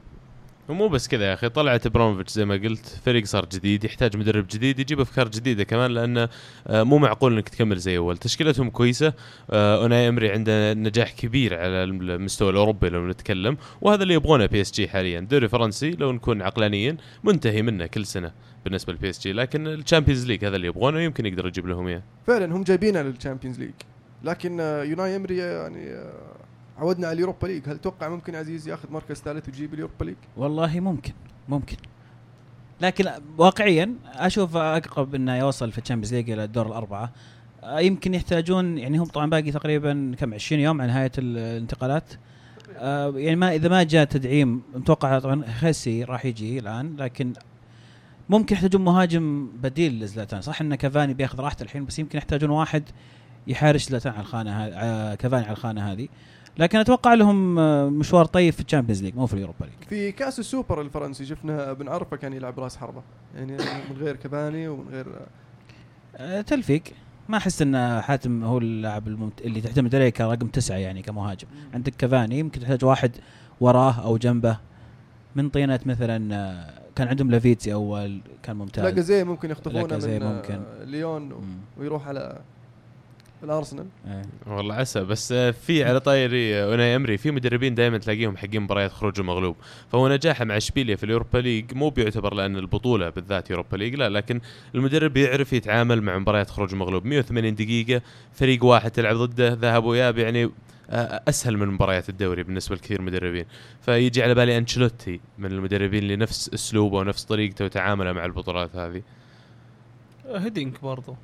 ومو 0.69 0.88
بس 0.88 1.07
كذا 1.07 1.26
يا 1.26 1.34
أخي 1.34 1.49
طلعت 1.49 1.85
إبراهيموفيتش 1.85 2.31
زي 2.31 2.45
ما 2.45 2.56
قلت 2.56 2.85
فريق 3.06 3.26
صار 3.26 3.45
جديد 3.45 3.84
يحتاج 3.84 4.18
مدرب 4.18 4.48
جديد 4.48 4.80
يجيب 4.80 4.99
أفكار 4.99 5.27
جديدة 5.27 5.64
كمان 5.64 5.91
لأنه 5.91 6.30
آه، 6.68 6.84
مو 6.84 6.98
معقول 6.98 7.34
إنك 7.34 7.49
تكمل 7.49 7.77
زي 7.77 7.98
أول. 7.98 8.18
تشكيلتهم 8.18 8.69
كويسة 8.69 9.14
آه، 9.52 9.81
أوناي 9.84 10.10
إيمري 10.10 10.31
عنده 10.31 10.73
نجاح 10.73 11.11
كبير 11.11 11.53
على 11.60 11.84
المستوى 11.84 12.49
الأوروبي 12.49 12.90
لو 12.90 13.07
نتكلم 13.07 13.57
وهذا 13.81 14.03
اللي 14.03 14.14
يبغونه 14.14 14.45
PSG 14.45 14.88
حاليا. 14.88 15.19
دوري 15.19 15.48
فرنسي 15.48 15.91
لو 15.91 16.11
نكون 16.11 16.41
عقلانيين 16.41 16.98
منتهي 17.23 17.61
منه 17.61 17.85
كل 17.85 18.06
سنة 18.06 18.31
بالنسبة 18.64 18.94
لل 18.93 19.10
PSG 19.10 19.34
لكن 19.34 19.68
ال 19.68 19.73
Champions 19.73 20.26
League 20.26 20.45
هذا 20.45 20.56
اللي 20.56 20.68
يبغونه 20.68 20.98
ويمكن 20.98 21.26
يقدر 21.26 21.48
يجيب 21.48 21.68
لهم 21.68 21.88
إياه. 21.88 22.03
فعلا 22.27 22.56
هم 22.56 22.64
جايبينه 22.64 23.02
لل 23.01 23.12
Champions 23.12 23.60
League 23.60 23.73
لكن 24.23 24.60
آه، 24.60 24.84
يوناي 24.84 25.15
إيمري 25.15 25.38
يعني 25.38 26.03
عودنا 26.77 27.07
على 27.07 27.15
ال 27.15 27.20
Europa 27.20 27.47
League. 27.47 27.69
هل 27.69 27.77
تتوقع 27.77 28.09
ممكن 28.09 28.35
عزيز 28.35 28.67
ياخذ 28.67 28.91
مركز 28.91 29.15
ثالث 29.15 29.49
ويجيب 29.49 29.73
ال 29.73 29.78
Europa 29.78 30.03
League؟ 30.05 30.15
والله 30.37 30.79
ممكن 30.79 31.13
ممكن. 31.49 31.77
لكن 32.81 33.05
واقعيا 33.37 33.95
أشوف 34.05 34.55
أقرب 34.55 35.15
إنه 35.15 35.37
يوصل 35.37 35.71
في 35.71 35.77
ال 35.77 35.81
Champions 35.81 36.14
League 36.14 36.30
إلى 36.29 36.43
الدور 36.43 36.67
الأربعة. 36.67 37.11
يمكن 37.65 38.13
يحتاجون 38.13 38.77
يعني 38.77 38.97
هم 38.97 39.05
طبعا 39.05 39.29
باقي 39.29 39.51
تقريبا 39.51 40.15
كم 40.19 40.33
20 40.33 40.61
يوم 40.61 40.81
على 40.81 40.91
نهاية 40.91 41.11
الانتقالات. 41.17 42.13
آه، 42.77 43.13
يعني 43.15 43.35
ما 43.35 43.55
إذا 43.55 43.69
ما 43.69 43.83
جاء 43.83 44.05
تدعيم 44.05 44.61
متوقع 44.75 45.19
طبعا 45.19 45.45
خيسي 45.45 46.03
راح 46.03 46.25
يجي 46.25 46.59
الآن 46.59 46.95
لكن 46.95 47.33
ممكن 48.29 48.55
يحتاجون 48.55 48.83
مهاجم 48.83 49.47
بديل 49.47 49.99
لزلاتان. 49.99 50.41
صح 50.41 50.61
إن 50.61 50.75
كافاني 50.75 51.13
بياخذ 51.13 51.39
راحته 51.39 51.63
الحين 51.63 51.85
بس 51.85 51.99
يمكن 51.99 52.17
يحتاجون 52.17 52.49
واحد 52.49 52.83
يحارش 53.47 53.89
زلاتان 53.89 54.13
على 54.13 54.21
الخانة 54.21 54.65
آه، 54.65 55.15
كافاني 55.15 55.43
على 55.43 55.51
الخانة 55.51 55.91
هذه. 55.91 56.07
لكن 56.57 56.77
أتوقع 56.77 57.13
لهم 57.13 57.59
آه، 57.59 57.89
مشوار 57.89 58.25
طيب 58.25 58.53
في 58.53 58.59
ال 58.61 58.66
Champions 58.66 59.03
League 59.03 59.15
مو 59.15 59.25
في 59.25 59.34
ال 59.34 59.38
Europa 59.38 59.65
League. 59.65 59.88
في 59.89 60.11
كأس 60.11 60.39
السوبر 60.39 60.81
الفرنسي 60.81 61.25
شفنا 61.25 61.73
بن 61.73 61.88
عرفة 61.88 62.17
كان 62.17 62.34
يلعب 62.34 62.59
راس 62.59 62.77
حربة. 62.77 63.01
يعني 63.35 63.51
من 63.89 63.97
غير 63.97 64.15
كافاني 64.15 64.68
ومن 64.67 64.89
غير 64.89 65.07
آه، 66.17 66.41
تلفيق. 66.41 66.84
ما 67.30 67.38
أحس 67.38 67.61
إن 67.61 68.01
حاتم 68.01 68.43
هو 68.43 68.57
اللاعب 68.57 69.07
الممت... 69.07 69.41
اللي 69.41 69.61
تعتمد 69.61 69.95
عليه 69.95 70.09
كرقم 70.09 70.47
تسعة 70.47 70.75
يعني 70.77 71.01
كمهاجم. 71.01 71.47
عندك 71.73 71.95
كافاني 71.95 72.39
يمكن 72.39 72.59
تحتاج 72.61 72.85
واحد 72.85 73.11
وراه 73.61 73.91
أو 74.05 74.17
جنبه. 74.17 74.57
من 75.35 75.49
طينة 75.49 75.80
مثلا 75.85 76.35
آه، 76.35 76.69
كان 76.95 77.07
عندهم 77.07 77.31
لافيتزي 77.31 77.73
أول 77.73 78.21
كان 78.43 78.55
ممتاز. 78.55 78.84
لاكازيت 78.85 79.23
ممكن 79.23 79.51
يخطفونه 79.51 79.97
من 79.97 80.23
ممكن. 80.23 80.61
ليون 80.84 81.31
و-. 81.31 81.41
ويروح 81.77 82.07
على 82.07 82.41
الأرسنال. 83.44 83.86
إيه. 84.07 84.26
والله 84.48 84.76
عسى 84.76 85.03
بس 85.03 85.34
في 85.34 85.84
على 85.84 85.99
طاري 85.99 86.64
اوناي 86.64 86.95
إيمري 86.95 87.18
في 87.18 87.32
مدربين 87.32 87.76
دائما 87.76 87.98
تلاقيهم 87.98 88.38
حقين 88.38 88.61
مباريات 88.61 88.91
خروج 88.91 89.20
المغلوب 89.20 89.56
فهو 89.91 90.10
نجاحه 90.10 90.45
مع 90.45 90.57
إشبيليا 90.57 90.95
في 90.95 91.03
ال 91.03 91.08
Europa 91.08 91.38
League 91.38 91.73
مو 91.74 91.90
بيعتبر 91.90 92.34
لأن 92.34 92.57
البطولة 92.57 93.10
بالذات 93.10 93.49
Europa 93.49 93.77
League 93.77 93.95
لا 93.95 94.10
لكن 94.10 94.41
المدرب 94.76 95.18
يعرف 95.18 95.53
يتعامل 95.53 96.02
مع 96.02 96.18
مباريات 96.18 96.49
خروج 96.49 96.74
المغلوب 96.74 97.06
180 97.06 97.56
دقيقة 97.56 98.02
فريق 98.34 98.64
واحد 98.65 98.91
تلعب 98.91 99.15
ضده 99.15 99.53
ذهب 99.53 99.84
وإياب 99.84 100.18
يعني 100.18 100.49
أسهل 100.90 101.57
من 101.57 101.68
مباريات 101.68 102.10
الدوري 102.10 102.44
بالنسبة 102.44 102.76
لكثير 102.76 103.02
مدربين. 103.02 103.45
فيجي 103.82 104.24
على 104.24 104.34
بالي 104.34 104.57
انشلوتي 104.57 105.20
من 105.38 105.52
المدربين 105.52 106.03
اللي 106.03 106.15
نفس 106.15 106.49
أسلوبه 106.53 106.98
ونفس 106.98 107.24
طريقته 107.24 107.65
وتعامله 107.65 108.11
مع 108.11 108.26
البطولات 108.26 108.76
هذه. 108.76 109.02
هيدينك 110.26 110.82
برضو. 110.82 111.15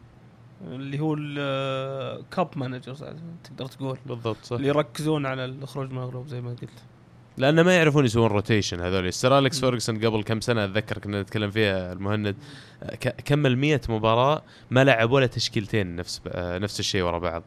اللي 0.68 1.00
هو 1.00 1.16
ال 1.20 1.52
cup 1.52 2.50
managers 2.56 3.04
تقدر 3.44 3.66
تقول. 3.66 3.98
بالضبط 4.06 4.38
صح. 4.44 4.56
اللي 4.56 4.68
يركزون 4.68 5.26
على 5.26 5.46
الخروج 5.46 5.92
مغلوب 5.92 6.28
زي 6.28 6.42
ما 6.42 6.50
قلت. 6.50 6.70
لأنه 7.38 7.64
ما 7.64 7.76
يعرفون 7.76 8.06
يسوون 8.06 8.28
rotation 8.28 8.82
هذول. 8.82 9.08
السير 9.08 9.40
أليكس 9.40 9.60
فيرجسون 9.60 10.06
قبل 10.06 10.24
كم 10.24 10.42
سنة 10.42 10.66
أتذكر 10.66 10.98
كنا 10.98 11.22
نتكلم 11.22 11.52
فيها 11.52 11.94
المهند 11.94 12.36
كمل 13.26 13.58
100 13.58 13.82
مباراة 13.90 14.44
ما 14.72 14.84
لعب 14.84 15.12
ولا 15.12 15.26
تشكيلتين 15.26 15.96
نفس 15.96 16.22
نفس 16.36 16.80
الشيء 16.80 17.04
ورا 17.04 17.20
بعض. 17.20 17.44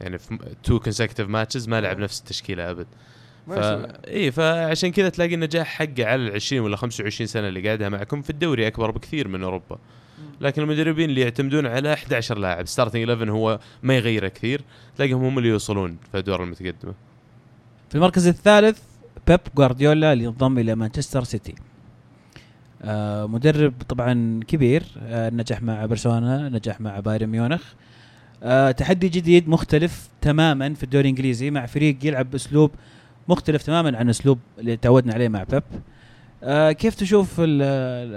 يعني 0.00 0.18
في 0.18 0.38
two 0.62 0.80
consecutive 0.80 1.28
matches 1.28 1.68
ما 1.68 1.80
لعب 1.80 1.98
نفس 1.98 2.20
التشكيلة 2.20 2.70
أبد. 2.70 2.86
ف... 3.46 3.58
اي 4.08 4.30
فعشان 4.30 4.92
كذا 4.92 5.08
تلاقي 5.08 5.34
النجاح 5.34 5.66
حقه 5.66 6.06
على 6.06 6.28
ال 6.28 6.32
20 6.34 6.64
ولا 6.64 6.76
25 6.76 7.26
سنة 7.26 7.48
اللي 7.48 7.66
قاعدها 7.66 7.88
معكم 7.88 8.22
في 8.22 8.30
الدوري 8.30 8.66
أكبر 8.66 8.90
بكثير 8.90 9.28
من 9.28 9.42
أوروبا. 9.42 9.78
لكن 10.42 10.62
المدربين 10.62 11.10
اللي 11.10 11.20
يعتمدون 11.20 11.66
على 11.66 11.92
11 11.92 12.38
لاعب 12.38 12.66
starting 12.66 13.08
11 13.10 13.30
هو 13.30 13.58
ما 13.82 13.96
يغيره 13.96 14.28
كثير 14.28 14.60
تلاقيهم 14.96 15.24
هم 15.24 15.38
اللي 15.38 15.48
يوصلون 15.48 15.96
في 16.08 16.14
الادوار 16.14 16.42
المتقدمة. 16.44 16.94
في 17.88 17.94
المركز 17.94 18.26
الثالث 18.26 18.78
بيب 19.28 19.40
جوارديولا 19.56 20.12
اللي 20.12 20.26
انضم 20.26 20.58
إلى 20.58 20.74
مانشستر 20.74 21.24
سيتي. 21.24 21.54
آه 22.82 23.26
مدرب 23.26 23.74
طبعا 23.88 24.40
كبير 24.48 24.82
آه 25.02 25.30
نجح 25.30 25.62
مع 25.62 25.86
برشلونة 25.86 26.48
نجح 26.48 26.80
مع 26.80 27.00
بايرن 27.00 27.26
ميونخ. 27.26 27.62
آه 28.42 28.70
تحدي 28.70 29.08
جديد 29.08 29.48
مختلف 29.48 30.08
تماما 30.20 30.74
في 30.74 30.82
الدوري 30.82 31.02
الإنجليزي. 31.02 31.50
مع 31.50 31.66
فريق 31.66 31.96
يلعب 32.02 32.30
بأسلوب 32.30 32.70
مختلف 33.28 33.62
تماما 33.62 33.98
عن 33.98 34.04
الاسلوب 34.06 34.38
اللي 34.58 34.76
تعودنا 34.76 35.14
عليه 35.14 35.28
مع 35.28 35.42
بيب. 35.42 35.62
آه 36.42 36.72
كيف 36.72 36.94
تشوف 36.94 37.40
ال- 37.40 37.62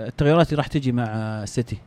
التغيرات 0.08 0.48
اللي 0.50 0.58
راح 0.58 0.68
تجي 0.68 0.92
مع 0.92 1.04
السيتي 1.44 1.78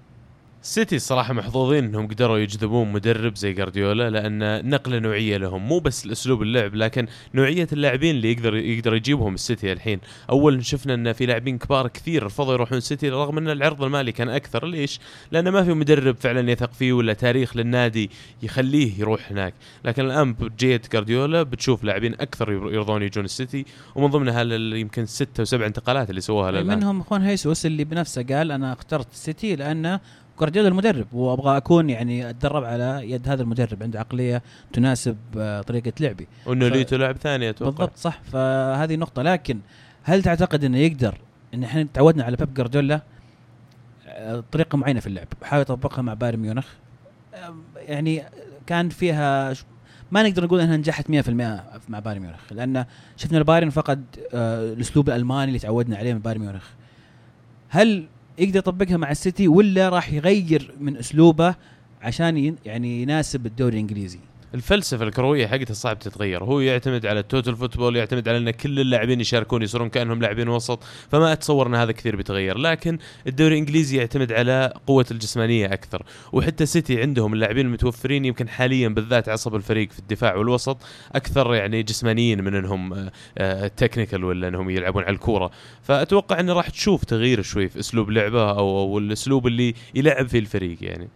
سيتي 0.62 0.96
الصراحه 0.96 1.32
محظوظين 1.34 1.84
إنهم 1.84 2.06
قدروا 2.08 2.38
يجذبون 2.38 2.92
مدرب 2.92 3.36
زي 3.36 3.52
جارديولا 3.52 4.10
لأن 4.10 4.68
نقلة 4.70 4.98
نوعية 4.98 5.36
لهم 5.36 5.68
مو 5.68 5.78
بس 5.78 6.06
الاسلوب 6.06 6.42
اللعب 6.42 6.74
لكن 6.74 7.06
نوعية 7.34 7.68
اللاعبين 7.72 8.16
اللي 8.16 8.32
يقدر 8.32 8.56
يقدر 8.56 8.94
يجيبهم 8.94 9.34
السيتي 9.34 9.72
الحين. 9.72 10.00
أول 10.30 10.64
شفنا 10.64 10.94
إن 10.94 11.12
في 11.12 11.26
لاعبين 11.26 11.58
كبار 11.58 11.88
كثير 11.88 12.22
رفضوا 12.22 12.52
يروحون 12.52 12.80
سيتي 12.80 13.08
رغم 13.08 13.38
إن 13.38 13.48
العرض 13.48 13.82
المالي 13.82 14.12
كان 14.12 14.28
أكثر. 14.28 14.66
ليش؟ 14.66 15.00
لأن 15.32 15.48
ما 15.48 15.64
في 15.64 15.72
مدرب 15.72 16.16
فعلا 16.16 16.50
يثق 16.52 16.72
فيه 16.72 16.92
ولا 16.92 17.12
تاريخ 17.12 17.56
للنادي 17.56 18.10
يخليه 18.42 19.00
يروح 19.00 19.30
هناك. 19.32 19.54
لكن 19.84 20.04
الآن 20.04 20.32
بجيه 20.32 20.82
جارديولا 20.92 21.42
بتشوف 21.42 21.84
لاعبين 21.84 22.14
أكثر 22.14 22.52
ير- 22.52 22.72
يرضون 22.74 23.02
يجون 23.02 23.24
السيتي 23.24 23.64
ومن 23.94 24.06
ضمنها 24.06 24.42
يمكن 24.76 25.06
ستة 25.06 25.40
وسبع 25.40 25.66
انتقالات 25.66 26.10
اللي 26.10 26.20
سووها 26.20 26.50
للآن. 26.50 26.66
منهم 26.66 27.00
اخوان 27.00 27.22
هيسوس 27.22 27.66
اللي 27.66 27.84
بنفسه 27.84 28.22
قال 28.22 28.52
أنا 28.52 28.72
اخترت 28.72 29.12
السيتي 29.12 29.54
جوارديولا 30.38 30.68
المدرب 30.68 31.06
وأبغى 31.14 31.56
أكون 31.56 31.90
يعني 31.90 32.30
أتدرب 32.30 32.64
على 32.64 33.10
يد 33.10 33.28
هذا 33.28 33.42
المدرب 33.42 33.82
عنده 33.82 33.98
عقلية 34.00 34.42
تناسب 34.72 35.16
آه، 35.38 35.60
طريقة 35.60 35.92
لعبي. 36.00 36.28
وأنه 36.46 36.68
ف- 36.68 36.72
ليتو 36.72 36.96
لاعب 36.96 37.16
ثاني 37.16 37.50
أتوقع. 37.50 37.70
بالضبط 37.70 37.96
صح. 37.96 38.20
فهذه 38.32 38.96
نقطة. 38.96 39.22
لكن 39.22 39.60
هل 40.02 40.22
تعتقد 40.22 40.64
إنه 40.64 40.78
يقدر؟ 40.78 41.14
إن 41.54 41.64
إحنا 41.64 41.86
تعودنا 41.94 42.24
على 42.24 42.36
بيب 42.36 42.54
جوارديولا 42.54 43.00
آه، 44.06 44.44
طريقة 44.52 44.76
معينة 44.78 45.00
في 45.00 45.06
اللعب 45.06 45.26
حاول 45.42 45.62
يطبقها 45.62 46.02
مع 46.02 46.14
بايرن 46.14 46.38
ميونخ. 46.38 46.66
آم، 47.34 47.62
يعني 47.76 48.22
كان 48.66 48.88
فيها 48.88 49.54
ما 50.12 50.22
نقدر 50.22 50.44
نقول 50.44 50.60
إنها 50.60 50.76
نجحت 50.76 51.10
100% 51.10 51.30
مع 51.88 51.98
بايرن 51.98 52.20
ميونخ 52.20 52.52
لأن 52.52 52.84
شفنا 53.16 53.38
البايرن 53.38 53.70
فقد 53.70 54.04
آه، 54.34 54.72
الأسلوب 54.72 55.08
الألماني 55.08 55.44
اللي 55.44 55.58
تعودنا 55.58 55.96
عليه 55.96 56.12
من 56.14 56.18
بايرن 56.20 56.40
ميونخ. 56.40 56.64
هل 57.68 58.08
يقدر 58.38 58.58
يطبقها 58.58 58.96
مع 58.96 59.10
السيتي 59.10 59.48
ولا 59.48 59.88
راح 59.88 60.12
يغير 60.12 60.72
من 60.80 60.96
أسلوبه 60.96 61.54
عشان 62.02 62.56
يعني 62.64 63.02
يناسب 63.02 63.46
الدوري 63.46 63.74
الإنجليزي. 63.74 64.18
الفلسفة 64.54 65.04
الكروية 65.04 65.46
حقته 65.46 65.74
صعب 65.74 65.98
تتغير. 65.98 66.44
هو 66.44 66.60
يعتمد 66.60 67.06
على 67.06 67.20
ال 67.20 67.26
total 67.26 67.56
football 67.56 67.96
يعتمد 67.96 68.28
على 68.28 68.38
إن 68.38 68.50
كل 68.50 68.80
اللاعبين 68.80 69.20
يشاركون 69.20 69.62
يصيرون 69.62 69.88
كأنهم 69.88 70.22
لاعبين 70.22 70.48
وسط 70.48 70.84
فما 71.10 71.32
أتصور 71.32 71.66
إن 71.66 71.74
هذا 71.74 71.92
كثير 71.92 72.16
بيتغير. 72.16 72.58
لكن 72.58 72.98
الدوري 73.26 73.54
الإنجليزي 73.54 73.96
يعتمد 73.96 74.32
على 74.32 74.72
قوة 74.86 75.06
الجسمانية 75.10 75.66
أكثر 75.66 76.02
وحتى 76.32 76.66
سيتي 76.66 77.02
عندهم 77.02 77.32
اللاعبين 77.32 77.66
المتوفرين 77.66 78.24
يمكن 78.24 78.48
حاليا 78.48 78.88
بالذات 78.88 79.28
عصب 79.28 79.54
الفريق 79.54 79.90
في 79.92 79.98
الدفاع 79.98 80.36
والوسط 80.36 80.78
أكثر 81.12 81.54
يعني 81.54 81.82
جسمانيين 81.82 82.44
من 82.44 82.54
إنهم 82.54 83.10
technical 83.76 84.24
ولا 84.24 84.48
إنهم 84.48 84.70
يلعبون 84.70 85.02
على 85.02 85.14
الكورة. 85.14 85.50
فأتوقع 85.82 86.40
انه 86.40 86.52
راح 86.52 86.68
تشوف 86.68 87.04
تغيير 87.04 87.42
شوي 87.42 87.68
في 87.68 87.78
أسلوب 87.78 88.10
لعبه 88.10 88.50
أو, 88.50 88.78
أو 88.78 88.98
الأسلوب 88.98 89.46
اللي 89.46 89.74
يلعب 89.94 90.28
فيه 90.28 90.38
الفريق 90.38 90.78
يعني. 90.80 91.08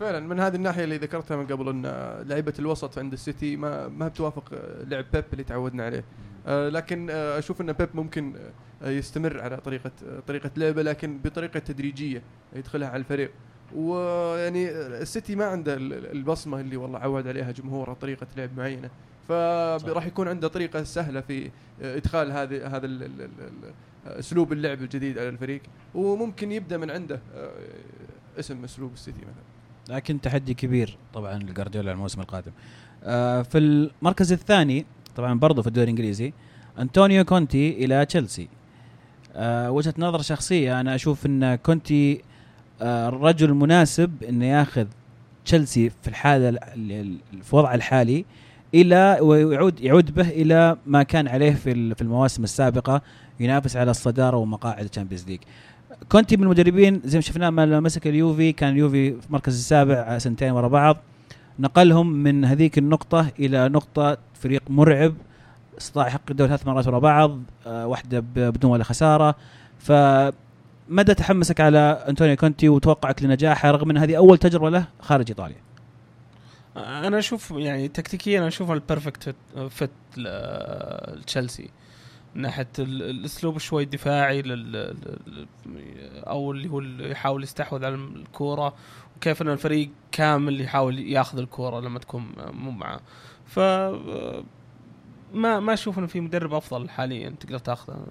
فعلا 0.00 0.20
من 0.20 0.40
هذه 0.40 0.54
الناحية 0.56 0.84
اللي 0.84 0.96
ذكرتها 0.96 1.36
من 1.36 1.46
قبل 1.46 1.68
إن 1.68 1.82
لعيبة 2.28 2.52
الوسط 2.58 2.98
عند 2.98 3.12
السيتي 3.12 3.56
ما 3.56 3.88
ما 3.88 4.08
بتوافق 4.08 4.54
لعب 4.88 5.04
بيب 5.12 5.24
اللي 5.32 5.44
تعودنا 5.44 5.84
عليه. 5.84 6.04
آه، 6.46 6.68
لكن 6.68 7.08
آه، 7.10 7.38
أشوف 7.38 7.60
إن 7.60 7.72
بيب 7.72 7.88
ممكن 7.94 8.34
آه، 8.82 8.90
يستمر 8.90 9.40
على 9.40 9.56
طريقة 9.56 9.90
طريقة 10.26 10.50
لعبه 10.56 10.82
لكن 10.82 11.18
بطريقة 11.18 11.58
تدريجية 11.60 12.22
يدخلها 12.56 12.88
على 12.88 12.96
الفريق. 12.96 13.30
ويعني 13.74 14.70
السيتي 14.70 15.34
ما 15.36 15.44
عنده 15.44 15.74
ال- 15.74 16.12
البصمة 16.12 16.60
اللي 16.60 16.76
والله 16.76 16.98
عود 16.98 17.28
عليها 17.28 17.50
جمهوره 17.52 17.92
طريقة 17.92 18.26
لعب 18.36 18.50
معينة. 18.56 18.90
فراح 19.28 20.06
يكون 20.06 20.28
عنده 20.28 20.48
طريقة 20.48 20.82
سهلة 20.82 21.20
في 21.20 21.50
إدخال 21.82 22.32
هذه 22.32 22.76
هذا 22.76 22.88
أسلوب 24.06 24.52
اللعب 24.52 24.82
الجديد 24.82 25.18
على 25.18 25.28
الفريق. 25.28 25.60
وممكن 25.94 26.52
يبدأ 26.52 26.76
من 26.76 26.90
عنده 26.90 27.20
اسم 28.38 28.64
أسلوب 28.64 28.92
السيتي 28.92 29.18
مثلا. 29.20 29.55
لكن 29.88 30.20
تحدي 30.20 30.54
كبير 30.54 30.96
طبعا 31.14 31.38
لجارديولا 31.38 31.92
الموسم 31.92 32.20
القادم. 32.20 32.52
آه 33.04 33.42
في 33.42 33.58
المركز 33.58 34.32
الثاني 34.32 34.86
طبعا 35.16 35.38
برضه 35.38 35.62
في 35.62 35.68
الدوري 35.68 35.84
الإنجليزي 35.84 36.32
أنطونيو 36.78 37.24
كونتي 37.24 37.84
إلى 37.84 38.04
تشيلسي. 38.06 38.48
آه 39.34 39.70
وجهة 39.70 39.94
نظر 39.98 40.22
شخصية 40.22 40.80
أنا 40.80 40.94
أشوف 40.94 41.26
إن 41.26 41.54
كونتي 41.54 42.22
آه 42.82 43.08
الرجل 43.08 43.48
المناسب 43.50 44.22
إنه 44.28 44.44
ياخذ 44.44 44.86
تشيلسي 45.44 45.90
في 45.90 46.08
الحالة 46.08 46.48
ال- 46.48 46.58
ال- 46.92 47.18
في 47.42 47.56
وضعه 47.56 47.74
الحالي 47.74 48.24
إلى 48.74 49.18
ويعود 49.20 49.80
يعود 49.80 50.14
به 50.14 50.28
إلى 50.28 50.76
ما 50.86 51.02
كان 51.02 51.28
عليه 51.28 51.52
في 51.54 51.94
في 51.94 52.02
المواسم 52.02 52.44
السابقة 52.44 53.02
ينافس 53.40 53.76
على 53.76 53.90
الصدارة 53.90 54.36
ومقاعد 54.36 54.84
ال 54.84 54.88
Champions 54.88 55.26
League. 55.26 55.40
كونتي 56.08 56.36
من 56.36 56.42
المدربين 56.42 57.00
زي 57.04 57.18
ما 57.18 57.22
شفناه 57.22 57.48
لما 57.48 57.80
مسك 57.80 58.06
اليوفي 58.06 58.52
كان 58.52 58.72
اليوفي 58.72 59.20
في 59.20 59.26
المركز 59.26 59.54
السابع 59.58 60.18
سنتين 60.18 60.50
ورا 60.50 60.68
بعض. 60.68 60.96
نقلهم 61.58 62.12
من 62.12 62.44
هذيك 62.44 62.78
النقطة 62.78 63.30
إلى 63.38 63.68
نقطة 63.68 64.18
فريق 64.34 64.62
مرعب 64.68 65.14
استطاع 65.78 66.06
يحقق 66.06 66.30
الدوري 66.30 66.48
ثلاث 66.48 66.66
مرات 66.66 66.86
ورا 66.86 66.98
بعض 66.98 67.40
آه 67.66 67.86
واحدة 67.86 68.24
بدون 68.34 68.70
ولا 68.70 68.84
خسارة. 68.84 69.34
فمدى 69.78 71.14
تحمسك 71.14 71.60
على 71.60 71.78
أنطونيو 72.08 72.36
كونتي 72.36 72.68
وتوقعك 72.68 73.22
لنجاحه 73.22 73.70
رغم 73.70 73.90
أن 73.90 73.96
هذه 73.96 74.16
أول 74.16 74.38
تجربة 74.38 74.70
له 74.70 74.86
خارج 75.00 75.24
إيطاليا؟ 75.28 75.56
أنا 76.76 77.18
أشوف 77.18 77.50
يعني 77.50 77.88
تكتيكيا 77.88 78.38
أنا 78.38 78.48
اشوفها 78.48 78.74
البرفكت 78.74 79.34
فت 79.70 79.90
لتشيلسي. 80.16 81.62
من 81.62 81.68
ناحية 82.36 82.68
ال- 82.78 83.02
الأسلوب 83.02 83.58
شوي 83.58 83.84
دفاعي 83.84 84.42
لل 84.42 84.96
أو 86.26 86.52
اللي 86.52 86.68
هو 86.70 86.78
اللي 86.78 87.10
يحاول 87.10 87.42
يستحوذ 87.42 87.84
على 87.84 87.94
الكورة 87.94 88.74
وكيف 89.16 89.42
إن 89.42 89.48
الفريق 89.48 89.90
كامل 90.12 90.60
يحاول 90.60 90.98
ياخذ 90.98 91.38
الكورة 91.38 91.80
لما 91.80 91.98
تكون 91.98 92.32
مو 92.52 92.70
معه. 92.70 93.00
ف 93.46 93.58
ما 95.34 95.60
ما 95.60 95.72
أشوف 95.72 95.98
إنه 95.98 96.06
في 96.06 96.20
مدرب 96.20 96.54
أفضل 96.54 96.88
حاليا 96.88 97.30
تقدر 97.30 97.58
تاخذه. 97.58 98.06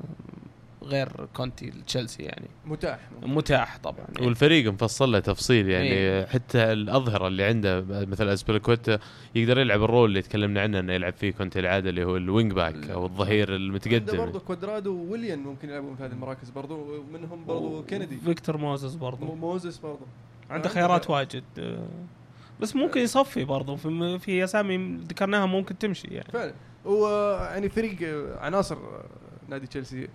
غير 0.85 1.09
كونتي 1.35 1.65
لتشيلسي 1.69 2.23
يعني. 2.23 2.47
متاح. 2.65 2.99
متاح 3.23 3.77
طبعا. 3.77 4.05
يعني. 4.15 4.27
والفريق 4.27 4.71
مفصل 4.73 5.11
له 5.11 5.19
تفصيل 5.19 5.69
يعني. 5.69 5.87
إيه. 5.91 6.25
حتى 6.25 6.63
الأظهرة 6.73 7.27
اللي 7.27 7.43
عنده 7.43 7.85
مثل 7.89 8.29
اسبلكوتا 8.29 8.99
يقدر 9.35 9.57
يلعب 9.59 9.83
ال 9.83 9.88
role 9.88 10.09
اللي 10.09 10.21
تكلمنا 10.21 10.61
عنه 10.61 10.79
إنه 10.79 10.93
يلعب 10.93 11.13
فيه 11.13 11.31
كونتي 11.31 11.59
العاده 11.59 11.89
اللي 11.89 12.03
هو 12.03 12.17
ال 12.17 12.24
wing 12.24 12.51
back 12.53 12.89
أو 12.89 13.05
الظهير 13.05 13.51
عنده 13.51 13.55
المتقدم. 13.55 14.17
برضه 14.17 14.39
كوادرادو 14.39 14.91
وويليان 14.93 15.39
ممكن 15.39 15.69
يلعبون 15.69 15.95
في 15.95 16.03
هذه 16.03 16.11
المراكز 16.11 16.49
برضه 16.49 16.75
ومنهم 16.75 17.45
برضه 17.45 17.83
كينيدي. 17.83 18.17
فيكتور 18.17 18.57
موزس 18.57 18.95
برضو. 18.95 19.25
مو- 19.25 19.35
موزس 19.35 19.77
برضه 19.77 20.05
عنده 20.49 20.69
خيارات 20.69 21.05
خيار. 21.05 21.17
واجد. 21.17 21.43
بس 22.61 22.75
ممكن 22.75 22.99
يصفي 23.01 23.45
برضه 23.45 23.75
في 23.75 24.19
في 24.19 24.43
اسامي 24.43 24.97
ذكرناها 24.97 25.45
ممكن 25.45 25.77
تمشي 25.77 26.07
يعني. 26.07 26.31
فعلا. 26.33 26.53
ويعني 26.85 27.69
فريق 27.69 27.97
عناصر 28.41 28.77
نادي 29.49 29.67
تشيلسي. 29.67 30.07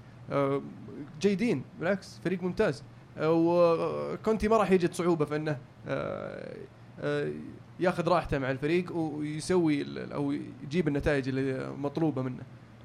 جيدين 1.21 1.63
بالعكس 1.81 2.21
فريق 2.25 2.43
ممتاز. 2.43 2.83
آه، 3.19 3.33
وكونتي 3.33 4.49
ما 4.49 4.57
راح 4.57 4.71
يجد 4.71 4.93
صعوبه 4.93 5.25
في 5.25 5.37
إنه 5.37 5.59
آه، 5.89 6.57
آه، 7.01 7.33
ياخذ 7.81 8.09
راحته 8.09 8.39
مع 8.39 8.51
الفريق 8.51 8.97
ويسوي 8.97 10.05
أو 10.15 10.33
يجيب 10.63 10.89
النتائج 10.89 11.29
اللي 11.29 11.71
مطلوبة 11.71 12.23
منه. 12.23 12.43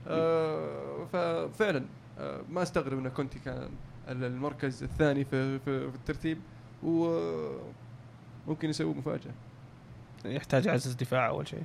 آه، 0.07 1.05
ففعلا 1.13 1.85
آه، 2.19 2.41
ما 2.49 2.61
أستغرب 2.61 2.99
إن 2.99 3.09
كونتي 3.09 3.39
كان 3.39 3.69
المركز 4.09 4.83
الثاني 4.83 5.25
في, 5.25 5.59
في 5.59 5.89
الترتيب 5.95 6.37
وممكن 6.83 8.69
يسوي 8.69 8.93
مفاجأة. 8.93 9.33
يحتاج 10.25 10.67
عزز 10.67 10.93
دفاع 10.93 11.27
أول 11.27 11.47
شيء. 11.47 11.63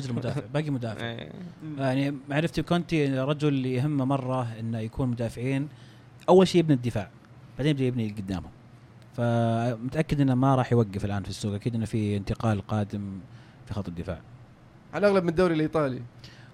تجربة 0.00 0.18
مدافع 0.18 0.40
باقي 0.54 0.70
مدافع. 0.70 1.06
إيه. 1.06 1.32
يعني 1.78 2.14
معرفتي 2.28 2.62
كونتي 2.62 3.18
رجل 3.18 3.66
يهمه 3.66 4.04
مرة 4.04 4.46
إنه 4.60 4.78
يكون 4.78 5.08
مدافعين. 5.08 5.68
أول 6.28 6.48
شيء 6.48 6.58
يبني 6.58 6.74
الدفاع 6.74 7.08
بعدين 7.58 7.70
يبدأ 7.70 7.84
يبني 7.84 8.02
اللي 8.06 8.22
قدامه 8.22 8.48
فمتأكد 9.16 10.20
إنه 10.20 10.34
ما 10.34 10.54
راح 10.54 10.72
يوقف 10.72 11.04
الآن 11.04 11.22
في 11.22 11.28
السوق 11.28 11.54
أكيد 11.54 11.74
إنه 11.74 11.84
في 11.84 12.16
انتقال 12.16 12.66
قادم 12.66 13.18
في 13.66 13.74
خط 13.74 13.88
الدفاع. 13.88 14.20
على 14.94 15.06
الأغلب 15.06 15.22
من 15.24 15.28
الدوري 15.30 15.54
الإيطالي. 15.54 16.00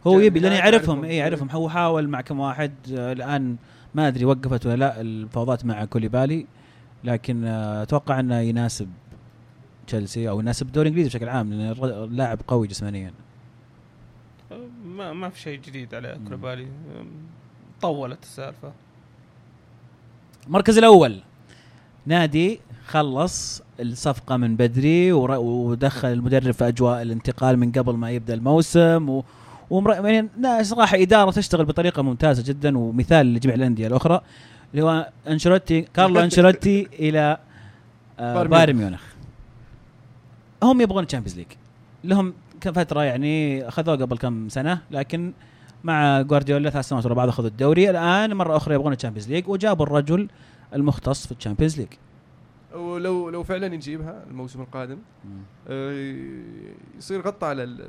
هو 0.07 0.13
جاء 0.19 0.27
يبي 0.27 0.41
لأنه 0.41 0.55
بداية 0.59 0.73
يعرفهم. 0.73 1.05
اي 1.05 1.17
يعرفهم. 1.17 1.51
هو 1.51 1.69
حاول 1.69 2.09
مع 2.09 2.21
كم 2.21 2.41
واحد 2.41 2.73
آه، 2.95 3.13
الآن 3.13 3.57
ما 3.95 4.09
أدري 4.09 4.25
وقفت 4.25 4.67
ولا 4.67 4.77
لا 4.77 5.01
الفوضات 5.01 5.65
مع 5.65 5.85
كوليبالي 5.85 6.47
لكن 7.05 7.45
آه، 7.45 7.83
أتوقع 7.83 8.21
إنه 8.21 8.39
يناسب 8.41 8.89
تشيلسي 9.87 10.29
أو 10.29 10.41
يناسب 10.41 10.67
الدوري 10.67 10.89
الإنجليزي 10.89 11.09
بشكل 11.09 11.29
عام 11.29 11.51
لأنه 11.53 11.73
الر- 11.73 12.07
لاعب 12.07 12.39
قوي 12.49 12.67
جسمانيا. 12.69 13.13
ما 15.01 15.13
ما 15.13 15.29
في 15.29 15.41
شيء 15.41 15.61
جديد 15.61 15.95
على 15.95 16.19
كولوبالي 16.25 16.67
طولت 17.83 18.23
السالفة. 18.23 18.73
المركز 20.47 20.79
الأول. 20.79 21.21
نادي 22.07 22.61
خلص 22.87 23.63
الصفقة 23.81 24.37
من 24.37 24.57
بدري 24.57 25.13
ودخل 25.13 26.09
المدرب 26.09 26.51
في 26.51 26.69
أجواء 26.69 27.03
الانتقال 27.03 27.57
من 27.57 27.73
قبل 27.73 27.95
ما 27.95 28.11
يبدأ 28.11 28.35
الموسم 28.35 29.09
و 29.09 29.25
ومر... 29.71 29.93
يعني 29.93 30.29
صراحة 30.65 30.97
إدارة 30.97 31.31
تشتغل 31.31 31.65
بطريقة 31.65 32.03
ممتازة 32.03 32.43
جدا 32.43 32.79
ومثال 32.79 33.35
لجميع 33.35 33.55
الأندية 33.57 33.87
الأخرى 33.87 34.21
اللي 34.73 34.85
هو 34.85 35.11
أنشيلوتي 35.29 35.81
كارلو 35.81 36.21
أنشيلوتي 36.25 36.89
إلى 36.93 37.39
آه 38.19 38.43
بايرن 38.43 38.77
ميونخ. 38.77 39.03
هم 40.63 40.81
يبغون 40.81 41.05
ال 41.05 41.08
Champions 41.08 41.39
League. 41.39 41.47
لهم 42.05 42.35
فترة 42.69 43.05
يعني 43.05 43.69
اخذوه 43.69 43.97
قبل 43.97 44.19
كم 44.19 44.49
سنة 44.49 44.83
لكن 44.91 45.33
مع 45.85 46.21
جوارديولا 46.23 46.71
ثلاث 46.71 46.89
سنوات 46.89 47.07
ورا 47.07 47.15
بعض 47.15 47.29
أخذوا 47.29 47.49
الدوري. 47.49 47.91
الآن 47.91 48.35
مرة 48.35 48.57
أخرى 48.57 48.75
يبغون 48.75 48.93
ال 48.93 48.96
Champions 48.96 49.31
League 49.31 49.49
وجابوا 49.49 49.87
الرجل 49.87 50.29
المختص 50.75 51.27
في 51.27 51.33
ال 51.33 51.38
Champions 51.38 51.81
League. 51.81 51.89
ولو 52.75 53.31
لو 53.31 53.43
فعلا 53.43 53.75
يجيبها 53.75 54.25
الموسم 54.31 54.61
القادم. 54.61 54.99
آه، 55.69 56.15
يصير 56.99 57.21
غطى 57.21 57.47
على 57.47 57.63
ال- 57.65 57.81
ال- 57.81 57.89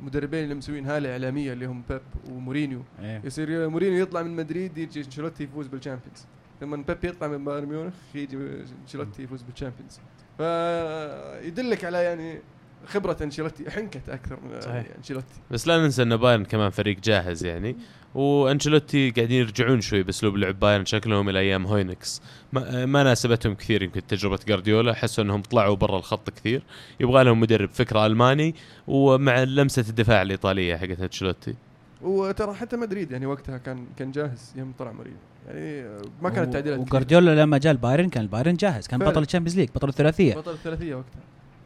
المدربين 0.00 0.44
اللي 0.44 0.54
مسوين 0.54 0.86
هالة 0.86 1.12
إعلامية 1.12 1.52
اللي 1.52 1.66
هم 1.66 1.82
بيب 1.88 2.00
ومورينيو. 2.30 2.82
يصير 3.24 3.68
مورينيو 3.68 4.02
يطلع 4.02 4.22
من 4.22 4.36
مدريد 4.36 4.78
يجي 4.78 5.00
أنشيلوتي 5.00 5.44
يفوز 5.44 5.66
بال 5.66 5.76
Champions. 5.76 6.26
لما 6.62 6.76
بيب 6.76 7.04
يطلع 7.04 7.28
من 7.28 7.44
بايرن 7.44 7.68
ميونخ 7.68 7.94
يجي 8.14 8.36
أنشيلوتي 8.82 9.22
يفوز 9.22 9.42
بال 9.42 9.52
Champions. 9.52 10.00
فيدلك 10.38 11.84
على 11.84 12.04
يعني 12.04 12.40
خبرة 12.86 13.16
أنشيلوتي 13.22 13.70
حنكته 13.70 14.08
أكثر 14.08 14.38
من 14.40 14.60
صحيح. 14.60 14.86
أنشيلوتي. 14.98 15.34
بس 15.50 15.68
لا 15.68 15.78
ننسى 15.78 16.02
إن 16.02 16.16
بايرن 16.16 16.44
كمان 16.44 16.70
فريق 16.70 17.00
جاهز 17.00 17.44
يعني. 17.44 17.76
وأنشيلوتي 18.14 19.10
قاعدين 19.10 19.40
يرجعون 19.40 19.80
شوي 19.80 20.02
بأسلوب 20.02 20.36
لعب 20.36 20.60
بايرن 20.60 20.84
شكلهم 20.84 21.28
إلى 21.28 21.38
أيام 21.38 21.66
هوينكس. 21.66 22.22
ما, 22.52 22.86
ما 22.86 23.02
ناسبتهم 23.02 23.54
كثير 23.54 23.82
يمكن 23.82 24.06
تجربة 24.06 24.38
جارديولا 24.48 24.94
حسوا 24.94 25.24
إنهم 25.24 25.42
طلعوا 25.42 25.76
برا 25.76 25.98
الخط 25.98 26.30
كثير. 26.30 26.62
يبغى 27.00 27.24
لهم 27.24 27.40
مدرب 27.40 27.68
فكره 27.68 28.06
ألماني 28.06 28.54
ومع 28.86 29.42
لمسة 29.42 29.84
الدفاع 29.88 30.22
الإيطالية 30.22 30.76
حقت 30.76 31.00
أنشيلوتي. 31.00 31.54
وترى 32.02 32.54
حتى 32.54 32.76
مدريد 32.76 33.10
يعني 33.10 33.26
وقتها 33.26 33.58
كان 33.58 33.86
كان 33.96 34.12
جاهز 34.12 34.52
يوم 34.56 34.72
طلع 34.78 34.92
مورينيو 34.92 35.18
يعني 35.48 35.98
ما 36.22 36.30
كانت 36.30 36.52
تعديلات 36.52 36.78
كثير. 36.78 36.88
وجوارديولا 36.88 37.42
لما 37.42 37.58
جاء 37.58 37.72
البايرن 37.72 38.08
كان 38.08 38.22
البايرن 38.22 38.54
جاهز. 38.54 38.86
كان 38.86 39.00
فعلا. 39.00 39.10
بطل 39.12 39.22
ال 39.22 39.26
Champions 39.26 39.58
League 39.58 39.68
بطل 39.74 39.88
الثلاثية. 39.88 40.34
بطل 40.34 40.52
الثلاثية 40.52 40.94
وقتها. 40.94 41.20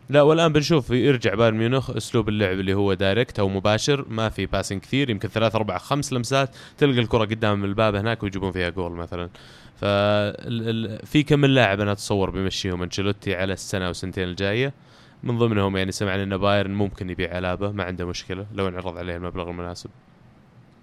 لا 0.09 0.23
والآن 0.23 0.53
بنشوف 0.53 0.91
يرجع 0.91 1.35
بايرن 1.35 1.57
ميونخ 1.57 1.91
أسلوب 1.91 2.29
اللعب 2.29 2.61
اللي 2.61 2.75
هو 2.75 2.95
direct 2.95 3.39
أو 3.39 3.49
مباشر. 3.49 4.05
ما 4.09 4.29
في 4.29 4.47
passing 4.47 4.81
كثير 4.81 5.11
يمكن 5.11 5.29
ثلاث 5.29 5.55
أربع 5.55 5.79
خمس 5.79 6.13
لمسات 6.13 6.51
تلقى 6.79 6.99
الكرة 7.01 7.25
قدام 7.25 7.65
الباب 7.65 7.95
هناك 7.95 8.23
ويجيبون 8.23 8.53
فيها 8.53 8.69
جول 8.71 8.93
مثلا. 8.93 9.29
ف 9.77 9.85
في 11.07 11.23
كم 11.27 11.39
من 11.39 11.51
لاعب 11.51 11.81
أنا 11.81 11.93
أتصور 11.93 12.31
بيمشيهم 12.31 12.83
أنشيلوتي 12.83 13.35
على 13.35 13.53
السنة 13.53 13.89
وسنتين 13.89 14.25
الجاية. 14.29 14.73
من 15.23 15.39
ضمنهم 15.39 15.77
يعني 15.77 15.93
سمعنا 15.93 16.23
إن 16.23 16.37
بايرن 16.37 16.75
ممكن 16.75 17.11
يبيع 17.11 17.39
ألابا 17.39 17.71
ما 17.71 17.85
عنده 17.85 18.05
مشكلة 18.05 18.47
لو 18.55 18.69
انعرض 18.69 18.97
عليه 18.97 19.17
المبلغ 19.17 19.51
المناسب. 19.51 19.91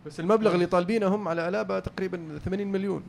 بس 0.06 0.20
المبلغ 0.20 0.54
اللي 0.54 0.66
طالبينه 0.66 1.08
هم 1.08 1.28
على 1.28 1.50
ألابا 1.50 1.80
تقريبا 1.80 2.40
80 2.46 2.68
مليون. 2.68 3.04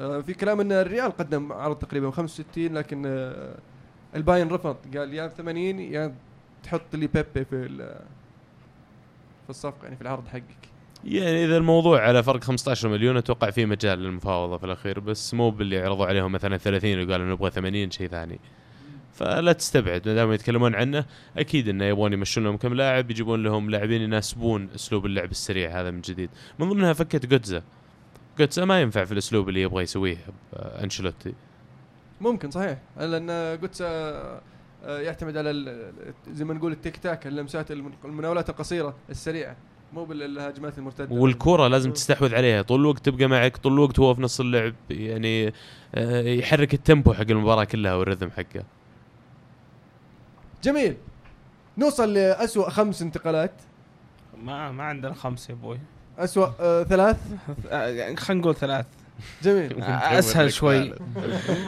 آه، 0.00 0.20
في 0.20 0.34
كلام 0.34 0.60
إن 0.60 0.72
الريال 0.72 1.16
قدم 1.16 1.52
عرض 1.52 1.76
تقريبا 1.76 2.10
65 2.10 2.74
لكن 2.74 3.02
آه، 3.06 3.54
الباين 4.16 4.48
رفض. 4.48 4.76
قال 4.96 5.14
يا 5.14 5.28
80 5.28 5.80
يا 5.80 6.14
تحط 6.62 6.96
لي 6.96 7.06
بيبي 7.06 7.44
في 7.44 7.68
في 9.44 9.50
الصفقة 9.50 9.84
يعني 9.84 9.96
في 9.96 10.02
العرض 10.02 10.28
حقك. 10.28 10.68
يعني 11.04 11.44
إذا 11.44 11.56
الموضوع 11.56 12.00
على 12.00 12.22
فرق 12.22 12.44
15 12.44 12.88
مليون 12.88 13.16
أتوقع 13.16 13.50
في 13.50 13.66
مجال 13.66 13.98
للمفاوضة 13.98 14.58
في 14.58 14.66
الأخير 14.66 15.00
بس 15.00 15.34
مو 15.34 15.50
باللي 15.50 15.78
عرضوا 15.78 16.06
عليهم 16.06 16.32
مثلا 16.32 16.56
30 16.56 17.08
وقالوا 17.08 17.26
نبغى 17.26 17.50
80 17.50 17.90
شيء 17.90 18.08
ثاني. 18.08 18.40
فلا 19.14 19.52
تستبعد 19.52 20.08
ما 20.08 20.14
دام 20.14 20.32
يتكلمون 20.32 20.74
عنه 20.74 21.04
أكيد 21.36 21.68
إنه 21.68 21.84
يبغون 21.84 22.12
يمشون 22.12 22.44
لهم 22.44 22.56
كم 22.56 22.74
لاعب 22.74 23.10
يجيبون 23.10 23.42
لهم 23.42 23.70
لاعبين 23.70 24.02
يناسبون 24.02 24.68
أسلوب 24.74 25.06
اللعب 25.06 25.30
السريع 25.30 25.80
هذا 25.80 25.90
من 25.90 26.00
جديد. 26.00 26.30
من 26.58 26.68
ضمنها 26.68 26.92
فكه 26.92 27.28
جوتزا. 27.28 27.62
جوتزا 28.38 28.64
ما 28.64 28.80
ينفع 28.80 29.04
في 29.04 29.12
الأسلوب 29.12 29.48
اللي 29.48 29.62
يبغى 29.62 29.82
يسويه 29.82 30.16
آه، 30.54 30.84
أنشيلوتي. 30.84 31.34
ممكن 32.20 32.50
صحيح. 32.50 32.78
لأن 32.96 33.30
قدس 33.62 33.82
آه، 33.82 34.40
آه، 34.84 34.98
يعتمد 35.00 35.36
على 35.36 35.50
ال- 35.50 35.92
زي 36.32 36.44
ما 36.44 36.54
نقول 36.54 36.72
التيك 36.72 36.96
تاك 36.96 37.26
اللمسات 37.26 37.70
المن- 37.70 37.92
المناولات 38.04 38.50
القصيرة 38.50 38.94
السريعة 39.10 39.56
مو 39.92 40.04
بالهجمات 40.04 40.78
المرتدة. 40.78 41.14
والكرة 41.14 41.68
لازم 41.68 41.92
تستحوذ 41.92 42.34
عليها. 42.34 42.62
طول 42.62 42.80
الوقت 42.80 43.06
تبقى 43.06 43.26
معك 43.26 43.56
طول 43.56 43.72
الوقت 43.72 43.98
هو 44.00 44.14
في 44.14 44.22
نص 44.22 44.40
اللعب 44.40 44.74
يعني 44.90 45.52
آه، 45.94 46.20
يحرك 46.22 46.74
التيمبو 46.74 47.12
حق 47.12 47.20
المباراة 47.30 47.64
كلها 47.64 47.94
والرذم 47.94 48.30
حقه 48.30 48.64
جميل. 50.62 50.96
نوصل 51.78 52.14
لأسوأ 52.14 52.70
خمس 52.70 53.02
انتقالات. 53.02 53.52
ما 54.42 54.70
ما 54.72 54.84
عندنا 54.84 55.14
خمسة 55.14 55.50
يا 55.52 55.54
أبوي. 55.58 55.78
أسوأ 56.18 56.48
آه 56.60 56.82
ثلاث. 56.84 57.16
خلينا 58.18 58.40
نقول 58.42 58.54
ثلاث. 58.54 58.86
جميل. 59.42 59.82
آه، 59.82 60.18
أسهل 60.18 60.52
شوي. 60.52 60.94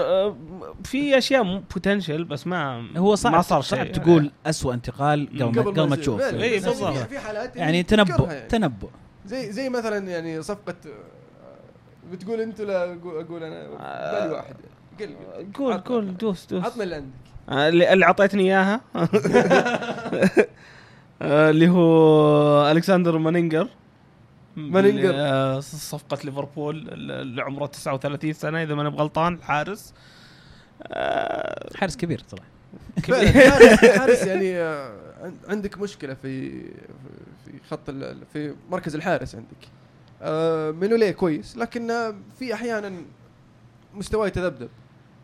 آه، 0.01 0.37
في 0.85 1.19
أشياء 1.19 1.59
potential 1.75 2.25
بس 2.25 2.47
ما 2.47 2.87
هو 2.97 3.15
صعب 3.15 3.33
ما 3.33 3.43
صار 3.43 3.61
صعب 3.61 3.93
تقول 3.93 4.31
اسوء 4.47 4.75
انتقال 4.75 5.29
قبل 5.29 5.45
ما 5.57 5.63
قبل 5.63 5.81
ما 5.81 5.85
يصير. 5.87 5.97
تشوف. 6.03 6.21
فعلا. 6.21 6.43
إيه، 6.43 6.61
بالضبط. 6.61 6.97
في- 6.97 7.19
حالات 7.19 7.57
يعني 7.57 7.83
تنبؤ 7.83 8.27
يعني. 8.29 8.49
تنبؤ. 8.49 8.89
زي 9.27 9.53
زي 9.53 9.69
مثلا 9.69 10.09
يعني 10.11 10.43
صفقة 10.43 10.75
آه، 10.87 12.13
بتقول 12.13 12.41
أنت 12.41 12.61
ولا 12.61 12.87
أقول- 12.99 13.25
أقول 13.27 13.43
أنا 13.45 13.67
آه، 13.81 14.21
بالي 14.25 14.35
واحد. 14.35 14.57
قل 15.01 15.17
قول. 15.55 15.79
قول 15.79 16.17
دوس 16.17 16.47
دوس. 16.47 16.65
عطنا 16.65 16.85
اللي 16.85 16.95
عندك. 16.95 17.09
آه، 17.49 17.69
اللي 17.69 17.93
اللي 17.93 18.05
أعطيتني 18.05 18.43
إياها. 18.43 18.81
آه، 21.23 21.51
اللي 21.51 21.69
هو 21.69 22.71
ألكسندر 22.71 23.19
مانينجر. 23.19 23.69
مانينجر. 24.57 25.13
آه، 25.15 25.61
صفقة 25.61 26.19
ليفربول 26.25 26.89
اللي 26.93 27.43
عمره 27.43 27.67
39 27.67 28.33
سنة 28.33 28.63
إذا 28.63 28.75
ما 28.75 28.83
أنا 28.83 28.89
بغلطان 28.89 29.43
حارس. 29.43 29.95
آه، 30.83 31.77
حارس 31.77 31.97
كبير 31.97 32.23
فعلا 32.29 33.99
حارس 33.99 34.27
يعني 34.27 34.59
آه، 34.59 34.93
عن- 35.23 35.37
عندك 35.49 35.79
مشكلة 35.79 36.15
في 36.15 36.51
في 37.45 37.53
خط 37.71 37.89
ال- 37.89 38.27
في 38.33 38.55
مركز 38.71 38.95
الحارس 38.95 39.35
عندك. 39.35 39.69
آه، 40.23 40.71
مينوليه 40.71 41.11
كويس 41.11 41.57
لكن 41.57 41.91
آه، 41.91 42.15
في 42.39 42.55
أحيانا 42.55 42.93
مستواه 43.95 44.27
يتذبذب. 44.27 44.69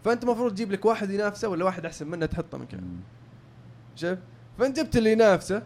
فأنت 0.05 0.23
المفروض 0.25 0.53
تجيب 0.55 0.73
لك 0.73 0.85
واحد 0.85 1.11
ينافسه 1.11 1.49
ولا 1.49 1.65
واحد 1.65 1.87
أحسن 1.87 2.07
منه 2.11 2.27
تحطه 2.27 2.59
مكانه. 2.59 2.83
شايف؟ 3.97 4.19
فأنت 4.59 4.81
جبت 4.81 4.97
اللي 4.97 5.13
ينافسه 5.13 5.63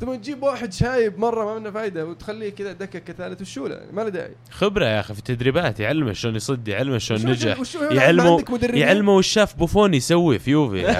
ثم 0.00 0.14
تجيب 0.14 0.42
واحد 0.42 0.72
شايب 0.72 1.18
مرة 1.18 1.44
ما 1.44 1.58
منه 1.58 1.70
فايدة 1.70 2.06
وتخليه 2.06 2.50
كذا 2.50 2.72
دكة 2.72 2.98
كثالث 2.98 3.40
وشو 3.40 3.66
له 3.66 3.80
ما 3.92 4.00
له 4.02 4.08
داعي. 4.08 4.34
خبرة 4.50 4.84
يا 4.86 5.00
أخي 5.00 5.14
في 5.14 5.18
التدريبات 5.20 5.80
يعلمه 5.80 6.12
شلون 6.12 6.36
يصد 6.36 6.68
يعلمه 6.68 6.98
شلون 6.98 7.26
نجح 7.30 7.58
يعلمه؟ 7.90 8.44
يعلمه 8.62 9.16
وش 9.16 9.26
شاف 9.26 9.54
بوفون 9.56 9.94
يسوي 9.94 10.38
في 10.38 10.50
يوفي. 10.50 10.86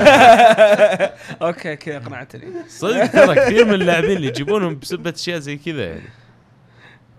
أوكي 1.43 1.77
كذا 1.77 1.97
اقنعتني. 1.97 2.43
صدق 2.69 3.07
ترى 3.07 3.35
كثير 3.35 3.65
من 3.65 3.75
اللاعبين 3.75 4.17
اللي 4.17 4.27
يجيبونهم 4.27 4.79
بسبة 4.79 5.11
أشياء 5.17 5.39
زي 5.39 5.57
كذا 5.57 5.85
يعني. 5.85 6.03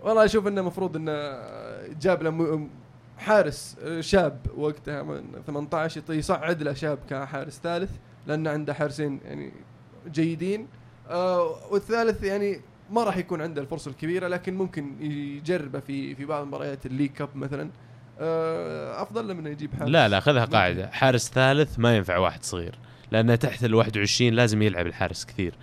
والله 0.04 0.26
أشوف 0.26 0.48
إنه 0.48 0.62
المفروض 0.62 0.96
إنه 0.96 1.40
جاب 2.02 2.24
له 2.24 2.68
حارس 3.18 3.76
شاب 4.00 4.40
وقتها 4.58 5.04
من 5.04 5.24
18 5.48 6.02
يط- 6.02 6.10
يصعد 6.12 6.64
له 6.64 6.74
شاب 6.74 7.00
كحارس 7.10 7.60
ثالث 7.64 7.90
لأنه 8.28 8.50
عنده 8.50 8.74
حارسين 8.74 9.20
يعني 9.26 9.52
جيدين. 10.12 10.68
آه 11.10 11.58
والثالث 11.72 12.24
يعني 12.24 12.62
ما 12.92 13.04
راح 13.04 13.18
يكون 13.18 13.42
عنده 13.42 13.62
الفرصة 13.62 13.92
الكبيرة 13.92 14.28
لكن 14.28 14.54
ممكن 14.56 14.96
يجربه 15.02 15.80
في 15.80 16.16
في 16.16 16.26
بعض 16.26 16.48
مباريات 16.48 16.86
ال 16.86 16.89
League 16.89 17.12
Cup 17.12 17.30
مثلا. 17.36 17.70
آه 18.20 19.02
أفضل 19.02 19.28
له 19.28 19.34
من 19.34 19.48
يجيب 19.48 19.74
حارس. 19.74 19.90
لا 19.90 20.08
لا 20.08 20.20
خذها 20.20 20.46
قاعدة. 20.46 20.88
حارس 20.88 21.30
ثالث 21.30 21.80
ما 21.80 21.98
ينفع 21.98 22.18
واحد 22.18 22.44
صغير 22.44 22.76
لأنه 23.12 23.36
تحت 23.36 23.64
ال 23.64 23.76
21 23.76 24.34
لازم 24.34 24.62
يلعب 24.62 24.88
الحارس 24.88 25.26
كثير. 25.26 25.54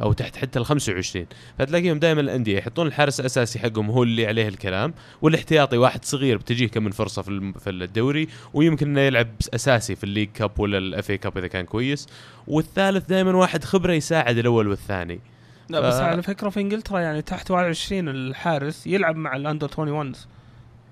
أو 0.00 0.12
تحت 0.12 0.36
حتى 0.36 0.58
ال 0.58 0.66
25 0.66 1.26
فتلاقيهم 1.58 1.98
دائما 1.98 2.20
الأندية 2.20 2.58
يحطون 2.58 2.86
الحارس 2.86 3.20
الأساسي 3.20 3.58
حقهم 3.58 3.90
هو 3.90 4.02
اللي 4.02 4.26
عليه 4.26 4.48
الكلام 4.48 4.94
والاحتياطي 5.22 5.76
واحد 5.76 6.04
صغير 6.04 6.36
بتجيه 6.36 6.66
كم 6.68 6.84
من 6.84 6.90
فرصة 6.90 7.22
في 7.58 7.70
الدوري 7.70 8.28
ويمكن 8.54 8.88
إنه 8.88 9.00
يلعب 9.00 9.28
أساسي 9.54 9.96
في 9.96 10.04
ال 10.04 10.07
League 10.07 10.28
Cup 10.34 10.60
ولا 10.60 10.78
ال 10.78 11.10
FA 11.10 11.18
Cup 11.18 11.38
إذا 11.38 11.46
كان 11.46 11.64
كويس. 11.64 12.06
والثالث 12.46 13.08
دائما 13.08 13.36
واحد 13.36 13.64
خبرة 13.64 13.92
يساعد 13.92 14.38
الأول 14.38 14.68
والثاني. 14.68 15.20
لا 15.68 15.80
بس 15.80 15.94
ف- 15.94 16.00
على 16.00 16.22
فكرة 16.22 16.48
في 16.48 16.60
إنجلترا 16.60 17.00
يعني 17.00 17.22
تحت 17.22 17.50
21 17.50 18.08
الحارس 18.08 18.86
يلعب 18.86 19.16
مع 19.16 19.36
ال 19.36 19.42
under 19.42 19.70
21 19.78 20.12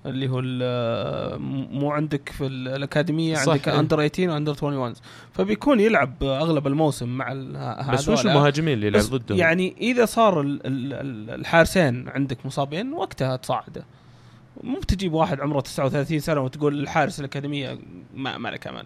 اللي 0.05 0.29
هو 0.29 0.39
ال- 0.43 1.41
مو 1.71 1.91
عندك 1.91 2.29
في 2.29 2.45
ال- 2.45 2.67
الأكاديمية 2.67 3.35
صح، 3.35 3.51
عندك 3.51 3.67
إيه. 3.69 3.79
under 3.79 3.97
18 4.07 4.29
و 4.29 4.33
under 4.33 4.51
21 4.51 4.95
فبيكون 5.33 5.79
يلعب 5.79 6.23
أغلب 6.23 6.67
الموسم 6.67 7.17
مع 7.17 7.33
بس 7.93 8.09
وش 8.09 8.19
هذولا. 8.19 8.31
المهاجمين 8.35 8.73
اللي 8.73 8.87
يلعب 8.87 9.01
ضدهم؟ 9.03 9.37
يعني 9.37 9.75
إذا 9.81 10.05
صار 10.05 10.41
ال- 10.41 10.67
ال- 10.67 10.93
ال- 10.93 11.29
الحارسين 11.39 12.09
عندك 12.09 12.45
مصابين 12.45 12.93
وقتها 12.93 13.35
تصعده 13.35 13.85
مو 14.63 14.79
بتجيب 14.79 15.13
واحد 15.13 15.41
عمره 15.41 15.59
39 15.61 16.19
سنة 16.19 16.41
وتقول 16.41 16.79
الحارس 16.79 17.19
الأكاديمية 17.19 17.79
ما, 18.15 18.37
ما 18.37 18.49
لك 18.49 18.67
امل 18.67 18.85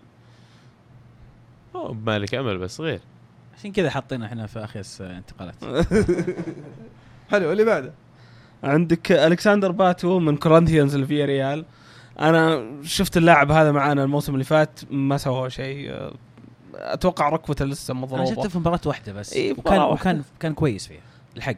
مالك 2.06 2.36
أمل 2.36 2.58
بس 2.58 2.82
غير. 2.82 3.00
عشان 3.58 3.72
كذا 3.72 3.90
حاطينه 3.90 4.26
إحنا 4.26 4.48
في 4.48 4.60
اخيس 4.64 5.02
انتقالات. 5.02 5.56
حلو 7.32 7.52
اللي 7.52 7.64
بعده. 7.64 7.94
عندك 8.64 9.12
ألكسندر 9.12 9.72
باتو 9.72 10.20
من 10.20 10.38
كورنثيانز 10.38 10.96
لفيا 10.96 11.26
ريال. 11.26 11.66
أنا 12.20 12.66
شفت 12.84 13.18
اللاعب 13.18 13.52
هذا 13.52 13.72
معانا 13.72 14.04
الموسم 14.04 14.34
اللي 14.34 14.44
فات 14.44 14.80
ما 14.92 15.18
سوى 15.18 15.50
شيء. 15.50 16.12
أتوقع 16.74 17.30
ركبته 17.30 17.66
لسه 17.66 17.92
أنا 17.92 18.06
شفته 18.06 18.22
مضروبه 18.22 18.50
في 18.50 18.58
مباراة 18.58 18.80
واحدة 18.86 19.14
بس 19.14 19.34
إيه، 19.34 19.52
وكان 19.52 19.62
مباراة 19.62 19.92
واحدة. 19.92 20.02
وكان 20.02 20.24
كان 20.40 20.54
كويس 20.54 20.88
فيها 20.88 21.02
الحق. 21.38 21.56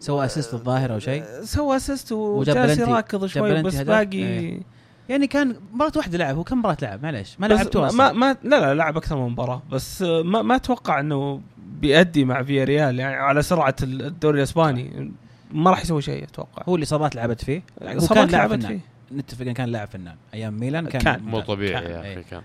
سوى 0.00 0.24
assist 0.24 0.54
الظاهر 0.54 0.92
أو 0.94 0.98
شيء؟ 0.98 1.24
سوى 1.42 1.76
assist 1.76 2.12
وجالس. 2.12 2.78
يراكض 2.78 3.26
شوي 3.26 3.62
بس 3.62 3.76
هدف. 3.76 3.88
باقي 3.88 4.18
إيه. 4.18 4.60
يعني 5.08 5.26
كان 5.26 5.56
مباراة 5.72 5.92
واحدة 5.96 6.18
لعب 6.18 6.36
هو 6.36 6.44
كم 6.44 6.58
مباراة 6.58 6.76
لعب؟ 6.82 7.02
معليش 7.02 7.40
ما 7.40 7.48
بس 7.48 7.56
لعبته 7.56 7.80
ما 7.80 7.86
أصلا 7.86 8.12
ما 8.12 8.36
لا 8.42 8.60
لا 8.60 8.74
لعب 8.74 8.96
أكثر 8.96 9.16
من 9.16 9.30
مباراة. 9.30 9.62
بس 9.70 10.02
ما 10.02 10.42
ما 10.42 10.56
أتوقع 10.56 11.00
إنه 11.00 11.40
بيأدي 11.80 12.24
مع 12.24 12.42
فيا 12.42 12.64
ريال 12.64 12.98
يعني 12.98 13.14
على 13.14 13.42
سرعة 13.42 13.76
الدوري 13.82 14.38
الإسباني. 14.38 15.12
ما 15.50 15.70
راح 15.70 15.80
يسوي 15.82 16.02
شيء 16.02 16.24
أتوقع 16.24 16.62
هو 16.68 16.76
الاصابات 16.76 17.16
لعبت 17.16 17.44
فيه 17.44 17.62
هو 17.82 17.98
إصابات 17.98 18.16
كان 18.24 18.28
لاعب 18.28 18.50
لعبت 18.50 18.62
فنان 18.64 18.78
فيه 18.78 19.16
نتفق 19.16 19.42
انه 19.42 19.52
كان 19.52 19.68
لاعب 19.68 19.88
فنان 19.88 20.16
أيام 20.34 20.60
ميلان 20.60 20.86
كان, 20.88 21.00
كان. 21.00 21.22
مو. 21.22 21.40
طبيعي 21.40 21.72
كان. 21.82 21.90
يا 21.90 22.02
إيه. 22.02 22.12
أخي 22.14 22.22
كان 22.30 22.42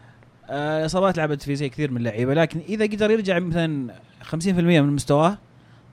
آه، 0.49 0.80
الاصابات 0.80 1.18
لعبت 1.18 1.41
فيه 1.41 1.53
زي 1.53 1.69
كثير 1.69 1.91
من 1.91 1.98
اللعيبة 1.98 2.34
لكن 2.34 2.60
إذا 2.69 2.86
قدر 2.86 3.11
يرجع 3.11 3.40
مثلا 3.40 3.94
50% 4.32 4.36
من 4.48 4.94
مستواه 4.94 5.38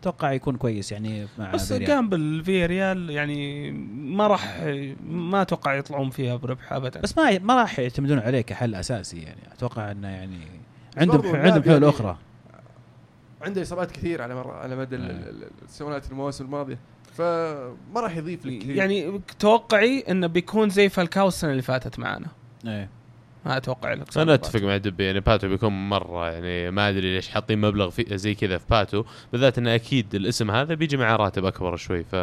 أتوقع 0.01 0.33
يكون 0.33 0.57
كويس 0.57 0.93
يعني 0.93 1.27
مع 1.39 1.51
بس. 1.53 1.73
قام 1.73 2.09
بفيا 2.09 2.66
ريال 2.67 3.11
يعني 3.11 3.71
ما 3.95 4.27
راح 4.27 4.61
ما 5.11 5.43
أتوقع 5.43 5.75
يطلعون 5.75 6.11
فيها 6.11 6.37
بربح 6.37 6.73
ابدا 6.73 7.01
بس 7.01 7.19
ما 7.19 7.39
ما 7.39 7.55
راح 7.55 7.79
يعتمدون 7.79 8.19
عليه 8.19 8.41
كحل 8.41 8.75
أساسي 8.75 9.19
يعني 9.19 9.41
أتوقع 9.53 9.91
إنه 9.91 10.09
يعني 10.09 10.39
عندهم 10.97 11.17
عندهم 11.37 11.63
حلول 11.63 11.67
يعني 11.83 11.89
أخرى 11.89 12.17
عنده 13.43 13.63
إصابات 13.63 13.91
كثير 13.91 14.23
على 14.23 14.35
مر 14.35 14.51
على 14.51 14.77
مدى 14.77 14.97
ال- 14.97 15.45
السنوات 15.69 16.11
المواسم 16.11 16.45
الماضية 16.45 16.79
فما 17.19 18.01
راح 18.01 18.16
يضيف 18.16 18.47
لك 18.47 18.59
كثير 18.59 18.77
يعني 18.77 19.20
توقعي 19.39 20.05
إنه 20.09 20.27
بيكون 20.27 20.69
زي 20.69 20.89
فالكاو 20.89 21.28
السنة 21.28 21.51
اللي 21.51 21.62
فاتت 21.62 21.99
معنا 21.99 22.27
إيه. 22.66 22.89
ما 23.47 23.57
أتوقع 23.57 23.93
لك 23.93 24.19
أنا 24.19 24.35
أتفق 24.35 24.61
مع 24.61 24.77
دبي 24.77 25.05
يعني 25.05 25.20
باتو 25.20 25.49
بيكون 25.49 25.89
مرة 25.89 26.31
يعني 26.31 26.70
ما 26.70 26.89
أدري 26.89 27.15
ليش 27.15 27.28
حاطين 27.28 27.61
مبلغ 27.61 27.90
في 27.90 28.19
زي 28.19 28.35
كذا 28.35 28.59
في 28.59 28.65
باتو 28.70 29.05
بالذات 29.32 29.59
انه 29.59 29.74
أكيد 29.74 30.15
الاسم 30.15 30.51
هذا 30.51 30.74
بيجي 30.74 30.97
معاه 30.97 31.16
راتب 31.16 31.45
أكبر 31.45 31.77
شوي 31.77 32.05
ف 32.05 32.15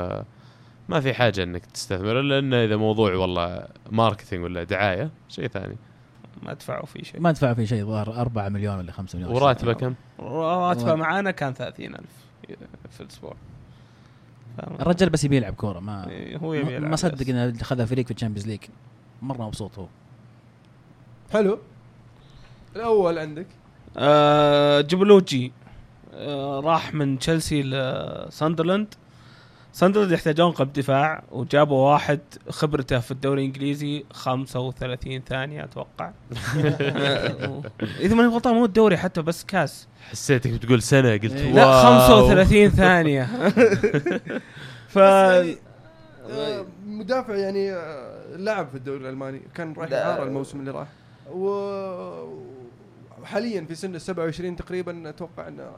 ما 0.90 1.00
في 1.00 1.14
حاجة 1.14 1.44
إنك 1.44 1.66
تستثمر 1.66 2.20
الا 2.20 2.40
انه 2.40 2.64
إذا 2.64 2.76
موضوع 2.76 3.16
والله 3.16 3.68
marketing 3.92 4.44
ولا 4.44 4.64
دعاية 4.64 5.10
شيء 5.30 5.48
ثاني. 5.48 5.78
ما 6.44 6.54
دفعوا 6.54 6.86
فيه 6.86 7.04
شيء. 7.04 7.20
ما 7.20 7.32
دفع 7.32 7.54
في 7.54 7.68
شيء 7.68 7.86
ظهر 7.86 8.22
4 8.22 8.50
مليون 8.50 8.78
ولا 8.78 8.92
5 8.92 9.20
مليون. 9.20 9.34
وراتبه 9.34 9.74
كم؟ 9.74 9.94
راتبه 10.20 10.96
معانا 10.96 11.32
كان 11.32 11.54
30000 11.54 12.02
في 12.92 13.02
الأسبوع. 13.02 13.36
الرجال 14.60 15.10
بس 15.10 15.24
يبي 15.24 15.38
يلعب 15.38 15.54
كورة 15.54 15.80
ما 15.80 16.10
إيه، 16.10 16.38
هو 16.38 16.54
يبي 16.54 16.66
ما- 16.66 16.72
يلعب 16.72 16.90
ما 16.90 16.96
صدق. 16.96 17.30
إنه 17.30 17.54
خذ 17.64 17.86
فريق 17.88 18.06
في 18.06 18.12
ال 18.12 18.15
Champions 18.15 18.48
League. 18.48 18.60
مرة 19.22 19.48
مبسوط 19.48 19.80
هو. 19.80 19.88
حلو. 21.34 21.60
الأول 22.76 23.18
عندك؟ 23.20 23.48
آه 23.98 24.82
جيلوبوجي 24.82 25.52
آه 26.14 26.60
راح 26.60 26.94
من 26.94 27.20
تشيلسي 27.20 27.64
لساندرلاند. 27.64 28.88
ساندرلاند 29.76 30.12
يحتاجون 30.12 30.52
قلب 30.52 30.74
دفاع 30.74 31.24
وجابوا 31.32 31.92
واحد 31.92 32.20
خبرته 32.50 33.00
في 33.00 33.12
الدوري 33.12 33.42
الإنجليزي 33.42 34.06
35 34.14 35.22
ثانية 35.22 35.64
أتوقع. 35.64 36.12
إذا 38.06 38.16
ماني 38.16 38.28
غلطان 38.28 38.54
مو 38.54 38.66
الدوري 38.66 38.98
حتى 38.98 39.22
بس 39.22 39.44
كاس. 39.44 39.88
حسيتك 40.12 40.52
بتقول 40.52 40.82
سنة 40.82 41.12
قلت. 41.12 41.42
wow. 41.42 41.56
لا 41.56 41.84
35 41.84 42.70
ثانية. 42.70 43.24
ف 44.94 44.96
يعني 44.96 45.58
آه، 46.30 46.66
مدافع 46.86 47.36
يعني 47.36 47.72
آه، 47.74 48.36
لعب 48.36 48.68
في 48.68 48.76
الدوري 48.76 49.00
الألماني. 49.00 49.42
كان 49.56 49.74
راح 49.74 49.90
لا. 49.90 50.12
اعاره 50.12 50.24
الموسم 50.24 50.60
اللي 50.60 50.72
راح. 50.72 50.88
و 51.32 51.50
وحاليا 53.22 53.66
في 53.66 53.76
سن 53.76 53.96
ال 53.96 54.02
27 54.02 54.56
تقريبا 54.56 55.10
أتوقع 55.10 55.48
إنه 55.48 55.72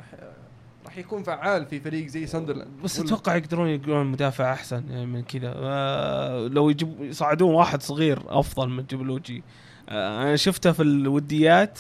راح 0.88 0.98
يكون 0.98 1.24
فعال 1.24 1.66
في 1.66 1.80
فريق 1.80 2.08
زي 2.08 2.26
ساندرلاند. 2.28 2.72
بس 2.84 3.00
أتوقع 3.00 3.36
يقدرون 3.36 3.68
يقولون 3.70 4.06
مدافع 4.06 4.54
أحسن 4.54 4.84
يعني 4.90 5.06
من 5.06 5.24
كذا. 5.24 5.54
آه 5.56 6.48
لو 6.48 6.70
يجيب 6.70 7.02
يصعدون 7.02 7.54
واحد 7.54 7.82
صغير 7.82 8.20
أفضل 8.28 8.70
من 8.70 8.86
جيلوبوجي 8.86 9.44
آه 9.90 10.24
أنا 10.24 10.36
شفته 10.36 10.72
في 10.72 10.84
الوديات. 10.84 11.80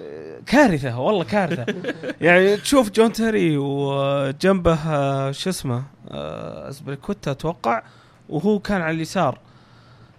آه، 0.00 0.40
كارثة 0.46 1.00
والله 1.00 1.24
كارثة. 1.24 1.66
يعني 2.26 2.56
تشوف 2.56 2.90
جون 2.90 3.12
تيري 3.12 3.56
وجنبه 3.56 4.74
آه، 4.74 5.30
شو 5.30 5.50
اسمه؟ 5.50 5.82
آه، 6.10 6.68
أزبيليكويتا 6.68 7.30
أتوقع 7.30 7.82
وهو 8.28 8.58
كان 8.58 8.80
على 8.80 8.96
اليسار. 8.96 9.38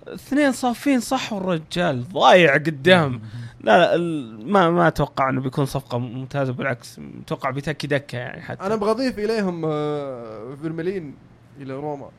اثنين 0.08 0.52
صافين 0.52 1.00
صح 1.00 1.34
والرجال؟ 1.34 2.10
ضايع 2.14 2.54
قدام. 2.54 3.22
لا 3.64 3.78
لا 3.78 3.96
ال- 3.96 4.52
ما 4.52 4.70
ما 4.70 4.88
أتوقع 4.88 5.30
إنه 5.30 5.42
بيكون 5.42 5.66
صفقة 5.66 5.98
ممتازة 5.98 6.54
بالعكس 6.54 7.00
أتوقع 7.26 7.50
بيتكي 7.50 7.88
دكة 7.88 8.18
يعني 8.18 8.42
حتى. 8.42 8.66
أنا 8.66 8.74
أبغى 8.74 8.92
اضيف 8.92 9.20
إليهم 9.20 9.62
آه، 9.66 10.56
فيرميلين 10.62 11.16
إلى 11.62 11.74
روما. 11.74 12.10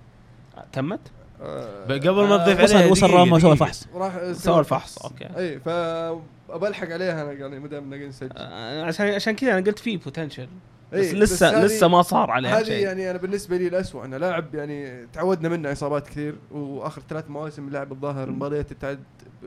تمت؟ 0.73 1.01
آه، 1.43 1.85
قبل 1.86 2.28
ما 2.28 2.36
تضيف 2.36 2.60
وصل 2.62 2.77
عليه 2.77 2.90
وصل 2.90 3.10
روما 3.10 3.36
وسوى. 3.36 3.52
الفحص 3.52 3.89
راح 3.94 4.32
سوى 4.32 4.59
الفحص 4.60 4.98
okay. 4.98 5.28
اي 5.36 5.60
فبلحق 5.60 6.90
عليها 6.90 7.23
أنا 7.23 7.32
يعني 7.32 7.59
ما 7.60 7.69
دام 7.69 7.94
نقدر 7.94 8.06
نسجل 8.09 8.31
آه، 8.36 8.85
عشان 8.85 9.06
عشان 9.09 9.32
كذا 9.36 9.52
أنا 9.59 9.66
قلت 9.66 9.78
فيه 9.78 9.98
potential 9.98 10.48
بس 10.93 10.98
إيه، 10.98 11.12
لسه 11.14 11.51
هذه- 11.51 11.64
لسه 11.64 11.89
ما 11.89 12.02
صار 12.02 12.31
عليه 12.31 12.59
هذه 12.59 12.64
شيء. 12.64 12.85
يعني 12.86 13.10
أنا 13.10 13.19
بالنسبة 13.19 13.56
لي 13.56 13.69
الاسوء 13.69 14.05
إنه 14.05 14.16
لاعب 14.16 14.55
يعني 14.55 15.06
تعودنا 15.12 15.48
منه 15.48 15.73
إصابات 15.73 16.09
كثير 16.09 16.35
وآخر 16.51 17.02
ثلاث 17.09 17.31
مواسم 17.31 17.70
لعب 17.70 17.93
الظاهر 17.93 18.31
مباريات 18.31 18.73
تتعد 18.73 19.01
ب- 19.43 19.47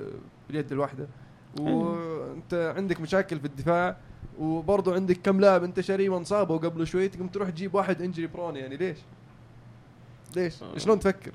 باليد 0.50 0.72
الواحدة. 0.72 1.08
وانت 1.60 2.73
عندك 2.77 3.02
مشاكل 3.02 3.40
في 3.40 3.45
الدفاع 3.45 3.98
وبرضه 4.40 4.95
عندك 4.95 5.18
كم 5.23 5.40
لاعب 5.40 5.64
انت 5.64 5.82
شاريه 5.82 6.10
وانصابوا 6.10 6.57
قبل 6.57 6.88
شوي 6.88 7.07
تقوم 7.07 7.27
تروح 7.27 7.49
تجيب 7.49 7.76
واحد 7.76 8.02
انجري 8.02 8.27
برون 8.27 8.56
يعني 8.56 8.77
ليش؟ 8.77 8.98
ليش؟ 10.36 10.56
شلون 10.77 10.99
تفكر؟ 10.99 11.32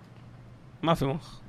ما 0.82 0.94
في 0.94 1.04
مخ. 1.04 1.40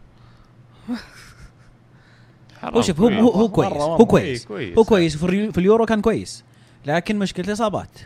حرام 2.62 2.74
هو 2.74 2.82
شوف 2.82 3.00
هو 3.02 3.08
هو 3.08 3.30
هو 3.30 3.50
كويس 3.50 3.74
هو. 3.74 4.06
كويس. 4.06 4.42
إيه، 4.42 4.48
كويس. 4.48 4.78
هو 4.78 4.84
كويس 4.84 5.18
في 5.18 5.58
اليورو 5.58 5.86
كان 5.86 6.02
كويس 6.02 6.44
لكن 6.86 7.20
مشكلته 7.20 7.54
إصابات. 7.54 8.00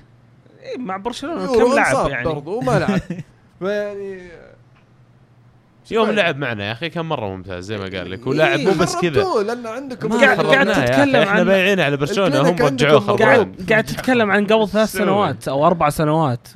إيه 0.61 0.77
مع 0.77 0.97
برشلونة 0.97 1.47
كم 1.47 1.73
لعب 1.75 1.87
انصاب 1.87 2.09
يعني؟ 2.09 2.25
برضو 2.25 2.57
وما 2.59 2.79
لعب. 2.79 3.01
فيعني 3.59 4.21
يوم 5.91 6.09
لعب 6.11 6.37
معنا 6.37 6.67
يا 6.67 6.71
أخي 6.71 6.89
كان 6.89 7.05
مرة 7.05 7.25
ممتاز 7.27 7.63
زي 7.65 7.77
ما 7.77 7.83
قال 7.83 8.11
لك. 8.11 8.27
ولاعب 8.27 8.59
مو 8.59 8.71
بس 8.71 8.95
كذا. 8.95 9.23
لأن 9.43 9.65
عندكم 9.67 10.09
قاعد- 10.19 10.39
قاعد 10.45 10.67
تتكلم 10.67 11.15
إحنا 11.15 11.39
عن- 11.39 11.43
بايعين 11.45 11.79
على 11.79 11.97
برشلونة 11.97 12.41
هم 12.41 12.55
رجعوه. 12.65 12.99
خربان. 12.99 13.25
قاعد 13.27 13.65
قاعد 13.69 13.83
تتكلم 13.83 14.31
عن 14.31 14.45
قبل 14.47 14.69
ثلاث. 14.69 14.91
سنوات 14.91 15.47
أو 15.47 15.67
أربع 15.67 15.89
سنوات. 15.89 16.47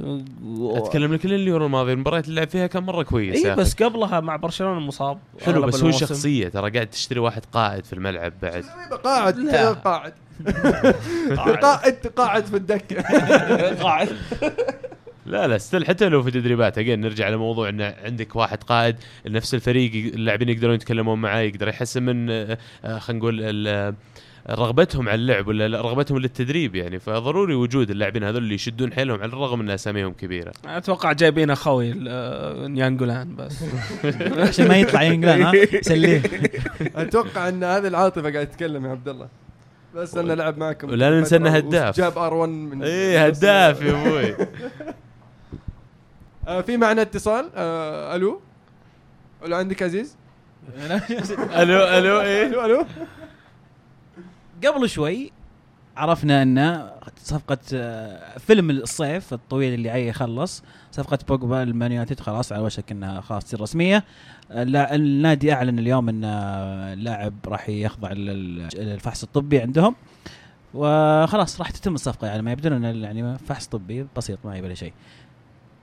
أتكلم 0.62 1.14
لك 1.14 1.26
اليورو 1.26 1.66
الماضي 1.66 1.94
المباريات 1.94 2.28
اللي 2.28 2.40
لعب 2.42 2.50
فيها 2.50 2.68
كان 2.68 2.84
مرة 2.84 3.04
كويس 3.04 3.46
يا 3.46 3.52
اي. 3.52 3.56
بس 3.56 3.74
قبلها 3.84 4.20
مع 4.20 4.36
برشلونة 4.36 4.80
مصاب 4.80 5.18
حلو 5.46 5.62
بس 5.62 5.84
هو. 5.84 5.92
شخصية 5.92 6.48
ترى 6.48 6.72
قاعد 6.72 6.88
تشتري 6.88 7.20
واحد 7.20 7.42
قائد 7.54 7.86
في 7.86 7.94
الملعب 7.94 8.34
بعد. 8.42 8.64
قاعد. 9.04 9.50
قاعد. 9.86 10.14
قاعد. 11.38 11.94
قاعد 12.18 12.46
في 12.46 12.56
الدكة. 12.56 13.02
قاعد. 13.84 14.10
لا 15.30 15.48
لا 15.48 15.58
ستيل 15.58 15.86
حتى 15.88 16.10
لو 16.10 16.24
في 16.24 16.32
تدريبات 16.32 16.78
اجين 16.78 17.02
نرجع 17.02 17.30
لموضوع 17.30 17.70
إن 17.70 17.82
عندك 17.82 18.36
واحد 18.36 18.64
قائد 18.64 18.96
نفس 19.28 19.54
الفريق 19.54 19.92
اللاعبين 20.14 20.50
يقدرون 20.50 20.76
يتكلمون 20.76 21.22
معاه 21.22 21.40
يقدر 21.40 21.68
يحسن 21.68 22.04
من 22.04 22.30
آه، 22.30 22.58
آه، 22.86 23.00
خلينا 23.00 23.20
نقول 23.20 23.40
ال- 23.44 23.96
رغبتهم 24.50 25.10
على 25.10 25.16
اللعب 25.16 25.48
ولا 25.48 25.68
لا، 25.68 25.82
رغبتهم 25.82 26.18
للتدريب 26.20 26.76
يعني. 26.76 27.00
فضروري 27.00 27.54
وجود 27.56 27.90
اللاعبين 27.90 28.24
هذول 28.24 28.44
اللي 28.44 28.56
يشدون 28.56 28.94
حيلهم 28.94 29.22
على 29.22 29.34
الرغم 29.34 29.60
ان 29.62 29.70
أساميهم 29.70 30.14
كبيرة. 30.14 30.52
أتوقع 30.66 31.12
جايبين 31.12 31.50
أخوي 31.50 31.94
آه، 32.08 32.68
نيانجولان 32.68 33.36
بس. 33.36 33.64
عشان 34.48 34.68
ما 34.68 34.78
يطلع 34.78 35.02
ينقلان 35.04 35.42
ها؟ 35.42 35.54
سليه. 35.82 36.22
أتوقع 36.96 37.50
إن 37.50 37.64
هذه 37.64 37.88
العاطفة 37.88 38.32
قاعد 38.34 38.48
تتكلم 38.48 38.86
يا 38.86 38.92
عبد 38.92 39.08
الله. 39.10 39.28
بس 39.96 40.18
انه 40.18 40.34
لعب 40.34 40.58
معكم. 40.58 40.90
ولا 40.90 41.10
ننسى 41.10 41.36
إنه 41.36 41.50
هداف. 41.50 41.98
جاب 41.98 42.18
ار 42.18 42.34
1 42.34 42.50
من 42.50 42.84
إيه 42.84 43.26
هداف 43.26 43.82
يا 43.82 43.92
أبوي. 44.08 44.36
آه 46.50 46.62
في 46.62 46.78
معنا 46.78 47.02
اتصال. 47.02 47.50
آه 47.56 48.16
ألو؟ 48.16 48.42
ألو 49.46 49.56
عندك 49.56 49.84
عزيز؟ 49.84 50.16
ألو 51.62 51.80
ألو 51.84 52.22
إيه؟ 52.22 52.46
ألو 52.48 52.66
ألو. 52.66 52.86
قبل 54.66 54.90
شوي 54.90 55.32
عرفنا 55.98 56.42
أن 56.42 56.90
صفقة 57.24 57.58
آه، 57.74 58.38
فيلم 58.38 58.70
الصيف 58.70 59.34
الطويل 59.34 59.74
اللي 59.74 59.90
جاي 59.90 60.08
يخلص 60.08 60.64
صفقة 60.92 61.20
بوجبا 61.28 61.64
المان 61.64 61.92
يونايتد 61.92 62.20
خلاص 62.20 62.52
على 62.52 62.62
وشك 62.64 62.92
إنها 62.92 63.22
خلاص 63.22 63.46
تصير 63.46 63.62
رسمية. 63.62 64.04
اللا- 64.52 64.96
النادي 64.96 65.54
أعلن 65.54 65.80
اليوم 65.80 66.10
أن 66.10 66.24
اللاعب 66.94 67.34
راح 67.48 67.70
يخضع 67.70 68.12
لل- 68.12 68.68
للفحص 68.76 69.24
الطبي 69.24 69.60
عندهم. 69.60 69.96
وخلاص 70.74 71.60
راح 71.60 71.72
تتم 71.72 71.96
الصفقة 71.96 72.28
يعني 72.28 72.42
ما 72.42 72.52
يبدو 72.52 72.76
إن 72.76 72.84
يعني 72.84 73.38
فحص 73.38 73.68
طبي 73.68 74.08
بسيط 74.18 74.40
ما 74.46 74.58
يبي 74.58 74.68
له 74.68 74.74
شيء. 74.74 74.94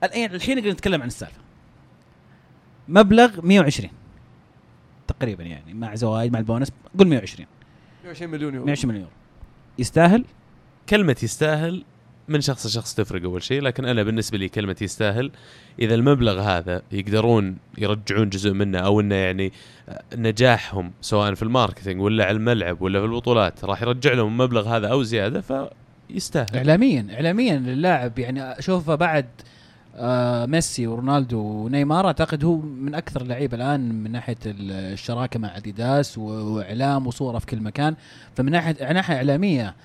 الحين 0.03 0.35
الحين 0.35 0.57
نقدر 0.57 0.71
نتكلم 0.71 1.01
عن 1.01 1.07
السالفة. 1.07 1.41
مبلغ 2.87 3.45
120 3.45 3.89
تقريبا 5.07 5.43
يعني 5.43 5.73
مع 5.73 5.95
زوايد 5.95 6.33
مع 6.33 6.39
البونس 6.39 6.71
قول 6.97 7.07
120 7.07 7.47
120 8.03 8.31
مليون 8.31 8.53
يورو. 8.53 8.65
120 8.65 8.89
مليون 8.89 9.03
يورو. 9.03 9.17
يستاهل؟ 9.79 10.25
كلمة 10.89 11.15
يستاهل 11.23 11.83
من 12.27 12.41
شخص 12.41 12.65
لشخص 12.65 12.95
تفرق 12.95 13.23
أول 13.23 13.43
شيء 13.43 13.61
لكن 13.61 13.85
أنا 13.85 14.03
بالنسبة 14.03 14.37
لي 14.37 14.49
كلمة 14.49 14.75
يستاهل 14.81 15.31
إذا 15.79 15.95
المبلغ 15.95 16.39
هذا 16.39 16.81
يقدرون 16.91 17.57
يرجعون 17.77 18.29
جزء 18.29 18.51
منه 18.53 18.79
أو 18.79 18.99
إنه 18.99 19.15
يعني 19.15 19.51
نجاحهم 20.15 20.91
سواء 21.01 21.33
في 21.33 21.43
الماركتينج 21.43 22.01
ولا 22.01 22.25
على 22.25 22.37
الملعب 22.37 22.81
ولا 22.81 22.99
في 22.99 23.05
البطولات 23.05 23.65
راح 23.65 23.81
يرجع 23.81 24.13
لهم 24.13 24.27
المبلغ 24.27 24.67
هذا 24.77 24.87
أو 24.87 25.03
زيادة 25.03 25.69
فيستاهل. 26.09 26.55
اعلاميا 26.55 27.07
اعلاميا 27.13 27.57
للاعب. 27.57 28.19
يعني 28.19 28.41
أشوفه 28.41 28.95
بعد 28.95 29.25
آه 29.99 30.45
ميسي 30.45 30.87
ورونالدو 30.87 31.39
ونيمار 31.39 32.07
أعتقد 32.07 32.45
هو 32.45 32.57
من 32.57 32.95
أكثر 32.95 33.21
اللعيبة 33.21 33.57
الآن 33.57 34.03
من 34.03 34.11
ناحية 34.11 34.35
الشراكة 34.45 35.39
مع 35.39 35.57
أديداس 35.57 36.17
وإعلام 36.17 37.07
وصوره 37.07 37.39
في 37.39 37.45
كل 37.45 37.59
مكان. 37.61 37.95
فمن 38.35 38.51
ناحيه 38.51 38.93
ناحية 38.93 39.15
إعلامية 39.15 39.75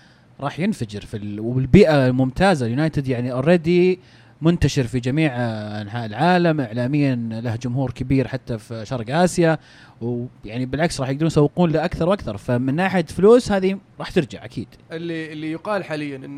راح 0.40 0.60
ينفجر 0.60 1.00
في 1.00 1.16
ال... 1.16 1.40
والبيئة 1.40 2.06
الممتازة. 2.06 2.66
اليونايتد 2.66 3.08
يعني 3.08 3.32
already 3.32 4.00
منتشر 4.42 4.84
في 4.84 5.00
جميع 5.00 5.32
أنحاء 5.80 6.06
العالم. 6.06 6.60
اعلاميا 6.60 7.14
له 7.44 7.56
جمهور 7.56 7.90
كبير 7.90 8.28
حتى 8.28 8.58
في 8.58 8.84
شرق 8.86 9.16
آسيا. 9.16 9.58
ويعني 10.00 10.66
بالعكس 10.66 11.00
راح 11.00 11.08
يقدرون 11.08 11.26
يسوقون 11.26 11.70
له 11.70 11.84
أكثر 11.84 12.08
وأكثر. 12.08 12.36
فمن 12.36 12.74
ناحية 12.74 13.04
فلوس 13.04 13.52
هذه 13.52 13.78
راح 13.98 14.10
ترجع 14.10 14.44
أكيد. 14.44 14.68
اللي 14.92 15.32
اللي 15.32 15.52
يقال 15.52 15.84
حاليا 15.84 16.16
إن 16.16 16.36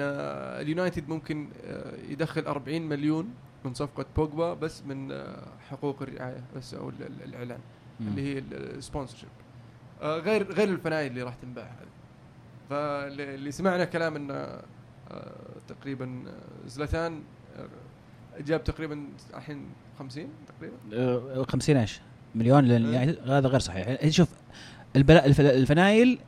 اليونايتد 0.60 1.08
ممكن 1.08 1.48
آه، 1.66 1.92
يدخل 2.10 2.46
40 2.46 2.82
مليون 2.82 3.28
من 3.64 3.74
صفقة 3.74 4.06
بوجبا 4.16 4.54
بس 4.54 4.82
من 4.82 5.12
آه، 5.12 5.42
حقوق 5.70 6.02
الرعاية 6.02 6.42
بس 6.56 6.74
أو 6.74 6.88
ال- 6.88 7.02
ال- 7.02 7.22
الإعلان 7.24 7.58
اللي 8.00 8.22
هي 8.34 8.38
ال 8.52 8.58
sponsorship. 8.58 9.28
غير 10.02 10.52
غير 10.52 10.68
الفنايل 10.68 11.10
اللي 11.10 11.22
راح 11.22 11.34
تنباع 11.34 11.64
هذه. 11.64 11.88
فاللي 12.70 13.50
سمعنا 13.52 13.84
كلام 13.84 14.16
إن 14.16 14.30
آه، 14.30 14.62
تقريبا 15.68 16.04
آه، 16.26 16.68
زلاتان 16.68 17.22
آه، 17.56 17.66
جاب 18.40 18.64
تقريبا 18.64 19.04
الحين 19.34 19.66
50 19.98 20.28
تقريبا؟ 20.58 20.76
آه، 20.94 21.44
50 21.48 21.76
إيش؟ 21.76 22.00
مليون 22.34 22.64
لليونايتد 22.64 23.30
هذا 23.30 23.48
غير 23.48 23.60
صحيح. 23.60 23.86
يعني 23.88 24.12
شوف 24.12 24.28
البلا 24.96 25.26
الف- 25.26 25.40
الفنايل 25.40 26.18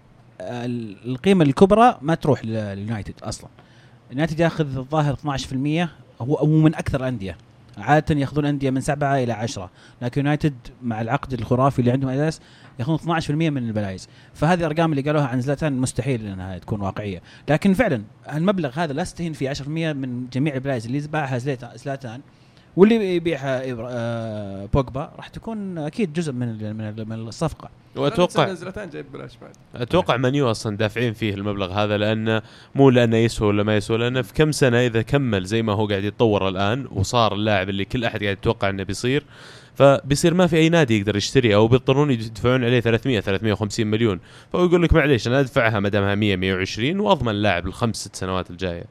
آه، 0.40 0.66
القيمة 1.06 1.44
الكبرى 1.44 1.98
ما 2.02 2.14
تروح 2.14 2.44
لليونايتد 2.44 3.14
أصلا. 3.22 3.50
اليونايتد 4.10 4.40
ياخذ 4.40 4.76
الظاهر 4.76 5.12
12% 5.14 5.88
هو 6.20 6.34
هو 6.34 6.46
من 6.46 6.74
أكثر 6.74 7.00
الأندية. 7.00 7.36
عاده 7.78 8.20
يأخذون 8.20 8.46
أندية 8.46 8.70
من 8.70 8.80
سبعة 8.80 9.16
إلى 9.16 9.32
عشرة. 9.32 9.70
لكن 10.02 10.20
يونايتد 10.20 10.54
مع 10.82 11.00
العقد 11.00 11.32
الخرافي 11.32 11.78
اللي 11.78 11.90
عندهم 11.90 12.10
أساس 12.10 12.40
يأخذون 12.78 12.98
12% 13.20 13.30
من 13.30 13.68
ال 13.68 13.73
players. 13.73 14.08
فهذه 14.34 14.58
الأرقام 14.58 14.90
اللي 14.90 15.02
قالوها 15.02 15.26
عن 15.26 15.40
زلاتان 15.40 15.72
مستحيل 15.72 16.26
إنها 16.26 16.58
تكون 16.58 16.80
واقعية. 16.80 17.22
لكن 17.48 17.74
فعلا 17.74 18.02
المبلغ 18.32 18.70
هذا 18.74 18.92
لا 18.92 19.02
استهين 19.02 19.32
فيه 19.32 19.50
10% 19.50 19.92
من 19.92 20.26
جميع 20.32 20.54
ال 20.54 20.58
players 20.58 20.86
اللي 20.86 21.00
باعها 21.00 21.38
زلاتان. 21.76 22.20
واللي 22.76 23.16
يبيعها 23.16 23.62
إبرا- 23.62 23.88
آه، 23.90 24.68
بوجبا 24.74 25.12
راح 25.16 25.28
تكون 25.28 25.78
أكيد 25.78 26.12
جزء 26.12 26.32
من 26.32 26.42
ال- 26.48 26.74
من 26.74 26.80
ال- 26.80 27.08
من 27.08 27.28
الصفقة. 27.28 27.70
واتوقع 27.96 28.52
زلاتان 28.52 28.90
جايب 28.90 29.06
بلاش 29.12 29.30
بعد. 29.42 29.82
أتوقع 29.82 30.16
مانيو 30.16 30.50
أصلا 30.50 30.76
دافعين 30.76 31.12
فيه 31.12 31.34
المبلغ 31.34 31.72
هذا 31.72 31.96
لأنه 31.98 32.42
مو 32.74 32.90
لأنه 32.90 33.16
يسوى 33.16 33.48
ولا 33.48 33.62
ما 33.62 33.76
يسوى 33.76 33.98
لأنه 33.98 34.22
في 34.22 34.34
كم 34.34 34.52
سنة 34.52 34.86
إذا 34.86 35.02
كمل 35.02 35.44
زي 35.44 35.62
ما 35.62 35.72
هو 35.72 35.86
قاعد 35.86 36.04
يتطور 36.04 36.48
الآن 36.48 36.86
وصار 36.92 37.34
اللاعب 37.34 37.68
اللي 37.68 37.84
كل 37.84 38.04
أحد 38.04 38.22
قاعد 38.24 38.36
يتوقع 38.36 38.70
إنه 38.70 38.82
بيصير 38.82 39.24
فبيصير 39.74 40.34
ما 40.34 40.46
في 40.46 40.56
أي 40.56 40.68
نادي 40.68 40.98
يقدر 41.00 41.16
يشتريه 41.16 41.54
أو 41.54 41.68
بيضطرون 41.68 42.10
يدفعون 42.10 42.64
عليه 42.64 42.80
300 42.80 43.20
350 43.20 43.86
مليون. 43.86 44.20
فهو 44.52 44.64
يقول 44.64 44.82
لك 44.82 44.92
معليش 44.92 45.26
أنا 45.28 45.40
أدفعها 45.40 45.80
ما 45.80 45.88
دامها 45.88 46.14
100 46.14 46.36
120 46.36 47.00
وأضمن 47.00 47.28
اللاعب 47.30 47.66
الخمس 47.66 47.96
ست 47.96 48.16
سنوات 48.16 48.50
الجاية. 48.50 48.84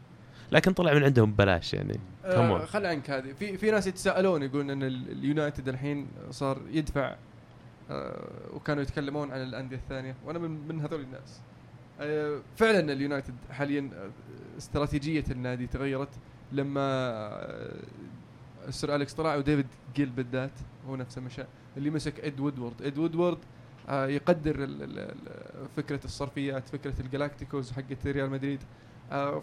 لكن 0.52 0.74
طلع 0.74 0.94
من 0.94 1.04
عندهم 1.04 1.32
ببلاش 1.32 1.74
يعني. 1.74 2.00
آه. 2.26 2.66
خل 2.66 2.86
عنك 2.86 3.10
هذه. 3.10 3.34
في 3.34 3.58
في 3.58 3.72
ناس 3.72 3.88
يتساءلون 3.88 4.44
يقولون 4.44 4.70
إن 4.70 4.84
ال- 4.84 5.12
اليونايتد 5.12 5.70
الحين 5.70 6.08
صار 6.32 6.62
يدفع 6.72 7.16
آه 7.92 8.30
وكانوا 8.54 8.84
يتكلمون 8.84 9.32
عن 9.32 9.42
الأندية 9.42 9.76
الثانية. 9.78 10.16
وأنا 10.26 10.40
من 10.40 10.68
من 10.68 10.82
هذول 10.82 11.02
الناس. 11.02 11.42
آه 12.02 12.40
فعلا 12.58 12.94
اليونايتد 12.94 13.34
حاليا 13.52 13.90
آه، 13.96 14.10
استراتيجية 14.58 15.24
النادي 15.32 15.68
تغيرت 15.68 16.10
لما 16.52 16.82
آه، 16.82 17.74
السر 18.68 18.96
أليكس 18.96 19.14
طلع 19.14 19.36
وديفيد 19.36 19.68
جيل 19.96 20.10
بالذات 20.10 20.52
هو 20.88 20.96
نفسه 20.96 21.22
مشى 21.22 21.44
اللي 21.78 21.90
مسك 21.90 22.20
إد 22.20 22.40
وودورد. 22.40 22.82
إد 22.82 22.98
وودورد 22.98 23.38
آه 23.90 24.08
يقدر 24.08 24.70
فكرة 25.78 26.00
الصرفيات 26.06 26.70
فكرة 26.70 26.94
ال 27.02 27.08
Galacticos 27.08 27.72
حقت 27.72 28.08
ريال 28.08 28.30
مدريد. 28.30 28.60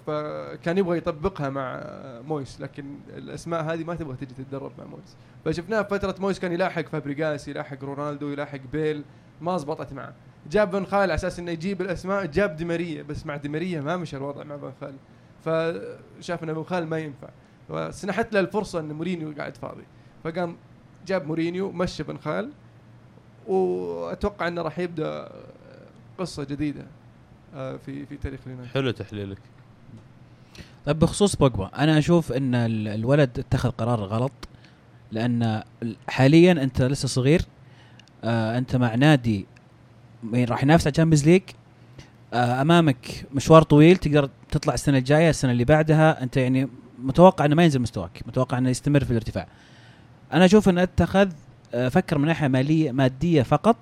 فكان 0.07 0.79
يبغى 0.79 0.99
يطبقها 0.99 1.51
مع 1.51 1.75
آه، 1.75 2.21
مويس 2.21 2.61
لكن 2.61 2.99
الأسماء 3.09 3.63
هذه 3.63 3.85
ما 3.85 3.95
تبغى 3.95 4.17
تجي 4.17 4.35
تتدرب 4.35 4.73
مع 4.79 4.85
مويس. 4.85 5.17
فشفناه 5.45 5.83
فترة 5.83 6.15
مويس 6.21 6.41
كان 6.41 6.53
يلاحق 6.53 6.83
فابريجاس 6.83 7.49
يلاحق 7.49 7.85
رونالدو 7.85 8.29
يلاحق 8.29 8.61
بيل 8.73 9.05
ما 9.41 9.59
زبطت 9.59 9.93
معه. 9.93 10.15
جاب 10.51 10.71
بن 10.71 10.85
خال 10.85 11.01
على 11.01 11.15
أساس 11.15 11.39
إنه 11.39 11.51
يجيب 11.51 11.81
الأسماء 11.81 12.27
جاب 12.27 12.57
ديماريا 12.57 13.03
بس 13.03 13.27
مع 13.27 13.37
ديماريا 13.37 13.81
ما 13.81 13.97
مشى 13.97 14.17
الوضع 14.17 14.45
مع 14.45 14.57
بن 14.57 14.73
خال. 14.81 14.95
فشاف 15.45 16.45
إن 16.45 16.53
بن 16.53 16.63
خال 16.63 16.87
ما 16.87 16.99
ينفع. 16.99 17.29
وسنحت 17.69 18.33
له 18.33 18.41
الفرصة 18.41 18.81
إن 18.81 18.93
مورينيو 18.93 19.35
قاعد 19.39 19.57
فاضي. 19.57 19.85
فقام 20.25 20.57
جاب 21.07 21.27
مورينيو 21.27 21.73
مشى 21.73 22.03
بن 22.03 22.19
خال 22.19 22.51
وأتوقع 23.47 24.49
إنه 24.49 24.63
راح 24.63 24.79
يبدأ 24.79 25.33
قصة 26.19 26.45
جديدة 26.45 26.87
آه، 27.55 27.77
في 27.77 28.07
في 28.07 28.17
تاريخ 28.17 28.41
اليونايتد. 28.47 28.73
حلو 28.75 28.91
تحليلك. 28.91 29.39
طيب 30.87 30.99
بخصوص 30.99 31.37
بوجبا 31.37 31.71
أنا 31.79 31.99
أشوف 31.99 32.33
إن 32.33 32.55
ال- 32.55 32.89
الولد 32.89 33.39
اتخذ 33.39 33.71
قرار 33.71 34.01
غلط 34.05 34.33
لأن 35.13 35.63
ال- 35.83 35.97
حاليا 36.09 36.53
أنت 36.53 36.83
لسه 36.83 37.09
صغير 37.09 37.43
آه 38.25 38.59
أنت 38.59 38.77
مع 38.77 38.95
نادي 38.95 39.47
راح 40.35 40.63
ينافس 40.63 40.87
على 40.87 40.91
ال 40.93 40.96
Champions 40.96 41.29
League 41.29 41.43
آه 42.35 42.63
أمامك 42.63 43.27
مشوار 43.35 43.63
طويل 43.63 43.97
تقدر 43.97 44.31
تطلع 44.51 44.75
السنة 44.75 44.99
الجاية 44.99 45.31
السنة 45.31 45.53
اللي 45.53 45.65
بعدها 45.65 46.23
أنت 46.23 46.37
يعني 46.37 46.69
متوقع 47.03 47.45
إنه 47.45 47.55
ما 47.55 47.65
ينزل 47.65 47.81
مستواك 47.81 48.23
متوقع 48.27 48.59
إنه 48.59 48.71
يستمر 48.71 49.05
في 49.05 49.11
الارتفاع. 49.11 49.47
أنا 50.33 50.45
أشوف 50.45 50.69
إنه 50.69 50.83
اتخذ 50.83 51.31
آه، 51.75 51.89
فكر 51.89 52.19
من 52.19 52.27
ناحية 52.29 52.49
مالية 52.49 52.93
مادية 52.93 53.43
فقط 53.43 53.77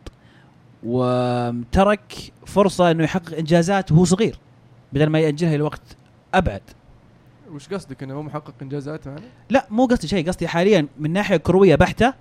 وترك 0.82 2.32
فرصة 2.46 2.90
إنه 2.90 3.04
يحقق 3.04 3.38
إنجازات 3.38 3.92
وهو 3.92 4.04
صغير 4.04 4.38
بدل 4.92 5.06
ما 5.06 5.18
يأجلها 5.20 5.54
إلى 5.54 5.62
وقت 5.62 5.80
أبعد. 6.34 6.62
وش 7.54 7.68
قصدك 7.68 8.02
إنه 8.02 8.14
هو 8.14 8.22
محقق 8.22 8.54
انجازات 8.62 9.06
يعني؟ 9.06 9.20
لا 9.50 9.66
مو 9.70 9.86
قصدي 9.86 10.08
شيء 10.08 10.28
قصدي 10.28 10.48
حاليا 10.48 10.86
من 10.98 11.12
ناحية 11.12 11.36
كروية 11.36 11.74
بحتة 11.74 12.14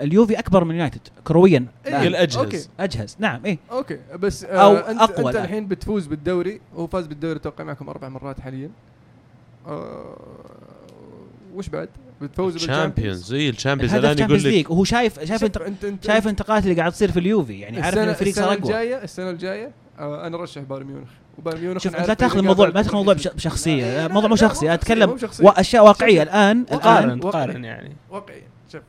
اليوفي 0.00 0.38
أكبر 0.38 0.64
من 0.64 0.74
يونايتد 0.74 1.00
كرويا 1.24 1.66
إيه. 1.86 1.92
الآن. 1.92 2.06
الأجهز. 2.06 2.36
أوكي. 2.38 2.60
أجهز 2.80 3.16
نعم 3.18 3.44
إيه 3.44 3.58
okay 3.70 3.98
بس 4.18 4.44
آه 4.44 4.90
انت 4.90 5.00
أقوى 5.00 5.28
انت. 5.28 5.36
الحين 5.36 5.68
بتفوز 5.68 6.06
بالدوري 6.06 6.60
هو 6.76 6.86
فاز 6.86 7.06
بالدوري 7.06 7.36
أتوقع 7.36 7.64
معكم 7.64 7.88
أربع 7.88 8.08
مرات 8.08 8.40
حاليا 8.40 8.70
آه 9.66 10.16
وش 11.54 11.68
بعد؟ 11.68 11.88
بتفوز 12.20 12.54
ال 12.54 12.62
Champions 12.62 13.32
اي 13.32 13.48
ال 13.48 13.53
Champions 13.53 13.94
الآن 13.94 14.18
يقول 14.18 14.42
لك 14.44 14.70
وهو 14.70 14.84
شايف 14.84 15.24
شايف 15.24 15.44
انت 15.44 15.56
انت 15.56 15.84
انت 15.84 16.04
شايف 16.04 16.24
الانتقالات 16.24 16.64
اللي 16.64 16.74
قاعد 16.74 16.92
تصير 16.92 17.12
في 17.12 17.18
اليوفي 17.18 17.60
يعني 17.60 17.80
عارف 17.80 17.98
إن 17.98 18.02
السنة, 18.02 18.10
الفريق 18.12 18.34
صار 18.34 18.44
أقوى 18.44 18.56
الجاية 18.56 19.02
السنة 19.04 19.30
الجاية 19.30 19.70
آه 19.98 20.26
أنا 20.26 20.36
رشح 20.36 20.62
بايرن 20.62 20.86
ميونخ 20.86 21.08
وبايرن 21.38 21.60
ميونخ 21.60 21.82
شوف 21.82 21.96
انت 21.96 22.08
لا 22.08 22.14
تاخذ 22.14 22.38
الموضوع 22.38 22.66
ما 22.66 22.72
تاخذ 22.72 22.88
الموضوع 22.88 23.14
بشخصية. 23.14 24.06
الموضوع 24.06 24.28
مو 24.28 24.36
شخصي 24.36 24.66
مو 24.66 24.72
أنا 24.72 24.80
شخصية، 24.80 25.18
اتكلم. 25.18 25.18
واشياء 25.48 25.84
واقعية 25.84 26.22
الآن 26.22 26.60
الآن. 26.72 27.20
تقارن 27.20 27.64
يعني. 27.64 27.96
واقعي 28.10 28.42
شوف. 28.72 28.82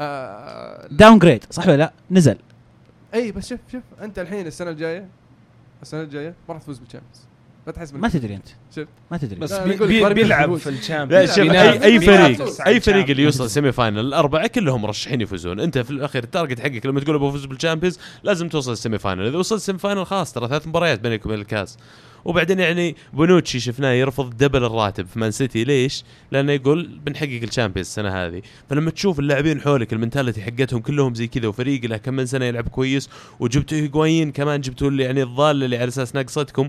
آه 0.00 0.88
downgrade 0.90 1.44
صح 1.50 1.66
ولا 1.66 1.76
لا؟ 1.76 1.92
نزل. 2.10 2.36
اي 3.14 3.32
بس 3.32 3.48
شوف 3.48 3.60
شوف. 3.72 3.82
أنت 4.02 4.18
الحين 4.18 4.46
السنة 4.46 4.70
الجاية 4.70 5.08
السنة 5.82 6.02
الجاية 6.02 6.34
ما 6.48 6.54
راح 6.54 6.62
تفوز 6.62 6.78
بال 6.78 6.87
Champions 6.87 7.29
لا 7.70 7.76
تحس 7.76 7.92
ما 7.94 8.08
تدري 8.08 8.34
أنت. 8.34 8.48
شفت؟ 8.76 8.88
ما 9.10 9.16
تدري. 9.16 9.40
بس 9.40 9.52
بي 9.52 9.76
بي 9.76 10.14
بيلعب 10.14 10.56
في 10.56 10.70
لا 10.70 10.76
ال 10.78 10.83
Champions 10.83 11.28
شوف 11.30 11.38
بينافس- 11.40 11.82
اي 11.82 11.84
أي 11.84 12.00
فريق 12.00 12.66
أي 12.66 12.80
فريق 12.80 13.10
اللي. 13.10 13.22
يوصل 13.22 13.50
semi-final 13.50 13.98
الأربعة 14.00 14.46
كلهم 14.46 14.82
مرشحين 14.82 15.20
يفوزون. 15.20 15.60
أنت 15.60 15.78
في 15.78 15.90
الأخير 15.90 16.24
ال 16.24 16.29
target 16.29 16.60
حقك 16.60 16.86
لما 16.86 17.00
تقول 17.00 17.18
بفوز 17.18 17.44
بال 17.44 17.54
Champions 17.54 17.98
لازم 18.22 18.48
توصل 18.48 18.72
ال 18.72 18.98
semi-final 18.98 19.26
إذا 19.26 19.38
وصلت 19.38 19.60
ال 19.60 19.78
semi-final 19.78 20.06
خلاص 20.06 20.32
ترى 20.32 20.48
ثلاث 20.48 20.66
مباريات 20.66 21.00
بينك 21.00 21.26
وبين 21.26 21.38
الكاس. 21.38 21.78
وبعدين 22.24 22.60
يعني 22.60 22.96
بونوتشي 23.12 23.60
شفناه 23.60 23.90
يرفض 23.92 24.36
double 24.36 24.64
الراتب 24.64 25.06
في 25.06 25.18
مان 25.18 25.30
سيتي 25.30 25.64
ليش؟ 25.64 26.04
لأنه 26.32 26.52
يقول 26.52 27.00
بنحقق 27.06 27.40
ال 27.42 27.46
Champions 27.46 27.86
السنة 27.86 28.08
هذه. 28.26 28.42
فلما 28.70 28.90
تشوف 28.90 29.18
اللاعبين 29.18 29.60
حولك 29.60 29.92
ال 29.92 29.97
mentality 29.97 30.42
حقتهم 30.42 30.80
كلهم 30.80 31.14
زي 31.14 31.26
كذا 31.26 31.48
وفريق 31.48 31.84
له 31.84 31.96
كم 31.96 32.14
من 32.14 32.26
سنة 32.26 32.44
يلعب 32.44 32.68
كويس 32.68 33.08
وجبتوا 33.40 33.78
هيغوايين 33.78 34.32
كمان 34.32 34.60
جبتوا 34.60 34.88
اللي 34.88 35.04
يعني 35.04 35.22
الضاله 35.22 35.64
اللي 35.64 35.76
على 35.76 35.88
أساس 35.88 36.14
ناقصتكم. 36.14 36.68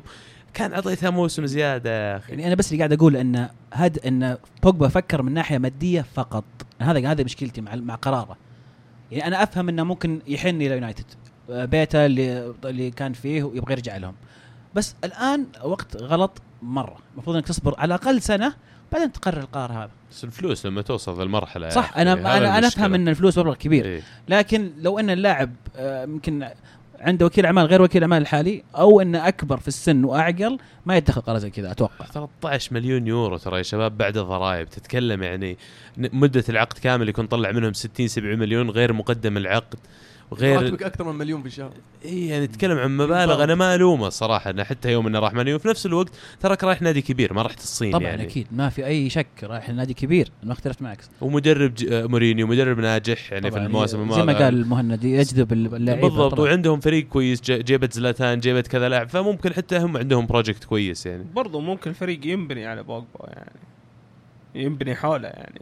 كان 0.54 0.74
اعطيتها 0.74 1.10
موسم 1.10 1.46
زيادة 1.46 1.90
يا 2.12 2.18
أخي. 2.18 2.32
يعني 2.32 2.48
أنا 2.48 2.56
بس 2.56 2.72
اللي 2.72 2.78
قاعد 2.78 2.94
أقول 2.94 3.16
إن 3.16 3.50
هد 3.74 4.00
إن 4.00 4.38
بوجبا 4.64 4.88
فكر 4.88 5.22
من 5.22 5.34
ناحية 5.34 5.58
مادية 5.58 6.06
فقط. 6.14 6.44
هذا 6.80 7.12
هذا 7.12 7.24
مشكلتي 7.24 7.62
مع 7.62 7.76
مع 7.76 7.96
قراره. 7.96 8.38
يعني 9.12 9.28
أنا 9.28 9.44
أفهم 9.44 9.70
إنه 9.70 9.84
ممكن 9.84 10.22
يحن 10.28 10.56
إلى 10.56 10.74
يونايتد. 10.74 11.06
آه، 11.50 11.66
بيته 11.66 12.06
اللي 12.06 12.54
اللي 12.66 12.92
كان 12.92 13.14
فيه 13.14 13.44
ويبغى 13.44 13.74
يرجع 13.74 13.98
لهم. 13.98 14.14
بس 14.76 14.96
الآن 15.04 15.46
وقت 15.64 15.96
غلط 16.02 16.42
مرة. 16.62 16.98
المفروض 17.14 17.36
إنك 17.36 17.48
تصبر 17.48 17.76
على 17.78 17.96
الأقل 17.96 18.22
سنة 18.22 18.54
بعدين 18.92 19.12
تقرر 19.12 19.40
القرار 19.40 19.72
هذا. 19.72 19.92
بس 20.12 20.24
الفلوس 20.24 20.66
لما 20.66 20.82
توصل 20.82 21.36
يا 21.66 21.70
صح 21.70 21.98
أنا 21.98 22.14
أنا 22.14 22.58
أنا. 22.58 22.68
أفهم 22.68 22.94
إن 22.94 23.08
الفلوس 23.08 23.38
مبلغ 23.38 23.56
كبير. 23.56 23.86
إيه. 23.86 24.02
لكن 24.30 24.72
لو 24.78 25.00
إن 25.00 25.10
اللاعب 25.10 25.56
آه، 25.76 26.04
يمكن 26.04 26.50
عنده 27.02 27.26
وكيل 27.26 27.46
أعمال 27.46 27.66
غير 27.66 27.82
وكيل 27.82 28.02
أعمال 28.02 28.22
الحالي 28.22 28.64
أو 28.76 29.02
إنه 29.02 29.28
أكبر 29.28 29.58
في 29.58 29.68
السن 29.68 30.04
وأعقل 30.04 30.58
ما 30.86 30.98
يتخذ 30.98 31.22
قرار 31.22 31.38
زي 31.38 31.50
كذا 31.50 31.72
أتوقع. 31.72 32.06
13 32.06 32.74
مليون 32.74 33.08
يورو 33.08 33.38
ترى 33.38 33.58
يا 33.58 33.64
شباب 33.64 33.98
بعد 33.98 34.18
الضرائب. 34.18 34.70
تتكلم 34.70 35.24
يعني 35.24 35.58
مدة 35.98 36.44
العقد 36.50 36.78
كامل 36.78 37.10
يكون 37.10 37.28
طلع 37.28 37.52
منهم 37.52 37.74
60 37.74 38.08
70 38.08 38.40
مليون 38.40 38.70
غير 38.70 38.94
مقدم 38.94 39.38
العقد. 39.38 39.76
وغير 40.32 40.62
راتبك 40.62 40.84
أكثر 40.84 41.04
من 41.04 41.16
مليون 41.16 41.42
في 41.42 41.48
الشهر 41.48 41.72
إي 42.06 42.28
يعني 42.28 42.46
نتكلم 42.46 42.78
عن 42.78 42.98
مبالغ. 42.98 43.44
أنا 43.44 43.56
ما 43.56 43.76
ألومه 43.76 44.10
صراحة 44.10 44.50
إنه 44.50 44.64
حتى 44.64 44.92
يوم 44.92 45.08
إنه 45.08 45.20
راح 45.20 45.34
مانيو 45.34 45.56
وفي 45.56 45.68
نفس 45.68 45.86
الوقت 45.86 46.10
تراك 46.40 46.64
رايح 46.64 46.82
نادي 46.82 47.02
كبير 47.02 47.34
ما 47.34 47.42
رحت 47.42 47.60
الصين 47.60 47.92
طبعا 47.92 48.04
يعني. 48.04 48.24
أكيد. 48.24 48.48
ما 48.52 48.70
في 48.70 48.86
أي 48.86 49.10
شك 49.10 49.28
رايح 49.44 49.70
لنادي 49.70 49.94
كبير. 49.94 50.28
أنا 50.40 50.48
ما 50.48 50.54
اختلفت 50.54 50.82
معك. 50.82 51.00
ومدرب 51.22 51.74
ج... 51.74 51.94
آه، 51.94 52.06
مورينيو 52.06 52.48
مدرب 52.48 52.80
ناجح 52.80 53.32
يعني 53.32 53.52
في 53.52 53.58
المواسم 53.58 53.98
زي 53.98 54.04
الماضيه 54.04 54.24
ما 54.24 54.34
قال 54.40 54.54
المهند 54.54 55.04
يجذب 55.04 55.54
اللعيبة 55.54 56.02
بالضبط. 56.08 56.32
طبعاً. 56.32 56.46
وعندهم 56.46 56.80
فريق 56.80 57.08
كويس 57.08 57.42
ج- 57.42 57.64
جيبت 57.64 57.94
زلاتان 57.94 58.40
جيبت 58.40 58.68
كذا 58.68 58.90
لاعب. 58.90 59.10
فممكن 59.10 59.54
حتى 59.54 59.78
هم 59.78 59.98
عندهم 59.98 60.26
project 60.26 60.64
كويس 60.64 61.06
يعني. 61.06 61.26
برضو 61.36 61.60
ممكن 61.60 61.90
الفريق 61.90 62.28
ينبني 62.28 62.66
على 62.66 62.84
بوجبا 62.84 63.06
يعني. 63.28 63.60
ينبني 64.56 64.96
حوله 64.96 65.28
يعني. 65.28 65.62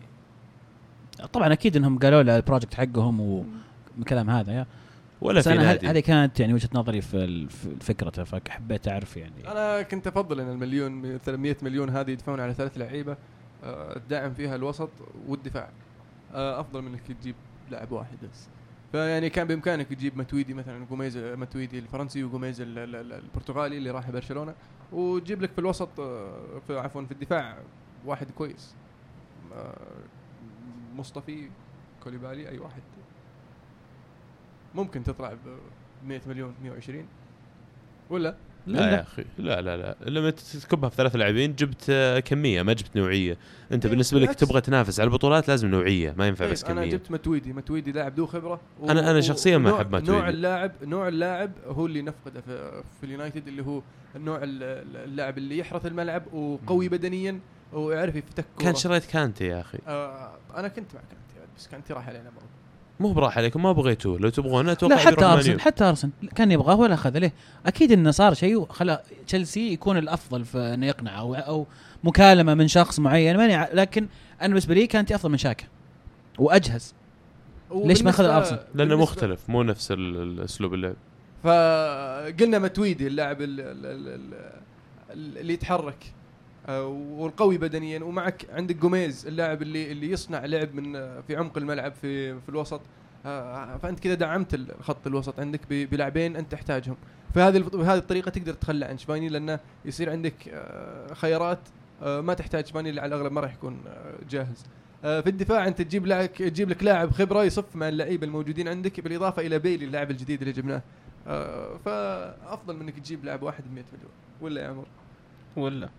طبعا 1.34 1.54
أكيد 1.54 1.76
إنهم 1.78 2.00
قالوا 2.00 2.24
له 2.24 2.36
ال 2.38 2.42
project 2.42 2.74
حقهم 2.74 3.46
والكلام 4.00 4.30
هذا 4.30 4.54
يا. 4.54 4.66
ولا 5.22 5.40
بس 5.40 5.48
في 5.48 5.58
نادي. 5.58 5.88
هذه 5.88 6.00
كانت 6.00 6.40
يعني 6.40 6.54
وجهة 6.54 6.70
نظري 6.74 7.02
في 7.02 7.48
فكرته 7.82 8.24
فحبيت 8.24 8.88
أعرف 8.88 9.18
يعني. 9.18 9.52
أنا 9.52 9.82
كنت 9.82 10.08
أفضل 10.08 10.40
إن 10.40 10.50
المليون 10.52 11.18
300 11.18 11.56
مليون 11.62 11.90
هذه 11.90 12.12
يدفعون 12.12 12.40
على 12.40 12.54
ثلاث 12.54 12.78
لعيبة 12.78 13.18
آه، 13.64 13.94
تدعم 13.98 14.34
فيها 14.34 14.56
الوسط 14.56 14.90
والدفاع. 15.28 15.70
آه، 16.34 16.60
أفضل 16.60 16.82
من 16.82 16.88
إنك 16.92 17.02
تجيب 17.22 17.36
لاعب 17.72 17.92
واحد 17.92 18.18
بس. 18.32 18.48
فيعني 18.92 19.30
كان 19.30 19.48
بإمكانك 19.48 19.88
تجيب 19.88 20.18
ماتويدي 20.18 20.53
مثلا 20.54 20.86
جوميز 20.86 21.18
ماتويدي 21.18 21.80
الفرنسي 21.80 22.24
وجوميز 22.24 22.62
ال- 22.62 22.80
ال- 22.80 22.96
ال- 22.96 23.14
البرتغالي 23.14 23.78
اللي 23.78 23.92
راح 23.92 24.10
برشلونة 24.12 24.54
وتجيب 24.92 25.42
لك 25.42 25.52
في 25.52 25.60
الوسط 25.60 26.00
آه، 26.00 26.62
في 26.68 26.80
عفوا 26.80 27.04
في 27.06 27.12
الدفاع 27.12 27.58
واحد 28.06 28.32
كويس. 28.32 28.76
مصطفي 30.96 31.50
كوليبالي 32.04 32.50
أي 32.50 32.58
واحد. 32.58 32.82
ممكن 34.76 35.04
تطلع 35.04 35.34
ب 35.34 35.38
100 36.08 36.22
مليون 36.28 36.54
120 36.64 37.06
ولا 38.10 38.36
لا 38.68 38.91
يا 38.91 39.02
أخي 39.02 39.26
لا 39.38 39.62
لا 39.62 39.78
لا 39.78 39.96
لما 40.10 40.30
تكبها 40.30 40.90
في 40.90 40.96
ثلاث 40.96 41.16
لاعبين 41.16 41.56
جبت 41.56 41.86
آه، 41.90 42.20
كمية 42.20 42.62
ما 42.62 42.74
جبت 42.74 42.96
نوعية 42.96 43.38
انت 43.72 43.86
إيه، 43.86 43.91
بالنسبة 43.91 44.20
لك. 44.20 44.36
تبغى 44.36 44.62
تنافس 44.62 45.00
على 45.00 45.08
البطولات 45.08 45.48
لازم 45.48 45.68
نوعية 45.68 46.14
ما 46.18 46.28
ينفع 46.28 46.46
طيب 46.46 46.54
بس 46.54 46.64
أنا 46.64 46.82
كمية 46.82 46.91
جبت 46.91 47.12
متويدي 47.12 47.54
متويدي 47.54 47.91
لاعب 47.91 48.16
ذو 48.20 48.26
خبرة 48.26 48.60
و- 48.80 48.88
أنا- 48.88 48.90
أنا 48.91 49.18
و- 49.18 49.22
شخصياً 49.22 49.58
ما 49.58 49.76
أحب 49.78 49.91
ماتويدي. 49.91 50.12
نوع 50.12 50.30
اللاعب 50.30 50.72
نوع 50.84 51.08
اللاعب 51.08 51.52
هو 51.68 51.86
اللي 51.86 52.02
نفقده 52.02 52.41
في, 52.41 52.82
في 53.00 53.06
اليونايتد 53.06 53.48
اللي 53.48 53.66
هو 53.66 53.82
النوع 54.16 54.38
ال- 54.44 54.64
ال- 54.64 54.98
اللاعب 54.98 55.38
اللي 55.38 55.58
يحرث 55.58 55.86
الملعب 55.86 56.34
وقوي. 56.34 56.90
بدنيا 56.90 57.40
ويعرف 57.74 58.16
يفتك. 58.16 58.46
كان 58.60 58.76
شريت 58.76 59.06
كانتي 59.06 59.46
يا 59.48 59.62
أخي 59.62 59.78
آه 59.88 60.32
أنا 60.56 60.68
كنت 60.68 60.96
مع 60.96 61.02
كانتي 61.02 61.50
بس 61.58 61.68
كانتي 61.68 61.94
راح 61.94 62.08
علينا 62.08 62.30
برضه 62.30 62.48
مو 63.00 63.14
براح 63.14 63.38
عليكم 63.38 63.64
ما 63.64 63.72
بغيتوه. 63.72 64.20
لو 64.20 64.30
تبغونه 64.30 64.72
أتوقع 64.72 64.96
لا 64.96 65.02
حتى 65.02 65.26
مانيو. 65.26 65.60
حتى 65.60 65.84
ارسنال 65.84 66.14
كان 66.36 66.52
يبغاه 66.52 66.76
ولا 66.76 66.94
اخذه 66.94 67.18
ليه؟ 67.18 67.34
أكيد 67.66 67.92
إنه 67.92 68.12
صار 68.12 68.34
شيء 68.34 68.56
وخلى 68.60 69.02
تشيلسي 69.28 69.74
يكون 69.74 69.98
الأفضل 69.98 70.46
في 70.46 70.58
إنه 70.58 70.86
يقنع 70.86 71.20
أو 71.20 71.36
أو 71.36 71.68
مكالمة 72.04 72.54
من 72.54 72.68
شخص 72.68 73.00
معين. 73.00 73.38
ماني 73.38 73.68
لكن 73.74 74.08
أنا 74.42 74.48
بالنسبة 74.48 74.76
لي 74.76 74.88
كانت 74.88 75.12
أفضل 75.12 75.30
من 75.32 75.38
شاكا. 75.38 75.66
وأجهز. 76.40 76.94
ليش 77.76 78.02
ما 78.04 78.12
وبالنسبة- 78.12 78.20
أرسنال؟ 78.20 78.60
لأنه 78.76 78.96
مختلف 78.96 79.50
مو 79.50 79.64
نفس 79.64 79.92
ال- 79.92 80.22
ال- 80.22 80.42
اسلوب 80.44 80.74
اللعب. 80.74 80.96
فقلنا 81.44 82.60
متويدي 82.60 83.08
اللاعب 83.08 83.42
ال- 83.42 83.62
ال- 83.62 83.86
ال- 83.86 84.34
ال- 85.14 85.38
اللي 85.38 85.54
يتحرك. 85.54 86.14
والقوي 86.78 87.58
بدنيا. 87.58 88.04
ومعك 88.04 88.46
عندك 88.54 88.76
جوميز 88.76 89.28
اللاعب 89.28 89.62
اللي 89.62 89.91
اللي 89.91 90.12
يصنع 90.12 90.46
لعب 90.46 90.76
من 90.76 90.96
آه، 90.96 91.22
في 91.28 91.36
عمق 91.36 91.58
الملعب 91.58 91.94
في 92.02 92.34
في 92.41 92.50
الوسط. 92.50 92.82
آه، 93.26 93.78
فأنت 93.78 94.00
كذا 94.00 94.14
دعمت 94.14 94.54
ال- 94.54 94.84
خط 94.84 95.08
الوسط 95.08 95.40
عندك 95.40 95.62
بلاعبين 95.70 96.36
أنت 96.36 96.52
تحتاجهم. 96.52 96.96
فهذه 97.36 97.60
بهذه 97.60 97.98
الطريقة 97.98 98.30
تقدر 98.30 98.54
تتخلى 98.54 98.86
عن 98.86 98.98
شباني 98.98 99.30
لأنه 99.30 99.60
يصير 99.86 100.10
عندك 100.10 100.34
آه، 100.50 101.14
خيارات 101.14 101.60
آه، 102.04 102.22
ما 102.22 102.34
تحتاج 102.34 102.66
شباني 102.68 102.90
اللي 102.90 103.02
على 103.02 103.16
الأغلب 103.16 103.32
ما 103.32 103.41
راح 103.41 103.54
يكون 103.54 103.78
آه، 103.88 104.14
جاهز. 104.30 104.66
آه، 105.04 105.22
في 105.22 105.30
الدفاع 105.30 105.68
أنت 105.68 105.82
تجيب 105.82 106.06
لك 106.08 106.38
تجيب 106.38 106.70
لك 106.70 106.84
لاعب 106.84 107.12
خبرة 107.12 107.44
يصف 107.44 107.76
مع 107.76 107.88
اللعيبة 107.90 108.28
الموجودين 108.28 108.68
عندك 108.68 109.00
بالإضافة 109.00 109.41
إلى 109.41 109.60
بيلي 109.60 109.86
اللاعب 109.86 110.12
الجديد 110.12 110.41
اللي 110.41 110.54
جبناه. 110.54 110.82
آه، 111.28 111.78
فأفضل 111.86 112.76
من 112.76 112.82
إنك 112.82 113.00
تجيب 113.00 113.26
لاعب 113.26 113.44
واحد 113.44 113.64
ب 113.64 113.74
100 113.74 113.84
مليون. 113.94 114.12
ولا 114.41 114.62
يا 114.62 114.68
عمر؟ 114.68 114.86
ولا. 115.56 115.90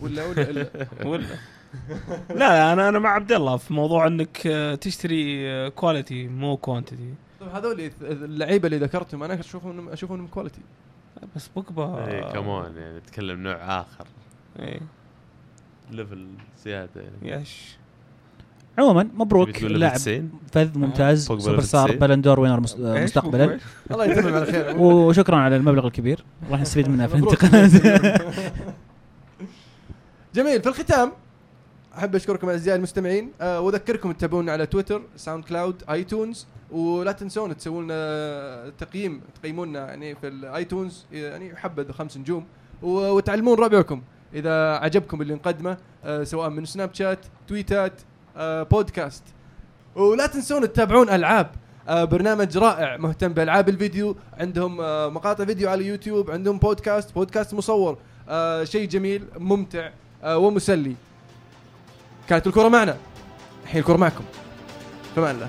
ولا 0.00 0.26
ولا, 0.26 0.48
ولا 0.48 0.66
ولا. 1.10 1.26
لا 2.36 2.72
أنا 2.72 2.88
أنا 2.88 2.98
مع 2.98 3.10
عبد 3.10 3.32
الله 3.32 3.56
في 3.56 3.74
موضوع 3.74 4.06
إنك 4.06 4.46
آه، 4.46 4.74
تشتري 4.74 5.70
quality 5.70 6.28
مو 6.28 6.56
quantity 6.56 7.14
طيب 7.40 7.48
هذول 7.48 7.90
اللعيبة 8.02 8.66
اللي 8.66 8.78
ذكرتهم 8.78 9.22
أنا 9.22 9.40
اشوفهم 9.40 9.88
أشوفهم 9.88 10.16
إنهم 10.16 10.28
quality 10.28 10.60
بس 11.36 11.48
بوجبا 11.48 12.06
اي 12.08 12.32
كمان 12.32 12.76
يعني 12.76 12.98
نتكلم 12.98 13.42
نوع 13.42 13.80
آخر. 13.80 14.06
إيه. 14.58 14.80
level 15.90 16.26
زيادة 16.64 17.00
يعني. 17.22 17.42
يش. 17.42 17.76
عموما 18.78 19.08
مبروك 19.14 19.62
لاعب 19.62 19.94
90 19.94 20.30
فذ 20.52 20.78
ممتاز 20.78 21.26
superstar. 21.26 21.96
Ballon 21.96 22.22
d'Or 22.22 22.40
winner؟ 22.40 22.60
مستقبلا؟ 22.78 23.58
الله 23.90 24.04
يتمم 24.04 24.34
على 24.34 24.46
خير. 24.46 24.76
وشكرا 24.78 25.36
على 25.36 25.56
المبلغ 25.56 25.86
الكبير. 25.86 26.24
راح 26.50 26.60
نستفيد 26.60 26.88
منه 26.88 27.06
في. 27.06 27.14
الانتقالات 27.14 27.70
جميل 30.34 30.62
في 30.62 30.68
الختام 30.68 31.12
أحب 31.98 32.14
أشكركم 32.14 32.48
أعزائي 32.48 32.76
المستمعين. 32.76 33.32
أه 33.40 33.60
وأذكركم 33.60 34.12
تتابعونا 34.12 34.52
على 34.52 34.66
تويتر 34.66 35.02
ساوند 35.16 35.44
كلاود 35.44 35.82
آيتونز 35.90 36.46
ولا 36.70 37.12
تنسون 37.12 37.56
تسوون 37.56 37.84
لنا 37.84 38.72
تقييم 38.78 39.20
تقيمونا 39.42 39.78
يعني 39.88 40.14
في 40.14 40.28
الايتونز 40.28 41.06
يعني 41.12 41.56
حبذا 41.56 41.92
خمس 41.92 42.16
نجوم 42.16 42.44
وتعلمون 42.82 43.58
ربعكم 43.58 44.02
إذا 44.34 44.76
عجبكم 44.76 45.22
اللي 45.22 45.34
نقدمه 45.34 45.76
أه 46.04 46.24
سواء 46.24 46.48
من 46.48 46.64
سناب 46.64 46.94
شات 46.94 47.18
تويتات 47.48 47.92
أه 48.36 48.62
بودكاست. 48.62 49.22
ولا 49.96 50.26
تنسون 50.26 50.62
تتابعون 50.62 51.08
ألعاب 51.08 51.50
آه 51.88 52.04
برنامج 52.04 52.58
رائع 52.58 52.96
مهتم 52.96 53.28
بألعاب 53.32 53.68
الفيديو. 53.68 54.16
عندهم 54.38 54.80
آه 54.80 55.08
مقاطع 55.08 55.44
فيديو 55.44 55.70
على 55.70 55.86
يوتيوب 55.86 56.30
عندهم 56.30 56.58
بودكاست 56.58 57.14
بودكاست 57.14 57.54
مصور 57.54 57.98
آه 58.28 58.64
شيء 58.64 58.88
جميل 58.88 59.24
ممتع. 59.38 59.90
ومسلي. 60.24 60.94
كانت 62.28 62.46
الكرة 62.46 62.68
معنا. 62.68 62.96
الحين 63.64 63.80
الكرة 63.80 63.96
معكم. 63.96 64.24
فمان 65.16 65.34
الله 65.34 65.48